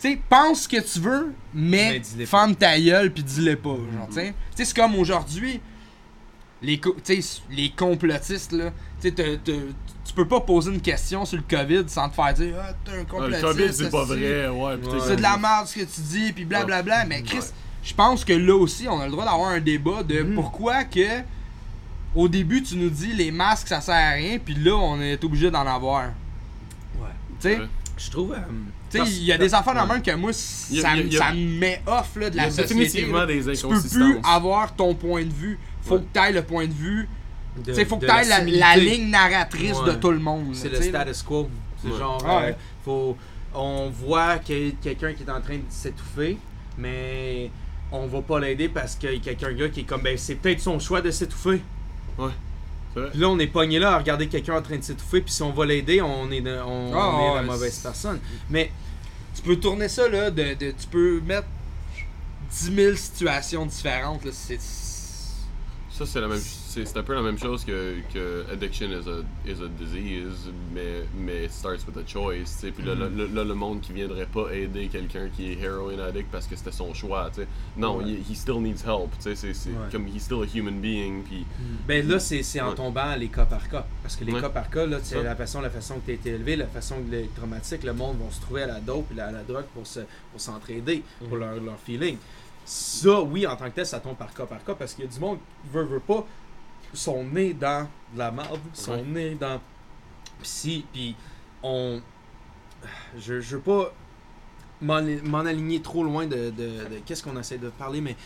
Tu 0.00 0.10
sais, 0.10 0.18
pense 0.28 0.62
ce 0.62 0.68
que 0.68 0.80
tu 0.80 0.98
veux, 1.00 1.32
mais, 1.54 2.02
Mais 2.16 2.26
ferme 2.26 2.54
ta 2.56 2.78
gueule 2.78 3.12
puis 3.12 3.22
dis-le 3.22 3.56
pas. 3.56 3.70
Genre. 3.70 4.08
Tu 4.08 4.14
sais, 4.14 4.34
c'est 4.54 4.74
comme 4.76 4.96
aujourd'hui, 4.96 5.60
les, 6.64 6.80
les 7.50 7.70
complotistes, 7.70 8.52
là. 8.52 8.70
Tu 9.00 9.08
sais, 9.08 9.14
t'as- 9.14 9.36
t'as- 9.44 9.52
tu 10.04 10.12
peux 10.14 10.26
pas 10.28 10.40
poser 10.40 10.72
une 10.72 10.80
question 10.80 11.24
sur 11.24 11.38
le 11.38 11.44
COVID 11.48 11.84
sans 11.88 12.08
te 12.08 12.14
faire 12.14 12.34
dire 12.34 12.54
Ah, 12.60 12.72
t'es 12.84 12.92
un 12.92 12.94
Ah, 13.00 13.04
complotiste. 13.10 13.42
le 13.42 13.48
COVID, 13.48 13.72
c'est 13.72 13.90
pas 13.90 14.04
vrai. 14.04 14.48
Ouais. 14.48 14.78
C'est 15.06 15.16
de 15.16 15.22
la 15.22 15.36
merde 15.36 15.66
ce 15.66 15.74
que 15.76 15.84
tu 15.84 16.00
dis, 16.00 16.32
puis 16.32 16.44
blablabla. 16.44 17.00
Ouais. 17.00 17.06
Mais 17.08 17.22
Chris, 17.22 17.38
Ouais. 17.38 17.44
je 17.82 17.94
pense 17.94 18.24
que 18.24 18.32
là 18.32 18.54
aussi, 18.56 18.86
on 18.88 19.00
a 19.00 19.06
le 19.06 19.10
droit 19.12 19.24
d'avoir 19.24 19.48
un 19.50 19.60
débat 19.60 20.02
de 20.02 20.22
Mhm. 20.22 20.34
pourquoi 20.34 20.84
que 20.84 21.22
au 22.14 22.28
début 22.28 22.62
tu 22.62 22.76
nous 22.76 22.90
dis 22.90 23.12
les 23.12 23.30
masques 23.32 23.68
ça 23.68 23.80
sert 23.80 23.94
à 23.94 24.10
rien, 24.10 24.38
puis 24.38 24.54
là 24.54 24.76
on 24.76 25.00
est 25.00 25.22
obligé 25.24 25.50
d'en 25.50 25.66
avoir. 25.66 26.04
Ouais. 27.00 27.08
Tu 27.40 27.48
sais, 27.48 27.58
Ouais. 27.60 27.68
Je 27.96 28.10
trouve. 28.10 28.32
euh, 28.32 28.36
tu 28.90 28.92
sais, 28.92 28.98
parce- 28.98 29.10
il 29.12 29.24
y 29.24 29.32
a 29.32 29.38
des 29.38 29.54
affaires 29.54 29.74
dans 29.74 29.80
Ouais. 29.82 29.86
le 29.88 29.92
même 29.94 30.02
que 30.02 30.10
moi, 30.16 30.30
Il 30.70 30.76
y 30.76 30.78
a- 30.80 30.82
ça, 30.82 30.96
il 30.96 30.98
y 30.98 31.00
a- 31.00 31.04
il 31.06 31.12
y 31.12 31.16
a- 31.16 31.18
ça 31.20 31.32
me 31.32 31.58
met 31.58 31.82
off 31.86 32.10
là, 32.16 32.28
de 32.30 32.34
Il 32.34 32.38
y 32.38 32.40
la 32.40 32.42
a 32.44 32.50
société. 32.50 32.74
définitivement 32.74 33.18
là. 33.18 33.26
des 33.26 33.40
Tu 33.56 33.66
peux 33.66 33.80
plus 33.80 34.18
avoir 34.24 34.74
ton 34.74 34.94
point 34.94 35.22
de 35.24 35.32
vue. 35.32 35.58
Faut 35.84 35.94
Ouais. 35.96 36.00
que 36.00 36.06
tu 36.12 36.18
ailles 36.20 36.32
le 36.34 36.42
point 36.42 36.66
de 36.66 36.72
vue. 36.72 37.08
sais, 37.72 37.84
faut 37.84 37.96
que 37.96 38.02
de 38.02 38.06
tu 38.06 38.12
ailles 38.12 38.28
la, 38.28 38.40
la 38.44 38.76
ligne 38.76 39.10
narratrice 39.10 39.78
de 39.84 39.90
Ouais. 39.92 40.00
tout 40.00 40.10
le 40.10 40.18
monde. 40.18 40.54
C'est 40.54 40.68
le 40.70 40.80
status 40.82 41.22
quo. 41.22 41.48
C'est 41.82 41.90
Ouais. 41.92 41.98
genre, 41.98 42.24
Ouais. 42.24 42.50
euh, 42.50 42.52
faut, 42.84 43.16
on 43.54 43.90
voit 43.90 44.38
qu'il 44.38 44.68
y 44.68 44.70
a 44.70 44.72
quelqu'un 44.82 45.12
qui 45.12 45.22
est 45.22 45.30
en 45.30 45.40
train 45.40 45.56
de 45.56 45.62
s'étouffer, 45.68 46.38
mais 46.78 47.50
on 47.92 48.06
va 48.06 48.22
pas 48.22 48.40
l'aider 48.40 48.68
parce 48.68 48.96
qu'il 48.96 49.12
y 49.12 49.16
a 49.16 49.18
quelqu'un 49.20 49.52
gars 49.52 49.68
qui 49.68 49.80
est 49.80 49.84
comme, 49.84 50.02
ben 50.02 50.18
c'est 50.18 50.34
peut-être 50.34 50.60
son 50.60 50.78
choix 50.80 51.00
de 51.00 51.10
s'étouffer. 51.12 51.62
Vrai. 52.16 52.32
Puis 53.10 53.20
là, 53.20 53.28
on 53.28 53.38
est 53.40 53.46
pogné 53.48 53.78
là 53.80 53.92
à 53.94 53.98
regarder 53.98 54.28
quelqu'un 54.28 54.56
en 54.56 54.62
train 54.62 54.76
de 54.76 54.82
s'étouffer, 54.82 55.20
puis 55.20 55.32
si 55.32 55.42
on 55.42 55.50
va 55.50 55.66
l'aider, 55.66 56.00
on 56.00 56.30
est, 56.30 56.40
de- 56.40 56.60
on, 56.64 56.92
Ah, 56.94 57.10
on 57.12 57.20
est 57.20 57.34
la 57.36 57.40
ouais, 57.40 57.46
mauvaise 57.46 57.78
personne. 57.78 58.18
Mais 58.50 58.70
Tu 59.36 59.42
peux 59.42 59.56
tourner 59.56 59.88
ça 59.88 60.08
là, 60.08 60.30
de, 60.30 60.54
de- 60.54 60.70
tu 60.70 60.86
peux 60.90 61.20
mettre 61.20 61.48
10 62.50 62.72
000 62.74 62.94
situations 62.96 63.66
différentes. 63.66 64.24
là, 64.24 64.30
C'est. 64.32 64.58
Ça, 65.96 66.04
c'est 66.06 66.20
la 66.20 66.26
même 66.26 66.40
c'est 66.40 66.96
un 66.96 67.04
peu 67.04 67.14
la 67.14 67.22
même 67.22 67.38
chose 67.38 67.64
que, 67.64 67.98
que 68.12 68.44
addiction 68.52 68.88
is 68.88 69.08
a, 69.08 69.20
is 69.48 69.62
a 69.62 69.68
disease, 69.78 70.50
mais, 70.74 71.04
mais 71.16 71.44
it 71.44 71.52
starts 71.52 71.86
with 71.86 71.96
a 71.96 72.04
choice. 72.04 72.56
tu 72.58 72.66
sais. 72.66 72.70
Puis 72.72 72.84
là, 72.84 72.96
Mhm. 72.96 73.16
là, 73.16 73.24
là, 73.32 73.44
le 73.44 73.54
monde 73.54 73.80
qui 73.80 73.92
viendrait 73.92 74.26
pas 74.26 74.52
aider 74.52 74.88
quelqu'un 74.88 75.28
qui 75.28 75.52
est 75.52 75.60
heroin 75.62 75.96
addict 76.00 76.26
parce 76.32 76.48
que 76.48 76.56
c'était 76.56 76.72
son 76.72 76.92
choix. 76.94 77.30
tu 77.32 77.42
sais. 77.42 77.48
Non, 77.76 77.98
Ouais. 77.98 78.06
he, 78.10 78.32
he 78.32 78.34
still 78.34 78.60
needs 78.60 78.82
help. 78.84 79.10
C'est 79.20 79.36
Ouais. 79.44 79.54
comme 79.92 80.08
he's 80.08 80.24
still 80.24 80.42
a 80.42 80.46
human 80.52 80.80
being. 80.80 81.22
Puis 81.22 81.46
Ben 81.86 82.04
là, 82.08 82.18
c'est 82.18 82.42
en 82.60 82.70
Ouais. 82.70 82.74
tombant 82.74 83.10
à 83.10 83.16
les 83.16 83.28
cas 83.28 83.44
par 83.44 83.68
cas. 83.68 83.86
Parce 84.02 84.16
que 84.16 84.24
les 84.24 84.32
cas 84.32 84.48
par 84.50 84.68
cas, 84.70 84.86
là, 84.86 84.98
la 85.22 85.36
façon, 85.36 85.60
la 85.60 85.70
façon 85.70 86.00
que 86.00 86.06
tu 86.06 86.10
as 86.10 86.14
été 86.14 86.30
élevé, 86.30 86.56
la 86.56 86.66
façon 86.66 86.96
que 87.04 87.10
les 87.12 87.28
traumatiques, 87.36 87.84
le 87.84 87.92
monde 87.92 88.18
vont 88.18 88.32
se 88.32 88.40
trouver 88.40 88.62
à 88.62 88.66
la 88.66 88.80
dope 88.80 89.06
et 89.16 89.20
à 89.20 89.30
la 89.30 89.44
drogue 89.44 89.66
pour 89.72 89.86
se 89.86 90.00
pour 90.32 90.40
s'entraider, 90.40 91.04
pour 91.28 91.36
leur, 91.36 91.54
leur 91.60 91.78
feeling. 91.78 92.16
Ça, 92.64 93.20
oui, 93.20 93.46
en 93.46 93.56
tant 93.56 93.66
que 93.66 93.74
tel, 93.74 93.86
ça 93.86 94.00
tombe 94.00 94.16
par 94.16 94.32
cas 94.32 94.46
par 94.46 94.62
cas 94.64 94.74
parce 94.74 94.94
qu'il 94.94 95.04
y 95.04 95.08
a 95.08 95.10
du 95.10 95.20
monde 95.20 95.38
qui 95.38 95.70
veut, 95.70 95.84
veut 95.84 96.00
pas, 96.00 96.24
sont 96.92 97.24
nés 97.24 97.52
dans 97.54 97.88
de 98.14 98.18
la 98.18 98.30
merde, 98.30 98.60
sont 98.72 98.92
Ouais. 98.92 99.02
nés 99.02 99.34
dans. 99.34 99.60
Pis 100.42 100.48
si, 100.48 100.84
puis 100.92 101.16
on. 101.62 102.00
Je, 103.18 103.40
je 103.40 103.56
veux 103.56 103.62
pas 103.62 103.92
m'en 104.80 105.44
aligner 105.46 105.80
trop 105.80 106.04
loin 106.04 106.26
de, 106.26 106.50
de- 106.50 106.50
de 106.50 106.98
qu'est-ce 107.06 107.22
qu'on 107.22 107.38
essaie 107.38 107.58
de 107.58 107.70
parler, 107.70 108.00
mais 108.00 108.16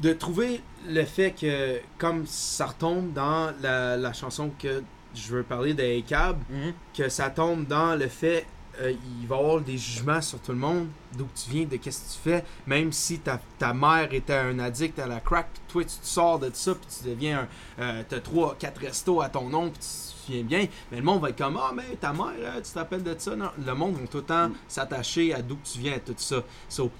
de 0.00 0.12
trouver 0.12 0.60
le 0.88 1.04
fait 1.04 1.32
que, 1.32 1.80
comme 1.98 2.26
ça 2.26 2.66
retombe 2.66 3.12
dans 3.12 3.52
la, 3.62 3.96
la 3.96 4.12
chanson 4.12 4.50
que 4.58 4.82
je 5.14 5.32
veux 5.36 5.42
parler 5.42 5.74
de 5.74 6.00
Cab, 6.06 6.38
Mhm. 6.50 6.72
que 6.96 7.08
ça 7.08 7.30
tombe 7.30 7.66
dans 7.66 7.94
le 7.98 8.08
fait 8.08 8.46
euh, 8.80 8.92
il 9.20 9.26
va 9.26 9.36
y 9.36 9.38
avoir 9.38 9.60
des 9.60 9.78
jugements 9.78 10.20
sur 10.20 10.40
tout 10.40 10.52
le 10.52 10.58
monde, 10.58 10.88
d'où 11.16 11.26
tu 11.34 11.50
viens, 11.50 11.64
de 11.64 11.76
qu'est-ce 11.76 12.00
que 12.00 12.12
tu 12.14 12.30
fais, 12.30 12.44
même 12.66 12.92
si 12.92 13.18
ta, 13.18 13.40
ta 13.58 13.72
mère 13.72 14.12
était 14.12 14.34
un 14.34 14.58
addict 14.58 14.98
à 14.98 15.06
la 15.06 15.20
crack, 15.20 15.48
puis 15.52 15.62
toi 15.68 15.84
tu 15.84 15.96
te 15.96 16.06
sors 16.06 16.38
de 16.38 16.50
ça, 16.52 16.74
puis 16.74 16.86
tu 16.98 17.08
deviens 17.08 17.40
un. 17.78 17.82
Euh, 17.82 18.02
t'as 18.08 18.20
3, 18.20 18.56
4 18.58 18.80
restos 18.80 19.20
à 19.20 19.28
ton 19.28 19.48
nom, 19.48 19.70
puis 19.70 19.74
tu 19.74 19.78
te 19.78 20.24
souviens 20.26 20.42
bien, 20.42 20.66
mais 20.90 20.98
le 20.98 21.02
monde 21.02 21.20
va 21.20 21.30
être 21.30 21.38
comme 21.38 21.58
Ah, 21.60 21.72
mais 21.74 21.96
ta 22.00 22.12
mère, 22.12 22.32
euh, 22.38 22.60
tu 22.60 22.72
t'appelles 22.72 23.02
de 23.02 23.14
ça. 23.18 23.36
Non, 23.36 23.50
le 23.64 23.74
monde 23.74 23.96
va 23.96 24.06
tout 24.06 24.18
le 24.18 24.24
temps 24.24 24.50
s'attacher 24.68 25.34
à 25.34 25.42
d'où 25.42 25.58
tu 25.64 25.78
viens, 25.78 25.94
à 25.94 26.00
tout 26.00 26.14
ça. 26.16 26.42
So, 26.68 26.90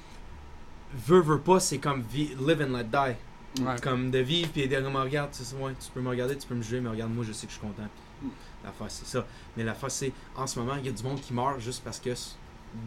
veux, 1.07 1.21
veux 1.21 1.41
pas, 1.41 1.61
c'est 1.61 1.79
comme 1.79 2.05
live 2.13 2.63
and 2.63 2.77
let 2.77 2.85
die. 2.85 3.17
Ouais. 3.63 3.77
Comme 3.81 4.11
de 4.11 4.19
vivre 4.19 4.51
puis 4.51 4.67
de 4.67 4.77
me 4.81 4.99
regarde, 5.01 5.31
ouais, 5.61 5.73
tu 5.79 5.91
peux 5.93 6.01
me 6.01 6.09
regarder, 6.09 6.37
tu 6.37 6.47
peux 6.47 6.57
me 6.57 6.63
juger, 6.63 6.81
mais 6.81 6.91
regarde, 6.91 7.13
moi 7.13 7.25
je 7.27 7.33
sais 7.33 7.47
que 7.47 7.53
je 7.53 7.59
suis 7.59 7.67
content. 7.67 7.89
Puis 8.65 8.73
L'affaire 8.73 8.87
c'est 8.89 9.07
ça. 9.07 9.27
Mais 9.57 9.65
l'affaire 9.65 9.91
c'est, 9.91 10.13
en 10.37 10.47
ce 10.47 10.59
moment, 10.59 10.75
il 10.79 10.87
y 10.87 10.89
a 10.89 10.93
du 10.93 11.03
monde 11.03 11.21
qui 11.21 11.33
meurt 11.33 11.61
juste 11.61 11.83
parce 11.85 11.99
que 11.99 12.11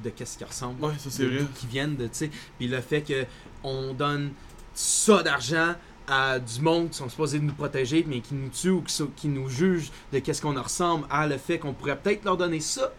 de 0.03 0.09
qu'est-ce 0.09 0.38
qu'ils 0.38 0.47
ressemblent. 0.47 0.84
ouais, 0.84 0.93
ça 0.97 1.09
c'est 1.09 1.25
vrai. 1.25 1.45
qu'ils 1.55 1.69
viennent, 1.69 1.95
de, 1.95 2.07
tu 2.07 2.13
sais. 2.13 2.32
Puis 2.57 2.67
le 2.67 2.82
fait 2.82 3.01
que 3.01 3.25
on 3.63 3.93
donne 3.93 4.32
ça 4.73 5.23
d'argent 5.23 5.75
à 6.07 6.39
du 6.39 6.61
monde 6.61 6.89
qui 6.89 6.97
sont 6.97 7.09
supposés 7.09 7.39
nous 7.39 7.53
protéger, 7.53 8.05
mais 8.07 8.21
qui 8.21 8.34
nous 8.34 8.49
tuent 8.49 8.69
ou 8.69 8.82
qui, 8.82 9.03
qui 9.15 9.28
nous 9.28 9.49
jugent 9.49 9.91
de 10.13 10.19
qu'est-ce 10.19 10.41
qu'on 10.41 10.61
ressemble, 10.61 11.05
à 11.09 11.28
le 11.28 11.38
fait 11.38 11.59
qu'on 11.59 11.73
pourrait 11.73 11.97
peut-être 11.97 12.23
leur 12.23 12.38
donner 12.38 12.59
ça, 12.61 12.93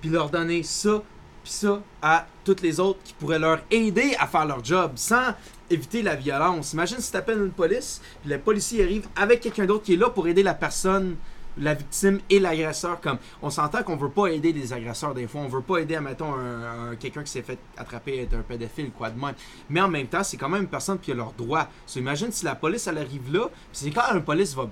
puis 0.00 0.10
leur 0.10 0.30
donner 0.30 0.62
ça, 0.62 1.02
puis 1.44 1.52
ça 1.52 1.80
à 2.02 2.26
toutes 2.44 2.62
les 2.62 2.80
autres 2.80 2.98
qui 3.04 3.12
pourraient 3.14 3.38
leur 3.38 3.60
aider 3.70 4.16
à 4.18 4.26
faire 4.26 4.46
leur 4.46 4.64
job 4.64 4.92
sans 4.96 5.34
éviter 5.70 6.02
la 6.02 6.16
violence. 6.16 6.72
Imagine 6.72 6.98
si 6.98 7.10
tu 7.10 7.16
appelles 7.16 7.38
une 7.40 7.50
police, 7.50 8.00
puis 8.22 8.30
le 8.30 8.38
policier 8.38 8.82
arrive 8.82 9.08
avec 9.14 9.40
quelqu'un 9.40 9.66
d'autre 9.66 9.84
qui 9.84 9.94
est 9.94 9.96
là 9.96 10.10
pour 10.10 10.26
aider 10.26 10.42
la 10.42 10.54
personne, 10.54 11.16
la 11.58 11.74
victime 11.74 12.20
et 12.30 12.38
l'agresseur. 12.38 13.00
Comme 13.00 13.18
on 13.42 13.50
s'entend 13.50 13.82
qu'on 13.82 13.96
veut 13.96 14.10
pas 14.10 14.26
aider 14.26 14.52
les 14.52 14.72
agresseurs 14.72 15.14
des 15.14 15.26
fois, 15.26 15.40
on 15.42 15.48
veut 15.48 15.60
pas 15.62 15.78
aider, 15.78 15.96
admettons, 15.96 16.34
un, 16.34 16.90
un- 16.92 16.96
quelqu'un 16.96 17.22
qui 17.22 17.30
s'est 17.32 17.42
fait 17.42 17.58
attraper 17.76 18.18
être 18.22 18.34
un 18.34 18.42
pédophile, 18.42 18.90
quoi 18.90 19.10
de 19.10 19.18
même. 19.20 19.34
Mais 19.70 19.80
en 19.80 19.88
même 19.88 20.06
temps, 20.06 20.22
c'est 20.24 20.36
quand 20.36 20.48
même 20.48 20.62
une 20.62 20.68
personne 20.68 20.98
qui 20.98 21.12
a 21.12 21.14
leurs 21.14 21.32
droits. 21.32 21.68
So, 21.86 21.98
imagine 22.00 22.30
si 22.32 22.44
la 22.44 22.54
police 22.54 22.86
elle 22.86 22.98
arrive 22.98 23.32
là, 23.32 23.48
c'est 23.72 23.90
quand 23.90 24.02
un 24.10 24.20
police 24.20 24.54
va 24.54 24.68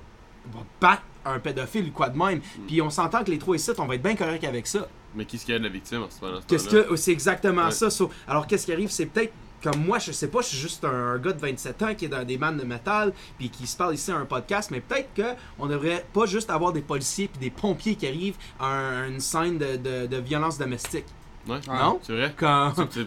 va 0.53 0.61
battre 0.79 1.03
un 1.25 1.39
pédophile 1.39 1.89
ou 1.89 1.93
quoi 1.93 2.11
de 2.11 2.19
même. 2.19 2.41
Puis 2.67 2.83
on 2.83 2.91
s'entend 2.91 3.25
que 3.25 3.31
les 3.31 3.39
trois 3.39 3.57
ici, 3.57 3.71
on 3.79 3.87
va 3.87 3.95
être 3.95 4.03
bien 4.03 4.15
correct 4.15 4.45
avec 4.45 4.67
ça. 4.67 4.87
Mais 5.15 5.25
qui 5.25 5.37
est-ce 5.37 5.47
qu'il 5.47 5.55
y 5.55 5.57
a 5.57 5.59
de 5.59 5.65
la 5.65 5.71
victime 5.71 6.03
en 6.03 6.11
ce 6.11 6.23
moment 6.23 6.41
Qu'est-ce 6.47 6.69
que 6.69 6.97
c'est 6.97 7.13
exactement 7.13 7.65
Ouais. 7.65 7.71
ça. 7.71 7.89
so- 7.89 8.11
alors 8.29 8.47
qu'est-ce 8.47 8.67
qui 8.67 8.73
arrive, 8.75 8.91
c'est 8.91 9.07
peut-être 9.07 9.33
comme 9.65 9.85
moi, 9.85 9.99
je 9.99 10.13
sais 10.13 10.29
pas, 10.29 10.43
je 10.43 10.49
suis 10.49 10.59
juste 10.59 10.85
un, 10.85 10.89
un 11.15 11.19
gars 11.19 11.33
de 11.33 11.41
27 11.41 11.83
ans 11.83 11.95
qui 11.97 12.05
est 12.05 12.09
dans 12.09 12.23
des 12.25 12.37
bandes 12.37 12.59
de 12.59 12.65
métal 12.65 13.13
puis 13.39 13.49
qui 13.49 13.67
se 13.67 13.77
parle 13.77 13.95
ici 13.95 14.11
à 14.13 14.17
un 14.17 14.27
podcast, 14.27 14.71
mais 14.71 14.81
peut-être 14.81 15.13
que 15.15 15.35
on 15.59 15.67
devrait 15.67 16.05
pas 16.13 16.27
juste 16.27 16.51
avoir 16.51 16.73
des 16.73 16.83
policiers 16.83 17.29
puis 17.29 17.41
des 17.41 17.51
pompiers 17.51 17.95
qui 17.97 18.07
arrivent 18.07 18.37
à 18.61 18.67
un- 18.67 19.09
une 19.09 19.21
scène 19.21 19.59
de, 19.59 19.77
de- 19.77 20.07
de 20.07 20.17
violence 20.19 20.59
domestique. 20.59 21.07
Ouais. 21.49 21.61
Non? 21.67 21.99
C'est 22.03 22.13
vrai. 22.13 22.33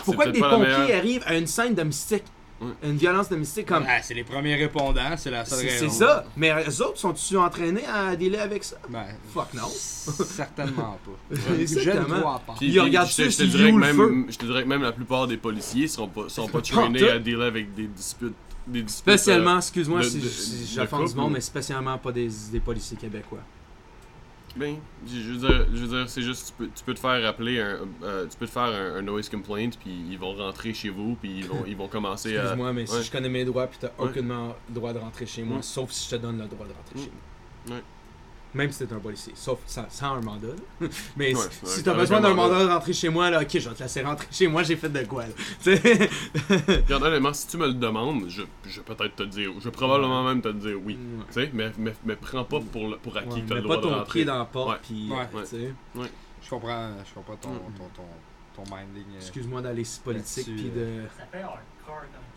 Pourquoi 0.06 0.26
que 0.26 0.30
des 0.32 0.40
pompiers 0.58 0.94
arrivent 0.96 1.24
à 1.26 1.36
une 1.38 1.48
scène 1.48 1.74
domestique? 1.76 2.24
Une 2.84 2.98
violence 2.98 3.30
domestique 3.30 3.68
comme 3.68 3.84
Ouais, 3.84 4.00
c'est 4.02 4.14
les 4.14 4.24
premiers 4.24 4.56
répondants, 4.56 5.16
c'est 5.18 5.30
la 5.32 5.46
seule 5.46 5.60
c'est 5.60 5.70
raison. 5.70 5.90
c'est 5.90 5.96
ça. 6.06 6.26
Mais 6.36 6.52
eux 6.68 6.82
autres 6.82 6.98
sont-ils 6.98 7.38
entraînés 7.38 7.86
à 7.86 8.16
délai 8.16 8.40
avec 8.40 8.64
ça? 8.64 8.78
Ben, 8.90 9.06
Fuck 9.34 9.54
no. 9.54 9.68
Certainement 10.26 10.98
pas. 11.06 11.36
Je 11.36 11.90
ne 11.92 12.04
crois 12.20 12.42
pas. 12.46 12.54
Puis- 12.58 12.68
Ils 12.68 12.72
puis 12.72 12.80
regardent 12.80 13.10
je 13.10 13.16
te- 13.24 13.30
je 13.30 13.38
te 13.38 13.44
dirais 13.44 13.64
que 13.70 13.76
you 13.76 13.78
le 13.80 13.86
feu. 13.86 14.10
même, 14.10 14.26
je 14.32 14.38
te 14.38 14.46
dirais 14.46 14.64
que 14.64 14.68
même 14.68 14.82
la 14.82 14.92
plupart 14.92 15.28
des 15.28 15.38
policiers 15.38 15.88
sont 15.88 16.08
pas, 16.08 16.30
sont 16.30 16.48
pas 16.48 16.62
trainés 16.62 17.10
à 17.10 17.20
dealer 17.20 17.44
avec 17.48 17.74
des 17.76 17.88
disputes. 17.88 18.34
Des 18.66 18.82
disputes 18.82 19.08
euh, 19.08 19.14
Spécialement, 19.18 19.58
excuse-moi 19.58 20.00
de- 20.02 20.06
si, 20.06 20.18
de- 20.20 20.28
si 20.28 20.62
de 20.76 20.82
j'offense 20.82 21.00
du 21.00 21.06
couple 21.08 21.18
monde, 21.20 21.30
ou- 21.32 21.34
mais 21.36 21.42
spécialement 21.42 21.98
pas 21.98 22.12
des, 22.12 22.28
des 22.52 22.60
policiers 22.60 22.98
québécois. 22.98 23.40
Ben, 24.58 24.78
je 25.06 25.32
veux 25.32 25.38
dire, 25.38 25.68
je 25.74 25.78
veux 25.86 25.88
dire 25.88 26.10
c'est 26.10 26.22
juste, 26.22 26.48
tu 26.48 26.54
peux, 26.66 26.70
tu 26.76 26.84
peux 26.84 26.94
te 26.94 27.00
faire 27.00 27.26
appeler 27.28 27.60
un, 27.62 27.80
euh, 28.04 28.26
tu 28.28 28.38
peux 28.38 28.46
te 28.48 28.52
faire 28.52 28.64
un, 28.64 28.96
un 28.96 29.02
noise 29.02 29.30
complaint, 29.30 29.78
puis 29.80 29.92
ils 30.10 30.18
vont 30.18 30.34
rentrer 30.34 30.74
chez 30.74 30.90
vous, 30.90 31.16
puis 31.22 31.40
ils 31.40 31.46
vont, 31.46 31.64
ils 31.68 31.76
vont 31.78 31.88
commencer 31.88 32.36
à. 32.38 32.42
Excuse-moi, 32.42 32.74
mais 32.74 32.86
si 32.86 32.96
ouais. 32.96 33.04
je 33.04 33.12
connais 33.12 33.30
mes 33.30 33.46
droits, 33.46 33.68
puis 33.68 33.78
t'as 33.80 33.88
Ouais. 34.00 34.10
aucunement 34.10 34.56
le 34.68 34.74
droit 34.76 34.94
de 34.94 35.00
rentrer 35.00 35.26
chez 35.26 35.44
moi, 35.44 35.58
Ouais. 35.58 35.64
sauf 35.64 35.92
si 35.92 36.10
je 36.10 36.16
te 36.16 36.22
donne 36.22 36.40
le 36.40 36.48
droit 36.48 36.66
de 36.66 36.74
rentrer 36.74 36.96
Ouais. 36.96 37.04
chez 37.04 37.12
moi. 37.70 37.78
Même 38.54 38.72
si 38.72 38.86
t'es 38.88 38.94
un 38.94 39.00
policier, 39.00 39.34
sauf 39.36 39.60
sans, 39.68 39.86
sans 39.90 40.14
un 40.16 40.22
mandat. 40.22 40.48
là. 40.82 40.88
mais 41.18 41.36
Ouais, 41.36 41.42
si- 41.64 41.84
t'as 41.84 41.94
besoin 41.94 42.18
un 42.20 42.22
d'un 42.22 42.34
mandat. 42.34 42.64
de 42.66 42.70
rentrer 42.70 42.94
chez 42.94 43.10
moi, 43.10 43.30
là, 43.30 43.42
ok, 43.42 43.50
je 43.60 43.70
vais 43.70 43.76
te 43.76 43.84
laisser 43.84 44.02
rentrer 44.02 44.28
chez 44.32 44.48
moi, 44.48 44.64
j'ai 44.64 44.76
fait 44.78 44.90
de 44.90 45.04
quoi? 45.06 45.26
Regarde, 45.66 47.04
honnêtement, 47.04 47.34
si 47.34 47.48
tu 47.48 47.58
me 47.58 47.68
le 47.68 47.74
demandes, 47.74 48.26
je, 48.30 48.44
je 48.66 48.80
vais 48.82 48.86
peut-être 48.96 49.16
te 49.18 49.24
dire, 49.24 49.52
je 49.60 49.66
vais 49.66 49.72
probablement 49.72 50.24
même 50.24 50.42
te 50.42 50.50
dire 50.50 50.78
oui. 50.84 50.94
Ouais. 51.18 51.26
Tu 51.28 51.34
sais, 51.34 51.50
mais, 51.54 51.72
mais, 51.78 51.94
mais 52.06 52.16
prends 52.16 52.44
pas 52.44 52.60
pour, 52.60 52.88
le- 52.90 52.98
pour 52.98 53.16
acquis 53.18 53.28
Ouais, 53.30 53.42
que 53.42 53.48
t'as 53.48 53.56
mets 53.56 53.62
le 53.62 53.68
pas 53.68 53.76
droit 53.76 53.78
de 53.78 53.82
ton 53.94 54.00
rentrer. 54.00 54.20
pied 54.20 54.26
dans 54.26 54.38
la 54.40 54.46
porte, 54.46 54.70
Ouais. 54.72 54.78
puis 54.82 55.10
Ouais. 55.12 55.42
tu 55.44 55.46
sais, 55.48 55.74
Je 56.44 56.50
comprends, 56.50 56.90
je 57.08 57.14
comprends 57.14 57.36
ton, 57.36 57.50
Mm. 57.50 57.60
ton, 57.78 57.84
ton, 57.96 58.64
ton 58.64 58.76
minding. 58.76 59.04
euh. 59.14 59.18
excuse-moi 59.20 59.62
d'aller 59.62 59.84
si 59.84 60.00
politique, 60.00 60.46
puis 60.46 60.70
de... 60.70 61.02
Ça 61.18 61.26
fait 61.32 61.42
hardcore 61.42 61.62
comme 61.86 62.24
épisode, 62.34 62.37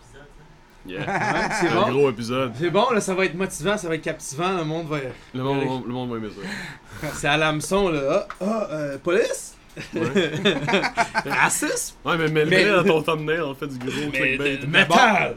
Yeah. 0.87 0.99
Ouais, 1.05 1.47
C'est 1.59 1.67
c'est 1.67 1.73
un 1.73 1.81
bon? 1.81 1.91
gros 1.91 2.09
épisode. 2.09 2.53
C'est 2.57 2.69
bon, 2.71 2.89
là, 2.91 3.01
ça 3.01 3.13
va 3.13 3.25
être 3.25 3.35
motivant, 3.35 3.77
ça 3.77 3.87
va 3.87 3.95
être 3.95 4.01
captivant, 4.01 4.51
le 4.57 4.63
monde 4.63 4.87
va... 4.87 4.97
Le 5.33 5.43
monde, 5.43 5.83
le 5.85 5.93
monde 5.93 6.09
va 6.11 6.17
aimer 6.17 6.29
ça. 6.29 7.07
C'est 7.13 7.27
à 7.27 7.37
l'hameçon, 7.37 7.89
là. 7.89 8.27
Ah, 8.39 8.45
ah, 8.45 8.67
euh, 8.71 8.97
police? 8.97 9.55
Ouais. 9.95 10.01
Racisme? 11.25 11.95
Ouais, 12.05 12.17
mais 12.17 12.27
mets-le 12.29 12.49
Mais- 12.49 12.65
dans 12.65 12.83
ton 12.83 13.01
thumbnail, 13.03 13.41
on 13.41 13.55
fait 13.55 13.67
du 13.67 13.77
gros 13.77 13.91
Mais 14.11 14.19
clickbait. 14.37 14.57
de- 14.57 14.65
Metal! 14.65 15.35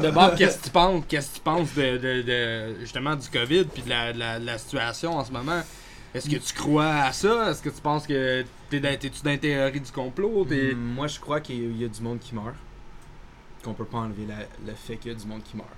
D'abord, 0.00 0.34
qu'est-ce 0.34 0.58
que 0.58 0.64
tu 0.64 0.70
penses, 0.70 1.04
qu'est-ce 1.08 1.30
que 1.30 1.34
tu 1.36 1.40
penses 1.40 1.74
de, 1.74 1.96
de, 1.96 2.22
de- 2.22 2.80
justement 2.80 3.16
du 3.16 3.28
COVID 3.28 3.64
puis 3.64 3.82
de 3.82 3.88
la, 3.88 4.12
de 4.12 4.18
la, 4.18 4.38
de 4.40 4.46
la 4.46 4.58
situation 4.58 5.16
en 5.16 5.24
ce 5.24 5.32
moment? 5.32 5.62
Est-ce 6.14 6.28
que 6.28 6.36
tu 6.36 6.52
crois 6.54 6.86
à 7.06 7.12
ça? 7.12 7.50
Est-ce 7.50 7.62
que 7.62 7.70
tu 7.70 7.80
penses 7.80 8.06
que 8.06 8.44
t'es 8.70 8.80
dans, 8.80 8.96
t'es-tu 8.98 9.22
dans 9.24 9.30
la 9.30 9.38
théorie 9.38 9.80
du 9.80 9.90
complot? 9.90 10.44
T'es- 10.48 10.74
Moi, 10.74 11.06
je 11.06 11.18
crois 11.18 11.40
qu'il 11.40 11.80
y 11.80 11.84
a 11.84 11.88
du 11.88 12.00
monde 12.02 12.18
qui 12.20 12.34
meurt. 12.34 12.54
Qu'on 13.62 13.74
peut 13.74 13.84
pas 13.84 13.98
enlever 13.98 14.26
la- 14.26 14.46
le 14.66 14.74
fait 14.74 14.96
qu'il 14.96 15.12
y 15.12 15.14
a 15.14 15.18
du 15.18 15.26
monde 15.26 15.42
qui 15.42 15.56
meurt. 15.56 15.68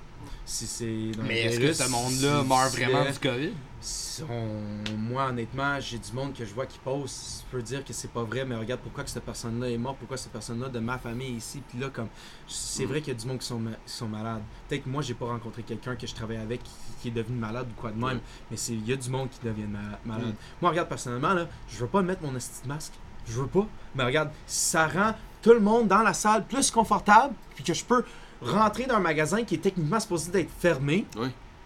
Si 0.46 0.66
c'est 0.66 1.10
dans 1.16 1.22
Mais 1.24 1.42
est-ce 1.42 1.60
que 1.60 1.72
ce 1.74 1.90
monde-là 1.90 2.40
si 2.42 2.48
meurt 2.48 2.72
vraiment 2.74 3.04
du 3.10 3.18
COVID? 3.18 3.52
si 3.80 4.22
on- 4.22 4.96
Moi, 4.96 5.26
honnêtement, 5.28 5.78
j'ai 5.80 5.98
du 5.98 6.12
monde 6.12 6.32
que 6.32 6.46
je 6.46 6.54
vois 6.54 6.64
qui 6.64 6.78
pose. 6.78 7.42
Je 7.46 7.50
peux 7.56 7.62
dire 7.62 7.84
que 7.84 7.92
c'est 7.92 8.10
pas 8.10 8.22
vrai, 8.22 8.44
mais 8.46 8.54
regarde 8.56 8.80
pourquoi 8.80 9.04
que 9.04 9.10
cette 9.10 9.24
personne-là 9.24 9.68
est 9.70 9.76
morte, 9.76 9.98
pourquoi 9.98 10.16
cette 10.16 10.32
personne-là 10.32 10.70
de 10.70 10.78
ma 10.78 10.96
famille 10.96 11.34
est 11.34 11.38
ici. 11.38 11.62
Puis 11.68 11.78
là, 11.78 11.90
comme. 11.90 12.08
C'est 12.48 12.84
Mm. 12.84 12.88
vrai 12.88 13.00
qu'il 13.02 13.12
y 13.12 13.16
a 13.16 13.20
du 13.20 13.26
monde 13.26 13.38
qui 13.38 13.46
sont, 13.46 13.60
qui 13.60 13.92
sont 13.92 14.08
malades. 14.08 14.42
Peut-être 14.68 14.84
que 14.84 14.88
moi, 14.88 15.02
j'ai 15.02 15.12
pas 15.14 15.26
rencontré 15.26 15.62
quelqu'un 15.62 15.94
que 15.96 16.06
je 16.06 16.14
travaille 16.14 16.38
avec 16.38 16.62
qui, 16.62 16.70
qui 17.02 17.08
est 17.08 17.10
devenu 17.22 17.36
malade 17.36 17.66
ou 17.70 17.78
quoi 17.80 17.90
de 17.90 17.96
même. 17.96 18.04
Ouais. 18.04 18.20
Mais 18.50 18.56
il 18.70 18.86
y 18.88 18.92
a 18.94 18.96
du 18.96 19.10
monde 19.10 19.28
qui 19.28 19.40
devient 19.46 19.66
ma- 19.68 19.98
malade. 20.06 20.28
Mm. 20.32 20.36
Moi, 20.62 20.70
regarde, 20.70 20.88
personnellement, 20.88 21.34
là, 21.34 21.48
je 21.68 21.76
veux 21.80 21.88
pas 21.88 22.00
mettre 22.00 22.22
mon 22.22 22.34
esti 22.34 22.62
de 22.62 22.68
masque. 22.68 22.94
Je 23.26 23.32
veux 23.40 23.46
pas. 23.46 23.66
Mais 23.94 24.04
regarde, 24.04 24.30
ça 24.46 24.86
rend 24.86 25.14
tout 25.44 25.52
le 25.52 25.60
monde 25.60 25.86
dans 25.88 26.02
la 26.02 26.14
salle 26.14 26.44
plus 26.46 26.70
confortable, 26.70 27.34
puis 27.54 27.62
que 27.62 27.74
je 27.74 27.84
peux 27.84 28.02
rentrer 28.40 28.84
dans 28.86 28.94
un 28.96 29.00
magasin 29.00 29.44
qui 29.44 29.56
est 29.56 29.58
techniquement 29.58 30.00
supposé 30.00 30.30
d'être 30.32 30.50
fermé. 30.58 31.06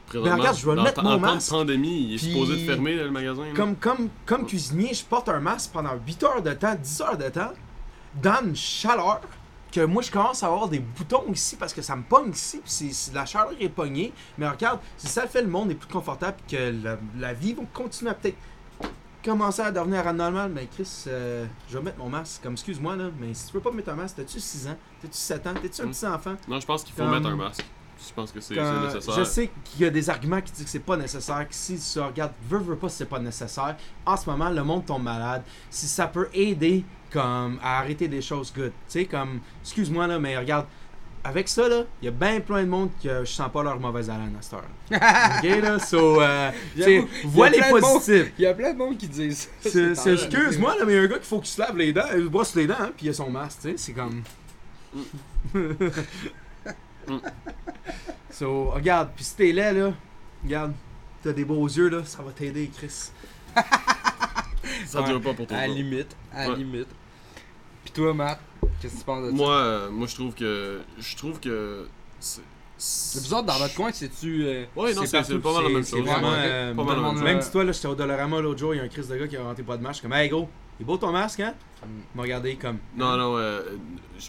Présentement, 0.07 0.37
regarde, 0.37 0.57
je 0.57 0.69
vais 0.69 0.75
dans- 0.77 0.83
mettre 0.83 1.01
en 1.01 1.03
mon 1.05 1.11
temps 1.11 1.17
de 1.17 1.35
masque. 1.35 1.51
pandémie, 1.51 2.07
il 2.09 2.15
est 2.15 2.19
supposé 2.19 2.57
de 2.57 2.67
fermer 2.67 2.95
le 2.97 3.11
magasin. 3.11 3.45
Comme, 3.55 3.77
comme, 3.77 4.09
comme 4.27 4.41
Ouais. 4.43 4.47
cuisinier, 4.49 4.95
je 4.95 5.05
porte 5.05 5.29
un 5.29 5.39
masque 5.41 5.71
pendant 5.73 5.95
8 6.07 6.23
heures 6.25 6.43
de 6.43 6.53
temps, 6.55 6.75
10 6.75 7.01
heures 7.03 7.17
de 7.19 7.29
temps, 7.29 7.53
dans 8.21 8.43
une 8.45 8.57
chaleur, 8.57 9.21
que 9.71 9.83
moi 9.85 10.03
je 10.03 10.11
commence 10.11 10.43
à 10.43 10.47
avoir 10.47 10.67
des 10.69 10.79
boutons 10.79 11.25
ici 11.31 11.55
parce 11.57 11.75
que 11.75 11.83
ça 11.83 11.95
me 11.95 12.03
pogne 12.03 12.31
ici, 12.33 12.59
puis 12.65 12.71
c'est- 12.91 13.13
la 13.15 13.27
chaleur 13.27 13.53
est 13.61 13.69
pognée. 13.69 14.13
Mais 14.39 14.49
regarde, 14.49 14.81
si 14.97 15.07
ça 15.09 15.27
fait 15.27 15.43
le 15.43 15.49
monde 15.49 15.71
est 15.71 15.75
plus 15.75 15.93
confortable, 15.93 16.39
que 16.51 16.73
la, 16.83 16.97
la 17.19 17.35
vie 17.35 17.53
va 17.53 17.63
continuer 17.75 18.11
à 18.11 18.15
peut-être 18.15 18.39
commencer 19.25 19.63
à 19.63 19.71
devenir 19.73 20.07
anormal, 20.07 20.51
mais 20.55 20.67
Chris, 20.67 21.05
euh, 21.09 21.47
je 21.69 21.77
vais 21.79 21.85
mettre 21.85 21.99
mon 21.99 22.09
masque. 22.09 22.43
Comme, 22.43 22.53
excuse-moi, 22.53 22.97
là, 22.97 23.05
mais 23.21 23.35
si 23.35 23.47
tu 23.47 23.53
peux 23.53 23.61
pas 23.61 23.71
mettre 23.73 23.91
un 23.91 23.95
masque, 23.97 24.17
t'as-tu 24.17 24.41
6 24.41 24.69
ans, 24.69 24.77
t'as-tu 25.03 25.17
7 25.17 25.47
ans, 25.47 25.55
t'es-tu 25.61 25.83
un 25.83 25.87
Mm. 25.87 25.91
petit 25.91 26.07
enfant? 26.07 26.35
Non, 26.49 26.61
je 26.61 26.67
pense 26.67 26.83
qu'il 26.85 26.95
faut 26.95 27.03
Comme- 27.03 27.11
mettre 27.13 27.27
un 27.27 27.37
masque. 27.37 27.65
Je 28.01 28.15
pense 28.15 28.31
que 28.31 28.41
c'est 28.41 28.55
c'est 28.55 28.61
Quand- 28.61 28.81
nécessaire. 28.85 29.15
je 29.15 29.25
sais 29.25 29.51
qu'il 29.65 29.81
y 29.81 29.85
a 29.85 29.91
des 29.91 30.09
arguments 30.09 30.41
qui 30.41 30.53
disent 30.53 30.65
que 30.65 30.71
c'est 30.71 30.79
pas 30.79 30.97
nécessaire, 30.97 31.49
que 31.49 31.55
si 31.55 31.77
tu 31.79 31.99
regardes, 31.99 32.33
veux, 32.49 32.59
veux 32.59 32.77
pas, 32.77 32.89
c'est 32.89 33.07
pas 33.07 33.19
nécessaire. 33.19 33.77
En 34.07 34.17
ce 34.17 34.31
moment, 34.31 34.51
le 34.51 34.63
monde 34.63 34.87
tombe 34.87 35.03
malade. 35.03 35.43
Si 35.69 35.89
ça 35.89 36.07
peut 36.07 36.29
aider 36.33 36.85
comme 37.11 37.59
à 37.61 37.79
arrêter 37.81 38.07
des 38.07 38.23
choses 38.23 38.53
good. 38.55 38.71
Tu 38.87 39.01
sais, 39.01 39.05
comme, 39.07 39.41
excuse-moi 39.63 40.07
là, 40.07 40.19
mais 40.21 40.39
regarde, 40.39 40.67
avec 41.29 41.49
ça 41.49 41.69
là, 41.69 41.83
il 42.01 42.07
y 42.07 42.09
a 42.09 42.11
bien 42.11 42.41
plein 42.41 42.63
de 42.63 42.69
monde 42.69 42.91
que 43.03 43.21
je 43.25 43.31
sens 43.31 43.51
pas 43.53 43.63
leur 43.63 43.79
mauvaise 43.79 44.09
haleine 44.09 44.35
à 44.39 44.43
cette 44.43 44.55
heure. 44.55 44.65
ok 44.91 45.63
là, 45.63 45.79
so, 45.79 46.21
euh, 46.23 46.51
vois 47.25 47.51
les 47.51 47.59
a 47.59 47.63
plein 47.63 47.69
de 47.69 47.73
monde- 47.73 47.93
positifs. 47.95 48.33
Il 48.39 48.43
y 48.43 48.47
a 48.47 48.55
plein 48.55 48.73
de 48.73 48.79
monde 48.79 48.97
qui 48.97 49.09
disent 49.09 49.49
ça. 49.61 50.13
Excuse-moi 50.13 50.77
là, 50.79 50.85
mais 50.87 50.93
il 50.93 50.97
y 50.97 50.99
a 50.99 51.03
un 51.03 51.07
gars 51.07 51.17
qu'il 51.17 51.25
faut 51.25 51.39
qu'il 51.41 51.49
se 51.49 51.61
lave 51.61 51.77
les 51.77 51.93
dents, 51.93 52.07
il 52.15 52.23
se 52.25 52.29
brosse 52.29 52.55
les 52.55 52.67
dents, 52.67 52.75
hein, 52.81 52.91
puis 52.97 53.07
il 53.07 53.11
a 53.11 53.13
son 53.13 53.31
masque, 53.31 53.59
tu 53.63 53.71
sais, 53.71 53.75
c'est 53.77 53.93
comme. 53.93 54.23
so, 58.31 58.71
regarde, 58.71 59.11
puis 59.15 59.25
si 59.25 59.37
t'es 59.37 59.53
laid 59.53 59.73
là, 59.73 59.93
regarde, 60.45 60.73
t'as 61.23 61.33
des 61.33 61.45
beaux 61.45 61.67
yeux 61.69 61.89
là, 61.89 62.03
ça 62.05 62.23
va 62.23 62.33
t'aider, 62.33 62.71
Chris. 62.77 63.11
Ça 64.87 65.03
dure 65.03 65.21
pas 65.21 65.35
pour 65.35 65.47
toi. 65.47 65.57
À 65.57 65.67
la 65.67 65.75
limite, 65.75 66.15
à 66.33 66.45
la 66.45 66.51
Ouais. 66.51 66.57
limite. 66.57 66.89
Puis 67.93 68.03
toi, 68.03 68.13
Matt, 68.13 68.39
qu'est-ce 68.83 68.95
que 68.95 68.99
tu 68.99 69.05
penses 69.05 69.25
de 69.25 69.31
ça? 69.31 69.37
Moi, 69.37 69.53
euh, 69.55 69.91
moi, 69.91 70.07
je 70.07 70.15
trouve 70.15 70.35
que. 70.35 70.81
Je 70.99 71.17
trouve 71.17 71.41
que. 71.41 71.87
c'est- 72.21 72.43
C'est 72.81 73.23
bizarre, 73.23 73.43
dans 73.43 73.59
notre 73.59 73.75
coin, 73.75 73.91
c'est-tu. 73.93 74.45
euh, 74.45 74.65
Ouais, 74.77 74.95
non, 74.95 75.03
c'est 75.05 75.41
pas 75.41 75.53
mal 75.53 75.65
la 75.65 75.69
même 75.71 75.85
chose. 75.85 76.01
vraiment, 76.01 76.33
euh, 76.33 76.75
pas 76.75 76.85
mal 76.85 77.25
même 77.25 77.41
si 77.43 77.51
toi 77.51 77.65
là, 77.65 77.73
j'étais 77.73 77.89
au 77.89 77.95
Dollarama 77.97 78.41
l'autre 78.41 78.61
jour, 78.61 78.73
il 78.75 78.77
y 78.77 78.81
a 78.81 78.85
un 78.85 78.89
Chris 78.89 79.03
de 79.11 79.17
gars 79.17 79.27
qui 79.27 79.37
a 79.37 79.43
rentré 79.43 79.65
pas 79.65 79.77
de 79.77 79.83
masque, 79.83 80.03
comme 80.03 80.13
Hey 80.13 80.29
gros, 80.29 80.49
il 80.79 80.83
est 80.83 80.87
beau 80.87 80.97
ton 80.97 81.11
masque, 81.11 81.41
hein? 81.41 81.55
Il 81.83 81.89
m'a 82.15 82.23
regardé 82.23 82.55
comme. 82.55 82.79
Non, 82.97 83.17
non, 83.17 83.37
euh, 83.37 83.63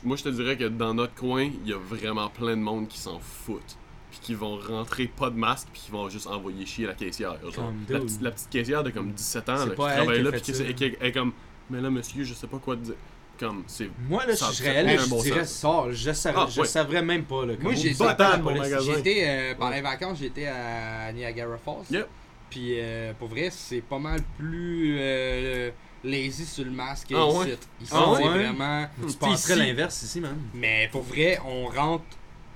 moi 0.04 0.16
je 0.18 0.24
te 0.24 0.30
dirais 0.30 0.58
que 0.58 0.64
dans 0.64 0.96
notre 0.96 1.14
coin, 1.14 1.44
il 1.44 1.70
y 1.70 1.74
a 1.74 1.78
vraiment 1.78 2.30
plein 2.30 2.56
de 2.58 2.62
monde 2.62 2.88
qui 2.88 2.98
s'en 2.98 3.20
foutent. 3.20 3.78
Puis 4.10 4.20
qui 4.24 4.34
vont 4.34 4.58
rentrer 4.58 5.06
pas 5.06 5.30
de 5.30 5.36
masque, 5.38 5.68
puis 5.72 5.84
qui 5.86 5.92
vont 5.92 6.10
juste 6.10 6.26
envoyer 6.26 6.66
chier 6.66 6.88
la 6.88 6.96
caissière. 6.96 7.36
genre. 7.44 7.54
Comme, 7.54 7.76
La, 7.88 8.00
petite, 8.00 8.22
la 8.24 8.32
petite 8.32 8.50
caissière 8.50 8.84
de 8.84 8.90
comme 8.90 9.12
17 9.12 9.48
ans 9.50 9.54
là, 9.54 9.66
qui 9.68 9.76
travaille 9.76 10.24
là, 10.24 10.32
puis 10.32 10.42
qui, 10.74 10.84
est 10.86 11.12
comme. 11.12 11.34
Mais 11.70 11.80
là, 11.82 11.92
monsieur, 11.92 12.24
je 12.24 12.34
sais 12.34 12.48
pas 12.48 12.58
quoi 12.58 12.76
te 12.76 12.82
dire. 12.82 12.96
Comme, 13.40 13.64
c'est. 13.68 13.90
Moi 14.10 14.26
là, 14.26 14.36
Ça- 14.36 14.48
je 14.52 14.52
ça 14.58 14.64
serais 14.64 14.80
un 14.96 14.98
je 14.98 15.10
bon 15.10 15.22
dirais 15.22 15.46
sens. 15.46 15.60
sors, 15.60 15.92
je 15.94 16.12
savais, 16.12 16.38
Ah, 16.42 16.48
je 16.54 16.60
ouais. 16.60 16.68
savais 16.68 17.02
même 17.02 17.24
pas 17.24 17.46
là. 17.46 17.54
Moi, 17.62 17.74
j'ai. 17.74 17.94
J'étais, 17.94 19.24
euh, 19.28 19.56
pendant 19.58 19.72
les 19.72 19.82
vacances, 19.82 20.18
j'étais 20.20 20.48
à 20.48 21.12
Niagara 21.14 21.58
Falls. 21.58 21.86
Yep. 21.90 22.08
Puis 22.50 22.74
euh, 22.80 23.14
pour 23.18 23.30
vrai, 23.30 23.50
c'est 23.52 23.82
pas 23.82 24.00
mal 24.00 24.20
plus 24.38 24.98
euh, 25.00 25.70
lazy 26.04 26.46
sur 26.46 26.66
le 26.66 26.72
masque 26.72 27.08
Ah 27.14 27.26
ici. 27.30 27.38
ouais? 27.38 27.58
Ici, 27.82 27.92
Ah 27.96 28.14
c'est 28.18 28.24
ouais? 28.24 28.30
vraiment. 28.30 28.88
Tu 29.08 29.16
penserais 29.18 29.56
l'inverse 29.56 30.02
ici, 30.04 30.20
man. 30.20 30.36
Mais 30.54 30.90
pour 30.92 31.04
vrai, 31.04 31.40
on 31.46 31.68
rentre. 31.68 32.04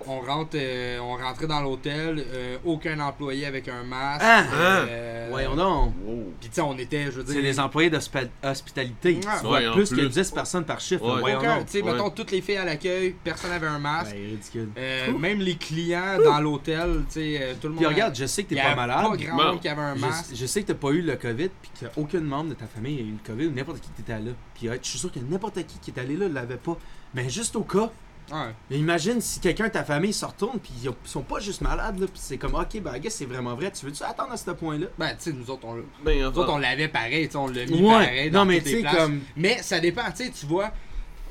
On 0.07 0.19
rentre, 0.21 0.51
euh, 0.55 0.99
on 0.99 1.15
rentrait 1.17 1.47
dans 1.47 1.61
l'hôtel, 1.61 2.23
euh, 2.33 2.57
aucun 2.65 2.99
employé 2.99 3.45
avec 3.45 3.67
un 3.67 3.83
masque. 3.83 4.21
Ah! 4.25 4.43
euh, 4.53 5.27
Voyons 5.29 5.55
donc. 5.55 5.93
Wow. 6.05 6.33
Puis 6.39 6.49
tu 6.49 6.55
sais, 6.55 6.61
on 6.61 6.77
était, 6.77 7.05
je 7.05 7.11
veux 7.11 7.23
dire. 7.23 7.33
C'est 7.35 7.41
les 7.41 7.59
employés 7.59 7.89
d'hospitalité. 7.89 9.19
Ouais. 9.43 9.49
Ouais, 9.49 9.71
plus 9.73 9.89
que 9.89 9.95
plus. 9.95 10.09
10 10.09 10.31
personnes 10.31 10.65
par 10.65 10.79
chiffre. 10.79 11.03
Ouais. 11.05 11.19
Voyons 11.21 11.39
aucun, 11.39 11.57
donc. 11.57 11.65
tu 11.65 11.71
sais, 11.73 11.81
Ouais. 11.83 11.91
mettons, 11.91 12.09
toutes 12.09 12.31
les 12.31 12.41
filles 12.41 12.57
à 12.57 12.65
l'accueil, 12.65 13.15
personne 13.23 13.49
n'avait 13.51 13.67
un 13.67 13.79
masque. 13.79 14.13
Ouais, 14.15 14.25
ridicule. 14.27 14.69
Euh, 14.77 15.17
même 15.17 15.39
les 15.39 15.55
clients 15.55 16.17
dans 16.23 16.39
l'hôtel, 16.39 17.03
tu 17.07 17.13
sais, 17.13 17.55
tout 17.61 17.67
le 17.67 17.73
monde. 17.75 17.83
Puis 17.83 17.93
regarde, 17.93 18.15
je 18.15 18.25
sais 18.25 18.43
que 18.43 18.49
t'es 18.53 18.61
pas 18.61 18.75
malade. 18.75 19.05
Pas 19.09 19.17
grand 19.17 19.43
monde 19.51 19.59
qui 19.61 19.67
avait 19.69 19.81
un 19.81 19.95
masque. 19.95 20.31
Je, 20.31 20.35
je 20.35 20.45
sais 20.45 20.61
que 20.61 20.67
t'as 20.67 20.73
pas 20.73 20.89
eu 20.91 21.01
le 21.01 21.15
COVID, 21.15 21.49
puis 21.61 21.71
qu'aucun 21.79 22.19
membre 22.21 22.49
de 22.51 22.55
ta 22.55 22.65
famille 22.67 22.97
a 22.99 23.01
eu 23.01 23.11
le 23.11 23.17
COVID, 23.25 23.47
ou 23.47 23.51
n'importe 23.51 23.79
qui 23.81 23.89
qui 23.95 24.01
était 24.01 24.13
là. 24.19 24.31
Puis 24.55 24.67
je 24.81 24.87
suis 24.87 24.99
sûr 24.99 25.11
que 25.11 25.19
n'importe 25.19 25.55
qui 25.65 25.79
qui 25.79 25.91
est 25.91 25.99
allé 25.99 26.15
là 26.15 26.27
l'avait 26.27 26.57
pas. 26.57 26.77
Mais 27.13 27.29
juste 27.29 27.55
au 27.55 27.63
cas, 27.63 27.91
Ouais. 28.31 28.51
Mais 28.69 28.77
imagine 28.77 29.19
si 29.21 29.39
quelqu'un 29.39 29.67
de 29.67 29.73
ta 29.73 29.83
famille 29.83 30.13
se 30.13 30.25
retourne, 30.25 30.59
puis 30.59 30.71
ils 30.83 30.89
sont 31.03 31.21
pas 31.23 31.39
juste 31.39 31.61
malades, 31.61 31.99
là, 31.99 32.05
puis 32.07 32.15
c'est 32.23 32.37
comme, 32.37 32.55
ok, 32.55 32.79
ben, 32.81 32.97
gars, 32.97 33.09
c'est 33.09 33.25
vraiment 33.25 33.53
vrai. 33.55 33.71
Tu 33.71 33.85
veux-tu 33.85 34.01
attendre 34.03 34.31
à 34.31 34.37
ce 34.37 34.49
point-là? 34.51 34.87
Ben, 34.97 35.09
tu 35.09 35.15
sais, 35.19 35.33
nous 35.33 35.49
autres, 35.49 35.65
on 35.65 35.75
l'a. 35.75 35.81
Ben, 36.03 36.19
Nous 36.21 36.27
enfin, 36.27 36.39
autres, 36.41 36.53
on 36.53 36.57
l'avait 36.57 36.87
pareil, 36.87 37.27
tu 37.29 37.37
on 37.37 37.47
l'a 37.47 37.65
mis 37.65 37.81
Ouais. 37.81 37.89
pareil. 37.91 38.31
Dans 38.31 38.39
Non, 38.39 38.45
mais 38.45 38.59
toutes 38.59 38.63
tu 38.69 38.69
les 38.69 38.75
sais, 38.77 38.81
places. 38.89 38.95
comme. 38.97 39.21
Mais 39.35 39.57
ça 39.61 39.79
dépend, 39.79 40.03
tu 40.15 40.25
sais, 40.25 40.31
tu 40.31 40.45
vois. 40.45 40.71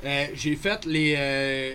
euh, 0.05 0.25
j'ai 0.33 0.55
fait 0.55 0.85
les. 0.85 1.15
euh, 1.17 1.73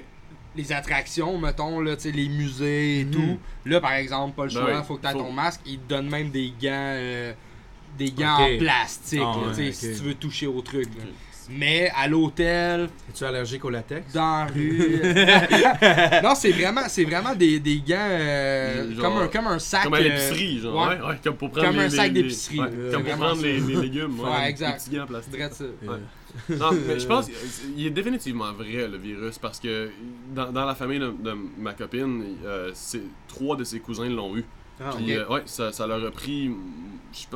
les 0.56 0.72
attractions, 0.72 1.38
mettons, 1.38 1.80
là, 1.80 1.94
tu 1.96 2.10
les 2.10 2.28
musées 2.28 3.00
et 3.00 3.04
Mhm. 3.04 3.10
tout. 3.12 3.38
Là, 3.66 3.80
par 3.80 3.92
exemple, 3.92 4.34
pas 4.34 4.44
le 4.46 4.50
Ben 4.52 4.60
choix, 4.60 4.82
faut 4.82 4.96
que 4.96 5.02
tu 5.02 5.08
aies 5.08 5.12
faut- 5.12 5.18
ton 5.18 5.30
masque. 5.32 5.60
Ils 5.66 5.78
te 5.78 5.88
donnent 5.88 6.08
même 6.10 6.30
des 6.30 6.48
gants. 6.60 6.68
euh, 6.72 7.32
des 7.96 8.10
gants 8.10 8.36
en 8.42 8.58
plastique, 8.58 9.20
Ah 9.22 9.36
là, 9.40 9.48
ouais, 9.48 9.54
tu 9.54 9.72
si 9.72 9.88
tu 9.96 10.02
veux 10.04 10.14
toucher 10.14 10.46
au 10.46 10.60
truc. 10.60 10.86
là. 10.96 11.04
Mais 11.50 11.90
à 11.96 12.06
l'hôtel, 12.08 12.88
Es-tu 13.08 13.24
allergique 13.24 13.64
au 13.64 13.70
latex? 13.70 14.12
dans 14.12 14.20
la 14.20 14.46
rue. 14.46 15.00
non, 16.22 16.34
c'est 16.34 16.50
vraiment, 16.52 16.82
c'est 16.88 17.04
vraiment 17.04 17.34
des, 17.34 17.58
des 17.58 17.76
gants 17.80 17.96
euh, 17.98 18.92
Genre- 18.94 19.02
comme, 19.02 19.22
un, 19.22 19.28
comme 19.28 19.46
un 19.46 19.58
sac. 19.58 19.84
Comme 19.84 19.94
à 19.94 19.96
euh, 19.98 20.02
l'épicerie, 20.02 20.58
genre. 20.60 20.74
ouais. 20.88 20.96
Ouais, 21.00 21.06
ouais, 21.08 21.18
comme 21.24 21.36
pour 21.36 21.50
prendre 21.50 21.66
Comme 21.68 21.76
les, 21.76 21.82
un 21.84 21.90
sac 21.90 22.12
d'épicerie, 22.12 22.60
ouais, 22.60 22.66
là. 22.70 22.92
comme 22.92 23.04
pour 23.04 23.16
prendre 23.16 23.42
les, 23.42 23.60
les 23.60 23.76
légumes. 23.76 24.20
Ouais, 24.20 24.50
exact. 24.50 24.78
petits 24.84 24.96
gants 24.96 25.04
en 25.04 25.06
plastique. 25.06 25.32
Drette 25.38 25.54
ça. 25.54 25.64
Ouais. 25.64 26.56
Non, 26.56 26.70
mais 26.86 26.98
je 27.00 27.06
pense 27.06 27.26
qu'il 27.28 27.86
est 27.86 27.90
définitivement 27.90 28.52
vrai 28.52 28.86
le 28.86 28.98
virus 28.98 29.38
parce 29.38 29.58
que 29.58 29.90
dans, 30.34 30.52
dans 30.52 30.66
la 30.66 30.74
famille 30.74 30.98
de, 30.98 31.06
de 31.18 31.34
ma 31.58 31.72
copine, 31.72 32.36
euh, 32.44 32.70
c'est 32.74 33.00
trois 33.26 33.56
de 33.56 33.64
ses 33.64 33.80
cousins 33.80 34.08
l'ont 34.08 34.36
eu. 34.36 34.44
Ah, 34.80 34.90
Puis, 34.96 35.12
euh, 35.12 35.26
ouais, 35.28 35.42
ça, 35.46 35.72
ça 35.72 35.86
leur 35.86 36.04
a 36.06 36.10
pris, 36.10 36.50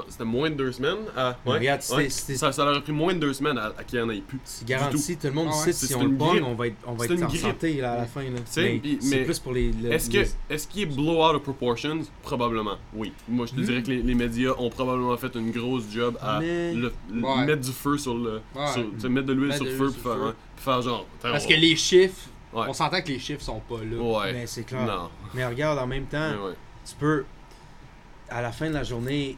c'était 0.09 0.25
moins 0.25 0.49
de 0.51 0.55
deux 0.55 0.71
semaines. 0.73 0.99
À, 1.17 1.31
ouais, 1.47 1.55
regarde, 1.59 1.81
ouais. 1.97 2.09
ça, 2.09 2.53
ça 2.53 2.65
leur 2.65 2.77
a 2.77 2.81
pris 2.81 2.93
moins 2.93 3.15
de 3.15 3.19
deux 3.19 3.33
semaines 3.33 3.59
à, 3.59 3.73
à 3.77 3.83
qu'il 3.85 3.99
y 3.99 4.03
en 4.03 4.09
ait 4.11 4.21
plus. 4.21 4.39
C'est 4.45 4.67
garanti, 4.67 5.17
tout 5.17 5.27
le 5.27 5.33
monde 5.33 5.49
Ah 5.51 5.55
sait 5.55 5.73
si 5.73 5.93
on 5.95 6.05
le 6.05 6.11
grippe. 6.11 6.45
on 6.47 6.55
va 6.55 6.67
être, 6.69 6.77
on 6.87 6.93
va 6.95 7.05
être 7.07 7.23
en 7.23 7.27
grippe. 7.27 7.41
santé 7.41 7.81
là, 7.81 7.93
à 7.95 7.97
la 7.99 8.05
fin. 8.07 8.23
là. 8.23 8.29
Mais 8.57 8.81
c'est 9.01 9.25
plus 9.25 9.39
pour 9.41 9.53
les. 9.53 9.73
le- 9.73 9.93
Est-ce 9.93 10.11
les- 10.11 10.31
est-ce 10.51 10.69
qu'il 10.69 10.83
est 10.83 10.87
blow 10.87 11.25
out 11.25 11.35
of 11.35 11.43
proportions? 11.43 12.03
Probablement, 12.23 12.77
oui. 12.95 13.13
Moi, 13.29 13.47
je 13.47 13.53
te 13.55 13.61
Hmm. 13.61 13.65
dirais 13.65 13.83
que 13.83 13.89
les, 13.91 14.03
les 14.03 14.15
médias 14.15 14.53
ont 14.59 14.71
probablement 14.71 15.17
fait 15.17 15.35
une 15.35 15.51
grosse 15.51 15.85
job 15.91 16.17
à 16.21 16.39
Mais- 16.39 16.75
le- 16.75 16.93
le- 17.13 17.23
Ouais. 17.25 17.45
mettre 17.47 17.63
du 17.63 17.73
feu 17.73 17.99
sur 17.99 18.15
le. 18.17 18.41
Ouais. 18.55 18.67
sur- 18.73 18.83
tu 18.95 19.01
sais, 19.01 19.09
mettre 19.09 19.27
de 19.27 19.33
l'huile 19.33 19.53
sur 19.55 19.65
le 19.65 19.71
feu 19.77 19.91
puis 19.91 20.01
faire, 20.57 20.83
genre. 20.83 21.07
Parce 21.23 21.47
que 21.47 21.55
les 21.55 21.75
chiffres, 21.77 22.29
on 22.53 22.73
s'entend 22.73 23.01
que 23.01 23.09
les 23.09 23.19
chiffres 23.19 23.41
sont 23.43 23.61
pas 23.61 23.79
là. 23.83 23.97
Ouais. 24.01 24.33
Mais 24.33 24.47
c'est 24.47 24.65
clair. 24.65 25.11
Mais 25.35 25.45
regarde, 25.47 25.79
en 25.79 25.87
même 25.87 26.05
temps. 26.07 26.31
Tu 26.87 26.95
peux. 26.99 27.25
À 28.29 28.41
la 28.43 28.51
fin 28.53 28.69
de 28.69 28.75
la 28.75 28.83
journée, 28.85 29.37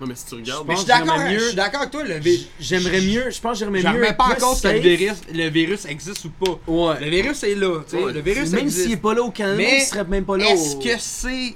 Ouais, 0.00 0.06
mais 0.08 0.14
si 0.14 0.24
tu 0.24 0.34
regardes. 0.36 0.66
Mais 0.66 0.76
je 0.76 0.80
je 0.80 1.30
mieux- 1.34 1.38
suis 1.48 1.54
d'accord 1.56 1.80
avec 1.80 1.92
toi, 1.92 2.02
le 2.04 2.14
virus. 2.18 2.46
j'aimerais 2.58 3.00
mieux. 3.02 3.30
Je 3.30 3.38
pense 3.38 3.58
que 3.58 3.64
j'aimerais 3.66 3.82
Je 3.82 3.88
mieux. 3.88 4.04
être 4.04 4.16
pas 4.16 4.24
en 4.24 4.30
plus 4.30 4.40
cause 4.40 4.60
que 4.62 4.68
le 4.68 4.78
virus, 4.78 5.16
le 5.30 5.48
virus 5.50 5.84
existe 5.84 6.24
ou 6.24 6.30
pas. 6.30 6.58
Ouais. 6.66 7.00
Le 7.04 7.10
virus 7.10 7.42
est 7.42 7.54
là, 7.54 7.80
tu 7.84 7.90
sais, 7.98 8.02
Ouais. 8.02 8.12
le 8.14 8.20
virus 8.20 8.50
Même 8.50 8.60
existe. 8.62 8.82
s'il 8.84 8.92
est 8.92 8.96
pas 8.96 9.12
là 9.12 9.22
au 9.22 9.30
Canada, 9.30 9.56
Mais 9.58 9.80
il 9.80 9.84
serait 9.84 10.04
même 10.04 10.24
pas 10.24 10.38
là. 10.38 10.46
Est-ce 10.46 10.76
au- 10.76 10.78
que 10.78 10.98
c'est 10.98 11.54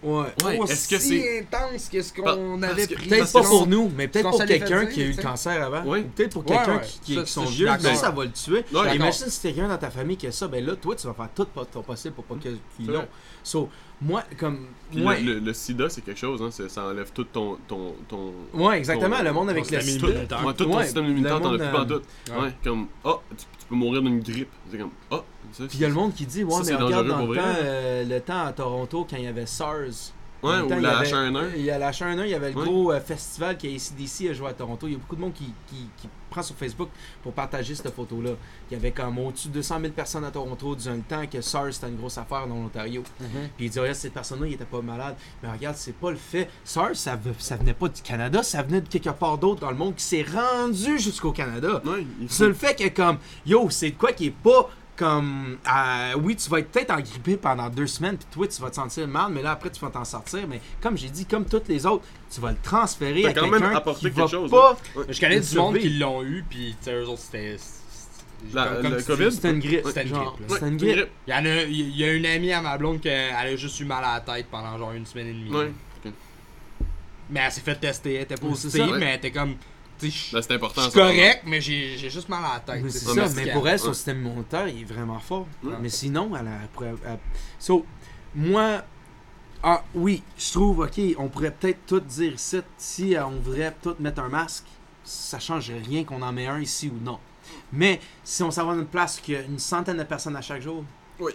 Ouais. 0.00 0.26
Ouais, 0.44 0.58
aussi 0.60 0.72
est-ce 0.72 0.88
que 0.88 0.98
c'est. 0.98 1.40
intense 1.40 1.88
que 1.88 2.00
ce 2.02 2.12
qu'on 2.12 2.62
avait 2.62 2.86
que- 2.86 2.94
pris? 2.94 3.08
Peut-être 3.08 3.32
pas 3.32 3.42
pour 3.42 3.66
nous, 3.66 3.90
mais 3.96 4.06
peut-être 4.06 4.30
pour 4.30 4.44
quelqu'un 4.44 4.86
qui 4.86 5.00
a 5.02 5.04
eu 5.06 5.12
le 5.12 5.20
cancer 5.22 5.60
avant. 5.60 5.84
Ou 5.84 6.02
peut-être 6.04 6.32
pour 6.34 6.48
Ouais, 6.48 6.56
quelqu'un 6.56 6.76
ouais. 6.76 6.82
qui, 6.86 7.00
qui, 7.00 7.14
Ça, 7.16 7.22
qui 7.22 7.32
ça, 7.32 7.40
vieux. 7.50 7.66
d'accord. 7.66 7.84
Ça, 7.86 7.94
ça 7.96 8.10
va 8.12 8.24
le 8.24 8.30
tuer. 8.30 8.64
Imagine 8.72 9.12
si 9.26 9.30
c'est 9.30 9.52
quelqu'un 9.52 9.68
dans 9.68 9.76
ta 9.78 9.90
famille 9.90 10.16
qui 10.16 10.28
a 10.28 10.32
ça, 10.32 10.46
ben 10.46 10.64
là, 10.64 10.76
toi, 10.76 10.94
tu 10.94 11.06
vas 11.08 11.14
faire 11.14 11.28
tout 11.34 11.46
ton 11.72 11.82
possible 11.82 12.14
pour 12.14 12.24
pas 12.24 12.34
l'ont. 12.36 12.92
vrai. 12.92 13.08
So, 13.42 13.68
moi, 14.00 14.22
comme. 14.38 14.66
Moi, 14.94 15.16
le, 15.18 15.34
le- 15.34 15.38
le 15.40 15.52
sida, 15.52 15.88
c'est 15.90 16.00
quelque 16.02 16.18
chose, 16.18 16.40
hein, 16.42 16.50
ça 16.68 16.84
enlève 16.84 17.10
tout 17.12 17.24
ton. 17.24 17.58
ton, 17.68 17.94
ton 18.08 18.32
ouais, 18.54 18.78
exactement. 18.78 19.16
ton- 19.18 19.22
le 19.24 19.32
monde 19.32 19.50
avec 19.50 19.70
le 19.70 19.80
système 19.80 19.94
sida. 19.96 20.08
immunitaire. 20.08 20.46
Ouais, 20.46 20.54
tout 20.54 20.64
ton 20.64 20.76
Ouais, 20.78 20.84
système 20.84 21.04
le 21.04 21.10
immunitaire, 21.10 21.40
t'en 21.40 21.48
as 21.48 21.50
monde, 21.50 21.58
plus 21.58 21.66
euh, 21.66 21.72
pas 21.72 21.80
en 21.82 21.86
tout. 21.86 22.02
ouais. 22.32 22.38
Ouais, 22.46 22.54
comme, 22.64 22.86
oh, 23.04 23.20
tu, 23.30 23.36
tu 23.36 23.66
peux 23.68 23.74
mourir 23.74 24.00
d'une 24.02 24.20
grippe. 24.20 24.48
C'est 24.70 24.78
comme, 24.78 24.90
oh, 25.10 25.20
ça, 25.52 25.64
Puis 25.68 25.78
il 25.78 25.80
y 25.80 25.84
a 25.84 25.88
le 25.88 25.94
monde 25.94 26.14
qui 26.14 26.24
dit, 26.26 26.42
ouais, 26.44 26.62
Ça, 26.62 26.72
mais 26.72 26.82
regarde 26.82 27.06
dans 27.08 27.26
le 27.26 27.36
temps, 27.36 27.42
euh, 27.44 28.04
le 28.04 28.20
temps 28.20 28.44
à 28.46 28.52
Toronto, 28.52 29.06
quand 29.08 29.16
il 29.16 29.24
y 29.24 29.26
avait 29.26 29.46
SARS. 29.46 30.12
Ouais, 30.42 30.60
ou 30.60 30.68
temps, 30.68 30.76
il 30.76 30.78
y 30.78 30.82
la 30.82 30.98
avait- 30.98 31.06
H1N1. 31.10 31.44
Il 31.56 31.64
y 31.64 31.70
a 31.70 31.78
la 31.78 31.90
H1N1, 31.90 32.24
il 32.24 32.30
y 32.30 32.34
avait 32.34 32.52
le 32.52 32.56
Ouais. 32.58 32.64
gros 32.64 32.92
euh, 32.92 33.00
festival 33.00 33.56
qui 33.56 33.66
a 33.66 33.70
ACDC 33.70 34.30
à 34.30 34.34
jouer 34.34 34.48
à 34.48 34.52
Toronto. 34.52 34.86
Il 34.86 34.92
y 34.92 34.96
a 34.96 34.98
beaucoup 34.98 35.16
de 35.16 35.20
monde 35.20 35.32
qui, 35.34 35.52
qui, 35.66 35.88
qui 35.96 36.08
prend 36.30 36.42
sur 36.42 36.54
Facebook 36.54 36.90
pour 37.22 37.32
partager 37.32 37.74
cette 37.74 37.92
photo-là. 37.94 38.32
Il 38.70 38.74
y 38.74 38.76
avait 38.76 38.90
comme 38.92 39.18
au-dessus 39.18 39.48
de 39.48 39.54
200 39.54 39.80
000 39.80 39.92
personnes 39.94 40.24
à 40.24 40.30
Toronto 40.30 40.76
durant 40.76 40.94
le 40.94 41.00
temps 41.00 41.26
que 41.26 41.40
SARS 41.40 41.72
c'était 41.72 41.88
une 41.88 41.96
grosse 41.96 42.18
affaire 42.18 42.46
dans 42.46 42.54
l'Ontario. 42.54 43.02
Puis 43.56 43.66
il 43.66 43.70
dit, 43.70 43.78
regarde, 43.80 43.96
cette 43.96 44.12
personne-là, 44.12 44.46
il 44.46 44.52
était 44.52 44.64
pas 44.66 44.82
malade. 44.82 45.16
Mais 45.42 45.50
regarde, 45.50 45.74
c'est 45.76 45.94
pas 45.94 46.10
le 46.10 46.16
fait. 46.18 46.48
SARS, 46.64 46.94
ça, 46.94 47.18
ça 47.38 47.56
venait 47.56 47.72
pas 47.74 47.88
du 47.88 48.02
Canada, 48.02 48.42
ça 48.42 48.62
venait 48.62 48.82
de 48.82 48.88
quelque 48.88 49.08
part 49.10 49.38
d'autre 49.38 49.60
dans 49.62 49.70
le 49.70 49.76
monde 49.76 49.94
qui 49.96 50.04
s'est 50.04 50.24
rendu 50.30 50.98
jusqu'au 50.98 51.32
Canada. 51.32 51.82
Faut- 51.84 51.92
C'est 52.28 52.46
le 52.46 52.52
fait 52.54 52.76
que 52.76 52.88
comme 52.94 53.18
yo, 53.46 53.68
c'est 53.70 53.92
quoi 53.92 54.12
qui 54.12 54.26
est 54.26 54.30
pas 54.30 54.68
comme 54.98 55.58
euh, 55.66 56.14
oui, 56.22 56.34
tu 56.36 56.50
vas 56.50 56.58
être 56.58 56.70
peut-être 56.70 56.90
engrippé 56.90 57.36
pendant 57.36 57.68
deux 57.70 57.86
semaines, 57.86 58.16
puis 58.16 58.26
toi 58.30 58.46
tu 58.48 58.60
vas 58.60 58.70
te 58.70 58.74
sentir 58.76 59.06
mal, 59.08 59.30
mais 59.32 59.42
là 59.42 59.52
après 59.52 59.70
tu 59.70 59.80
vas 59.80 59.90
t'en 59.90 60.04
sortir. 60.04 60.40
Mais 60.48 60.60
comme 60.80 60.96
j'ai 60.98 61.08
dit, 61.08 61.24
comme 61.26 61.44
toutes 61.46 61.68
les 61.68 61.86
autres, 61.86 62.04
tu 62.30 62.40
vas 62.40 62.50
le 62.50 62.56
transférer 62.62 63.22
T'as 63.22 63.28
à 63.30 63.32
quand 63.34 63.42
quelqu'un 63.50 63.58
même 63.68 63.76
apporté 63.76 64.00
qui 64.10 64.14
quelque 64.16 64.20
va 64.20 64.26
chose, 64.26 64.50
pas. 64.50 64.76
Je 65.08 65.20
connais 65.20 65.40
du 65.40 65.56
monde 65.56 65.78
qui 65.78 65.90
l'ont 65.90 66.22
eu, 66.22 66.44
puis 66.48 66.74
tu 66.78 66.84
sais, 66.84 66.94
eux 66.94 67.06
autres, 67.08 67.20
c'était. 67.22 67.56
La- 68.52 68.66
comme- 68.66 68.82
comme 68.82 68.94
le 68.94 69.02
COVID? 69.02 69.32
C'était 69.32 69.50
une 69.50 69.58
grippe. 69.58 69.82
C'était 69.86 70.02
une 70.02 70.08
genre, 70.10 70.36
grippe. 70.36 70.50
C'était 70.50 70.68
une 70.68 70.80
Ouais, 70.80 70.94
grippe. 70.94 71.08
Il 71.26 71.30
y 71.30 71.34
en 71.34 71.44
a, 71.44 71.62
il 71.64 71.96
y 71.96 72.04
a 72.04 72.12
une 72.12 72.26
amie 72.26 72.52
à 72.52 72.60
ma 72.62 72.78
blonde 72.78 73.00
qui 73.00 73.08
a 73.08 73.56
juste 73.56 73.80
eu 73.80 73.84
mal 73.84 74.04
à 74.04 74.14
la 74.14 74.20
tête 74.20 74.46
pendant 74.50 74.78
genre 74.78 74.92
une 74.92 75.06
semaine 75.06 75.26
et 75.28 75.32
demie. 75.32 75.50
Ouais. 75.50 75.72
Mais 77.30 77.40
elle 77.44 77.52
s'est 77.52 77.60
fait 77.60 77.74
tester, 77.74 78.14
elle 78.14 78.22
était 78.22 78.34
Ouais, 78.34 78.40
c'est 78.42 78.48
positive, 78.48 78.90
ça. 78.92 78.96
mais 78.98 79.06
elle 79.06 79.16
était 79.16 79.30
comme. 79.30 79.56
Ben, 80.00 80.42
c'est 80.42 80.52
important. 80.52 80.88
correct, 80.90 81.42
mais 81.46 81.60
j'ai 81.60 81.96
juste 82.10 82.28
mal 82.28 82.44
à 82.44 82.54
la 82.54 82.60
tête. 82.60 82.84
Mais 82.84 82.90
c'est 82.90 82.98
ça, 83.04 83.28
mais 83.34 83.52
pour 83.52 83.68
elle, 83.68 83.78
son 83.78 83.92
système 83.92 84.24
immunitaire 84.24 84.68
il 84.68 84.82
est 84.82 84.84
vraiment 84.84 85.18
fort. 85.18 85.46
Mais 85.80 85.88
sinon, 85.88 86.30
elle, 86.36 86.46
a- 86.48 87.18
So, 87.58 87.84
moi, 88.34 88.82
ah 89.62 89.82
oui, 89.94 90.22
je 90.38 90.52
trouve, 90.52 90.80
ok, 90.80 91.00
on 91.18 91.28
pourrait 91.28 91.50
peut-être 91.50 91.84
tout 91.86 92.00
dire 92.00 92.34
ici, 92.34 92.60
si 92.76 93.16
euh, 93.16 93.26
on 93.26 93.40
voudrait 93.40 93.74
tout 93.82 93.96
mettre 93.98 94.22
un 94.22 94.28
masque, 94.28 94.64
ça 95.02 95.38
change 95.40 95.70
rien 95.88 96.04
qu'on 96.04 96.22
en 96.22 96.32
met 96.32 96.46
un 96.46 96.60
ici 96.60 96.88
ou 96.94 97.04
non. 97.04 97.18
Mais 97.72 97.98
si 98.22 98.42
on 98.42 98.50
s'en 98.50 98.66
va 98.66 98.74
dans 98.74 98.80
une 98.80 98.86
place 98.86 99.18
qui 99.20 99.34
a 99.34 99.40
une 99.40 99.58
centaine 99.58 99.96
de 99.96 100.04
personnes 100.04 100.36
à 100.36 100.42
chaque 100.42 100.62
jour, 100.62 100.84
Oui. 101.18 101.32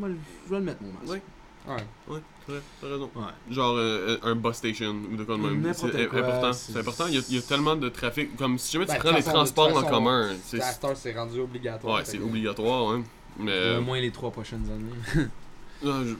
je 0.00 0.06
vais 0.50 0.58
le 0.58 0.60
mettre 0.60 0.82
mon 0.82 0.92
masque. 0.92 1.12
Oui. 1.12 1.18
Ouais. 1.66 1.76
Ouais, 2.08 2.20
c'est 2.46 2.52
vrai, 2.52 2.60
t'as 2.80 2.88
raison. 2.88 3.10
Ouais. 3.16 3.22
Genre 3.54 3.74
euh, 3.76 4.18
un 4.22 4.34
bus 4.36 4.52
station 4.54 4.94
ou 5.10 5.16
de 5.16 5.24
quoi 5.24 5.36
de 5.36 5.40
même. 5.42 5.62
N'importe 5.62 5.92
C'est 5.94 6.06
quoi, 6.08 6.18
important. 6.20 6.52
c'est- 6.52 6.72
C'est 6.72 6.78
important. 6.78 7.06
Il 7.08 7.14
y, 7.14 7.18
a, 7.18 7.22
il 7.30 7.34
y 7.36 7.38
a 7.38 7.42
tellement 7.42 7.74
de 7.76 7.88
trafic. 7.88 8.36
Comme 8.36 8.58
si 8.58 8.72
jamais 8.72 8.84
tu 8.84 8.92
Ben, 8.92 8.98
de 8.98 9.00
prends 9.00 9.10
les 9.10 9.16
toute 9.16 9.24
façon, 9.24 9.30
de 9.30 9.44
transports 9.44 9.68
en 9.70 9.74
façon, 9.80 9.88
commun. 9.88 10.30
C'est 10.44 10.60
c'est 10.94 11.12
rendu 11.14 11.40
obligatoire. 11.40 11.94
ouais, 11.96 12.04
fait 12.04 12.10
c'est 12.12 12.18
que- 12.18 12.22
obligatoire. 12.24 12.90
Hein. 12.92 13.02
Mais. 13.38 13.76
Au 13.76 13.80
moins 13.82 13.98
les 14.00 14.10
trois 14.10 14.30
prochaines 14.30 14.64
années. 14.70 15.26
Ah, 15.86 16.00
je- 16.04 16.10
Ouais, 16.12 16.16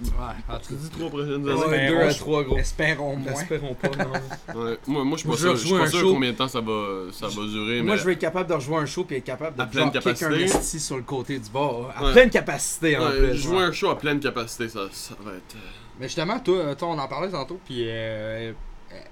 cas. 0.49 0.59
dis 0.71 0.91
trois 0.91 1.09
prochaines 1.09 1.45
Ouais, 1.45 1.53
années? 1.53 1.65
ouais. 1.67 1.89
deux 1.89 1.97
on- 1.97 2.09
à 2.09 2.15
trois 2.15 2.45
gros. 2.45 2.59
Espérons 2.59 3.17
moins. 3.17 3.33
Espérons 3.33 3.75
pas, 3.75 3.89
non. 3.89 4.13
Ouais. 4.63 4.79
Moi, 4.87 5.05
moi 5.05 5.17
je 5.17 5.21
suis 5.21 5.29
pas 5.29 5.35
je 5.37 5.41
sûr, 5.41 5.57
je 5.57 5.67
suis 5.67 5.71
pas 5.75 5.83
un 5.83 5.87
sûr 5.87 6.01
show. 6.01 6.13
combien 6.15 6.33
de 6.33 6.37
temps 6.37 6.49
ça 6.49 6.61
va, 6.61 7.05
ça 7.13 7.29
va 7.29 7.47
durer. 7.47 7.83
Moi, 7.83 7.95
mais... 7.95 7.99
je 8.01 8.05
veux 8.05 8.13
être 8.13 8.19
capable 8.19 8.49
de 8.51 8.55
rejoindre 8.55 8.83
un 8.83 8.87
show 8.87 9.05
puis 9.05 9.17
être 9.17 9.25
capable 9.25 9.57
de 9.57 9.63
À 9.63 9.67
pleine 9.67 9.89
un 9.89 9.91
capacité. 9.91 10.49
sur 10.79 10.97
le 10.97 11.03
côté 11.03 11.39
du 11.39 11.49
bord. 11.51 11.91
À 11.97 12.05
Ouais. 12.05 12.13
pleine 12.13 12.31
capacité 12.31 12.97
en 12.99 13.09
Ouais, 13.09 13.29
plus. 13.31 13.37
jouer 13.37 13.63
un 13.63 13.73
show 13.73 13.89
à 13.91 13.99
pleine 13.99 14.21
capacité, 14.21 14.69
ça, 14.69 14.81
ça 14.93 15.15
va 15.25 15.33
être. 15.33 15.55
euh, 15.57 15.59
Mais 16.01 16.07
justement, 16.09 16.39
toi, 16.41 16.75
toi, 16.75 16.89
on 16.89 16.99
en 16.99 17.09
parlait 17.09 17.31
tantôt, 17.31 17.59
puis 17.65 17.85
euh, 17.89 18.53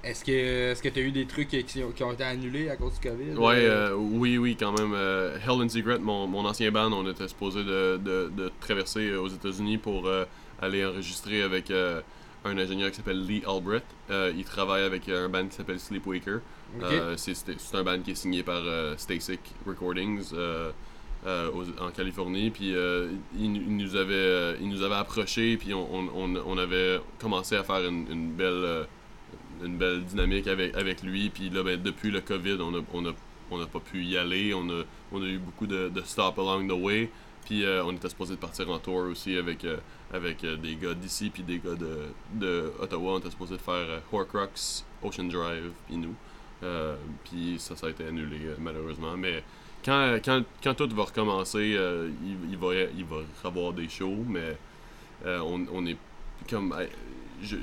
est-ce 0.05 0.25
que 0.25 0.33
est-ce 0.33 0.83
que 0.83 0.89
t'as 0.89 1.01
eu 1.01 1.11
des 1.13 1.27
trucs 1.27 1.49
qui, 1.49 1.63
qui 1.65 2.03
ont 2.05 2.13
été 2.13 2.25
annulés 2.25 2.69
à 2.69 2.77
cause 2.77 2.99
du 2.99 3.09
COVID 3.09 3.33
Ouais, 3.39 3.65
euh, 3.67 3.95
oui, 3.95 4.39
oui, 4.39 4.57
quand 4.59 4.73
même. 4.79 4.93
Euh, 4.95 5.37
Hell 5.39 5.63
and 5.63 5.69
Secret, 5.69 5.99
mon, 5.99 6.27
mon 6.27 6.45
ancien 6.45 6.71
band, 6.71 6.93
on 6.93 7.09
était 7.11 7.29
supposé 7.29 7.65
de, 7.65 7.97
de, 7.99 8.31
de 8.37 8.51
traverser 8.61 9.11
euh, 9.11 9.21
aux 9.21 9.29
États-Unis 9.29 9.79
pour 9.79 10.07
euh, 10.07 10.25
aller 10.61 10.85
enregistrer 10.85 11.43
avec 11.43 11.71
euh, 11.71 12.01
un 12.45 12.59
ingénieur 12.59 12.91
qui 12.91 12.97
s'appelle 12.97 13.25
Lee 13.27 13.43
Albrecht. 13.47 13.85
Euh, 14.11 14.33
il 14.37 14.45
travaille 14.45 14.83
avec 14.85 15.09
un 15.09 15.29
band 15.29 15.47
qui 15.47 15.57
s'appelle 15.57 15.79
Sleepwaker. 15.81 16.41
Ok. 16.81 16.87
Euh, 16.91 17.15
c'est 17.17 17.35
un 17.75 17.83
band 17.83 17.99
qui 18.01 18.13
est 18.13 18.15
signé 18.17 18.43
par 18.43 18.63
euh, 18.65 18.95
Stasic 18.97 19.41
Recordings 19.67 20.25
euh, 20.33 20.71
euh, 21.27 21.51
aux- 21.53 21.83
en 21.83 21.91
Californie. 21.91 22.51
Puis 22.51 22.75
euh, 22.75 23.09
il, 23.39 23.57
il 23.57 23.77
nous 23.77 23.95
avait, 23.95 24.15
euh, 24.15 24.57
il 24.61 24.69
nous 24.69 24.83
avait 24.83 24.95
approché, 24.97 25.57
puis 25.57 25.73
on, 25.75 25.87
on, 25.93 26.35
on, 26.47 26.59
avait 26.59 26.99
commencé 27.21 27.55
à 27.57 27.63
faire 27.63 27.87
une, 27.89 28.07
une 28.11 28.33
belle, 28.33 28.47
euh, 28.65 28.85
une 29.65 29.77
belle 29.77 30.05
dynamique 30.05 30.47
avec, 30.47 30.75
avec 30.77 31.03
lui. 31.03 31.31
Puis 31.31 31.51
là, 31.51 31.63
ben, 31.63 31.81
depuis 31.81 32.11
le 32.11 32.21
COVID, 32.21 32.59
on 32.61 32.75
a, 32.75 32.81
on 32.93 33.07
a, 33.07 33.13
on 33.51 33.59
n'a 33.59 33.67
pas 33.67 33.81
pu 33.81 34.03
y 34.05 34.17
aller. 34.17 34.53
On 34.55 34.69
a, 34.71 34.83
on 35.13 35.23
a 35.23 35.27
eu 35.27 35.39
beaucoup 35.39 35.67
de, 35.67 35.89
de 35.89 36.01
stop 36.03 36.39
along 36.39 36.67
the 36.69 36.73
way. 36.73 37.11
Puis 37.45 37.65
euh, 37.65 37.85
on 37.85 37.93
était 37.93 38.09
supposé 38.09 38.35
de 38.35 38.41
partir 38.41 38.71
en 38.71 38.79
tour 38.79 38.99
aussi 39.11 39.37
avec, 39.37 39.65
euh, 39.65 39.77
avec 40.13 40.45
euh, 40.45 40.57
des 40.57 40.77
gars 40.77 40.95
d'ici, 40.95 41.29
puis 41.31 41.43
des 41.43 41.59
gars 41.59 41.75
de, 41.75 41.99
de 42.35 42.73
Ottawa. 42.81 43.15
On 43.15 43.19
était 43.19 43.31
supposé 43.31 43.57
de 43.57 43.61
faire 43.61 44.01
Horcrux, 44.13 44.85
Ocean 45.03 45.25
Drive, 45.25 45.71
puis 45.87 45.97
nous. 45.97 46.15
Puis 47.25 47.57
ça, 47.59 47.75
ça 47.75 47.89
a 47.89 47.91
été 47.91 48.07
annulé 48.07 48.39
malheureusement. 48.61 49.17
Mais 49.17 49.43
quand, 49.85 50.19
quand, 50.25 50.45
quand 50.63 50.75
tout 50.75 50.89
va 50.95 51.03
recommencer, 51.03 51.77
il, 52.51 52.57
va, 52.57 52.69
il 52.97 53.05
va 53.05 53.17
avoir 53.45 53.73
des 53.73 53.89
shows, 53.89 54.25
mais 54.29 54.57
on, 55.27 55.67
on 55.73 55.85
est 55.87 55.97
comme. 56.49 56.73
je- 57.43 57.57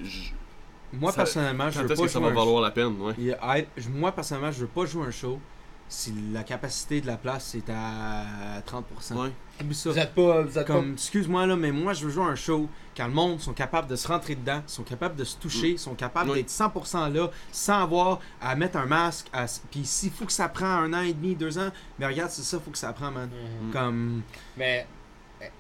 Moi, 0.94 1.12
Ça- 1.12 1.18
personnellement, 1.18 1.70
je 1.70 1.80
veux 1.82 1.88
pas 1.88 1.96
que 1.96 2.08
ça 2.08 2.20
jouer 2.20 2.28
va 2.30 2.32
un 2.34 2.36
valoir 2.40 2.62
la 2.62 2.72
peine? 2.72 3.00
Ouais? 3.00 3.14
Il 3.18 3.26
y 3.26 3.34
a- 3.34 3.60
I- 3.60 3.68
je- 3.78 3.90
Moi, 3.90 4.12
personnellement, 4.12 4.52
je 4.52 4.62
veux 4.62 4.68
pas 4.68 4.86
jouer 4.86 5.06
un 5.08 5.12
show 5.12 5.40
si 5.88 6.14
la 6.34 6.44
capacité 6.44 7.02
de 7.02 7.08
la 7.08 7.18
place 7.18 7.56
est 7.56 7.70
à 7.70 8.62
30%. 8.66 9.16
Ouais. 9.24 9.32
Oublie 9.62 9.74
ça. 9.76 9.90
Vous 9.90 9.98
êtes 9.98 10.14
pas. 10.14 10.42
Vous 10.44 10.58
êtes 10.60 10.68
Comme, 10.68 10.94
excuse-moi 10.94 11.46
là, 11.48 11.56
mais 11.56 11.72
moi 11.72 11.94
je 11.94 12.06
veux 12.06 12.12
jouer 12.12 12.24
un 12.26 12.36
show 12.36 12.70
quand 12.96 13.08
le 13.08 13.14
monde 13.14 13.40
sont 13.42 13.54
capables 13.54 13.88
de 13.88 13.96
se 13.96 14.08
rentrer 14.08 14.36
dedans, 14.36 14.62
sont 14.68 14.84
capables 14.84 15.16
de 15.16 15.24
se 15.24 15.36
toucher, 15.38 15.78
sont 15.78 15.96
capables 15.96 16.30
Oui. 16.30 16.38
d'être 16.38 16.50
100% 16.52 17.10
là, 17.10 17.30
sans 17.52 17.82
avoir 17.84 18.20
à 18.40 18.56
mettre 18.56 18.78
un 18.78 18.86
masque. 18.86 19.28
à 19.34 19.46
Puis 19.72 19.84
s'il 19.86 20.12
faut 20.12 20.26
que 20.26 20.32
ça 20.32 20.48
prend 20.48 20.66
un 20.68 20.94
an 20.94 21.02
et 21.02 21.14
demi, 21.14 21.36
deux 21.36 21.58
ans, 21.58 21.70
mais 21.98 22.06
regarde, 22.06 22.30
c'est 22.30 22.44
ça, 22.44 22.60
faut 22.60 22.72
que 22.72 22.78
ça 22.78 22.94
prend, 22.94 23.10
man. 23.12 23.30
Mhm. 23.64 23.72
Comme, 23.74 24.22
Mais 24.58 24.88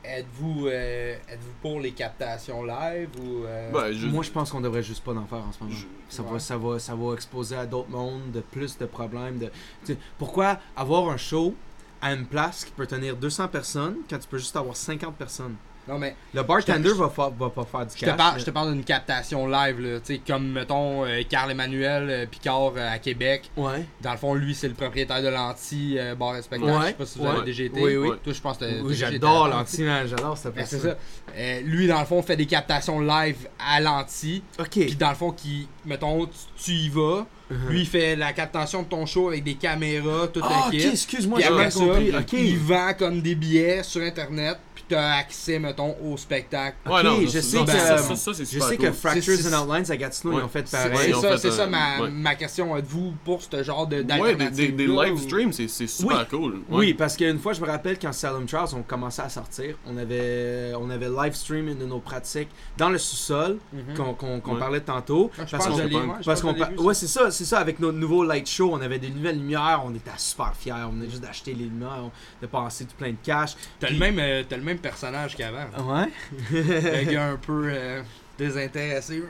êtes-vous 0.03 0.67
euh, 0.67 1.15
êtes-vous 1.29 1.53
pour 1.61 1.79
les 1.79 1.91
captations 1.91 2.63
live 2.63 3.09
ou. 3.21 3.45
euh, 3.45 3.71
Ben, 3.71 3.91
je- 3.91 4.07
moi 4.07 4.23
je 4.23 4.31
pense 4.31 4.51
qu'on 4.51 4.61
devrait 4.61 4.83
juste 4.83 5.03
pas 5.03 5.13
en 5.13 5.25
faire 5.25 5.39
en 5.39 5.51
ce 5.51 5.59
moment. 5.63 5.75
je- 5.75 5.85
Ça, 6.09 6.23
Ouais. 6.23 6.31
va, 6.33 6.39
ça, 6.39 6.57
va, 6.57 6.79
ça 6.79 6.95
va 6.95 7.13
exposer 7.13 7.55
à 7.55 7.65
d'autres 7.67 7.89
mondes, 7.89 8.31
de 8.31 8.39
plus 8.41 8.77
de 8.77 8.85
problèmes. 8.85 9.37
De... 9.37 9.95
Pourquoi 10.17 10.59
avoir 10.75 11.09
un 11.09 11.17
show 11.17 11.53
à 12.01 12.13
une 12.13 12.25
place 12.25 12.65
qui 12.65 12.71
peut 12.71 12.87
tenir 12.87 13.15
200 13.15 13.47
personnes 13.47 13.97
quand 14.09 14.17
tu 14.17 14.27
peux 14.27 14.37
juste 14.39 14.55
avoir 14.55 14.75
50 14.75 15.15
personnes? 15.15 15.55
Non, 15.89 15.97
mais 15.97 16.15
Le 16.33 16.43
bartender 16.43 16.91
va, 16.93 17.09
fa- 17.09 17.31
va 17.37 17.49
pas 17.49 17.65
faire 17.65 17.85
du 17.87 17.93
je 17.95 17.99
te 18.01 18.05
cash. 18.05 18.15
parle, 18.17 18.33
mais- 18.35 18.39
je 18.41 18.45
te 18.45 18.51
parle 18.51 18.73
d'une 18.73 18.83
captation 18.83 19.47
live, 19.47 19.79
là. 19.81 19.99
Tu 19.99 20.13
sais, 20.15 20.21
comme, 20.25 20.51
mettons, 20.51 21.03
euh, 21.05 21.21
Carl 21.27 21.49
Emmanuel 21.49 22.07
euh, 22.09 22.25
Picard 22.27 22.73
euh, 22.77 22.93
à 22.93 22.99
Québec. 22.99 23.49
Ouais. 23.57 23.85
Dans 24.01 24.11
le 24.11 24.17
fond, 24.17 24.33
lui, 24.35 24.53
c'est 24.53 24.67
le 24.67 24.75
propriétaire 24.75 25.21
de 25.23 25.29
l'anti 25.29 25.95
euh, 25.97 26.13
bar 26.15 26.35
et 26.37 26.41
spectacle. 26.43 26.71
Ouais, 26.71 26.79
Je 26.81 26.85
sais 26.87 26.93
pas 26.93 27.05
si 27.05 27.17
vous 27.19 27.25
ouais. 27.25 27.31
avez 27.31 27.45
déjà 27.45 27.63
été. 27.63 27.81
Oui, 27.81 27.97
oui. 27.97 28.09
Toi, 28.23 28.33
je 28.33 28.41
pense 28.41 28.57
que 28.57 28.81
Oui, 28.83 28.93
j'adore 28.95 29.47
l'anti, 29.47 29.81
man, 29.83 30.07
j'adore 30.07 30.37
cette 30.37 30.53
Ben, 30.53 30.65
c'est 30.65 30.79
ça. 30.79 30.95
Euh, 31.35 31.61
lui, 31.61 31.87
dans 31.87 31.99
le 31.99 32.05
fond, 32.05 32.21
fait 32.21 32.35
des 32.37 32.45
captations 32.45 32.99
live 32.99 33.47
à 33.59 33.79
l'anti. 33.81 34.43
Ok. 34.59 34.67
Puis, 34.69 34.95
dans 34.95 35.09
le 35.09 35.15
fond, 35.15 35.31
qui, 35.31 35.67
mettons, 35.85 36.25
tu, 36.27 36.63
tu 36.63 36.71
y 36.71 36.89
vas. 36.89 37.25
Uh-huh. 37.51 37.67
Lui, 37.69 37.79
il 37.81 37.87
fait 37.87 38.15
la 38.15 38.31
captation 38.31 38.83
de 38.83 38.87
ton 38.87 39.07
show 39.07 39.29
avec 39.29 39.43
des 39.43 39.55
caméras, 39.55 40.27
tout 40.27 40.39
Ah, 40.43 40.65
le 40.71 40.77
ok, 40.77 40.81
kit. 40.83 40.87
excuse-moi, 40.89 41.39
j'ai 41.39 41.47
compris. 41.79 42.15
Ok. 42.15 42.33
il 42.33 42.57
vend 42.59 42.93
comme 42.93 43.21
des 43.21 43.33
billets 43.33 43.81
sur 43.81 44.03
Internet. 44.03 44.57
T'as 44.89 45.17
accès, 45.17 45.59
mettons, 45.59 45.95
au 46.03 46.17
spectacle. 46.17 46.75
Ouais, 46.89 47.03
non, 47.03 47.21
je 47.21 47.27
ça, 47.27 47.41
sais 47.41 47.63
que- 47.63 47.71
ça, 47.71 47.97
ça, 47.99 48.15
ça, 48.15 48.33
c'est 48.33 48.51
Je 48.51 48.59
sais 48.59 48.75
que 48.77 48.91
Fractures 48.91 49.37
and 49.53 49.63
Outlines 49.69 49.91
à 49.91 49.97
Gatineau, 49.97 50.33
Ouais. 50.33 50.41
ils 50.41 50.45
ont 50.45 50.49
fait 50.49 50.69
pareil. 50.69 51.13
C'est 51.37 51.51
ça 51.51 51.63
un- 51.63 51.67
ma, 51.67 52.01
ouais. 52.01 52.09
ma 52.09 52.35
question. 52.35 52.75
Êtes-vous 52.75 53.13
pour 53.23 53.41
ce 53.41 53.61
genre 53.63 53.85
de 53.87 53.97
Ouais, 54.19 54.35
des, 54.35 54.67
live 54.71 55.17
streams, 55.19 55.53
c'est 55.53 55.67
c'est 55.67 55.87
super 55.87 56.27
cool. 56.27 56.53
Ouais. 56.69 56.77
Oui, 56.79 56.93
parce 56.93 57.15
qu'une 57.15 57.37
fois, 57.39 57.53
je 57.53 57.61
me 57.61 57.67
rappelle 57.67 57.99
quand 57.99 58.11
Salem 58.13 58.45
Trials 58.47 58.73
ont 58.75 58.81
commencé 58.83 59.21
à 59.21 59.29
sortir, 59.29 59.75
on 59.85 59.95
avait, 59.97 60.73
on 60.79 60.89
avait 60.89 61.07
live 61.09 61.33
stream 61.35 61.67
une 61.67 61.77
de 61.77 61.85
nos 61.85 61.99
pratiques 61.99 62.49
dans 62.77 62.89
le 62.89 62.97
sous-sol 62.97 63.57
Mhm. 63.71 64.15
qu'on 64.41 64.55
parlait 64.57 64.81
tantôt. 64.81 65.29
Je 65.37 65.43
parce 65.51 65.67
pense 65.67 66.41
qu'on 66.41 66.83
ouais, 66.83 66.93
c'est 66.93 67.07
ça 67.07 67.29
c'est 67.31 67.45
ça 67.45 67.59
avec 67.59 67.79
notre 67.79 67.97
nouveau 67.97 68.23
light 68.23 68.47
show 68.49 68.71
on 68.73 68.81
avait 68.81 68.99
des 68.99 69.09
nouvelles 69.09 69.37
lumières 69.37 69.83
on 69.85 69.93
était 69.93 70.09
super 70.17 70.53
fiers 70.55 70.73
on 70.87 70.91
venait 70.91 71.09
juste 71.09 71.21
d'acheter 71.21 71.53
les 71.53 71.65
lumières 71.65 72.09
de 72.41 72.47
passer 72.47 72.85
tout 72.85 72.95
plein 72.97 73.11
de 73.11 73.17
cash 73.23 73.55
T'as 73.79 73.89
le, 73.89 73.97
même, 73.97 74.78
euh, 74.79 74.83
le 74.83 74.89
personnage 74.89 75.35
qu'avant. 75.35 75.93
ouais 75.93 76.09
Un 76.53 77.11
gars 77.11 77.25
un 77.31 77.35
peu 77.41 77.69
euh, 77.71 78.01
désintéressé. 78.37 79.23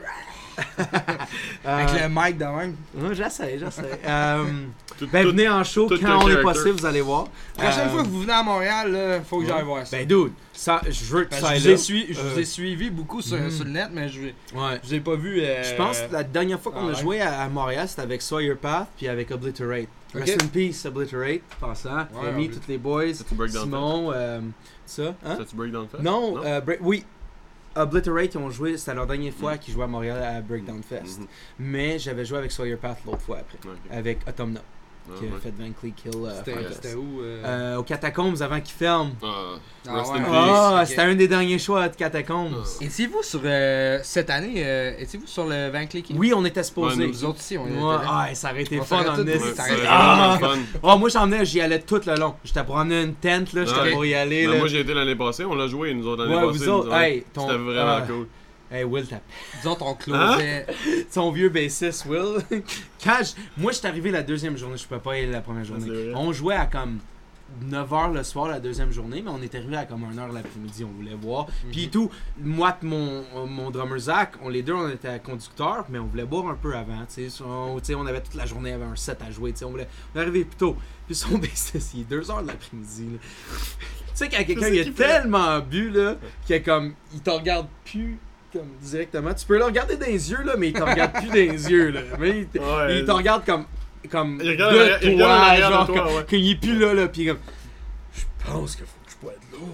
Avec 1.64 1.88
le 2.02 2.08
mic 2.08 2.36
de 2.38 2.44
même. 2.44 2.76
ouais, 2.96 3.14
j'essaie 3.14 3.58
j'essaie 3.58 4.00
euh, 4.06 4.44
ben 5.12 5.26
venez 5.26 5.48
en 5.48 5.64
show 5.64 5.88
tout 5.88 5.98
quand 5.98 6.26
le 6.26 6.34
on 6.34 6.38
est 6.38 6.42
possible 6.42 6.70
vous 6.72 6.84
allez 6.84 7.00
voir 7.00 7.28
La 7.56 7.64
prochaine 7.64 7.88
Euh, 7.88 7.90
fois 7.92 8.02
que 8.02 8.08
vous 8.08 8.20
venez 8.22 8.32
à 8.32 8.42
Montréal, 8.42 8.92
là, 8.92 9.20
faut 9.22 9.40
que 9.40 9.46
j'aille 9.46 9.64
voir 9.64 9.86
ça. 9.86 9.96
ben 9.96 10.06
dude 10.06 10.32
ça 10.52 10.82
je 10.86 11.04
veux 11.04 11.24
que 11.24 11.30
Parce 11.30 11.40
ça 11.42 11.54
je, 11.54 11.60
vous 11.62 11.68
ai 11.68 11.70
là 11.72 11.76
sui- 11.78 12.06
je 12.10 12.20
vous 12.20 12.36
Euh, 12.38 12.40
ai 12.40 12.44
suivi 12.44 12.90
beaucoup 12.90 13.22
sur, 13.22 13.38
mhm. 13.38 13.50
sur 13.50 13.64
le 13.64 13.70
net, 13.70 13.88
mais 13.92 14.08
je, 14.10 14.20
ouais 14.20 14.80
vous 14.82 14.94
ai 14.94 15.00
pas 15.00 15.14
vu. 15.14 15.40
euh, 15.40 15.62
Je 15.64 15.74
pense 15.76 15.98
que 16.00 16.12
la 16.12 16.24
dernière 16.24 16.60
fois 16.60 16.72
qu'on 16.72 16.88
ah 16.88 16.90
a 16.90 16.94
joué 17.00 17.22
à, 17.22 17.40
à 17.42 17.48
Montréal, 17.48 17.88
c'était 17.88 18.02
avec 18.02 18.20
Sawyer 18.20 18.56
Path 18.56 18.88
puis 18.98 19.08
avec 19.08 19.30
Obliterate. 19.30 19.88
Ok. 20.14 20.20
Rest 20.26 20.42
in 20.42 20.46
peace, 20.48 20.84
Obliterate, 20.86 21.40
passant. 21.60 21.98
Ouais, 22.12 22.26
Rémi, 22.32 22.50
tous 22.50 22.60
les 22.68 22.76
boys, 22.78 23.14
Simon, 23.48 24.10
euh, 24.12 24.40
ça. 24.90 25.14
Hein? 25.24 25.36
C'est-tu 25.38 25.56
Breakdown 25.56 25.86
Fest? 25.88 26.02
Non, 26.02 26.36
Non? 26.36 26.44
euh, 26.44 26.60
Break- 26.60 26.80
oui. 26.82 27.04
Obliterate, 27.76 28.34
ils 28.34 28.38
ont 28.38 28.50
joué, 28.50 28.76
c'était 28.76 28.94
leur 28.94 29.06
dernière 29.06 29.32
fois 29.32 29.56
qu'ils 29.56 29.72
jouaient 29.72 29.84
à 29.84 29.86
Montréal 29.86 30.20
à 30.22 30.40
Breakdown 30.40 30.82
Fest. 30.82 31.20
Mhm. 31.20 31.26
Mais 31.60 31.98
j'avais 32.00 32.24
joué 32.24 32.38
avec 32.38 32.50
Sawyer 32.50 32.74
Path 32.76 32.98
l'autre 33.06 33.20
fois 33.20 33.38
après, 33.38 33.58
avec 33.96 34.18
Autumna, 34.28 34.60
qui 35.18 35.24
a 35.26 35.38
fait 35.40 35.52
20 35.58 35.72
Click 35.80 35.96
Kill. 35.96 36.10
euh, 36.14 36.30
C'était 36.72 36.94
où 36.94 37.20
euh? 37.20 37.42
Euh, 37.44 37.76
aux 37.78 37.82
Catacombes 37.82 38.40
avant 38.42 38.60
qu'ils 38.60 38.74
ferment. 38.74 39.10
Ah, 39.22 39.26
Ah. 39.88 40.02
Ah, 40.78 40.86
c'était 40.86 41.00
un 41.00 41.14
des 41.14 41.26
derniers 41.26 41.58
choix 41.58 41.88
de 41.88 41.96
Catacombes. 41.96 42.52
Ah. 42.62 42.84
Étiez-vous 42.84 43.22
sur. 43.22 43.40
euh, 43.44 43.98
cette 44.02 44.28
année, 44.30 44.54
euh, 44.58 44.92
étiez-vous 44.98 45.26
sur 45.26 45.46
le 45.46 45.70
20 45.70 45.86
clics 45.86 46.12
Oui, 46.14 46.32
on 46.36 46.44
était 46.44 46.62
supposés. 46.62 47.06
nous 47.06 47.08
Nous 47.12 47.24
autres 47.24 47.40
ici, 47.40 47.56
on 47.58 47.66
était 47.66 47.76
ah, 48.06 48.28
ça 48.34 48.50
aurait 48.50 48.62
été 48.62 48.78
On 48.80 48.84
fun 48.84 49.00
en 49.00 49.14
tout- 49.16 49.26
esti. 49.26 49.42
Ouais, 49.48 49.54
ça 49.54 49.64
c'est 49.64 49.70
aurait 49.72 49.78
été 49.80 49.86
Ah! 49.88 50.36
vraiment 50.38 50.54
fun. 50.54 50.60
Oh, 50.82 50.98
moi 50.98 51.08
j'en 51.08 51.24
venais, 51.26 51.44
j'y 51.44 51.60
allais 51.60 51.80
tout 51.80 52.00
le 52.06 52.14
long. 52.16 52.34
J'étais 52.44 52.62
pour 52.64 52.76
emmener 52.76 53.02
une 53.02 53.14
tente, 53.14 53.52
là, 53.54 53.64
j'étais 53.64 53.90
pour 53.92 54.04
y 54.04 54.14
aller. 54.14 54.46
Ben, 54.46 54.52
là. 54.52 54.58
moi, 54.58 54.68
j'ai 54.68 54.80
été 54.80 54.92
l'année 54.94 55.16
passée, 55.16 55.44
on 55.44 55.54
l'a 55.54 55.66
joué, 55.66 55.94
nous 55.94 56.06
autres, 56.06 56.24
l'année 56.24 56.36
Ouais, 56.36 56.46
passée. 56.52 56.58
vous 56.58 56.68
autres, 56.68 56.86
nous, 56.88 56.92
ouais. 56.92 57.10
hey, 57.14 57.24
ton- 57.32 57.46
C'était 57.48 57.58
vraiment 57.58 57.96
ah. 57.98 58.02
cool. 58.06 58.26
Hey, 58.70 58.84
Will, 58.84 59.06
t'as 59.06 59.18
Disons, 59.56 59.76
on 59.80 59.94
closait. 59.94 60.66
son 61.10 61.32
vieux 61.32 61.48
bassiste, 61.48 62.06
Will. 62.06 62.38
Quand 63.04 63.18
je- 63.22 63.32
Moi, 63.60 63.72
je 63.72 63.78
suis 63.78 63.86
arrivé 63.86 64.10
la 64.10 64.22
deuxième 64.22 64.56
journée, 64.56 64.76
je 64.76 64.86
pouvais 64.86 65.00
pas 65.00 65.16
y 65.16 65.22
aller 65.22 65.32
la 65.32 65.40
première 65.40 65.64
journée. 65.64 66.12
On 66.14 66.32
jouait 66.32 66.54
à 66.54 66.66
comme 66.66 67.00
9h 67.68 68.12
le 68.14 68.22
soir 68.22 68.46
la 68.46 68.60
deuxième 68.60 68.92
journée, 68.92 69.22
mais 69.22 69.30
on 69.30 69.42
est 69.42 69.52
arrivé 69.56 69.76
à 69.76 69.84
comme 69.84 70.04
1h 70.04 70.32
l'après-midi, 70.32 70.84
on 70.84 70.92
voulait 70.92 71.16
voir. 71.20 71.46
Mhm. 71.64 71.70
Puis 71.72 71.88
tout, 71.90 72.08
moi 72.38 72.76
et 72.80 72.86
mon, 72.86 73.24
mon 73.48 73.70
drummer 73.72 73.98
Zach, 73.98 74.34
on, 74.40 74.48
les 74.48 74.62
deux, 74.62 74.72
on 74.74 74.88
était 74.88 75.18
conducteurs, 75.18 75.84
mais 75.88 75.98
on 75.98 76.06
voulait 76.06 76.24
boire 76.24 76.46
un 76.46 76.54
peu 76.54 76.72
avant. 76.76 77.04
tu 77.12 77.28
sais. 77.28 77.42
On, 77.44 77.80
tu 77.80 77.86
sais, 77.86 77.94
on 77.96 78.06
avait 78.06 78.20
toute 78.20 78.36
la 78.36 78.46
journée, 78.46 78.70
y 78.70 78.72
avait 78.72 78.84
un 78.84 78.94
set 78.94 79.18
à 79.26 79.32
jouer. 79.32 79.50
tu 79.52 79.58
sais, 79.58 79.64
On, 79.64 79.70
voulait, 79.70 79.88
on 80.14 80.18
est 80.18 80.22
arrivé 80.22 80.44
plus 80.44 80.56
tôt. 80.56 80.76
Puis 81.06 81.16
son 81.16 81.38
bassiste, 81.38 81.92
il 81.94 82.02
est 82.02 82.04
2h 82.08 82.42
de 82.42 82.46
l'après-midi. 82.46 83.18
Tu 83.18 83.18
sais, 84.14 84.28
quand 84.28 84.36
quelqu'un 84.44 84.54
Qu'est-ce 84.70 84.88
il 84.88 84.92
fait? 84.92 85.06
tellement 85.08 85.58
bu, 85.58 85.90
là, 85.90 86.18
qu'il 86.46 86.54
est 86.54 86.62
comme, 86.62 86.94
il 87.12 87.20
te 87.20 87.30
regarde 87.30 87.66
plus 87.84 88.16
comme 88.52 88.68
directement. 88.80 89.32
Tu 89.34 89.46
peux 89.46 89.58
le 89.58 89.64
regarder 89.64 89.96
dans 89.96 90.06
les 90.06 90.30
yeux, 90.30 90.42
là, 90.44 90.54
mais 90.58 90.68
il 90.68 90.72
te 90.72 90.82
regarde 90.82 91.12
plus 91.12 91.28
dans 91.28 91.34
les 91.34 91.70
yeux. 91.70 91.90
Là. 91.90 92.00
Mais 92.18 92.46
il, 92.54 92.60
Ouais. 92.60 92.98
il 93.00 93.04
te 93.04 93.10
regarde 93.10 93.44
comme, 93.44 93.64
comme 94.10 94.40
Il 94.42 94.50
regarde 94.50 94.74
de 94.74 95.06
il 95.08 95.18
toi, 95.18 95.34
regarde 95.52 95.56
de 95.56 95.62
genre, 95.62 95.86
toi, 95.86 96.16
ouais. 96.16 96.24
qu'il 96.28 96.50
est 96.50 96.56
plus 96.56 96.78
là, 96.78 96.94
là, 96.94 97.08
puis 97.08 97.26
comme, 97.26 97.38
je 98.14 98.22
pense 98.50 98.76
qu'il 98.76 98.84
faut 98.86 98.92
que 99.06 99.10
je 99.12 99.16
boive 99.22 99.34
de 99.52 99.56
l'eau. 99.58 99.72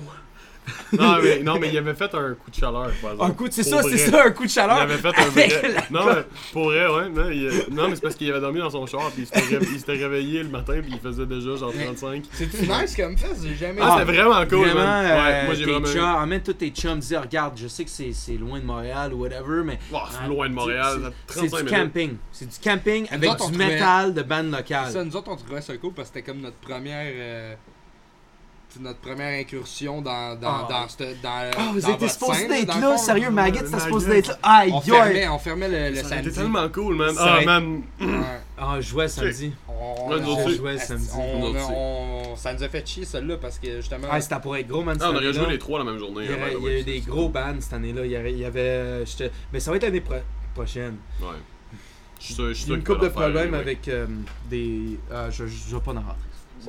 Non 0.92 1.16
mais, 1.22 1.42
non, 1.42 1.58
mais 1.58 1.68
il 1.68 1.78
avait 1.78 1.94
fait 1.94 2.14
un 2.14 2.34
coup 2.34 2.50
de 2.50 2.54
chaleur, 2.54 2.90
par 3.02 3.12
exemple. 3.12 3.30
Un 3.30 3.34
coup, 3.34 3.48
de- 3.48 3.52
c'est 3.52 3.62
ça, 3.62 3.82
c'est 3.82 3.96
ça, 3.98 4.24
un 4.26 4.30
coup 4.30 4.44
de 4.44 4.48
Il 4.48 4.52
chaleur. 4.52 4.76
avait 4.78 4.96
fait 4.98 5.08
un 5.18 5.28
vrai. 5.28 5.48
Non, 5.90 6.00
mais 6.06 6.22
pour 6.52 6.64
vrai, 6.66 6.86
ouais. 6.88 7.08
Non, 7.08 7.30
il- 7.30 7.74
non, 7.74 7.88
mais 7.88 7.96
c'est 7.96 8.02
parce 8.02 8.14
qu'il 8.14 8.30
avait 8.30 8.40
dormi 8.40 8.60
dans 8.60 8.70
son 8.70 8.86
char, 8.86 9.10
puis 9.10 9.22
il 9.22 9.26
s'était 9.26 9.56
ré- 9.56 9.66
il 9.72 9.78
s'était 9.78 9.92
réveillé 9.92 10.42
le 10.42 10.48
matin, 10.48 10.74
puis 10.82 10.92
il 10.94 11.00
faisait 11.00 11.26
déjà 11.26 11.56
genre 11.56 11.72
35. 11.72 12.24
C'est 12.32 12.62
nice 12.62 12.96
comme 12.96 13.16
fest, 13.18 13.42
j'ai 13.42 13.54
jamais. 13.56 13.80
Ah, 13.82 13.96
c'était 14.00 14.12
vraiment 14.12 14.46
cool, 14.46 14.58
Vraiment, 14.66 14.74
man. 14.84 15.06
euh, 15.06 15.16
Ouais, 15.24 15.44
moi 15.46 15.54
j'ai 15.54 15.64
tes 15.64 15.70
vraiment. 15.72 15.86
chums, 15.86 16.22
emmène 16.22 16.42
tous 16.42 16.52
tes 16.52 16.70
chums, 16.70 16.98
dis 16.98 17.16
regarde, 17.16 17.54
je 17.56 17.68
sais 17.68 17.84
que 17.84 17.90
c'est 17.90 18.12
c'est 18.12 18.34
loin 18.36 18.58
de 18.60 18.64
Montréal 18.64 19.12
ou 19.14 19.22
whatever, 19.22 19.62
mais 19.64 19.78
Oh, 19.92 19.98
c'est 20.10 20.28
loin 20.28 20.48
de 20.48 20.54
Montréal, 20.54 20.94
c'est- 21.28 21.34
ça, 21.34 21.40
c'est 21.42 21.48
35 21.48 21.64
du 21.64 21.70
camping. 21.72 22.16
C'est 22.32 22.48
du 22.48 22.58
camping 22.62 23.06
avec 23.10 23.30
du 23.50 23.58
métal 23.58 24.14
de 24.14 24.22
bande 24.22 24.50
Ça, 24.52 24.56
locale. 24.58 25.04
nous 25.06 25.16
autres, 25.16 25.30
on 25.30 25.36
trouvait 25.36 25.60
ça 25.60 25.76
cool 25.78 25.92
parce 25.94 26.10
que 26.10 26.14
c'était 26.18 26.30
comme 26.30 26.40
notre 26.42 26.56
première. 26.58 27.56
Euh, 28.76 28.80
notre 28.80 28.98
première 29.00 29.38
incursion 29.40 30.02
dans, 30.02 30.38
dans, 30.38 30.48
Ah. 30.48 30.66
dans, 30.68 30.88
cette- 30.88 31.20
dans, 31.22 31.28
Ah, 31.30 31.50
vous 31.72 31.80
dans 31.80 31.88
étiez 31.88 31.92
votre 32.08 32.10
supposé 32.12 32.48
d'être 32.48 32.66
là, 32.80 32.80
fond. 32.92 32.98
sérieux, 32.98 33.30
Maggot, 33.30 33.58
euh, 33.60 33.70
t'es 33.70 33.80
supposé 33.80 34.08
d'être 34.10 34.28
là. 34.28 34.38
Aïe, 34.42 34.70
On 34.72 34.80
fermait, 34.80 35.28
on 35.28 35.38
fermait 35.38 35.90
le, 35.90 35.96
Ça 35.96 36.04
samedi. 36.08 36.32
tellement 36.32 36.68
cool, 36.68 36.96
man. 36.96 37.14
Ah, 37.18 37.40
man. 37.44 37.82
Ah, 38.58 38.76
je 38.80 38.88
jouais 38.88 39.08
samedi. 39.08 39.52
On, 39.68 40.10
jouais 40.56 40.78
samedi. 40.78 41.08
on- 41.18 42.36
ça 42.36 42.52
nous 42.54 42.62
a 42.62 42.68
fait 42.68 42.86
chier 42.86 43.04
celle-là 43.04 43.36
parce 43.38 43.58
que 43.58 43.76
justement. 43.76 44.08
Ah, 44.10 44.20
c'était 44.20 44.40
pour 44.40 44.56
être 44.56 44.68
gros, 44.68 44.82
man. 44.82 44.96
Ah, 45.00 45.10
on 45.10 45.16
aurait 45.16 45.32
joué 45.32 45.46
les 45.48 45.58
trois 45.58 45.78
la 45.78 45.84
même 45.84 45.98
journée. 45.98 46.24
Il 46.24 46.30
y, 46.30 46.34
hein, 46.34 46.38
aurait- 46.40 46.50
by 46.50 46.56
the 46.56 46.60
il 46.60 46.64
y 46.72 46.76
a 46.76 46.78
eu 46.80 46.82
des 46.84 47.00
gros 47.00 47.28
bands 47.28 47.54
cette 47.60 47.72
année-là. 47.72 48.04
Il 48.04 48.10
y 48.12 48.44
avait. 48.44 49.04
j'étais- 49.06 49.30
mais 49.52 49.60
ça 49.60 49.70
va 49.70 49.76
être 49.78 49.82
l'année 49.84 50.00
pro- 50.00 50.14
prochaine. 50.54 50.96
Ouais. 51.20 51.28
Je 52.18 52.24
suis 52.24 52.34
sûr, 52.34 52.48
je 52.48 52.52
suis 52.52 52.60
J'ai 52.62 52.66
sûr 52.66 52.74
une 52.76 52.84
couple 52.84 53.02
de 53.04 53.08
problèmes 53.08 53.54
avec 53.54 53.88
euh, 53.88 54.06
des. 54.48 54.98
ah, 55.12 55.28
je, 55.30 55.46
je 55.46 55.74
vais 55.74 55.80
pas 55.82 55.92
en 55.92 55.96
rentrer. 55.96 56.16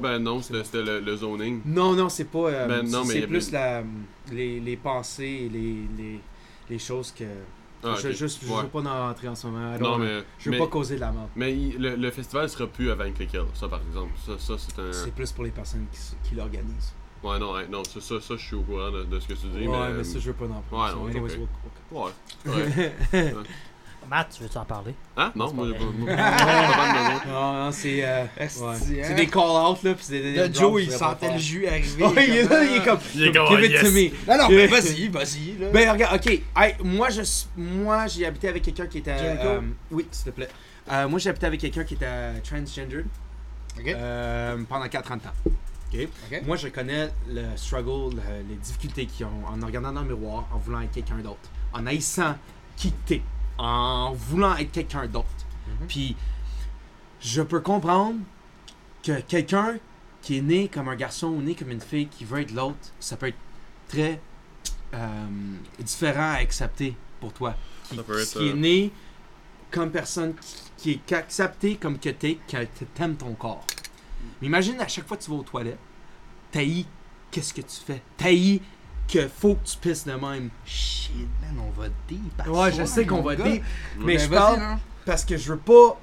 Ben 0.01 0.19
non, 0.19 0.41
c'était 0.41 0.84
le, 0.84 0.99
le 0.99 1.15
zoning. 1.15 1.61
Non, 1.65 1.93
non, 1.93 2.09
c'est 2.09 2.26
pas. 2.26 2.47
euh, 2.49 2.68
Ben, 2.68 2.89
non, 2.89 3.03
c'est- 3.05 3.27
plus 3.27 3.51
la, 3.51 3.84
les, 4.31 4.59
les 4.59 4.77
pensées 4.77 5.43
et 5.45 5.49
les, 5.49 5.76
les, 5.97 6.19
les 6.69 6.80
choses 6.80 7.11
que. 7.11 7.23
Ah, 7.84 7.93
je, 8.01 8.07
ok. 8.09 8.14
juste, 8.15 8.43
je 8.43 8.51
Ouais. 8.51 8.64
veux 8.64 8.68
pas 8.69 8.80
en 8.80 9.07
rentrer 9.07 9.27
en 9.27 9.35
ce 9.35 9.47
moment. 9.47 9.76
I 9.76 9.80
Non, 9.80 9.97
mais. 9.97 10.23
Je 10.39 10.45
veux 10.45 10.51
mais, 10.51 10.57
pas 10.57 10.68
causer 10.68 10.95
de 10.95 10.99
la 11.01 11.11
mort. 11.11 11.30
mais 11.35 11.53
il- 11.55 11.77
le, 11.77 11.95
le 11.95 12.11
festival 12.11 12.49
sera 12.49 12.68
plus 12.68 12.89
avec 12.91 13.18
lesquels, 13.19 13.45
ça 13.53 13.68
par 13.68 13.81
exemple. 13.88 14.11
Ça, 14.26 14.34
ça 14.39 14.55
c'est 14.57 14.80
un. 14.80 14.91
C'est 14.91 15.14
plus 15.14 15.31
pour 15.31 15.43
les 15.43 15.51
personnes 15.51 15.85
qui, 15.91 16.30
qui 16.30 16.35
l'organisent. 16.35 16.93
Ouais, 17.23 17.39
non, 17.39 17.53
ouais, 17.53 17.68
non 17.68 17.84
ça, 17.84 17.99
ça, 17.99 18.22
ça, 18.22 18.35
je 18.35 18.43
suis 18.45 18.55
au 18.55 18.61
courant 18.61 18.91
de, 18.91 19.03
de 19.03 19.19
ce 19.19 19.27
que 19.27 19.34
tu 19.34 19.47
dis. 19.47 19.68
ouais, 19.68 19.88
mais, 19.89 19.93
mais, 19.97 20.03
ça, 20.03 20.19
je 20.19 20.27
veux 20.27 20.34
pas 20.34 20.45
en 20.45 20.49
Ouais, 20.49 20.61
parler. 20.69 20.93
non, 20.95 21.01
So, 21.03 21.07
anyways, 21.18 21.34
ok. 21.34 21.39
we'll- 21.91 22.51
Ouais. 22.51 22.53
ouais. 23.14 23.34
Matt, 24.09 24.34
tu 24.35 24.43
veux-tu 24.43 24.57
en 24.57 24.65
parler? 24.65 24.95
Hein? 25.17 25.31
Non, 25.35 25.47
C'est 25.49 25.53
moi, 25.55 25.65
moi. 25.97 26.15
Non, 27.27 27.53
non, 27.65 27.71
c'est. 27.71 28.03
euh, 28.05 28.23
ouais. 28.39 28.43
hein? 28.43 28.73
C'est 29.03 29.13
des 29.15 29.27
call-outs, 29.27 29.84
là. 29.84 29.93
C'est 29.99 30.21
des. 30.21 30.47
Des 30.47 30.53
Joe, 30.53 30.81
il 30.84 30.91
sentait 30.91 31.31
le 31.34 31.38
jus 31.39 31.67
arriver. 31.67 32.03
Ouais, 32.05 32.27
il 32.27 32.35
est 32.38 32.43
là, 32.49 32.63
il 32.63 32.77
est 32.77 32.84
comme. 32.85 32.99
Il 33.15 33.23
est 33.27 33.31
comme, 33.34 33.47
Give 33.47 33.65
it 33.65 33.79
to 33.81 33.88
yes. 33.88 33.93
me. 34.27 34.31
Non, 34.31 34.38
non, 34.43 34.49
mais 34.49 34.67
vas-y, 34.67 35.07
vas-y. 35.09 35.57
là. 35.59 35.67
Ben 35.73 35.89
regarde, 35.91 36.15
ok. 36.15 36.41
Hey, 36.55 36.75
moi, 36.84 37.09
je, 37.09 37.21
suis- 37.23 37.47
moi, 37.57 38.07
j'ai 38.07 38.25
habité 38.25 38.47
avec 38.49 38.63
quelqu'un 38.63 38.88
qui 38.88 38.99
était. 38.99 39.17
Jericho? 39.17 39.43
euh, 39.47 39.61
oui, 39.91 40.07
s'il 40.11 40.25
te 40.25 40.29
plaît. 40.31 40.49
Euh, 40.91 41.07
moi, 41.09 41.19
j'ai 41.19 41.29
habité 41.29 41.45
avec 41.47 41.59
quelqu'un 41.59 41.84
qui 41.84 41.95
était 41.95 42.39
transgender. 42.43 43.03
Ok. 43.79 43.88
euh, 43.88 44.57
pendant 44.67 44.88
4 44.88 45.11
ans 45.11 45.17
de 45.17 45.21
temps. 45.21 45.29
Ok? 45.93 46.07
Ok. 46.31 46.41
Moi, 46.45 46.55
je 46.57 46.67
connais 46.69 47.09
le 47.29 47.43
struggle, 47.55 48.15
le- 48.15 48.49
les 48.49 48.55
difficultés 48.55 49.05
qu'ils 49.05 49.25
ont 49.25 49.29
en 49.47 49.65
regardant 49.65 49.91
dans 49.91 50.01
le 50.01 50.07
miroir, 50.15 50.47
en 50.53 50.57
voulant 50.57 50.81
être 50.81 50.91
quelqu'un 50.91 51.17
d'autre, 51.17 51.49
en 51.73 51.85
haïssant 51.85 52.35
qui 52.75 52.91
que 52.91 52.97
t'es, 53.05 53.21
en 53.57 54.13
voulant 54.13 54.55
être 54.57 54.71
quelqu'un 54.71 55.07
d'autre. 55.07 55.27
Mhm. 55.67 55.88
Puis, 55.88 56.15
je 57.19 57.41
peux 57.41 57.59
comprendre 57.59 58.19
que 59.03 59.19
quelqu'un 59.21 59.77
qui 60.21 60.38
est 60.38 60.41
né 60.41 60.67
comme 60.67 60.89
un 60.89 60.95
garçon 60.95 61.27
ou 61.27 61.41
né 61.41 61.55
comme 61.55 61.71
une 61.71 61.81
fille 61.81 62.07
qui 62.07 62.25
veut 62.25 62.41
être 62.41 62.51
l'autre, 62.51 62.77
ça 62.99 63.17
peut 63.17 63.27
être 63.27 63.38
très 63.88 64.19
euh, 64.93 65.27
différent 65.79 66.31
à 66.31 66.38
accepter 66.38 66.95
pour 67.19 67.34
toi. 67.34 67.55
Qui, 67.85 67.95
Ça 67.95 68.03
peut 68.03 68.19
être, 68.19 68.38
qui 68.38 68.47
est 68.47 68.51
euh, 68.51 68.55
né 68.55 68.91
comme 69.71 69.91
personne 69.91 70.34
qui, 70.77 70.99
qui 70.99 71.13
est 71.13 71.17
accepté 71.17 71.75
comme 71.75 71.97
que 71.97 72.09
t'es, 72.09 72.38
que 72.47 72.65
t'aimes 72.93 73.15
ton 73.15 73.34
corps. 73.34 73.65
Mais 74.41 74.47
imagine 74.47 74.79
à 74.79 74.88
chaque 74.88 75.07
fois 75.07 75.17
que 75.17 75.23
tu 75.23 75.31
vas 75.31 75.38
aux 75.38 75.43
toilettes, 75.43 75.79
t'haïs 76.51 76.85
qu'est-ce 77.31 77.53
que 77.53 77.61
tu 77.61 77.75
fais? 77.85 78.01
T'haïs 78.17 78.61
que 79.07 79.27
faut 79.27 79.55
que 79.55 79.65
tu 79.67 79.77
pisses 79.77 80.05
de 80.05 80.13
même. 80.13 80.49
Shit, 80.65 81.13
man, 81.41 81.65
on 81.67 81.81
va 81.81 81.88
deep. 82.07 82.47
Ouais, 82.47 82.71
je 82.71 82.84
sais 82.85 83.05
qu'on 83.05 83.21
va 83.21 83.35
gars. 83.35 83.43
deep, 83.45 83.63
mais 83.99 84.15
Ben, 84.17 84.19
je 84.23 84.29
parle 84.29 84.59
là. 84.59 84.79
parce 85.05 85.23
que 85.25 85.38
je 85.38 85.51
veux 85.53 85.57
pas. 85.59 85.99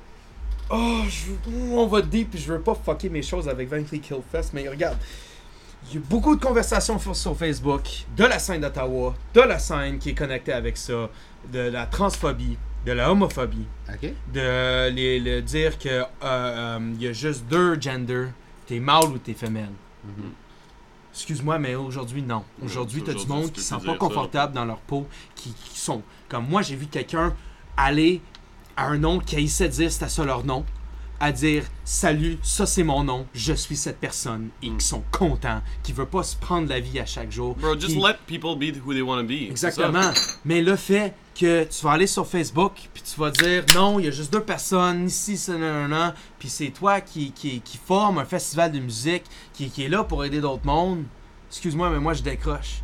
Oh, 0.71 1.03
je 1.09 1.27
veux- 1.51 1.73
on 1.73 1.87
va 1.87 2.01
deep 2.01 2.31
puis 2.31 2.41
je 2.41 2.53
veux 2.53 2.61
pas 2.61 2.75
fucker 2.75 3.11
mes 3.11 3.23
choses 3.23 3.49
avec 3.49 3.69
Vankly 3.69 4.01
Killfest, 4.01 4.51
mais 4.55 4.69
regarde. 4.69 4.97
Il 5.91 5.97
y 5.97 5.99
a 5.99 6.01
beaucoup 6.09 6.35
de 6.35 6.43
conversations 6.43 6.99
sur, 6.99 7.15
sur 7.15 7.37
Facebook 7.37 7.83
de 8.17 8.25
la 8.25 8.39
scène 8.39 8.63
d'Ottawa, 8.63 9.15
de 9.35 9.41
la 9.43 9.59
scène 9.59 9.99
qui 9.99 10.11
est 10.11 10.15
connectée 10.15 10.55
avec 10.55 10.79
ça, 10.79 11.11
de 11.53 11.59
la 11.59 11.85
transphobie, 11.85 12.57
de 12.87 12.93
la 12.93 13.13
homophobie, 13.13 13.67
de 14.33 14.89
les, 14.89 15.21
le 15.21 15.43
dire 15.43 15.79
que 15.79 15.89
euh, 15.91 16.05
euh, 16.23 16.95
y 16.99 17.09
a 17.09 17.13
juste 17.13 17.45
deux 17.51 17.79
genders, 17.79 18.29
t'es 18.67 18.81
mâle 18.81 19.05
ou 19.13 19.19
t'es 19.19 19.35
femelle. 19.35 19.69
Mhm. 20.05 20.31
Excuse-moi, 21.15 21.59
mais 21.61 21.77
aujourd'hui, 21.77 22.23
non. 22.23 22.43
Aujourd'hui, 22.63 23.01
Ouais, 23.01 23.07
t'as 23.07 23.15
du 23.15 23.27
monde 23.27 23.47
tu 23.47 23.53
qui 23.53 23.61
sent 23.61 23.77
plus 23.77 23.87
pas 23.87 23.93
dire 23.93 24.01
ça. 24.03 24.09
confortable 24.09 24.53
dans 24.53 24.65
leur 24.65 24.79
peau, 24.79 25.07
qui, 25.37 25.53
qui 25.53 25.79
sont. 25.79 26.03
Comme 26.29 26.49
moi, 26.49 26.63
j'ai 26.63 26.75
vu 26.75 26.87
quelqu'un 26.87 27.35
aller 27.77 28.21
à 28.77 28.87
un 28.89 28.99
nom 28.99 29.21
qui 29.21 29.37
haïssait 29.37 29.69
dire 29.69 29.93
c'était 29.93 30.09
ça 30.09 30.25
leur 30.25 30.45
nom, 30.45 30.65
à 31.25 31.33
dire 31.33 31.65
Salut, 31.87 32.39
ça 32.43 32.67
c'est 32.67 32.83
mon 32.83 33.03
nom, 33.05 33.27
je 33.35 33.53
suis 33.55 33.77
cette 33.77 33.99
personne, 33.99 34.49
et 34.63 34.69
Mm. 34.71 34.77
qui 34.79 34.87
sont 34.87 35.03
contents, 35.11 35.63
qui 35.83 35.93
veulent 35.93 36.07
pas 36.07 36.23
se 36.23 36.37
prendre 36.37 36.69
la 36.69 36.81
vie 36.81 36.99
à 37.01 37.07
chaque 37.07 37.31
jour. 37.33 37.55
Bro, 37.57 37.75
just 37.81 37.95
Qui- 37.95 38.01
let 38.01 38.17
people 38.27 38.57
be 38.59 38.75
who 38.85 38.93
they 38.93 39.03
want 39.03 39.19
to 39.23 39.27
be. 39.27 39.51
Exactement. 39.51 40.11
Mais 40.45 40.61
le 40.63 40.77
fait 40.77 41.15
que 41.35 41.65
tu 41.65 41.83
vas 41.85 41.93
aller 41.93 42.07
sur 42.07 42.27
Facebook 42.27 42.73
puis 42.93 43.03
tu 43.03 43.19
vas 43.19 43.31
dire 43.31 43.65
non, 43.75 43.99
il 43.99 44.05
y 44.05 44.09
a 44.09 44.11
juste 44.11 44.33
deux 44.33 44.43
personnes 44.43 45.07
ici, 45.07 45.37
c'est 45.39 45.53
non, 45.59 45.89
non, 45.89 45.89
non, 45.89 46.13
puis 46.39 46.49
c'est 46.51 46.69
toi 46.71 47.01
qui, 47.01 47.33
qui, 47.33 47.61
qui 47.63 47.79
forme 47.79 48.19
un 48.19 48.25
festival 48.27 48.71
de 48.73 48.79
musique 48.81 49.25
qui, 49.53 49.71
qui 49.71 49.85
est 49.85 49.89
là 49.89 50.05
pour 50.05 50.25
aider 50.25 50.41
d'autres 50.41 50.67
mondes. 50.67 51.05
Excuse-moi, 51.51 51.89
mais 51.91 52.01
moi 52.01 52.13
je 52.15 52.23
décroche. 52.23 52.83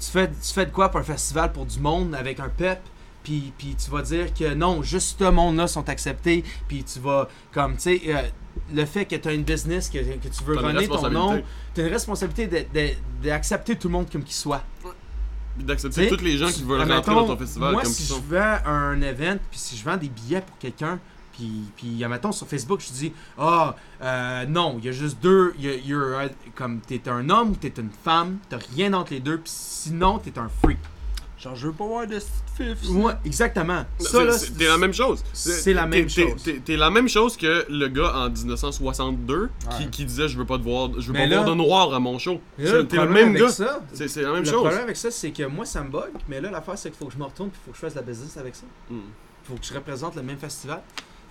Tu 0.00 0.06
fais, 0.10 0.28
tu 0.28 0.52
fais 0.52 0.66
de 0.66 0.70
quoi 0.70 0.88
pour 0.90 1.00
un 1.00 1.04
festival 1.04 1.52
pour 1.52 1.66
du 1.66 1.78
monde 1.80 2.14
avec 2.14 2.38
un 2.40 2.48
pep? 2.48 2.80
Puis, 3.22 3.52
puis 3.58 3.74
tu 3.82 3.90
vas 3.90 4.02
dire 4.02 4.32
que 4.32 4.54
non, 4.54 4.82
juste 4.82 5.18
ce 5.18 5.24
monde-là 5.30 5.66
sont 5.66 5.88
acceptés, 5.88 6.44
puis 6.68 6.84
tu 6.84 6.98
vas, 7.00 7.28
comme, 7.52 7.74
tu 7.76 7.82
sais, 7.82 8.00
euh, 8.06 8.22
le 8.72 8.84
fait 8.84 9.04
que 9.04 9.16
tu 9.16 9.28
as 9.28 9.32
une 9.32 9.44
business, 9.44 9.88
que, 9.88 9.98
que 9.98 10.28
tu 10.28 10.44
veux 10.44 10.56
runner 10.56 10.88
ton 10.88 11.10
nom, 11.10 11.42
tu 11.74 11.80
as 11.80 11.86
une 11.86 11.92
responsabilité 11.92 12.48
d'accepter 13.22 13.76
tout 13.76 13.88
le 13.88 13.92
monde 13.92 14.10
comme 14.10 14.22
qu'il 14.22 14.34
soit. 14.34 14.62
D'accepter 15.58 16.08
tous 16.08 16.22
les 16.24 16.36
gens 16.38 16.50
qui 16.50 16.62
veulent 16.62 16.80
rentrer 16.90 17.14
dans 17.14 17.26
ton 17.26 17.36
festival 17.36 17.72
Moi, 17.72 17.82
comme 17.82 17.92
si 17.92 18.02
ils 18.02 18.06
je 18.06 18.12
sont. 18.12 18.20
vends 18.28 18.58
un 18.64 19.02
event, 19.02 19.38
puis 19.50 19.58
si 19.58 19.76
je 19.76 19.84
vends 19.84 19.96
des 19.96 20.08
billets 20.08 20.40
pour 20.40 20.56
quelqu'un, 20.58 21.00
puis, 21.32 21.64
puis 21.76 22.02
admettons, 22.04 22.30
sur 22.32 22.46
Facebook, 22.46 22.80
je 22.80 22.92
dis 22.92 23.12
Ah, 23.36 23.74
euh, 24.02 24.46
non, 24.46 24.76
il 24.78 24.84
y 24.84 24.88
a 24.88 24.92
juste 24.92 25.18
deux. 25.20 25.54
y 25.58 25.68
a- 25.68 25.74
you're 25.76 26.16
a- 26.16 26.28
comme 26.54 26.80
t'es 26.80 27.08
un 27.08 27.28
homme 27.30 27.50
ou 27.50 27.54
t'es 27.56 27.72
une 27.76 27.90
femme, 27.90 28.38
t'as 28.48 28.58
rien 28.76 28.92
entre 28.92 29.12
les 29.12 29.20
deux, 29.20 29.38
puis 29.38 29.52
sinon, 29.52 30.18
t'es 30.18 30.36
un 30.38 30.48
freak. 30.62 30.78
Genre, 31.38 31.54
je 31.56 31.66
veux 31.68 31.72
pas 31.72 31.86
voir 31.86 32.06
de 32.06 32.18
Ouais, 32.90 33.12
exactement. 33.24 33.84
Ça, 33.98 34.08
C'est- 34.10 34.24
là, 34.24 34.32
c'est- 34.32 34.50
T'es 34.58 34.66
la 34.66 34.78
même 34.78 34.92
chose. 34.92 35.22
c'est 35.32 35.72
la 35.72 35.86
même 35.86 36.06
t'es- 36.06 36.22
chose. 36.30 36.42
T'es 36.42 36.60
t'es 36.64 36.76
la 36.76 36.90
même 36.90 37.08
chose 37.08 37.36
que 37.36 37.66
le 37.68 37.88
gars 37.88 38.12
en 38.14 38.30
1962 38.30 39.50
qui, 39.76 39.84
Ouais. 39.84 39.90
qui 39.90 40.04
disait 40.04 40.28
je 40.28 40.36
veux 40.38 40.44
pas 40.46 40.58
te 40.58 40.62
voir, 40.64 40.90
je 40.98 41.06
veux 41.08 41.12
Mais 41.12 41.20
pas 41.20 41.26
là- 41.26 41.42
voir 41.42 41.50
de 41.50 41.54
noir 41.54 41.94
à 41.94 41.98
mon 42.00 42.18
show. 42.18 42.40
Là, 42.58 42.70
C'est- 42.70 42.84
T'es 42.86 42.96
le 42.96 43.02
problème 43.04 43.32
même 43.32 43.42
gars. 43.42 43.48
ça, 43.48 43.80
C'est 43.92 44.08
c'est 44.08 44.22
la 44.22 44.32
même 44.32 44.40
le 44.44 44.44
chose. 44.44 44.60
problème 44.60 44.82
avec 44.82 44.96
ça, 44.96 45.10
c'est 45.10 45.30
que 45.30 45.44
moi, 45.44 45.64
ça 45.64 45.82
me 45.82 45.90
bug, 45.90 46.10
mais 46.28 46.40
là, 46.40 46.50
l'affaire, 46.50 46.76
c'est 46.78 46.90
qu'il 46.90 46.98
faut 46.98 47.06
que 47.06 47.12
je 47.12 47.18
me 47.18 47.24
retourne, 47.24 47.50
puis 47.50 47.58
il 47.62 47.66
faut 47.66 47.70
que 47.72 47.76
je 47.76 47.80
fasse 47.82 47.94
de 47.94 47.98
la 48.00 48.04
business 48.04 48.36
avec 48.36 48.54
ça. 48.54 48.64
Mm. 48.90 48.96
faut 49.44 49.54
que 49.54 49.64
je 49.64 49.72
représente 49.72 50.14
le 50.16 50.22
même 50.22 50.36
festival. 50.36 50.82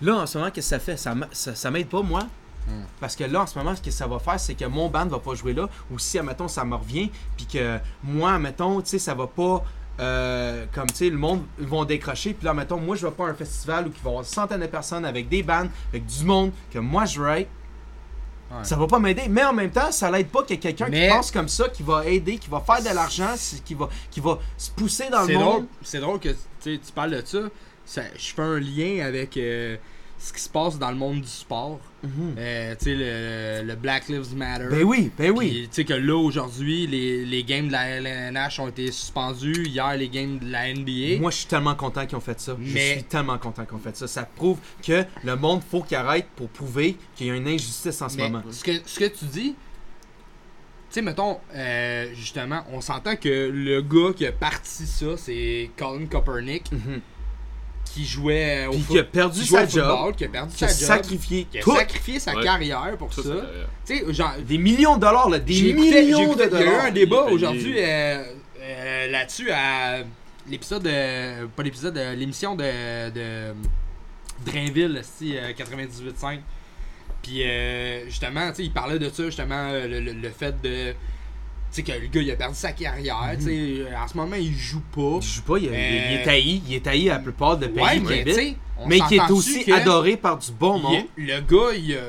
Là, 0.02 0.16
en 0.16 0.26
ce 0.26 0.38
moment, 0.38 0.50
qu'est-ce 0.50 0.70
que 0.70 0.76
ça 0.76 0.80
fait? 0.80 0.96
Ça, 0.96 1.14
ça 1.54 1.70
m'aide 1.70 1.88
pas, 1.88 2.02
moi. 2.02 2.22
Hmm. 2.66 2.82
Parce 3.00 3.14
que 3.16 3.24
là, 3.24 3.42
en 3.42 3.46
ce 3.46 3.56
moment, 3.56 3.74
ce 3.76 3.80
que 3.80 3.90
ça 3.92 4.06
va 4.06 4.18
faire, 4.18 4.38
c'est 4.38 4.54
que 4.54 4.64
mon 4.64 4.88
band 4.88 5.06
va 5.06 5.18
pas 5.20 5.34
jouer 5.34 5.54
là. 5.54 5.68
Ou 5.90 5.98
si, 5.98 6.18
admettons, 6.18 6.48
ça 6.48 6.64
me 6.64 6.74
revient, 6.74 7.10
puis 7.36 7.46
que 7.46 7.78
moi, 8.02 8.32
admettons, 8.34 8.80
tu 8.82 8.90
sais, 8.90 8.98
ça 8.98 9.14
va 9.14 9.26
pas. 9.26 9.64
Euh, 10.00 10.64
comme 10.74 10.86
tu 10.86 10.94
sais, 10.96 11.10
le 11.10 11.16
monde 11.18 11.42
ils 11.60 11.66
vont 11.66 11.84
décrocher. 11.84 12.34
Puis 12.34 12.44
là, 12.44 12.54
mettons, 12.54 12.78
moi, 12.78 12.96
je 12.96 13.06
vais 13.06 13.12
pas 13.12 13.26
à 13.26 13.30
un 13.30 13.34
festival 13.34 13.86
où 13.86 13.90
il 13.90 14.02
va 14.02 14.04
y 14.04 14.08
avoir 14.08 14.22
des 14.22 14.28
centaines 14.28 14.60
de 14.60 14.66
personnes 14.66 15.04
avec 15.04 15.28
des 15.28 15.42
bands, 15.42 15.66
avec 15.90 16.06
du 16.06 16.24
monde 16.24 16.52
que 16.72 16.78
moi 16.78 17.04
je 17.04 17.20
être. 17.22 17.48
Ouais. 18.50 18.64
Ça 18.64 18.76
va 18.76 18.86
pas 18.86 18.98
m'aider, 18.98 19.24
mais 19.28 19.44
en 19.44 19.52
même 19.52 19.70
temps, 19.70 19.92
ça 19.92 20.10
l'aide 20.10 20.28
pas 20.28 20.42
qu'il 20.42 20.56
y 20.56 20.58
ait 20.58 20.60
quelqu'un 20.60 20.88
Mais- 20.88 21.06
qui 21.08 21.14
pense 21.14 21.30
comme 21.30 21.48
ça, 21.48 21.68
qui 21.68 21.82
va 21.82 22.06
aider, 22.06 22.38
qui 22.38 22.48
va 22.48 22.60
faire 22.60 22.80
de 22.80 22.94
l'argent, 22.94 23.34
qui 23.62 23.74
va, 23.74 23.90
qui 24.10 24.20
va 24.20 24.38
se 24.56 24.70
pousser 24.70 25.10
dans 25.10 25.24
le 25.24 25.34
monde. 25.34 25.66
c'est 25.82 26.00
drôle 26.00 26.18
que 26.18 26.30
tu 26.62 26.78
parles 26.94 27.10
de 27.10 27.22
ça. 27.26 27.38
Ça- 27.84 28.02
Je 28.16 28.32
fais 28.34 28.40
un 28.42 28.58
lien 28.58 29.04
avec 29.06 29.36
euh, 29.36 29.76
ce 30.20 30.32
qui 30.32 30.40
se 30.40 30.48
passe 30.48 30.78
dans 30.78 30.90
le 30.90 30.96
monde 30.96 31.20
du 31.20 31.28
sport. 31.28 31.78
Mhm. 32.02 32.34
Euh, 32.38 32.74
tu 32.78 32.84
sais, 32.86 32.94
le, 32.94 33.66
le 33.68 33.74
Black 33.76 34.08
Lives 34.08 34.34
Matter. 34.36 34.66
Ben 34.70 34.82
oui, 34.82 35.10
ben 35.16 35.30
oui. 35.30 35.68
Tu 35.70 35.74
sais 35.76 35.84
que 35.84 35.94
là, 35.94 36.16
aujourd'hui, 36.16 36.86
les, 36.88 37.24
les 37.24 37.44
games 37.44 37.68
de 37.68 37.72
la 37.72 37.86
LNH 38.00 38.58
ont 38.60 38.68
été 38.68 38.90
suspendus. 38.90 39.66
Hier, 39.68 39.96
les 39.96 40.08
games 40.08 40.38
de 40.38 40.50
la 40.50 40.72
NBA. 40.74 41.20
Moi, 41.20 41.30
je 41.30 41.36
suis 41.36 41.46
tellement 41.46 41.74
content 41.76 42.04
qu'ils 42.06 42.16
ont 42.16 42.20
fait 42.20 42.40
ça. 42.40 42.56
Je 42.60 42.76
suis 42.78 43.02
tellement 43.04 43.38
content 43.38 43.64
qu'ils 43.64 43.74
ont 43.76 43.80
fait 43.80 43.96
ça. 43.96 44.06
Ça 44.08 44.24
prouve 44.24 44.58
que 44.82 45.04
le 45.24 45.36
monde, 45.36 45.62
faut 45.70 45.82
qu'il 45.82 45.96
arrête 45.96 46.26
pour 46.36 46.48
prouver 46.48 46.96
qu'il 47.14 47.28
y 47.28 47.30
a 47.30 47.34
une 47.36 47.46
injustice 47.48 48.02
en 48.02 48.08
ce 48.08 48.16
Mais 48.16 48.28
moment. 48.28 48.42
ce 48.50 48.64
que, 48.64 48.72
ce 48.86 48.98
que 48.98 49.04
tu 49.06 49.24
dis, 49.26 49.54
tu 50.90 50.94
sais, 50.94 51.02
mettons, 51.02 51.38
euh, 51.54 52.12
justement, 52.14 52.64
on 52.72 52.80
s'entend 52.80 53.14
que 53.16 53.50
le 53.52 53.82
gars 53.82 54.12
qui 54.16 54.26
a 54.26 54.32
parti 54.32 54.86
ça, 54.86 55.16
c'est 55.16 55.70
Colin 55.76 56.06
Kaepernick, 56.06 56.72
Mhm. 56.72 57.00
Qui 57.92 58.04
jouait 58.06 58.64
euh, 58.64 58.68
au 58.68 58.72
Puis 58.72 58.80
foot- 58.82 58.92
qui 58.92 58.98
a 58.98 59.04
perdu 59.04 59.40
qui 59.40 59.46
sa 59.46 59.66
job, 59.66 59.84
football, 59.84 60.14
qui 60.16 60.24
a 60.24 60.28
perdu 60.28 60.54
qui 60.54 60.64
a 60.64 60.68
sa 60.68 60.78
job, 60.78 60.86
sacrifié 60.96 61.44
qui 61.50 61.58
a 61.58 61.62
tout. 61.62 61.76
sacrifié 61.76 62.18
sa 62.20 62.34
Ouais. 62.36 62.42
carrière 62.44 62.96
pour 62.98 63.12
ça. 63.12 63.22
Tu 63.86 63.98
sais, 63.98 64.12
genre, 64.12 64.34
Des 64.46 64.58
millions 64.58 64.96
de 64.96 65.00
dollars, 65.00 65.28
là, 65.28 65.38
des 65.38 65.72
millions 65.74 66.34
de 66.34 66.44
Il 66.44 66.52
y 66.52 66.56
a 66.56 66.60
eu 66.60 66.64
dollars. 66.64 66.84
un 66.84 66.90
débat 66.90 67.24
aujourd'hui 67.24 67.74
euh, 67.78 68.22
euh, 68.60 69.10
là-dessus 69.10 69.50
à 69.50 69.98
l'épisode 70.48 70.82
de. 70.82 71.46
Pas 71.48 71.62
l'épisode, 71.62 71.94
de 71.94 72.14
l'émission 72.14 72.54
de, 72.54 73.10
de 73.10 73.54
Drainville, 74.46 75.00
si, 75.02 75.36
euh, 75.36 75.52
98.5. 75.52 76.40
Puis 77.22 77.42
euh, 77.44 78.04
justement, 78.06 78.48
tu 78.50 78.56
sais, 78.56 78.62
il 78.64 78.72
parlait 78.72 78.98
de 78.98 79.08
ça, 79.10 79.24
justement, 79.24 79.68
euh, 79.72 79.86
le, 79.88 80.00
le- 80.00 80.12
le 80.12 80.30
fait 80.30 80.60
de. 80.62 80.94
Tu 81.70 81.76
sais, 81.76 81.82
que 81.82 81.92
le 81.92 82.06
gars, 82.06 82.20
il 82.22 82.30
a 82.30 82.36
perdu 82.36 82.54
sa 82.54 82.72
carrière. 82.72 83.30
tu 83.38 83.44
sais, 83.44 83.50
euh, 83.90 83.96
En 84.02 84.08
ce 84.08 84.16
moment, 84.16 84.36
il 84.36 84.56
joue 84.56 84.80
pas. 84.94 85.18
Il 85.20 85.22
joue 85.22 85.42
pas, 85.42 85.58
il, 85.58 85.66
est 85.66 86.20
Euh, 86.20 86.24
taillé. 86.24 86.62
Il 86.66 86.74
est 86.74 86.80
taillé 86.84 87.10
à 87.10 87.14
la 87.14 87.20
plupart 87.20 87.58
de 87.58 87.66
pays 87.66 87.82
Ouais, 87.84 87.96
qui 87.98 88.02
mais 88.04 88.56
on 88.78 88.86
mais 88.88 89.00
qui 89.00 89.16
est 89.16 89.30
aussi 89.30 89.64
que 89.64 89.72
adoré 89.72 90.16
par 90.16 90.38
du 90.38 90.50
bon 90.52 90.78
monde. 90.78 91.04
le 91.16 91.40
gars, 91.40 91.74
il 91.76 91.94
a, 91.94 92.00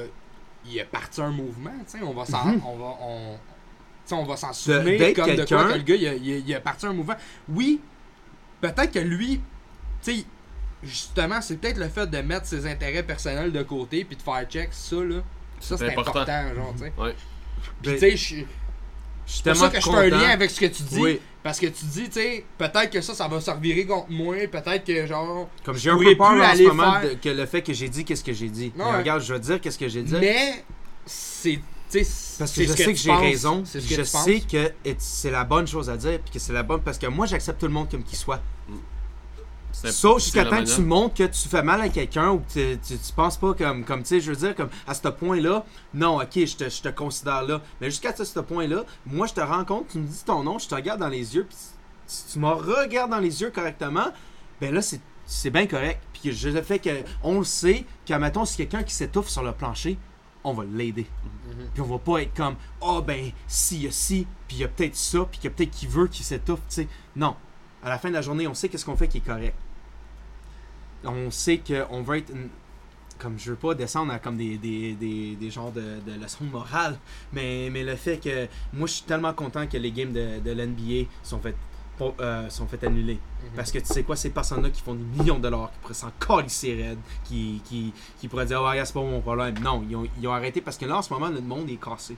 il 0.71 0.79
a 0.79 0.85
parti 0.85 1.19
un 1.21 1.31
mouvement, 1.31 1.71
tu 1.89 1.97
sais, 1.99 2.03
on 2.03 2.13
va 2.13 2.25
s'en. 2.25 2.45
Mhm. 2.45 2.61
On 2.65 2.77
va. 2.77 2.97
On, 4.11 4.23
va 4.25 4.37
s'en 4.37 4.53
souvenir 4.53 5.13
comme 5.13 5.35
de 5.35 5.45
quoi 5.45 5.65
que 5.65 5.73
le 5.77 5.83
gars 5.83 5.95
il 5.95 6.07
a, 6.07 6.13
il 6.15 6.33
a- 6.33 6.37
il 6.37 6.55
a 6.55 6.59
parti 6.61 6.85
un 6.87 6.93
mouvement. 6.93 7.15
Oui, 7.49 7.79
peut-être 8.61 8.91
que 8.91 8.99
lui, 8.99 9.39
tu 10.01 10.15
sais, 10.15 10.25
justement, 10.81 11.41
c'est 11.41 11.57
peut-être 11.57 11.77
le 11.77 11.89
fait 11.89 12.07
de 12.07 12.17
mettre 12.19 12.45
ses 12.47 12.65
intérêts 12.65 13.03
personnels 13.03 13.51
de 13.51 13.61
côté 13.61 14.05
puis 14.05 14.15
de 14.15 14.21
faire 14.21 14.43
check 14.49 14.69
ça 14.71 14.95
là. 14.95 15.21
Ça 15.59 15.77
C'est 15.77 15.91
important. 15.91 16.21
important. 16.21 16.55
genre, 16.55 16.73
tu 16.73 16.79
sais. 16.85 16.93
Ouais. 16.97 17.15
Puis 17.83 17.91
Ben, 17.91 17.99
tu 17.99 18.17
sais, 18.17 18.45
c'est 19.29 19.43
pour 19.51 19.55
ça 19.61 19.69
que 19.69 19.79
je 19.79 19.81
fais 19.83 19.89
un 19.95 20.09
content. 20.09 20.17
lien 20.21 20.29
avec 20.29 20.49
ce 20.51 20.59
que 20.59 20.65
tu 20.65 20.83
dis. 20.83 20.99
Oui. 20.99 21.19
Parce 21.41 21.59
que 21.59 21.67
tu 21.67 21.85
dis, 21.85 22.03
tu 22.09 22.13
sais, 22.19 22.45
peut-être 22.57 22.89
que 22.89 22.99
ça, 23.01 23.13
ça 23.13 23.27
va 23.27 23.39
se 23.39 23.49
revirer 23.49 23.85
contre 23.85 24.09
moi. 24.09 24.35
Peut-être 24.51 24.83
que, 24.83 25.07
genre. 25.07 25.47
Comme 25.63 25.77
j'ai 25.77 25.89
un 25.89 25.97
peu 25.97 26.15
peur 26.17 26.31
plus 26.31 26.41
en 26.41 26.55
ce 26.55 26.63
moment 26.63 26.99
faire- 26.99 27.09
de- 27.11 27.15
que 27.15 27.29
le 27.29 27.45
fait 27.45 27.61
que 27.61 27.71
j'ai 27.73 27.87
dit 27.87 28.03
qu'est-ce 28.03 28.23
que 28.23 28.33
j'ai 28.33 28.49
dit. 28.49 28.73
Non, 28.77 28.91
Mais 28.91 28.97
regarde, 28.97 29.21
je 29.21 29.33
vais 29.33 29.39
dire 29.39 29.61
qu'est-ce 29.61 29.77
que 29.79 29.87
j'ai 29.87 30.03
dit. 30.03 30.15
Mais, 30.19 30.65
c'est. 31.05 31.59
tu 31.89 32.03
sais, 32.03 32.35
Parce 32.37 32.51
que 32.51 32.63
je 32.63 32.67
ce 32.71 32.75
sais 32.77 32.85
que, 32.85 32.93
j'ai 32.95 33.11
raison. 33.13 33.63
C'est 33.65 33.79
ce 33.79 33.87
que 33.87 33.95
je 34.03 34.11
penses. 34.11 34.25
sais 34.25 34.41
que 34.41 34.73
c'est 34.97 35.31
la 35.31 35.43
bonne 35.45 35.65
chose 35.67 35.89
à 35.89 35.95
dire. 35.97 36.19
Puis 36.19 36.33
que 36.33 36.39
c'est 36.39 36.53
la 36.53 36.63
bonne. 36.63 36.81
Parce 36.81 36.97
que 36.97 37.07
moi, 37.07 37.25
j'accepte 37.25 37.59
tout 37.59 37.67
le 37.67 37.73
monde 37.73 37.89
comme 37.89 38.03
qu'il 38.03 38.17
soit. 38.17 38.41
C'est- 38.67 38.73
Sauf 39.71 40.21
jusqu'à 40.23 40.45
temps 40.45 40.63
que 40.63 40.75
tu 40.75 40.81
montres 40.81 41.15
que 41.15 41.23
tu 41.23 41.47
fais 41.47 41.63
mal 41.63 41.81
à 41.81 41.89
quelqu'un 41.89 42.31
ou 42.31 42.39
que 42.39 42.73
tu, 42.73 42.79
tu, 42.79 42.97
tu 42.97 43.13
penses 43.13 43.37
pas 43.37 43.53
comme, 43.53 43.85
comme 43.85 44.01
tu 44.01 44.09
sais, 44.09 44.19
je 44.19 44.31
veux 44.31 44.37
dire, 44.37 44.55
comme 44.55 44.69
à 44.87 44.93
ce 44.93 45.07
point-là, 45.07 45.65
non, 45.93 46.17
ok, 46.17 46.33
je 46.33 46.55
te, 46.55 46.69
je 46.69 46.81
te 46.81 46.89
considère 46.89 47.43
là. 47.43 47.61
Mais 47.79 47.89
jusqu'à 47.89 48.15
ce, 48.15 48.25
ce 48.25 48.39
point-là, 48.39 48.83
moi, 49.05 49.27
je 49.27 49.33
te 49.33 49.41
rencontre, 49.41 49.91
tu 49.91 49.99
me 49.99 50.07
dis 50.07 50.23
ton 50.25 50.43
nom, 50.43 50.59
je 50.59 50.67
te 50.67 50.75
regarde 50.75 50.99
dans 50.99 51.07
les 51.07 51.35
yeux, 51.35 51.45
puis 51.47 51.57
si 52.07 52.33
tu 52.33 52.39
me 52.39 52.47
regardes 52.47 53.11
dans 53.11 53.19
les 53.19 53.41
yeux 53.41 53.51
correctement, 53.51 54.07
ben 54.59 54.73
là, 54.73 54.81
c'est 54.81 54.99
c'est 55.29 55.51
bien 55.51 55.67
correct. 55.67 56.01
Puis 56.11 56.33
je 56.33 56.49
le 56.49 56.61
fait 56.61 56.79
que, 56.79 56.89
on 57.23 57.39
le 57.39 57.45
sait, 57.45 57.85
qu'à 58.05 58.17
mettons, 58.19 58.45
si 58.45 58.57
quelqu'un 58.57 58.83
qui 58.83 58.93
s'étouffe 58.93 59.29
sur 59.29 59.43
le 59.43 59.51
plancher, 59.51 59.97
on 60.43 60.53
va 60.53 60.63
l'aider. 60.65 61.05
Mhm. 61.23 61.69
Puis 61.73 61.81
on 61.81 61.85
va 61.85 61.99
pas 61.99 62.21
être 62.23 62.33
comme, 62.33 62.55
ah 62.81 63.01
ben, 63.05 63.31
s'il 63.47 63.83
y 63.83 63.87
a 63.87 63.91
ci, 63.91 64.25
puis 64.47 64.57
il 64.57 64.61
y 64.61 64.63
a 64.63 64.67
peut-être 64.67 64.95
ça, 64.95 65.19
puis 65.29 65.39
qu'il 65.39 65.49
y 65.49 65.53
a 65.53 65.55
peut-être 65.55 65.71
qui 65.71 65.87
veut 65.87 66.07
qu'il 66.07 66.25
s'étouffe, 66.25 66.61
tu 66.67 66.75
sais. 66.75 66.87
Non. 67.15 67.35
À 67.83 67.89
la 67.89 67.97
fin 67.97 68.09
de 68.09 68.13
la 68.15 68.21
journée, 68.21 68.47
on 68.47 68.53
sait 68.53 68.69
qu'est-ce 68.69 68.85
qu'on 68.85 68.95
fait 68.97 69.07
qui 69.07 69.17
est 69.19 69.25
correct. 69.25 69.55
On 71.03 71.31
sait 71.31 71.59
qu'on 71.59 72.01
veut 72.01 72.17
être. 72.17 72.29
une- 72.31 72.49
Comme 73.17 73.37
je 73.37 73.49
veux 73.51 73.57
pas 73.57 73.73
descendre 73.75 74.13
à 74.13 74.19
comme 74.19 74.37
des, 74.37 74.57
des, 74.57 74.93
des, 74.93 75.35
des 75.35 75.49
genres 75.51 75.71
de, 75.73 75.81
de 76.05 76.21
leçons 76.21 76.45
de 76.45 76.49
morale, 76.51 76.97
mais, 77.33 77.69
mais 77.69 77.83
le 77.83 77.97
fait 77.97 78.17
que 78.17 78.47
moi 78.71 78.87
je 78.87 78.93
suis 78.93 79.03
tellement 79.03 79.33
content 79.33 79.67
que 79.67 79.75
les 79.77 79.91
games 79.91 80.13
de, 80.13 80.39
de 80.39 80.51
l'NBA 80.51 81.09
sont 81.21 81.39
faites 81.39 81.57
euh, 82.01 82.49
sont 82.49 82.65
fait 82.65 82.81
annuler. 82.85 83.15
Mhm. 83.15 83.49
Parce 83.57 83.73
que 83.73 83.79
tu 83.79 83.87
sais 83.87 84.03
quoi, 84.03 84.15
ces 84.15 84.29
personnes-là 84.29 84.69
qui 84.69 84.81
font 84.81 84.93
des 84.93 85.03
millions 85.03 85.35
de 85.35 85.41
dollars, 85.41 85.69
qui 85.73 85.79
pourraient 85.79 85.93
s'en 85.93 86.11
calisser 86.17 86.75
raide, 86.81 86.99
qui, 87.25 87.61
qui, 87.65 87.93
qui 88.17 88.29
pourraient 88.29 88.45
dire, 88.45 88.61
regarde, 88.61 88.87
c'est 88.87 88.93
pas 88.93 89.01
mon 89.01 89.19
problème. 89.19 89.59
Non, 89.59 89.83
ils 89.89 89.95
ont, 89.97 90.07
ils 90.17 90.25
ont 90.25 90.31
arrêté 90.33 90.61
parce 90.61 90.77
que 90.77 90.85
là, 90.85 90.97
en 90.97 91.01
ce 91.01 91.11
moment, 91.11 91.29
notre 91.29 91.43
monde 91.45 91.69
est 91.69 91.75
cassé. 91.75 92.15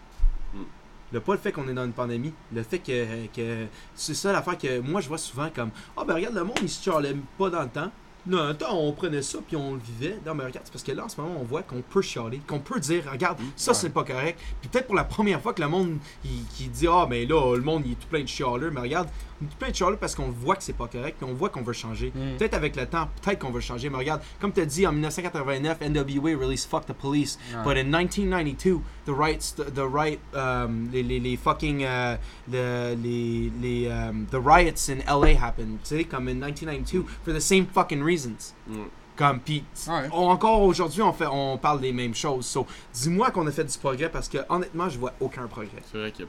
Le 1.11 1.19
pas 1.19 1.33
le 1.33 1.39
fait 1.39 1.51
qu'on 1.51 1.67
est 1.67 1.73
dans 1.73 1.85
une 1.85 1.93
pandémie, 1.93 2.33
le 2.53 2.63
fait 2.63 2.79
que, 2.79 3.27
que 3.27 3.65
c'est 3.95 4.13
ça 4.13 4.31
l'affaire 4.31 4.57
que 4.57 4.79
moi 4.79 5.01
je 5.01 5.07
vois 5.07 5.17
souvent 5.17 5.49
comme 5.53 5.71
Ah 5.97 6.03
ben 6.05 6.15
regarde 6.15 6.35
le 6.35 6.43
monde 6.43 6.57
il 6.61 6.69
se 6.69 6.81
chialait 6.81 7.15
pas 7.38 7.49
dans 7.49 7.63
le 7.63 7.69
temps. 7.69 7.91
Non, 8.27 8.49
attends, 8.49 8.77
on 8.77 8.91
prenait 8.91 9.22
ça 9.23 9.39
puis 9.48 9.56
on 9.56 9.73
le 9.73 9.80
vivait. 9.80 10.18
Non 10.26 10.35
mais 10.35 10.43
regarde, 10.43 10.65
c'est 10.65 10.72
parce 10.72 10.84
que 10.84 10.91
là 10.91 11.06
en 11.06 11.10
ce 11.10 11.19
moment 11.19 11.38
on 11.39 11.43
voit 11.43 11.64
qu'on 11.64 11.81
peut 11.81 12.02
chialer, 12.02 12.39
qu'on 12.48 12.60
peut 12.60 12.80
dire 12.80 13.03
regarde, 13.11 13.38
ça 13.56 13.72
Ouais. 13.72 13.77
c'est 13.77 13.89
pas 13.89 14.03
correct. 14.03 14.39
Puis 14.61 14.69
peut-être 14.69 14.85
pour 14.88 14.95
la 14.95 15.03
première 15.03 15.41
fois 15.41 15.53
que 15.53 15.61
le 15.61 15.68
monde 15.68 15.98
il, 16.23 16.45
qui 16.56 16.68
dit 16.68 16.88
Ah 16.88 17.07
ben 17.10 17.27
là 17.27 17.56
le 17.56 17.64
monde 17.64 17.84
il 17.85 17.93
est 17.93 17.95
tout 17.95 18.07
plein 18.07 18.22
de 18.22 18.27
chialeux, 18.27 18.69
mais 18.72 18.81
regarde, 18.81 19.10
il 19.41 19.48
est 19.48 19.49
tout 19.49 19.57
plein 19.57 19.69
de 19.69 19.76
chialeux 19.76 19.98
parce 19.98 20.14
qu'on 20.14 20.30
voit 20.30 20.56
que 20.56 20.64
c'est 20.64 20.73
pas 20.77 20.88
correct, 20.88 21.15
puis 21.19 21.27
on 21.30 21.34
voit 21.34 21.49
qu'on 21.49 21.64
veut 21.64 21.73
changer. 21.73 22.11
Mm. 22.14 22.38
Peut-être 22.38 22.53
avec 22.53 22.76
le 22.76 22.85
temps, 22.85 23.10
peut-être 23.23 23.39
qu'on 23.39 23.49
veut 23.52 23.60
changer, 23.60 23.89
mais 23.89 23.98
regarde, 23.98 24.22
comme 24.39 24.53
tu 24.53 24.61
as 24.61 24.65
dit 24.65 24.85
en 24.85 24.91
1989, 24.91 25.80
NWA 25.81 26.38
released 26.38 26.69
Fuck 26.69 26.85
the 26.85 26.93
Police. 26.93 27.39
Ouais. 27.56 27.64
But 27.64 27.77
in 27.77 27.89
1992, 27.91 28.81
the 29.06 29.10
rights, 29.11 29.52
the, 29.56 29.64
the 29.73 29.80
right, 29.84 30.19
um, 30.35 30.89
les, 30.91 31.02
les, 31.02 31.19
les 31.19 31.38
fucking, 31.38 31.81
uh, 31.84 32.18
the, 32.52 32.95
les, 33.02 33.52
les, 33.60 33.88
um, 33.89 34.27
the 34.30 34.39
riots 34.39 34.89
in 34.89 34.99
LA 35.07 35.34
happened, 35.39 35.80
tu 35.84 35.98
sais, 35.98 36.03
comme 36.03 36.27
in 36.27 36.39
1992, 36.39 37.06
for 37.23 37.34
the 37.34 37.41
same 37.41 37.65
fucking 37.65 38.03
reasons. 38.11 38.53
Mm. 38.67 38.83
Comme, 39.15 39.39
pis, 39.39 39.63
Ouais. 39.88 40.07
on- 40.13 40.29
encore 40.29 40.61
aujourd'hui, 40.61 41.01
on, 41.01 41.13
fait, 41.13 41.27
on 41.31 41.57
parle 41.57 41.81
des 41.81 41.91
mêmes 41.91 42.15
choses. 42.15 42.45
So, 42.45 42.65
dis-moi 42.93 43.29
qu'on 43.31 43.45
a 43.47 43.51
fait 43.51 43.65
du 43.65 43.77
progrès 43.77 44.09
parce 44.09 44.27
que, 44.29 44.39
honnêtement, 44.49 44.89
je 44.89 44.97
vois 44.97 45.13
aucun 45.19 45.47
progrès. 45.47 45.81
C'est 45.91 45.97
vrai 45.97 46.11
que. 46.11 46.23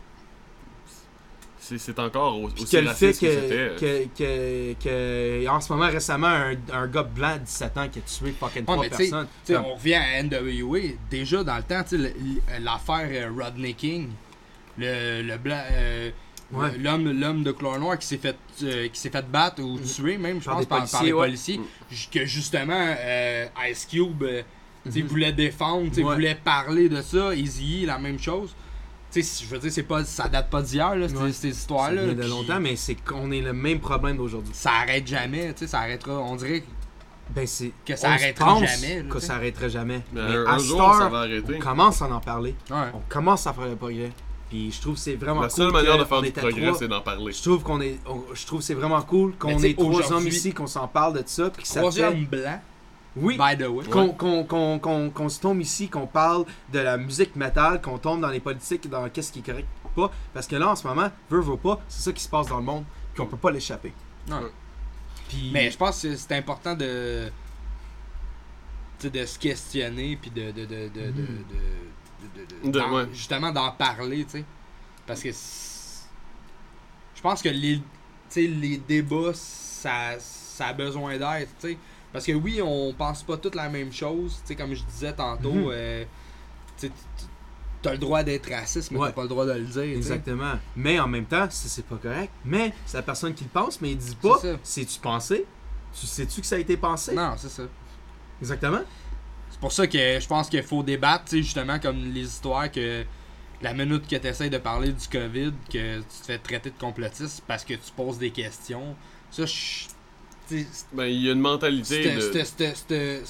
C'est 1.59 1.78
c'est 1.78 1.96
encore 2.00 2.36
au- 2.40 2.48
Puis 2.48 2.64
aussi 2.64 2.72
que 2.76 2.80
le 2.82 2.88
fait 2.88 3.06
raciste 3.06 3.20
que, 3.20 3.26
que, 3.78 4.09
c'était. 4.09 4.76
que, 4.82 5.48
en 5.48 5.60
ce 5.60 5.72
moment, 5.72 5.86
récemment, 5.88 6.26
un, 6.26 6.54
un 6.72 6.86
gars 6.88 7.04
blanc 7.04 7.34
de 7.34 7.44
17 7.44 7.78
ans 7.78 7.88
qui 7.88 8.00
a 8.00 8.02
tué 8.02 8.32
fucking 8.32 8.64
trois 8.64 8.82
personnes. 8.82 9.28
Comme- 9.46 9.64
on 9.64 9.74
revient 9.74 9.94
à 9.94 10.22
NWA. 10.24 10.80
Déjà 11.09 11.44
dans 11.44 11.56
le 11.56 11.62
temps, 11.62 11.82
l'affaire 12.60 13.09
euh, 13.12 13.30
Rodney 13.44 13.74
King, 13.74 14.09
le, 14.76 15.22
le 15.22 15.38
blanc, 15.38 15.62
euh, 15.70 16.10
Ouais. 16.53 16.77
l'homme, 16.79 17.11
l'homme 17.19 17.43
de 17.43 17.53
couleur 17.53 17.79
noire 17.79 17.99
qui 17.99 18.07
s'est 18.07 18.19
fait, 18.19 18.37
euh, 18.62 18.89
qui 18.89 19.01
s'est 19.01 19.11
fait 19.11 19.24
battre 19.31 19.62
ou 19.62 19.79
tuer 19.79 20.19
même, 20.19 20.41
je 20.41 20.45
Par 20.47 20.57
pense, 20.57 20.66
par, 20.66 20.79
par 20.79 20.87
policiers, 20.89 21.07
les 21.07 21.12
ouais. 21.12 21.27
policiers, 21.27 21.61
ju- 21.91 22.09
que 22.12 22.24
justement 22.27 22.73
euh, 22.99 23.47
Ice 23.70 23.87
Cube, 23.91 24.23
euh, 24.23 24.43
Mhm. 24.85 25.03
voulait 25.07 25.33
défendre, 25.33 25.91
Ouais. 25.97 26.15
voulait 26.15 26.35
parler 26.35 26.89
de 26.89 27.01
ça. 27.03 27.35
Easy, 27.35 27.87
la 27.87 27.99
même 27.99 28.19
chose. 28.19 28.55
Tu 29.12 29.23
sais, 29.23 29.45
je 29.45 29.51
veux 29.51 29.59
dire, 29.59 29.70
c'est 29.70 29.83
pas, 29.83 30.05
ça 30.05 30.29
date 30.29 30.49
pas 30.51 30.62
d'hier, 30.62 30.97
là, 30.97 31.09
ces, 31.09 31.16
Ouais. 31.16 31.33
ces 31.33 31.53
Ça 31.53 31.59
histoires-là. 31.59 32.05
vient 32.07 32.15
de 32.15 32.29
longtemps, 32.29 32.59
mais 32.61 32.77
c'est 32.77 32.95
qu'on 32.97 33.31
est 33.31 33.41
le 33.43 33.53
même 33.53 33.79
problème 33.79 34.16
d'aujourd'hui. 34.16 34.53
Ça 34.55 34.70
arrête 34.73 35.07
jamais, 35.07 35.53
tu 35.53 35.61
sais, 35.61 35.66
ça 35.69 35.81
arrêtera. 35.81 36.19
On 36.19 36.35
dirait 36.37 36.61
que 36.61 36.66
Ben, 37.35 37.47
c'est 37.47 37.73
Que 37.87 37.95
ça 37.97 38.09
on 38.09 38.12
arrêtera 38.12 38.59
jamais, 38.66 39.03
là, 39.05 39.09
Que 39.09 39.19
ça 39.20 39.37
arrêtera 39.37 39.69
jamais. 39.69 40.03
Mais 40.12 40.20
Mais 40.23 40.35
un, 40.37 40.45
à 40.47 40.59
jour, 40.59 40.95
ça 40.99 41.09
va 41.09 41.19
arrêter. 41.20 41.55
On 41.57 41.59
commence 41.61 42.03
à 42.03 42.07
en 42.12 42.20
parler. 42.20 42.55
Ouais. 42.69 42.77
On 42.93 43.01
commence 43.09 43.47
à 43.47 43.53
faire 43.55 43.69
le 43.69 43.77
progrès. 43.77 44.11
Puis 44.53 44.70
je 44.70 44.83
trouve 44.83 44.95
que 44.97 45.01
c'est 45.01 45.15
vraiment 45.15 45.41
La 45.41 45.49
cool. 45.49 45.57
seule 45.57 45.73
manière 45.73 45.97
de 45.97 46.05
faire 46.05 46.20
du 46.20 46.31
progrès, 46.31 46.74
c'est 46.79 46.87
d'en 46.87 47.01
parler. 47.01 47.33
Je 47.33 47.43
trouve 47.43 47.62
qu'on 47.62 47.81
est. 47.81 47.99
on- 48.07 48.23
je 48.35 48.45
trouve 48.45 48.59
que 48.59 48.65
c'est 48.66 48.74
vraiment 48.74 49.01
cool 49.01 49.33
qu'on 49.39 49.49
ait 49.62 49.73
trois 49.73 49.87
aujourd'hui- 49.87 50.12
hommes 50.15 50.27
ici, 50.29 50.53
qu'on 50.53 50.66
s'en 50.66 50.87
parle 50.87 51.15
de 51.15 51.23
ça. 51.24 51.49
Puis 51.49 51.62
que 51.62 51.69
ça 51.69 51.77
fait. 51.77 51.81
Troisième 51.81 52.27
blanc, 52.27 52.61
Oui. 53.16 53.39
by 53.39 53.57
the 53.57 53.66
way. 53.66 53.87
Qu'on 53.87 55.29
se 55.31 55.41
tombe 55.41 55.59
ici, 55.62 55.89
qu'on 55.89 56.07
parle 56.07 56.45
de 56.70 56.81
la 56.81 56.99
musique 56.99 57.35
métal, 57.35 57.81
qu'on 57.81 57.97
tombe 57.97 58.20
dans 58.20 58.29
les 58.29 58.41
politiques, 58.41 58.91
dans 58.91 59.09
qu'est-ce 59.09 59.33
qui 59.33 59.39
est 59.39 59.43
correct 59.43 59.66
ou 59.87 59.89
pas. 60.03 60.12
Parce 60.35 60.47
que 60.47 60.57
là, 60.57 60.69
en 60.69 60.77
ce 60.77 60.87
moment, 60.87 61.09
veut, 61.31 61.41
veut 61.41 61.57
pas, 61.57 61.81
c'est 61.89 62.03
ça 62.03 62.12
qui 62.12 62.23
se 62.23 62.29
passe 62.29 62.49
dans 62.49 62.59
le 62.59 62.65
monde, 62.65 62.85
qu'on 63.16 63.24
peut 63.24 63.39
pas 63.39 63.51
l'échapper. 63.51 63.95
Ouais. 64.29 64.37
Puis. 65.31 65.49
Mais 65.51 65.70
je 65.70 65.79
pense 65.79 66.03
que 66.03 66.15
c'est 66.15 66.37
important 66.37 66.74
de 66.74 67.31
tu 68.99 69.09
sais, 69.09 69.11
de 69.11 69.24
se 69.24 69.39
questionner 69.39 70.16
puis 70.20 70.31
de 70.31 70.51
de 70.51 70.66
de 70.66 70.66
de 70.66 70.89
de, 70.89 71.11
de, 71.11 71.91
de- 72.35 72.69
de- 72.69 72.73
De- 72.73 72.78
d'en- 72.78 72.93
ouais. 72.94 73.07
justement 73.12 73.51
d'en 73.53 73.70
parler, 73.73 74.24
tu 74.24 74.39
sais. 74.39 74.44
Parce 75.07 75.23
que 75.23 75.31
je 75.31 77.20
pense 77.23 77.43
que 77.43 77.49
les 77.49 77.81
les 78.36 78.78
débats 78.78 79.32
ça 79.35 80.19
ça 80.19 80.66
a 80.69 80.73
besoin 80.73 81.12
d'être, 81.19 81.51
tu 81.61 81.69
sais. 81.73 81.78
Parce 82.12 82.27
que 82.27 82.32
oui, 82.32 82.61
on 82.62 82.93
pense 82.97 83.23
pas 83.23 83.36
toutes 83.36 83.55
la 83.55 83.69
même 83.69 83.93
chose, 83.93 84.36
tu 84.43 84.49
sais 84.49 84.57
comme 84.57 84.74
je 84.74 84.85
disais 84.85 85.12
tantôt 85.15 85.70
euh, 85.70 86.05
tu 86.78 86.90
t'as 87.81 87.93
le 87.93 87.99
droit 87.99 88.23
d'être 88.23 88.49
raciste 88.51 88.90
mais 88.93 88.99
Ouais. 88.99 89.09
t'as 89.09 89.12
pas 89.15 89.23
le 89.23 89.28
droit 89.28 89.44
de 89.47 89.53
le 89.53 89.65
dire. 89.65 89.82
Exactement. 89.82 90.53
Mais 90.77 91.01
en 91.01 91.09
même 91.09 91.24
temps, 91.27 91.47
c'est 91.51 91.69
c'est 91.69 91.85
pas 91.85 91.97
correct. 91.97 92.32
Mais 92.44 92.73
c'est 92.86 92.97
la 92.99 93.03
personne 93.03 93.35
qui 93.35 93.43
le 93.44 93.51
pense, 93.51 93.81
mais 93.81 93.90
il 93.93 93.99
dit 93.99 94.15
pas. 94.16 94.40
C'est-tu 94.62 95.01
pensé 95.01 95.44
Tu 95.99 96.07
sais-tu 96.07 96.40
que 96.43 96.47
ça 96.47 96.55
a 96.55 96.59
été 96.59 96.77
pensé? 96.77 97.12
Non, 97.15 97.35
c'est 97.36 97.49
ça. 97.49 97.65
Exactement. 98.40 98.81
C'est 99.62 99.66
pour 99.66 99.72
ça 99.72 99.86
que 99.86 100.18
je 100.18 100.26
pense 100.26 100.48
qu'il 100.48 100.60
faut 100.64 100.82
débattre, 100.82 101.26
tu 101.26 101.36
sais, 101.36 101.43
justement, 101.44 101.78
comme 101.78 102.12
les 102.12 102.22
histoires 102.22 102.68
que 102.68 103.05
la 103.62 103.72
minute 103.72 104.09
que 104.09 104.16
tu 104.16 104.26
essaies 104.26 104.51
de 104.51 104.59
parler 104.59 104.89
du 104.89 105.06
COVID, 105.06 105.52
que 105.72 105.98
tu 105.98 106.05
te 106.20 106.26
fais 106.26 106.39
traiter 106.39 106.70
de 106.70 106.78
complotiste 106.80 107.44
parce 107.47 107.64
que 107.64 107.74
tu 107.74 107.93
poses 107.97 108.18
des 108.18 108.30
questions. 108.32 108.97
Ça, 109.30 109.47
je. 109.47 109.84
Ben, 110.93 111.05
il 111.06 111.22
y 111.22 111.28
a 111.28 111.32
une 111.32 111.39
mentalité 111.39 112.02
c'était- 112.02 112.40
de. 112.40 112.74
c'était- 112.74 113.22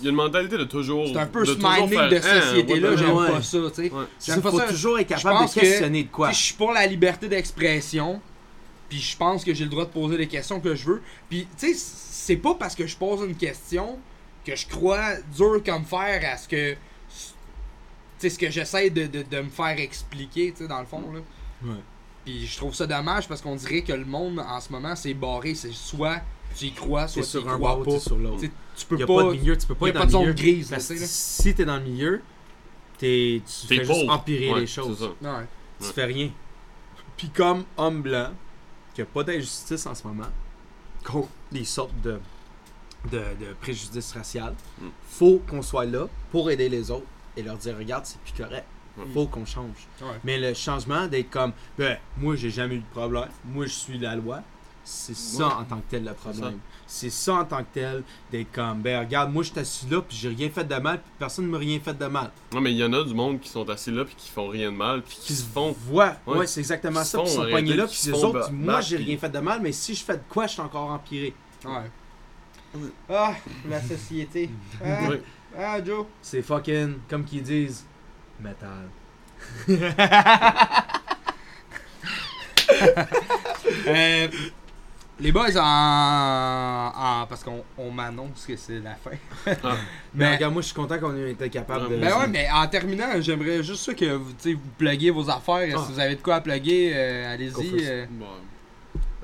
Il 0.00 0.04
y 0.04 0.06
a 0.06 0.08
une 0.10 0.16
mentalité 0.16 0.56
de 0.56 0.64
toujours. 0.64 1.06
C'est 1.08 1.18
un 1.18 1.26
peu 1.26 1.40
de 1.44 1.52
ce 1.52 1.58
minding 1.58 2.08
de 2.08 2.16
Hein, 2.16 2.40
société-là, 2.48 2.96
j'aime 2.96 3.14
pas 3.14 3.42
ça, 3.42 3.58
tu 3.68 3.74
sais. 3.74 3.92
J'aime 4.24 4.40
pas 4.40 4.50
faut 4.50 4.58
ça. 4.58 4.68
toujours 4.68 4.98
être 4.98 5.10
Je 5.18 5.22
capable 5.22 5.46
de 5.50 5.54
que- 5.54 5.60
questionner 5.60 6.04
de 6.04 6.08
quoi. 6.08 6.30
Je 6.32 6.36
suis 6.38 6.54
pour 6.54 6.72
la 6.72 6.86
liberté 6.86 7.28
d'expression, 7.28 8.22
puis 8.88 9.00
je 9.00 9.14
pense 9.18 9.44
que 9.44 9.52
j'ai 9.52 9.64
le 9.64 9.70
droit 9.70 9.84
de 9.84 9.90
poser 9.90 10.16
les 10.16 10.28
questions 10.28 10.60
que 10.60 10.74
je 10.74 10.86
veux. 10.86 11.02
Puis, 11.28 11.46
tu 11.58 11.74
sais, 11.74 11.74
c'est 11.76 12.36
pas 12.36 12.54
parce 12.54 12.74
que 12.74 12.86
je 12.86 12.96
pose 12.96 13.20
une 13.28 13.36
question 13.36 13.98
que 14.50 14.56
je 14.56 14.66
crois 14.66 15.16
dur 15.36 15.62
comme 15.64 15.84
fer 15.84 16.20
à 16.32 16.36
ce 16.36 16.48
que. 16.48 16.72
Tu 16.72 16.78
sais, 18.18 18.30
ce 18.30 18.38
que 18.38 18.50
j'essaie 18.50 18.90
de, 18.90 19.06
de, 19.06 19.22
de 19.22 19.40
me 19.40 19.48
faire 19.48 19.78
expliquer, 19.78 20.50
tu 20.52 20.58
sais, 20.64 20.68
dans 20.68 20.80
le 20.80 20.86
fond, 20.86 21.04
là. 21.12 21.20
Ouais. 21.64 21.78
Puis 22.24 22.46
je 22.46 22.56
trouve 22.56 22.74
ça 22.74 22.86
dommage 22.86 23.28
parce 23.28 23.40
qu'on 23.40 23.54
dirait 23.56 23.82
que 23.82 23.92
le 23.92 24.04
monde 24.04 24.38
en 24.40 24.60
ce 24.60 24.70
moment 24.72 24.94
c'est 24.96 25.14
barré. 25.14 25.54
C'est 25.54 25.72
soit 25.72 26.20
tu 26.56 26.66
y 26.66 26.72
crois, 26.72 27.06
soit 27.08 27.22
tu 27.22 27.36
y 27.36 27.40
un 27.40 27.42
crois 27.44 27.56
bord, 27.76 27.82
pas. 27.84 27.98
sur 28.00 28.16
l'autre. 28.18 28.40
Tu 28.76 28.86
peux 28.86 28.96
n'y 28.96 29.02
a 29.02 29.06
pas. 29.06 29.16
pas 29.16 29.22
de 29.24 29.32
milieu, 29.32 29.56
tu 29.56 29.66
peux 29.66 29.74
pas 29.74 29.86
y 29.86 29.90
a 29.90 29.92
être 29.94 29.98
pas 30.00 30.06
dans 30.06 30.20
de 30.22 30.26
le 30.26 30.32
zone 30.36 30.42
milieu. 30.44 30.52
grise, 30.54 30.70
Parce 30.70 30.86
tu 30.88 30.94
que 30.94 31.00
si 31.04 31.54
t'es 31.54 31.64
dans 31.64 31.76
le 31.76 31.82
milieu, 31.84 32.22
t'es, 32.98 33.40
tu 33.46 33.66
fais 33.66 33.76
juste 33.76 33.88
pauvre. 33.88 34.12
empirer 34.12 34.52
Ouais, 34.52 34.60
les 34.60 34.66
choses. 34.66 35.02
Ouais. 35.02 35.28
Tu 35.80 35.86
Ouais. 35.86 35.92
fais 35.92 36.04
rien. 36.04 36.30
Puis 37.16 37.28
comme 37.30 37.64
homme 37.76 38.02
blanc, 38.02 38.30
qui 38.94 39.02
a 39.02 39.04
pas 39.06 39.22
d'injustice 39.24 39.86
en 39.86 39.94
ce 39.94 40.06
moment, 40.06 40.28
contre 41.04 41.28
les 41.52 41.64
sortes 41.64 41.98
de, 42.02 42.18
de, 43.10 43.18
de 43.18 43.52
préjudices 43.60 44.12
raciales, 44.12 44.54
Mm. 44.80 44.86
faut 45.08 45.40
qu'on 45.48 45.62
soit 45.62 45.84
là 45.86 46.06
pour 46.30 46.50
aider 46.50 46.68
les 46.68 46.90
autres 46.90 47.06
et 47.36 47.42
leur 47.42 47.56
dire 47.56 47.76
regarde, 47.78 48.04
c'est 48.06 48.20
plus 48.20 48.32
correct. 48.42 48.66
Ouais. 48.96 49.04
Faut 49.14 49.26
qu'on 49.26 49.46
change. 49.46 49.86
Ouais. 50.02 50.08
Mais 50.24 50.38
le 50.38 50.54
changement 50.54 51.06
d'être 51.06 51.30
comme 51.30 51.52
ben 51.78 51.96
moi 52.16 52.34
j'ai 52.36 52.50
jamais 52.50 52.74
eu 52.76 52.80
de 52.80 52.90
problème, 52.92 53.28
moi 53.44 53.66
je 53.66 53.72
suis 53.72 53.96
la 53.98 54.16
loi, 54.16 54.40
c'est 54.82 55.14
ça 55.16 55.46
Ouais. 55.46 55.52
en 55.54 55.64
tant 55.64 55.76
que 55.76 55.90
tel 55.90 56.04
le 56.04 56.14
problème. 56.14 56.58
C'est 56.90 57.10
ça 57.10 57.34
en 57.34 57.44
tant 57.44 57.58
que 57.58 57.68
tel 57.74 58.02
d'être 58.32 58.50
comme 58.50 58.80
ben 58.82 58.98
regarde 59.00 59.30
moi 59.32 59.42
je 59.44 59.50
suis 59.50 59.60
assis 59.60 59.86
là 59.88 60.00
puis 60.02 60.16
j'ai 60.16 60.30
rien 60.30 60.48
fait 60.50 60.64
de 60.64 60.74
mal 60.74 61.00
puis 61.00 61.12
personne 61.18 61.44
ne 61.46 61.50
m'a 61.50 61.58
rien 61.58 61.78
fait 61.78 61.96
de 61.96 62.06
mal. 62.06 62.30
Non, 62.52 62.60
mais 62.60 62.72
il 62.72 62.78
y 62.78 62.82
en 62.84 62.92
a 62.92 63.04
du 63.04 63.14
monde 63.14 63.38
qui 63.40 63.48
sont 63.50 63.68
assis 63.70 63.90
là 63.92 64.04
puis 64.04 64.14
qui 64.16 64.30
font 64.30 64.48
rien 64.48 64.72
de 64.72 64.76
mal 64.76 65.02
puis 65.02 65.16
qui 65.20 65.34
se 65.34 65.44
font. 65.44 65.76
Voient, 65.86 66.16
ouais, 66.26 66.38
Ouais. 66.38 66.46
c'est 66.48 66.58
exactement 66.60 67.02
Qui 67.02 67.06
ça. 67.06 67.20
ils 67.22 67.28
sont 67.30 67.46
pognés 67.48 67.74
là 67.74 67.86
puis 67.86 67.94
se 67.96 68.10
les 68.10 68.24
autres 68.24 68.50
moi 68.50 68.80
j'ai 68.80 68.96
rien 68.96 69.16
fait 69.18 69.28
de 69.30 69.38
mal 69.38 69.60
mais 69.62 69.70
si 69.72 69.94
je 69.94 70.02
fais 70.02 70.16
de 70.16 70.22
quoi 70.28 70.46
je 70.48 70.52
suis 70.54 70.62
encore 70.62 70.90
empiré. 70.90 71.34
Ouais. 71.64 71.90
Ah, 73.08 73.34
la 73.68 73.80
société. 73.82 74.50
Ah, 74.84 75.08
Ouais. 75.08 75.22
ah, 75.58 75.84
Joe. 75.84 76.06
C'est 76.22 76.42
fucking 76.42 76.98
comme 77.08 77.24
qu'ils 77.24 77.42
disent 77.42 77.84
métal. 78.40 78.88
Euh, 83.86 84.28
les 85.20 85.32
boys, 85.32 85.56
en, 85.56 86.92
en- 86.94 87.26
parce 87.26 87.42
qu'on 87.42 87.64
on 87.76 87.90
m'annonce 87.90 88.44
que 88.46 88.56
c'est 88.56 88.78
la 88.80 88.94
fin. 88.94 89.10
Ah. 89.46 89.52
Mais 90.14 90.26
Mais, 90.26 90.34
regarde 90.36 90.52
moi 90.52 90.62
je 90.62 90.66
suis 90.66 90.74
content 90.76 90.98
qu'on 90.98 91.16
ait 91.16 91.32
été 91.32 91.48
capable 91.50 91.88
de 91.88 91.94
Ouais, 91.94 92.00
ben 92.00 92.18
ouais, 92.18 92.28
mais 92.28 92.48
en 92.52 92.66
terminant, 92.68 93.06
j'aimerais 93.20 93.62
juste 93.62 93.84
ça 93.84 93.94
que 93.94 94.04
vous, 94.14 94.30
vous 94.44 94.60
pluguiez 94.76 95.10
vos 95.10 95.28
affaires. 95.28 95.74
Ah. 95.76 95.84
Si 95.86 95.92
vous 95.92 95.98
avez 96.00 96.14
de 96.16 96.22
quoi 96.22 96.36
à 96.36 96.40
plugger, 96.40 96.92
euh, 96.94 97.34
allez-y. 97.34 97.86
euh. 97.86 98.06
Bon. 98.10 98.26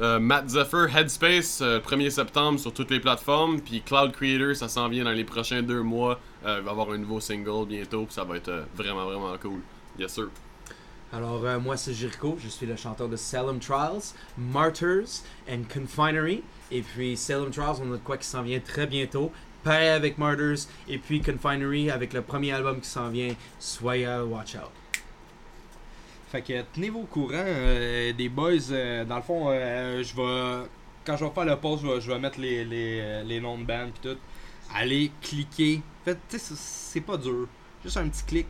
Euh, 0.00 0.18
Matt 0.18 0.48
Zephyr, 0.48 0.88
Headspace, 0.94 1.60
euh, 1.62 1.78
1er 1.78 2.10
septembre 2.10 2.58
sur 2.58 2.72
toutes 2.72 2.90
les 2.90 2.98
plateformes. 2.98 3.60
Puis 3.60 3.80
Cloud 3.80 4.12
Creator, 4.12 4.56
ça 4.56 4.68
s'en 4.68 4.88
vient 4.88 5.04
dans 5.04 5.12
les 5.12 5.24
prochains 5.24 5.62
deux 5.62 5.82
mois. 5.82 6.18
Euh, 6.44 6.58
il 6.58 6.64
va 6.64 6.70
y 6.70 6.72
avoir 6.72 6.90
un 6.90 6.98
nouveau 6.98 7.20
single 7.20 7.66
bientôt. 7.66 8.04
Puis 8.04 8.14
ça 8.14 8.24
va 8.24 8.36
être 8.36 8.48
euh, 8.48 8.64
vraiment, 8.74 9.04
vraiment 9.04 9.36
cool. 9.38 9.60
Yes, 9.98 10.14
sir. 10.14 10.28
Alors, 11.12 11.44
euh, 11.44 11.60
moi, 11.60 11.76
c'est 11.76 11.94
Jericho. 11.94 12.36
Je 12.42 12.48
suis 12.48 12.66
le 12.66 12.74
chanteur 12.74 13.08
de 13.08 13.16
Salem 13.16 13.60
Trials, 13.60 14.14
Martyrs 14.36 15.22
and 15.48 15.62
Confinery. 15.72 16.42
Et 16.72 16.82
puis, 16.82 17.16
Salem 17.16 17.50
Trials, 17.50 17.76
on 17.80 17.92
a 17.92 17.96
de 17.96 18.02
quoi 18.02 18.18
qui 18.18 18.26
s'en 18.26 18.42
vient 18.42 18.58
très 18.58 18.88
bientôt. 18.88 19.30
Pareil 19.62 19.90
avec 19.90 20.18
Martyrs. 20.18 20.66
Et 20.88 20.98
puis, 20.98 21.22
Confinery 21.22 21.90
avec 21.90 22.12
le 22.12 22.22
premier 22.22 22.50
album 22.50 22.80
qui 22.80 22.88
s'en 22.88 23.10
vient, 23.10 23.32
Soyez 23.60 24.22
Watch 24.28 24.56
Out. 24.56 24.83
Fait 26.34 26.42
que 26.42 26.62
tenez-vous 26.74 27.00
au 27.02 27.04
courant 27.04 27.28
euh, 27.34 28.12
des 28.12 28.28
boys. 28.28 28.50
euh, 28.72 29.04
dans 29.04 29.16
le 29.16 29.22
fond, 29.22 29.46
euh, 29.50 30.02
je 30.02 30.16
vais. 30.16 30.66
Quand 31.06 31.16
je 31.16 31.24
vais 31.24 31.30
faire 31.30 31.44
le 31.44 31.56
post, 31.56 31.84
je 31.84 31.88
vais, 31.88 32.00
je 32.00 32.10
vais 32.10 32.18
mettre 32.18 32.40
les, 32.40 32.64
les, 32.64 33.22
les 33.24 33.40
noms 33.40 33.56
de 33.56 33.62
band 33.64 33.86
pis 33.94 34.00
tout. 34.08 34.16
Allez 34.74 35.12
cliquer. 35.22 35.80
Fait, 36.04 36.14
tu 36.28 36.36
sais, 36.36 36.38
c'est- 36.38 36.54
c'est 36.58 37.00
pas 37.02 37.16
dur. 37.16 37.46
Juste 37.84 37.98
un 37.98 38.08
petit 38.08 38.24
clic. 38.24 38.46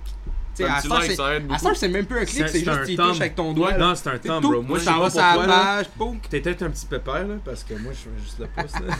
Tu 0.57 0.63
sais, 0.63 0.69
Un 0.71 0.73
à 0.75 0.81
like, 1.01 1.77
c'est- 1.77 1.89
même 1.89 2.07
plus 2.07 2.21
un 2.21 2.25
clic, 2.25 2.49
c'est 2.49 2.59
juste 2.61 2.69
un 2.69 2.85
tu 2.87 2.95
touches 2.97 3.21
avec 3.21 3.35
ton 3.35 3.53
doigt. 3.53 3.73
Ouais, 3.73 3.79
non, 3.79 3.95
c'est 3.97 4.09
un 4.09 4.13
C'est 4.23 4.29
thumb, 4.29 4.41
bro. 4.43 4.63
Moi, 4.63 4.79
ça 4.79 4.93
va 4.99 5.11
sur 5.11 5.21
la 5.21 5.45
page, 5.47 5.89
pouk. 5.99 6.29
T'es 6.31 6.41
peut-être 6.41 6.63
un 6.63 6.71
petit 6.71 6.87
pépère, 6.87 7.27
là, 7.27 7.35
parce 7.45 7.65
que 7.65 7.75
moi, 7.75 7.93
je 7.93 7.99
fais 7.99 8.23
juste 8.23 8.39
le 8.39 8.47
pouce. 8.47 8.73
là. 8.81 8.95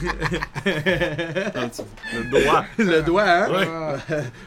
Le 2.13 2.29
doigt. 2.29 2.65
le 2.77 3.01
doigt, 3.01 3.23
hein? 3.23 3.97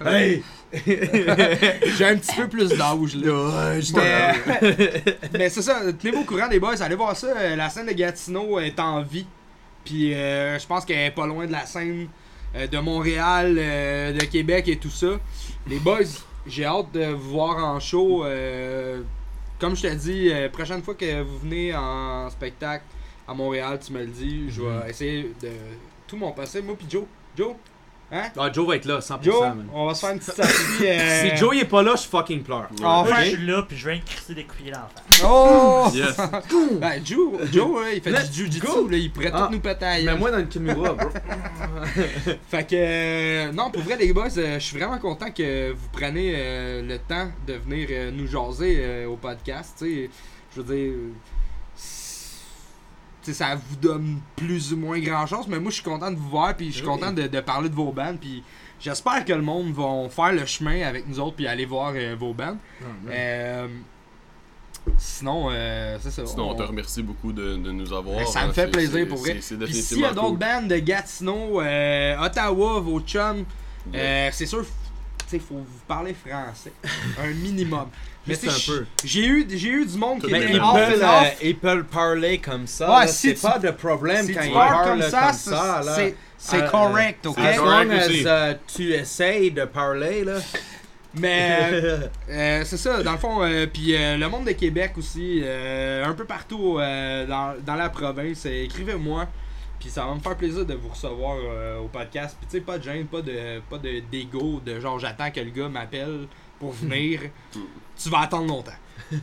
Ah. 0.02 0.10
Hey! 0.10 0.44
J'ai 0.86 2.04
un 2.04 2.16
petit 2.16 2.36
peu 2.36 2.46
plus 2.48 2.68
d'âge 2.68 3.14
là. 3.16 3.74
Mais, 3.96 4.34
mais 5.32 5.48
c'est 5.48 5.62
ça, 5.62 5.80
tenez-vous 5.98 6.20
au 6.22 6.24
courant 6.24 6.48
des 6.48 6.60
boys, 6.60 6.80
allez 6.82 6.94
voir 6.94 7.16
ça. 7.16 7.28
euh, 7.28 7.56
La 7.56 7.70
scène 7.70 7.86
de 7.86 7.92
Gatineau 7.92 8.58
est 8.58 8.78
en 8.78 9.02
vie. 9.02 9.26
Puis 9.84 10.12
euh, 10.14 10.58
je 10.58 10.66
pense 10.66 10.84
qu'elle 10.84 11.06
est 11.06 11.10
pas 11.14 11.26
loin 11.26 11.46
de 11.46 11.52
la 11.52 11.64
scène 11.64 12.08
euh, 12.54 12.66
de 12.66 12.78
Montréal, 12.78 13.56
euh, 13.58 14.12
de 14.12 14.24
Québec 14.26 14.68
et 14.68 14.76
tout 14.76 14.90
ça. 14.90 15.18
Les 15.66 15.78
boys, 15.78 16.00
j'ai 16.46 16.66
hâte 16.66 16.92
de 16.92 17.06
vous 17.12 17.30
voir 17.30 17.56
en 17.64 17.80
show. 17.80 18.24
comme 19.58 19.74
je 19.74 19.82
t'ai 19.82 19.94
dit, 19.96 20.30
euh, 20.30 20.48
prochaine 20.50 20.82
fois 20.82 20.94
que 20.94 21.22
vous 21.22 21.38
venez 21.38 21.74
en 21.74 22.28
spectacle 22.30 22.84
à 23.26 23.32
Montréal, 23.34 23.78
tu 23.84 23.92
me 23.92 24.00
le 24.00 24.06
dis, 24.06 24.50
je 24.50 24.62
vais 24.62 24.90
essayer 24.90 25.34
de 25.42 25.48
tout 26.06 26.16
mon 26.16 26.32
possible. 26.32 26.66
Moi 26.66 26.76
puis 26.78 26.86
Joe. 26.90 27.04
Joe, 27.36 27.54
hein? 28.12 28.22
Ah, 28.38 28.50
Joe 28.52 28.66
va 28.68 28.76
être 28.76 28.84
là, 28.86 28.98
100%. 29.00 29.22
Joe, 29.22 29.40
man. 29.40 29.66
on 29.72 29.86
va 29.86 29.94
se 29.94 30.00
faire 30.00 30.10
une 30.14 30.18
petite 30.18 30.34
sortie. 30.34 30.54
euh, 30.86 31.30
Si 31.30 31.36
Joe 31.36 31.54
il 31.56 31.60
est 31.60 31.64
pas 31.64 31.82
là, 31.82 31.94
je 31.96 32.02
fucking 32.06 32.42
pleure. 32.42 32.68
on 32.80 33.02
va 33.04 33.10
Moi, 33.10 33.22
je 33.24 33.28
suis 33.30 33.46
là, 33.46 33.62
puis 33.68 33.76
je 33.76 33.88
viens 33.90 33.98
de 33.98 34.04
crisser 34.04 34.34
des 34.34 34.44
coups 34.44 34.58
de 34.58 34.62
pied 34.64 34.72
dans 34.72 34.78
la 34.80 34.88
face. 34.88 35.22
Oh! 35.24 35.90
Yes. 35.94 36.16
Ben, 36.80 37.04
Joe, 37.04 37.32
Joe 37.52 37.82
là, 37.84 37.92
il 37.92 38.00
fait 38.02 38.10
du 38.30 38.32
jiu-jitsu, 38.32 38.66
go. 38.66 38.88
là, 38.88 38.96
il 38.96 39.12
pourrait 39.12 39.30
Ah. 39.32 39.46
tout 39.46 39.52
nous 39.54 39.60
péter 39.60 40.02
Mais 40.04 40.16
moi 40.16 40.30
dans 40.30 40.38
le 40.38 40.44
Kimura, 40.44 40.92
bro. 40.92 41.08
Fait 42.48 42.64
que, 42.66 42.74
euh, 42.74 43.52
non, 43.52 43.70
pour 43.70 43.82
vrai, 43.82 43.96
les 43.96 44.12
boys, 44.12 44.26
euh, 44.38 44.54
je 44.58 44.64
suis 44.64 44.78
vraiment 44.78 44.98
content 44.98 45.30
que 45.30 45.72
vous 45.72 45.88
preniez 45.92 46.34
euh, 46.36 46.82
le 46.82 46.98
temps 46.98 47.30
de 47.46 47.54
venir 47.54 47.88
euh, 47.90 48.10
nous 48.10 48.26
jaser 48.26 48.78
euh, 48.80 49.06
au 49.08 49.16
podcast. 49.16 49.74
Tu 49.78 50.04
sais, 50.04 50.10
je 50.56 50.60
veux 50.62 50.74
dire, 50.76 50.92
ça 53.22 53.54
vous 53.54 53.76
donne 53.76 54.18
plus 54.36 54.72
ou 54.72 54.76
moins 54.76 54.98
grand 55.00 55.26
chose, 55.26 55.46
mais 55.48 55.58
moi, 55.58 55.70
je 55.70 55.76
suis 55.76 55.84
content 55.84 56.10
de 56.10 56.16
vous 56.16 56.28
voir, 56.30 56.54
puis 56.56 56.68
je 56.68 56.78
suis 56.78 56.82
Oui. 56.86 56.88
content 56.88 57.12
de, 57.12 57.26
de 57.26 57.40
parler 57.40 57.68
de 57.68 57.74
vos 57.74 57.92
bands, 57.92 58.16
puis 58.20 58.42
j'espère 58.80 59.24
que 59.24 59.32
le 59.32 59.42
monde 59.42 59.72
va 59.72 60.08
faire 60.08 60.32
le 60.32 60.46
chemin 60.46 60.82
avec 60.86 61.06
nous 61.08 61.20
autres, 61.20 61.36
puis 61.36 61.46
aller 61.46 61.66
voir 61.66 61.92
euh, 61.94 62.16
vos 62.18 62.32
bands. 62.32 62.56
Euh, 63.10 63.66
sinon, 64.96 65.48
euh, 65.50 65.98
c'est 66.00 66.10
ça. 66.10 66.26
Sinon, 66.26 66.50
on 66.50 66.54
te 66.54 66.62
remercie 66.62 67.02
beaucoup 67.02 67.32
de, 67.32 67.56
de 67.56 67.70
nous 67.70 67.92
avoir. 67.92 68.16
Ben, 68.18 68.26
ça 68.26 68.44
me 68.44 68.50
hein. 68.50 68.52
fait 68.52 68.68
plaisir 68.70 69.06
pour 69.08 69.18
vrai. 69.18 69.34
Puis 69.34 69.42
s'il 69.74 70.00
y 70.00 70.04
a 70.04 70.12
d'autres 70.12 70.28
cool. 70.28 70.38
bandes 70.38 70.68
de 70.68 70.78
Gatineau, 70.78 71.60
euh, 71.60 72.16
Ottawa, 72.24 72.80
vos 72.80 73.00
chums, 73.00 73.44
Yeah. 73.92 74.00
euh, 74.02 74.28
c'est 74.32 74.44
sûr, 74.44 74.66
il 75.32 75.40
faut 75.40 75.54
vous 75.54 75.80
parler 75.86 76.12
français. 76.14 76.72
un 77.22 77.28
minimum. 77.32 77.86
Juste 78.28 78.48
sais, 78.50 78.72
un 78.72 78.76
peu. 78.76 78.86
J'ai 79.04 79.26
eu, 79.26 79.46
j'ai 79.50 79.68
eu 79.68 79.86
du 79.86 79.96
monde 79.98 80.22
qui 80.22 80.30
Mais 80.32 80.44
était 80.44 80.60
off 80.60 80.74
peuvent, 80.74 81.02
and 81.02 81.22
off. 81.22 81.36
ils 81.42 81.56
peuvent 81.56 81.84
parler 81.84 82.38
comme 82.38 82.66
ça. 82.66 82.88
Ouais, 82.90 83.00
là, 83.00 83.06
si 83.06 83.36
c'est 83.36 83.40
pas 83.48 83.58
de 83.58 83.70
problème 83.70 84.26
Si 84.26 84.34
quand 84.34 84.42
ils 84.42 84.52
parlent 84.52 84.88
comme 84.88 85.00
comme 85.00 85.10
ça, 85.10 85.32
ça. 85.32 85.82
là. 85.84 85.94
c'est 85.94 86.14
c'est 86.40 86.62
Euh, 86.62 86.68
correct, 86.68 87.26
ok? 87.26 87.34
c'est 87.36 87.46
As 87.48 87.56
correct 87.56 87.90
long 87.90 87.98
as 87.98 88.06
aussi. 88.06 88.76
tu 88.76 88.92
essayes 88.94 89.50
de 89.50 89.64
parler, 89.64 90.24
là. 90.24 90.34
Mais 91.14 91.58
euh, 91.72 92.00
euh, 92.30 92.62
c'est 92.64 92.76
ça, 92.76 93.02
dans 93.02 93.12
le 93.12 93.18
fond, 93.18 93.42
euh, 93.42 93.66
puis 93.66 93.96
euh, 93.96 94.16
le 94.16 94.28
monde 94.28 94.44
de 94.44 94.52
Québec 94.52 94.92
aussi, 94.98 95.40
euh, 95.42 96.04
un 96.04 96.12
peu 96.12 96.24
partout 96.24 96.78
euh, 96.78 97.26
dans, 97.26 97.54
dans 97.64 97.74
la 97.74 97.88
province, 97.88 98.44
euh, 98.46 98.64
écrivez-moi, 98.64 99.26
puis 99.80 99.88
ça 99.88 100.04
va 100.04 100.14
me 100.14 100.20
faire 100.20 100.36
plaisir 100.36 100.64
de 100.66 100.74
vous 100.74 100.88
recevoir 100.90 101.36
euh, 101.42 101.78
au 101.80 101.88
podcast. 101.88 102.36
Puis 102.38 102.48
tu 102.50 102.56
sais, 102.58 102.60
pas 102.62 102.78
de 102.78 102.84
gêne, 102.84 103.06
pas 103.06 103.22
de 103.22 103.60
pas 103.70 103.78
de 103.78 104.00
d'ego, 104.12 104.60
de 104.64 104.78
genre 104.80 104.98
j'attends 104.98 105.30
que 105.30 105.40
le 105.40 105.50
gars 105.50 105.68
m'appelle 105.68 106.26
pour 106.60 106.72
venir. 106.72 107.20
Tu 108.02 108.08
vas 108.10 108.20
attendre 108.20 108.46
longtemps. 108.48 108.72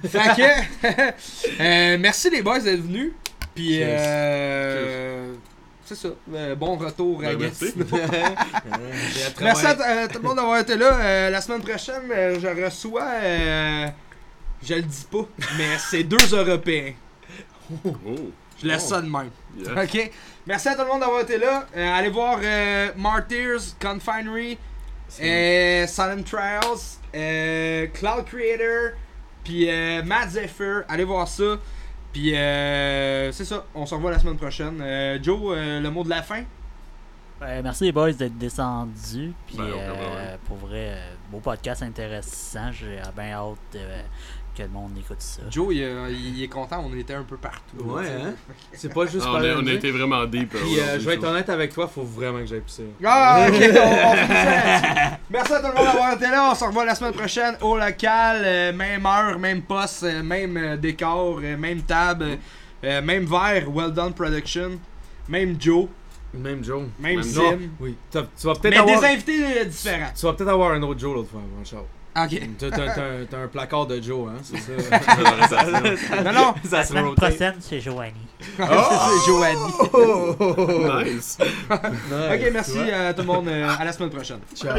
fait 0.07 0.19
que, 0.35 1.11
euh, 1.61 1.97
merci 1.99 2.29
les 2.29 2.41
boys 2.41 2.59
d'être 2.59 2.81
venus, 2.81 3.11
puis 3.53 3.79
euh, 3.81 5.33
c'est 5.85 5.95
ça, 5.95 6.07
euh, 6.33 6.55
bon 6.55 6.75
retour 6.77 7.21
à 7.23 7.33
Ben, 7.35 7.37
merci. 7.39 7.73
À 9.39 9.43
Merci 9.43 9.65
à 9.67 9.75
t- 9.75 9.83
euh, 9.83 10.07
tout 10.07 10.17
le 10.21 10.27
monde 10.27 10.37
d'avoir 10.37 10.57
été 10.59 10.75
là. 10.75 11.29
La 11.29 11.41
semaine 11.41 11.61
prochaine, 11.61 12.03
je 12.09 12.63
reçois. 12.65 13.11
je 14.63 14.73
le 14.73 14.81
dis 14.81 15.05
pas, 15.11 15.25
mais 15.57 15.77
c'est 15.77 16.03
deux 16.03 16.33
Européens. 16.33 16.93
Oh, 17.85 17.95
Je 18.61 18.67
laisse 18.67 18.87
ça 18.87 19.01
de 19.01 19.09
même. 19.09 19.29
yes. 19.57 19.67
Ok? 19.69 20.11
Merci 20.47 20.69
à 20.69 20.75
tout 20.75 20.81
le 20.81 20.87
monde 20.87 21.01
d'avoir 21.01 21.21
été 21.21 21.37
là. 21.37 21.65
Allez 21.75 22.09
voir 22.09 22.39
Martyrs, 22.95 23.61
Confinery, 23.79 24.57
euh, 25.21 25.85
Silent 25.87 26.23
Trials, 26.23 26.79
euh, 27.15 27.87
Cloud 27.93 28.25
Creator, 28.25 28.91
puis 29.43 29.69
euh, 29.69 30.03
Matt 30.03 30.29
Zephyr. 30.31 30.83
Allez 30.89 31.03
voir 31.03 31.27
ça. 31.27 31.57
Puis 32.13 32.35
euh, 32.35 33.31
c'est 33.31 33.45
ça. 33.45 33.65
On 33.73 33.85
se 33.85 33.93
revoit 33.95 34.11
la 34.11 34.19
semaine 34.19 34.37
prochaine. 34.37 34.79
Euh, 34.81 35.17
Joe, 35.21 35.55
euh, 35.57 35.79
le 35.79 35.89
mot 35.89 36.03
de 36.03 36.09
la 36.09 36.21
fin? 36.23 36.43
Merci 37.41 37.83
les 37.83 37.91
boys 37.91 38.13
d'être 38.13 38.37
descendus. 38.37 39.33
Puis 39.45 39.57
Ben, 39.57 39.63
euh, 39.65 39.87
problème. 39.93 40.37
pour 40.45 40.57
vrai, 40.57 40.97
beau 41.29 41.39
podcast 41.39 41.83
intéressant. 41.83 42.71
J'ai 42.71 42.99
bien 43.15 43.33
hâte 43.33 43.57
euh, 43.75 44.01
que 44.55 44.63
le 44.63 44.69
monde 44.69 44.91
écoute 44.97 45.17
ça. 45.19 45.41
Joe, 45.51 45.73
il, 45.75 45.83
euh, 45.83 46.09
il 46.11 46.41
est 46.43 46.47
content. 46.47 46.83
On 46.89 46.95
était 46.97 47.13
un 47.13 47.23
peu 47.23 47.37
partout. 47.37 47.77
Ouais, 47.83 48.03
hein? 48.07 48.33
C'est 48.73 48.93
pas 48.93 49.05
juste 49.05 49.25
Ah, 49.27 49.33
on, 49.33 49.43
a, 49.43 49.55
on 49.57 49.67
été 49.67 49.91
vraiment 49.91 50.25
deep. 50.25 50.49
Puis 50.49 50.79
euh, 50.79 50.99
je 50.99 51.05
vais 51.05 51.15
être 51.15 51.23
honnête 51.27 51.49
avec 51.49 51.73
toi, 51.73 51.87
faut 51.87 52.03
vraiment 52.03 52.39
que 52.39 52.45
j'aille 52.47 52.61
pisser. 52.61 52.85
Ah, 53.03 53.47
ok, 53.49 53.55
on. 53.55 55.17
Merci 55.29 55.53
à 55.53 55.59
tout 55.59 55.67
le 55.67 55.73
monde 55.75 55.85
d'avoir 55.85 56.13
été 56.13 56.25
là. 56.27 56.49
On 56.51 56.55
se 56.55 56.63
revoit 56.63 56.85
la 56.85 56.95
semaine 56.95 57.13
prochaine 57.13 57.57
au 57.61 57.77
local. 57.77 58.41
euh, 58.43 58.73
même 58.73 59.05
heure, 59.05 59.37
même 59.39 59.61
poste, 59.61 60.03
euh, 60.03 60.23
même 60.23 60.77
décor, 60.77 61.39
euh, 61.43 61.57
même 61.57 61.81
table, 61.81 62.37
euh, 62.83 63.01
même 63.01 63.25
verre. 63.25 63.69
Well 63.73 63.91
done 63.91 64.13
production. 64.13 64.79
Même 65.27 65.55
Joe, 65.59 65.87
Même 66.33 66.63
Joe. 66.63 66.83
même 66.99 67.15
Même 67.15 67.23
Sim. 67.23 67.59
Oui. 67.79 67.95
Tu 68.11 68.17
vas 68.19 68.23
peut-être 68.55 68.69
Mais 68.69 68.77
avoir... 68.77 68.99
des 69.01 69.07
invités 69.07 69.65
différents. 69.65 70.11
Tu 70.15 70.25
vas 70.25 70.33
peut-être 70.33 70.49
avoir 70.51 70.71
un 70.73 70.81
autre 70.83 70.99
Joe 70.99 71.15
l'autre 71.15 71.29
fois, 71.31 71.41
mon 71.57 71.63
chat. 71.65 71.77
Ok. 72.17 72.41
T'as 72.59 73.37
un 73.43 73.47
placard 73.47 73.87
de 73.87 74.01
Joe, 74.01 74.29
hein, 74.29 74.39
c'est 74.41 74.57
ça? 74.59 74.71
Non, 76.23 76.31
non. 76.31 76.53
ça 76.63 76.77
La 76.77 76.83
semaine 76.85 77.13
prochaine, 77.15 77.55
c'est 77.59 77.81
Joanie. 77.81 78.13
C'est 78.57 79.25
Joanie. 79.27 79.73
Oh! 79.93 80.35
Nice. 81.03 81.37
Ok, 81.69 82.49
merci 82.53 82.79
à 82.91 83.13
tout 83.13 83.21
le 83.21 83.27
monde. 83.27 83.47
euh, 83.47 83.67
à 83.77 83.83
la 83.83 83.91
semaine 83.91 84.09
prochaine. 84.11 84.39
Ciao. 84.55 84.77